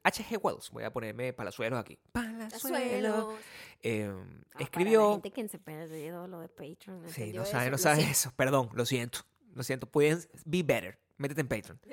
H.G. 0.03 0.39
Wells, 0.43 0.71
voy 0.71 0.85
a 0.85 0.93
ponerme 0.93 1.33
palazuelos 1.33 1.79
aquí. 1.79 1.99
Palazuelos. 2.13 3.35
Eh, 3.87 4.11
Ah, 4.11 4.15
Para 4.15 4.59
la 4.59 4.65
escribió. 4.65 5.13
gente 5.13 5.31
que 5.33 5.49
se 5.49 5.59
perdió 5.59 6.27
lo 6.27 6.41
de 6.41 6.49
Patreon. 6.49 7.09
Sí, 7.09 7.33
no 7.33 7.43
eso, 7.43 7.51
sabe, 7.53 7.65
no 7.67 7.71
lo 7.73 7.79
sabe 7.79 7.97
siento. 7.97 8.13
eso. 8.13 8.33
Perdón, 8.37 8.71
lo 8.75 8.87
siento. 8.87 9.21
Lo 9.53 9.63
siento. 9.63 9.87
Pueden 9.91 10.19
be 10.45 10.63
better. 10.63 10.99
Métete 11.19 11.41
en 11.43 11.49
Patreon. 11.49 11.81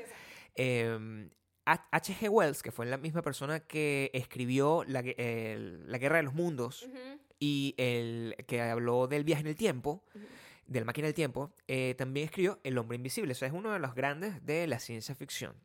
Eh, 0.55 1.29
H.G. 1.65 2.27
Wells, 2.29 2.61
que 2.61 2.71
fue 2.71 2.85
la 2.85 2.97
misma 2.97 3.21
persona 3.21 3.61
que 3.61 4.09
escribió 4.13 4.83
la, 4.87 4.99
el- 4.99 5.89
la 5.89 5.97
Guerra 5.97 6.17
de 6.17 6.23
los 6.23 6.33
Mundos 6.33 6.83
Ujú, 6.83 6.97
y 7.39 7.73
el 7.77 8.35
que 8.47 8.61
habló 8.61 9.07
del 9.07 9.23
viaje 9.23 9.41
en 9.41 9.47
el 9.47 9.55
tiempo, 9.55 10.03
ujú. 10.13 10.25
de 10.67 10.79
la 10.81 10.85
máquina 10.85 11.05
del 11.07 11.13
tiempo, 11.13 11.53
eh, 11.67 11.95
también 11.97 12.25
escribió 12.25 12.59
El 12.63 12.77
hombre 12.77 12.97
invisible. 12.97 13.31
O 13.31 13.35
sea, 13.35 13.47
es 13.47 13.53
uno 13.53 13.71
de 13.71 13.79
los 13.79 13.95
grandes 13.95 14.45
de 14.45 14.67
la 14.67 14.79
ciencia 14.79 15.15
ficción. 15.15 15.55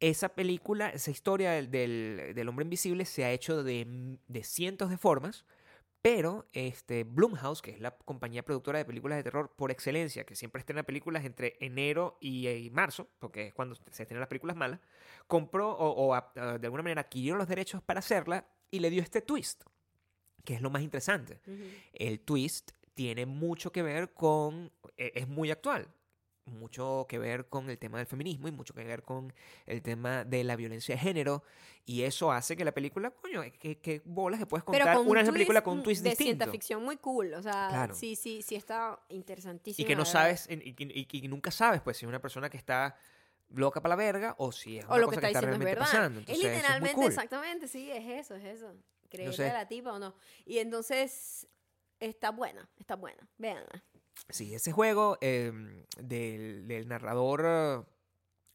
Esa 0.00 0.30
película, 0.30 0.88
esa 0.88 1.10
historia 1.10 1.50
del, 1.52 1.70
del- 1.70 2.32
del 2.34 2.48
hombre 2.48 2.62
invisible 2.64 3.04
se 3.04 3.24
ha 3.24 3.30
hecho 3.32 3.62
de, 3.62 4.16
de 4.26 4.44
cientos 4.44 4.88
de 4.88 4.96
formas, 4.96 5.44
pero 6.04 6.46
este, 6.52 7.04
Blumhouse, 7.04 7.62
que 7.62 7.70
es 7.70 7.80
la 7.80 7.96
compañía 7.96 8.44
productora 8.44 8.78
de 8.78 8.84
películas 8.84 9.16
de 9.16 9.22
terror 9.22 9.50
por 9.56 9.70
excelencia, 9.70 10.26
que 10.26 10.36
siempre 10.36 10.58
estrena 10.60 10.82
películas 10.82 11.24
entre 11.24 11.56
enero 11.60 12.18
y, 12.20 12.46
y 12.46 12.68
marzo, 12.68 13.08
porque 13.20 13.46
es 13.46 13.54
cuando 13.54 13.74
se 13.74 14.02
estrenan 14.02 14.20
las 14.20 14.28
películas 14.28 14.54
malas, 14.54 14.80
compró 15.26 15.70
o, 15.70 15.88
o 15.92 16.12
a- 16.14 16.30
a- 16.36 16.58
de 16.58 16.66
alguna 16.66 16.82
manera 16.82 17.00
adquirió 17.00 17.36
los 17.36 17.48
derechos 17.48 17.80
para 17.82 18.00
hacerla 18.00 18.46
y 18.70 18.80
le 18.80 18.90
dio 18.90 19.00
este 19.02 19.22
twist, 19.22 19.64
que 20.44 20.52
es 20.56 20.60
lo 20.60 20.68
más 20.68 20.82
interesante 20.82 21.40
Ujú. 21.46 21.62
el 21.94 22.20
twist 22.20 22.72
tiene 22.92 23.24
mucho 23.24 23.72
que 23.72 23.82
ver 23.82 24.12
con, 24.12 24.70
e- 24.98 25.12
es 25.14 25.26
muy 25.26 25.50
actual, 25.50 25.88
mucho 26.46 27.06
que 27.08 27.18
ver 27.18 27.46
con 27.48 27.70
el 27.70 27.78
tema 27.78 27.98
del 27.98 28.06
feminismo 28.06 28.48
y 28.48 28.52
mucho 28.52 28.74
que 28.74 28.84
ver 28.84 29.02
con 29.02 29.32
el 29.66 29.80
tema 29.82 30.24
de 30.24 30.44
la 30.44 30.56
violencia 30.56 30.94
de 30.94 31.00
género 31.00 31.42
y 31.86 32.02
eso 32.02 32.30
hace 32.32 32.56
que 32.56 32.64
la 32.64 32.72
película, 32.72 33.10
coño, 33.10 33.42
que, 33.58 33.78
que 33.78 34.02
bolas 34.04 34.38
que 34.40 34.46
puedes 34.46 34.64
Pero 34.64 34.84
contar 34.84 34.96
con 34.96 35.06
una 35.08 35.10
un 35.12 35.16
es 35.22 35.26
la 35.26 35.32
película 35.32 35.62
con 35.62 35.78
un 35.78 35.82
twist 35.82 36.02
de 36.02 36.10
distinto. 36.10 36.32
ciencia 36.44 36.52
ficción 36.52 36.82
muy 36.84 36.96
cool. 36.98 37.32
O 37.34 37.42
sea, 37.42 37.68
Claro. 37.70 37.94
sí, 37.94 38.14
sí, 38.16 38.42
sí 38.42 38.54
está 38.56 38.98
interesantísimo. 39.08 39.84
Y 39.84 39.88
que 39.88 39.96
no 39.96 40.04
sabes, 40.04 40.46
y, 40.50 40.54
y- 40.54 40.74
y- 41.10 41.24
y 41.24 41.28
nunca 41.28 41.50
sabes, 41.50 41.80
pues, 41.80 41.96
si 41.96 42.04
es 42.04 42.08
una 42.08 42.20
persona 42.20 42.50
que 42.50 42.56
está 42.58 42.96
loca 43.50 43.80
para 43.80 43.90
la 43.92 43.96
verga 43.96 44.34
o 44.38 44.52
si 44.52 44.78
es 44.78 44.84
una 44.84 44.94
O 44.94 44.98
lo 44.98 45.08
que 45.08 45.16
cosa 45.16 45.28
está 45.28 45.28
que 45.28 45.32
está 45.32 45.40
diciendo 45.50 45.56
es 45.56 45.74
realmente 45.74 45.74
verdad. 45.80 45.86
pasando. 45.86 46.20
es 46.20 46.28
Entonces, 46.28 46.44
muy 46.44 46.54
literalmente, 46.56 46.94
cool. 46.96 47.06
exactamente, 47.06 47.68
sí, 47.68 47.90
es 47.90 48.06
eso, 48.26 48.34
es 48.34 48.44
eso. 48.44 48.74
Creerle 49.08 49.34
sé. 49.36 49.48
a 49.50 49.52
la 49.52 49.68
tipa 49.68 49.92
o 49.92 49.98
no. 49.98 50.14
Y 50.44 50.58
entonces, 50.58 51.46
está 52.00 52.30
buena, 52.30 52.68
está 52.78 52.96
buena. 52.96 53.28
Véanla. 53.38 53.82
Sí, 54.28 54.54
ese 54.54 54.72
juego 54.72 55.18
eh, 55.20 55.52
del, 55.98 56.88
narrador 56.88 57.42
eh, 57.46 57.82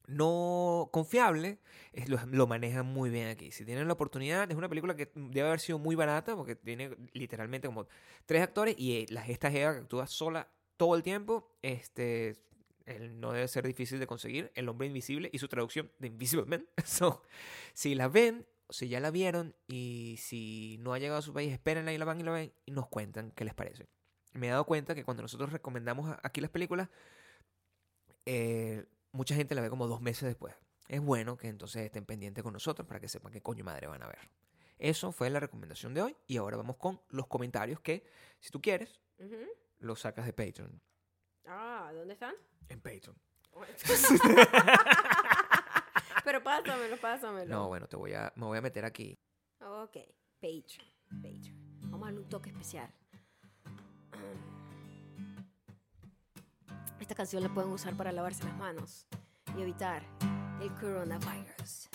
no 0.07 0.89
confiable 0.91 1.59
lo, 2.07 2.19
lo 2.25 2.47
manejan 2.47 2.85
muy 2.85 3.09
bien 3.09 3.27
aquí. 3.27 3.51
Si 3.51 3.65
tienen 3.65 3.87
la 3.87 3.93
oportunidad, 3.93 4.49
es 4.49 4.57
una 4.57 4.69
película 4.69 4.95
que 4.95 5.11
debe 5.13 5.47
haber 5.47 5.59
sido 5.59 5.79
muy 5.79 5.95
barata 5.95 6.35
porque 6.35 6.55
tiene 6.55 6.95
literalmente 7.13 7.67
como 7.67 7.87
tres 8.25 8.41
actores 8.41 8.75
y 8.77 8.97
eh, 8.97 9.05
la, 9.09 9.25
esta 9.27 9.51
jeva 9.51 9.73
que 9.73 9.79
actúa 9.79 10.07
sola 10.07 10.49
todo 10.77 10.95
el 10.95 11.03
tiempo. 11.03 11.55
Este, 11.61 12.37
no 13.11 13.33
debe 13.33 13.47
ser 13.47 13.65
difícil 13.65 13.99
de 13.99 14.07
conseguir. 14.07 14.51
El 14.55 14.69
hombre 14.69 14.87
invisible 14.87 15.29
y 15.31 15.37
su 15.37 15.47
traducción 15.47 15.91
de 15.99 16.07
Invisible 16.07 16.45
Man. 16.45 16.65
So, 16.85 17.21
si 17.73 17.93
la 17.93 18.07
ven, 18.07 18.47
si 18.69 18.89
ya 18.89 18.99
la 18.99 19.11
vieron 19.11 19.55
y 19.67 20.15
si 20.19 20.77
no 20.79 20.93
ha 20.93 20.99
llegado 20.99 21.19
a 21.19 21.23
su 21.23 21.33
país, 21.33 21.51
espérenla 21.51 21.93
y 21.93 21.97
la 21.97 22.05
van 22.05 22.19
y 22.19 22.23
la 22.23 22.31
ven 22.31 22.53
y 22.65 22.71
nos 22.71 22.87
cuentan 22.87 23.31
qué 23.35 23.45
les 23.45 23.53
parece 23.53 23.87
me 24.33 24.47
he 24.47 24.51
dado 24.51 24.65
cuenta 24.65 24.95
que 24.95 25.03
cuando 25.03 25.23
nosotros 25.23 25.51
recomendamos 25.51 26.15
aquí 26.23 26.41
las 26.41 26.49
películas, 26.49 26.89
eh, 28.25 28.85
mucha 29.11 29.35
gente 29.35 29.55
la 29.55 29.61
ve 29.61 29.69
como 29.69 29.87
dos 29.87 30.01
meses 30.01 30.27
después. 30.27 30.55
es 30.87 31.01
bueno 31.01 31.37
que 31.37 31.47
entonces 31.47 31.83
estén 31.83 32.05
pendientes 32.05 32.43
con 32.43 32.53
nosotros 32.53 32.87
para 32.87 32.99
que 32.99 33.07
sepan 33.07 33.31
qué 33.31 33.41
coño 33.41 33.63
madre 33.63 33.87
van 33.87 34.03
a 34.03 34.07
ver. 34.07 34.29
Eso 34.79 35.11
fue 35.11 35.29
la 35.29 35.39
recomendación 35.39 35.93
de 35.93 36.01
hoy 36.01 36.17
y 36.25 36.37
ahora 36.37 36.57
vamos 36.57 36.77
con 36.77 37.01
los 37.09 37.27
comentarios 37.27 37.79
que, 37.81 38.05
si 38.39 38.49
tú 38.49 38.61
quieres, 38.61 38.99
los 39.79 39.99
sacas 39.99 40.25
de 40.25 40.33
Patreon. 40.33 40.81
Ah, 41.45 41.91
¿dónde 41.93 42.13
están? 42.13 42.33
En 42.69 42.81
Patreon. 42.81 43.15
Pero 46.23 46.43
pásamelo, 46.43 46.97
pásamelo. 46.97 47.53
No, 47.53 47.67
bueno, 47.67 47.87
te 47.87 47.97
voy 47.97 48.13
a, 48.13 48.31
me 48.35 48.45
voy 48.45 48.57
a 48.57 48.61
meter 48.61 48.85
aquí. 48.85 49.19
Ok, 49.59 49.97
Patreon, 50.39 50.87
Patreon. 51.21 51.91
Vamos 51.91 52.03
a 52.03 52.05
darle 52.05 52.19
un 52.21 52.29
toque 52.29 52.49
especial. 52.49 52.89
Esta 56.99 57.15
canción 57.15 57.43
la 57.43 57.49
pueden 57.49 57.71
usar 57.71 57.95
para 57.95 58.11
lavarse 58.11 58.43
las 58.43 58.57
manos 58.57 59.07
y 59.57 59.61
evitar 59.61 60.03
el 60.61 60.73
coronavirus. 60.75 61.89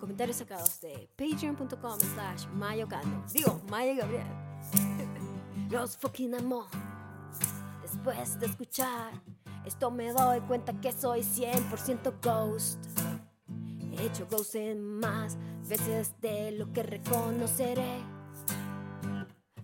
Comentarios 0.00 0.38
sacados 0.38 0.80
de 0.80 1.08
patreon.com 1.16 2.00
slash 2.00 2.46
mayocando. 2.54 3.24
Digo, 3.32 3.60
Maya 3.68 3.94
Gabriel. 3.94 4.26
Los 5.70 5.96
fucking 5.96 6.34
amo. 6.34 6.66
Después 7.82 8.40
de 8.40 8.46
escuchar 8.46 9.12
esto 9.64 9.90
me 9.90 10.10
doy 10.12 10.40
cuenta 10.40 10.72
que 10.80 10.90
soy 10.90 11.20
100% 11.20 12.14
ghost. 12.22 12.78
He 14.00 14.06
hecho 14.06 14.26
ghost 14.30 14.54
en 14.54 14.80
más 14.82 15.36
veces 15.68 16.14
de 16.22 16.52
lo 16.52 16.72
que 16.72 16.82
reconoceré. 16.82 18.02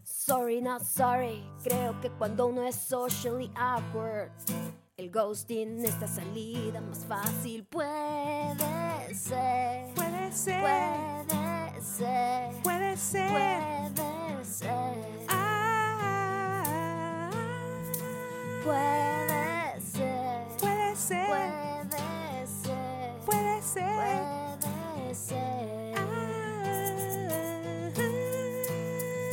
Sorry, 0.05 0.61
not 0.61 0.83
sorry. 0.83 1.43
Creo 1.65 1.99
que 2.03 2.11
cuando 2.11 2.47
uno 2.49 2.63
es 2.63 2.75
socially 2.75 3.51
awkward, 3.57 4.31
el 4.99 5.11
ghosting 5.11 5.83
es 5.85 5.99
la 6.01 6.07
salida 6.07 6.81
más 6.83 7.05
fácil. 7.07 7.65
Puede 7.65 9.15
ser. 9.15 9.95
Puede 9.95 10.33
ser, 10.33 10.61
Puede 10.61 11.81
ser. 11.81 12.53
puede 12.63 12.97
ser. 12.97 13.31
Puede 13.31 14.45
ser. 14.45 14.95
Ah, 15.29 16.63
Puede 18.65 19.26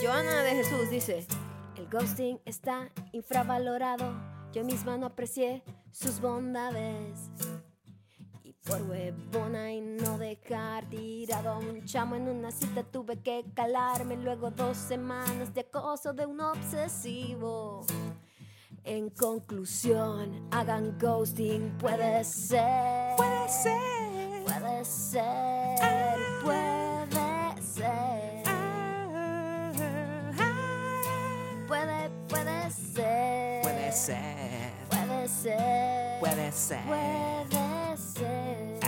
Joana 0.02 0.44
de 0.44 0.52
Jesús 0.52 0.90
dice, 0.90 1.26
el 1.78 1.88
ghosting 1.90 2.40
está 2.46 2.92
infravalorado, 3.12 4.14
yo 4.52 4.64
misma 4.64 4.98
no 4.98 5.08
aprecié 5.08 5.64
sus 5.92 6.20
bondades. 6.20 7.30
Y 8.44 8.54
por 8.54 8.82
huevona 8.84 9.72
y 9.72 9.82
no 9.82 10.18
dejar 10.18 10.90
tirado 10.90 11.50
a 11.50 11.58
un 11.58 11.86
chamo 11.86 12.16
en 12.16 12.28
una 12.28 12.52
cita 12.52 12.84
tuve 12.84 13.22
que 13.22 13.46
calarme 13.54 14.18
luego 14.18 14.52
dos 14.52 14.78
semanas 14.78 15.54
de 15.54 15.62
acoso 15.62 16.14
de 16.14 16.26
un 16.26 16.42
obsesivo. 16.42 17.86
En 18.84 19.10
conclusión, 19.10 20.50
hagan 20.52 20.98
ghosting, 21.00 21.78
puede 21.78 22.24
ser. 22.26 23.16
Puede 23.16 23.50
ser. 23.50 24.13
Puede 24.44 24.86
ser, 24.86 25.78
puede 26.44 27.62
ser. 27.62 28.44
Puede, 31.68 32.10
puede 32.28 32.72
ser. 32.72 33.62
Puede 33.62 33.92
ser. 33.92 34.72
Puede 34.90 35.28
ser. 35.28 36.20
Puede 36.20 36.52
ser. 36.52 36.86
Puede 36.86 37.98
ser. 37.98 38.80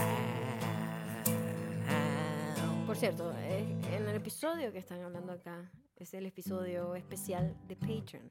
Por 2.86 2.96
cierto, 2.96 3.32
eh, 3.38 3.78
en 3.92 4.08
el 4.08 4.16
episodio 4.16 4.72
que 4.72 4.78
están 4.78 5.02
hablando 5.02 5.32
acá, 5.32 5.70
es 5.96 6.14
el 6.14 6.26
episodio 6.26 6.94
especial 6.94 7.56
de 7.66 7.76
Patreon, 7.76 8.30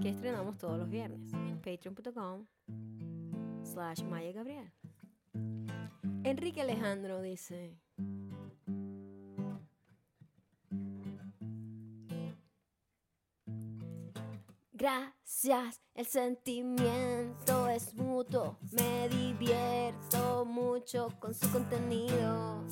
que 0.00 0.10
estrenamos 0.10 0.58
todos 0.58 0.78
los 0.78 0.88
viernes. 0.88 1.32
Patreon.com 1.62 2.46
slash 3.62 4.02
Maya 4.04 4.32
Gabriel. 4.32 4.72
Enrique 6.24 6.62
Alejandro 6.62 7.20
dice... 7.20 7.78
Gracias, 14.72 15.80
el 15.94 16.04
sentimiento 16.04 17.68
es 17.68 17.94
mutuo. 17.94 18.58
Me 18.72 19.08
divierto 19.08 20.44
mucho 20.44 21.08
con 21.20 21.32
su 21.32 21.50
contenido. 21.50 22.64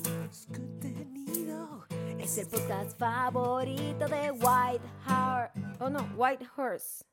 Contenido. 0.47 1.85
Es 2.19 2.37
el 2.37 2.47
podcast 2.47 2.97
favorito 2.99 4.07
de 4.07 4.31
White 4.31 4.85
Horse. 5.07 5.59
Oh 5.79 5.89
no, 5.89 6.07
White 6.15 6.45
Horse. 6.55 7.05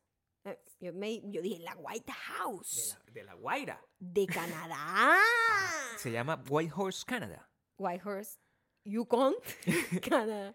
Eh, 0.45 0.59
yo, 0.81 0.93
me- 0.95 1.21
yo 1.31 1.43
dije 1.43 1.59
la 1.61 1.75
White 1.77 2.07
De 2.07 2.13
House 2.13 2.97
la, 3.07 3.13
de 3.13 3.25
la 3.25 3.35
Guaira. 3.35 3.81
de 3.99 4.27
Canadá. 4.27 5.19
Se 5.99 6.11
llama 6.11 6.43
White 6.49 6.73
Horse 6.75 7.05
Canada. 7.07 7.49
White 7.79 8.03
Horse, 8.09 8.39
Yukon, 8.85 9.35
Canadá. 10.09 10.55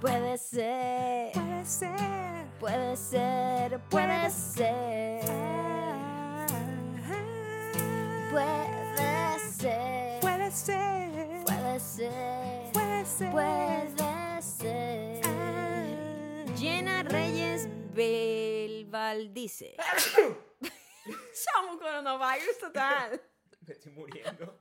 Puede 0.00 0.36
ser, 0.38 1.32
Puede 1.32 1.64
ser. 1.64 2.48
puede 2.58 2.96
ser, 2.96 3.80
puede 3.88 4.30
ser, 4.30 5.20
puede 8.30 9.50
ser, 9.50 10.20
Puede 10.20 10.50
ser. 10.50 11.40
puede 11.46 11.80
ser, 11.80 12.72
Puede 12.72 13.04
ser. 13.06 13.30
puede 13.30 14.42
ser. 14.42 15.22
Jenna 16.56 17.02
Reyes 17.04 17.68
Belval 17.94 19.32
dice. 19.32 19.76
Chamo 21.44 21.78
coronavirus 21.78 22.58
total. 22.58 23.20
Me 23.66 23.72
estoy 23.72 23.92
muriendo. 23.92 24.58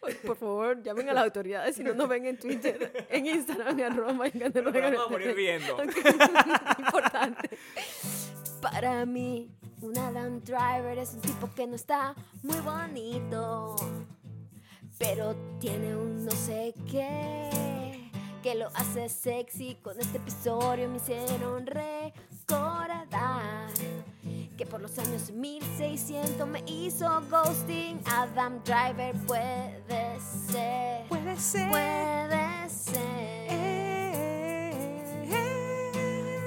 Por 0.00 0.36
favor, 0.36 0.82
llamen 0.82 1.10
a 1.10 1.14
las 1.14 1.24
autoridades 1.24 1.74
si 1.74 1.82
no 1.82 1.94
nos 1.94 2.08
ven 2.08 2.26
en 2.26 2.38
Twitter, 2.38 3.06
en 3.10 3.26
Instagram, 3.26 3.78
en 3.80 3.84
arroba, 3.84 4.26
en 4.26 4.52
Pero 4.52 4.70
vamos 4.70 5.06
a 5.06 5.10
morir 5.10 5.34
viendo. 5.34 5.76
Importante. 6.78 7.58
Para 8.62 9.04
mí, 9.04 9.50
un 9.80 9.98
Adam 9.98 10.40
Driver 10.40 10.96
es 10.98 11.14
un 11.14 11.20
tipo 11.22 11.52
que 11.54 11.66
no 11.66 11.74
está 11.74 12.14
muy 12.42 12.58
bonito, 12.60 13.74
pero 14.96 15.34
tiene 15.58 15.96
un 15.96 16.24
no 16.24 16.30
sé 16.30 16.72
qué 16.88 17.83
que 18.44 18.54
lo 18.54 18.68
hace 18.74 19.08
sexy. 19.08 19.78
Con 19.82 19.98
este 19.98 20.18
episodio 20.18 20.86
me 20.90 20.98
hicieron 20.98 21.66
recordar 21.66 23.08
que 24.58 24.66
por 24.66 24.82
los 24.82 24.98
años 24.98 25.30
1600 25.30 26.46
me 26.46 26.62
hizo 26.66 27.08
ghosting. 27.30 28.02
Adam 28.04 28.62
Driver 28.62 29.14
puede 29.26 30.20
ser, 30.50 31.08
Puede 31.08 31.36
ser. 31.38 31.70
puede 31.70 32.68
ser. 32.68 33.48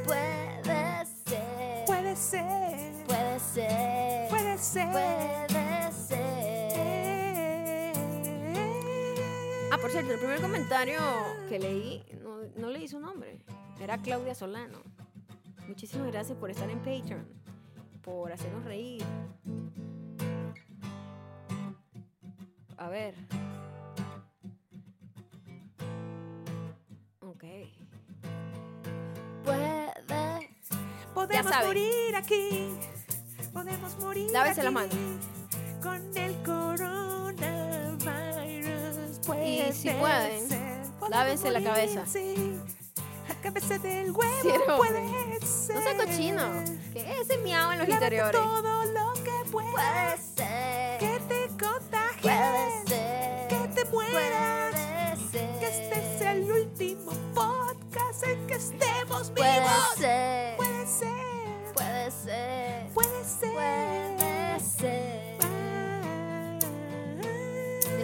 Puede 0.05 1.05
ser. 1.25 1.85
Puede 1.87 2.15
ser. 2.15 3.05
Puede 3.07 3.39
ser. 3.39 4.29
Puede 4.29 4.57
ser. 4.59 4.91
Puede 4.91 5.37
ser. 5.41 5.46
Ah, 9.77 9.79
por 9.79 9.91
cierto, 9.91 10.11
el 10.11 10.17
primer 10.17 10.41
comentario 10.41 10.99
que 11.47 11.59
leí, 11.59 12.03
no, 12.23 12.39
no 12.55 12.71
leí 12.71 12.87
su 12.87 12.99
nombre. 12.99 13.37
Era 13.79 13.99
Claudia 13.99 14.33
Solano. 14.33 14.79
Muchísimas 15.67 16.07
gracias 16.11 16.35
por 16.35 16.49
estar 16.49 16.67
en 16.67 16.79
Patreon. 16.79 17.27
Por 18.01 18.31
hacernos 18.31 18.65
reír. 18.65 19.03
A 22.77 22.89
ver. 22.89 23.13
Ok. 27.19 27.43
Puede. 29.43 29.93
Podemos 31.13 31.53
morir 31.65 32.15
aquí. 32.15 32.69
Podemos 33.53 33.99
morir 33.99 34.31
Lávese 34.31 34.63
la 34.63 34.69
aquí. 34.69 34.73
mano. 34.73 34.93
Con 35.83 36.17
el 36.17 36.33
coronavirus. 36.43 37.06
Puede 39.27 39.69
Y 39.69 39.73
si 39.73 39.89
pueden, 39.91 40.49
ser. 40.49 40.81
Lávense 41.09 41.51
la 41.51 41.61
cabeza. 41.61 42.03
La 43.27 43.35
cabeza 43.41 43.77
del 43.77 44.11
huevo 44.11 44.77
puede 44.77 45.39
ser. 45.41 45.75
No 45.75 45.81
sea 45.81 45.97
cochino. 45.97 46.63
Que 46.93 47.19
ese 47.21 47.37
miau 47.39 47.71
en 47.73 47.79
los 47.79 47.87
Lávate 47.89 48.05
interiores. 48.05 48.41
todo 48.41 48.85
lo 48.85 49.13
que 49.23 49.31
puedas. 49.51 49.71
Puede 49.73 50.17
ser. 50.47 50.97
Que 50.99 51.19
te 51.27 51.47
contagies. 51.63 52.21
Puede 52.21 52.87
ser. 52.87 53.47
Que 53.49 53.67
te 53.75 53.85
mueras. 53.85 54.71
Puede 54.71 55.15
ser. 55.31 55.59
Que 55.59 55.67
este 55.67 56.17
sea 56.19 56.31
el 56.31 56.49
último 56.51 57.11
podcast 57.35 58.23
en 58.23 58.47
que 58.47 58.55
estemos 58.55 59.29
Puede 59.31 59.59
vivos. 59.59 59.93
ser. 59.97 60.55
Puede 60.57 60.87
ser. 60.87 61.73
Puede 61.73 62.11
ser. 62.11 62.87
Puede 62.93 63.23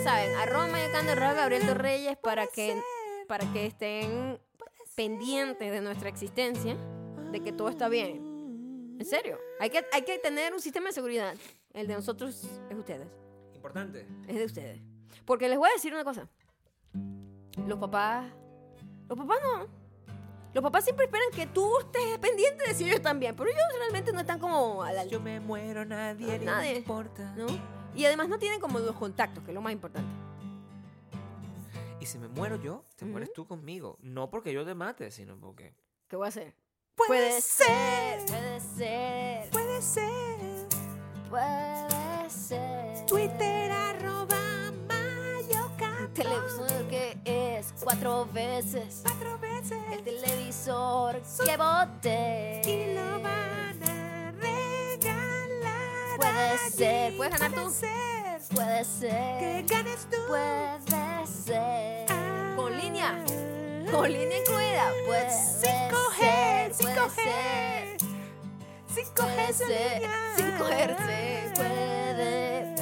saben, 0.04 0.36
arroba 0.38 0.68
mayocando 0.68 1.12
arroba 1.14 1.34
Gabriel 1.34 1.66
Torreyes 1.66 2.18
para 2.18 2.48
que, 2.48 2.82
para 3.28 3.52
que 3.54 3.66
estén 3.68 4.40
pendientes 4.96 5.72
de 5.72 5.82
nuestra 5.82 6.10
existencia, 6.10 6.76
de 7.32 7.40
que 7.40 7.52
todo 7.52 7.70
está 7.70 7.90
bien. 7.90 8.96
En 9.00 9.06
serio, 9.06 9.38
hay 9.60 9.70
que, 9.70 9.86
hay 9.92 10.04
que 10.04 10.18
tener 10.20 10.54
un 10.54 10.60
sistema 10.62 10.88
de 10.88 10.94
seguridad. 10.94 11.36
El 11.74 11.88
de 11.88 11.96
nosotros 11.96 12.44
es 12.70 12.78
ustedes, 12.78 13.08
Importante. 13.56 14.06
es 14.28 14.36
de 14.36 14.46
ustedes. 14.46 14.82
Porque 15.26 15.50
les 15.50 15.58
voy 15.58 15.70
a 15.70 15.74
decir 15.74 15.94
una 15.94 16.04
cosa. 16.04 16.28
Los 17.66 17.80
papás, 17.80 18.26
los 19.10 19.18
papás 19.18 19.38
no. 19.44 19.68
Los 20.54 20.62
papás 20.64 20.84
siempre 20.84 21.06
esperan 21.06 21.30
que 21.36 21.48
tú 21.48 21.80
estés 21.80 22.20
pendiente 22.20 22.68
de 22.68 22.76
si 22.76 22.84
ellos 22.84 22.98
están 22.98 23.20
bien, 23.20 23.36
pero 23.36 23.50
ellos 23.50 23.64
realmente 23.80 24.14
no 24.14 24.20
están 24.20 24.40
como 24.40 24.84
a 24.84 24.94
la 24.94 25.04
Yo 25.06 25.20
me 25.20 25.40
muero, 25.40 25.84
nadie 25.84 26.38
le 26.38 26.46
Nadie. 26.46 26.78
importa. 26.78 27.34
¿no? 27.36 27.48
Y 27.96 28.06
además 28.06 28.28
no 28.30 28.40
tienen 28.40 28.60
como 28.60 28.80
los 28.80 28.96
contactos, 28.96 29.44
que 29.44 29.52
es 29.52 29.56
lo 29.56 29.62
más 29.62 29.74
importante. 29.74 30.10
Y 32.00 32.06
si 32.06 32.18
me 32.18 32.28
muero 32.28 32.56
yo, 32.62 32.84
te 32.96 33.06
mueres 33.06 33.32
tú 33.34 33.46
conmigo. 33.48 33.98
No 34.02 34.30
porque 34.30 34.52
yo 34.52 34.66
te 34.66 34.76
mate, 34.76 35.10
sino 35.12 35.38
porque. 35.40 35.74
¿Qué 36.08 36.16
voy 36.16 36.26
a 36.26 36.30
hacer? 36.30 36.56
Puede 36.96 37.42
ser, 37.42 38.26
puede 38.28 38.60
ser, 38.60 39.50
Puede 39.50 39.82
ser. 39.82 40.68
puede 41.30 42.30
ser. 42.30 43.06
Twitter 43.08 43.72
arroba 43.72 44.38
mayoca. 44.88 46.10
Televisor 46.14 46.88
que 46.90 47.18
es 47.26 47.74
cuatro 47.84 48.28
veces 48.32 49.02
Cuatro 49.04 49.40
veces. 49.40 49.78
el 49.92 50.04
televisor 50.04 51.20
que 51.46 51.58
boté. 51.58 52.62
Y 52.70 52.94
lo 52.96 53.22
van 53.22 53.26
a 53.26 53.73
regalar. 53.73 53.73
Puede 56.34 56.58
ser. 56.72 57.18
¿Puedes 57.18 57.40
ganar 57.40 57.52
tú? 57.52 57.62
Puede 58.56 58.84
ser. 58.86 59.12
Puede 59.40 59.40
Que 59.40 59.64
ganes 59.68 60.08
tú. 60.10 60.18
puede 60.28 61.28
ser. 61.28 62.06
Ah. 62.10 62.54
Con 62.56 62.78
línea, 62.78 63.24
con 63.92 64.12
línea 64.12 64.38
incluida. 64.40 64.92
Puede 65.06 65.30
Sin 65.30 65.90
coger, 65.90 66.74
ser, 66.74 66.76
sin 66.76 66.86
puede 66.86 67.00
coger. 67.00 67.98
ser. 68.00 68.00
Sin 68.94 69.06
Puede 71.56 72.73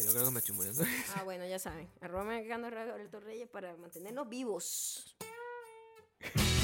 serio 0.00 0.12
creo 0.12 0.24
que 0.26 0.30
me 0.32 0.38
estoy 0.38 0.54
muriendo. 0.56 0.84
Ah, 1.16 1.22
bueno, 1.24 1.46
ya 1.46 1.58
saben. 1.58 1.88
Arroba 2.00 2.24
Mercando 2.24 2.68
Alberto 2.68 3.20
Reyes 3.20 3.48
para 3.48 3.76
mantenernos 3.76 4.28
vivos. 4.28 5.16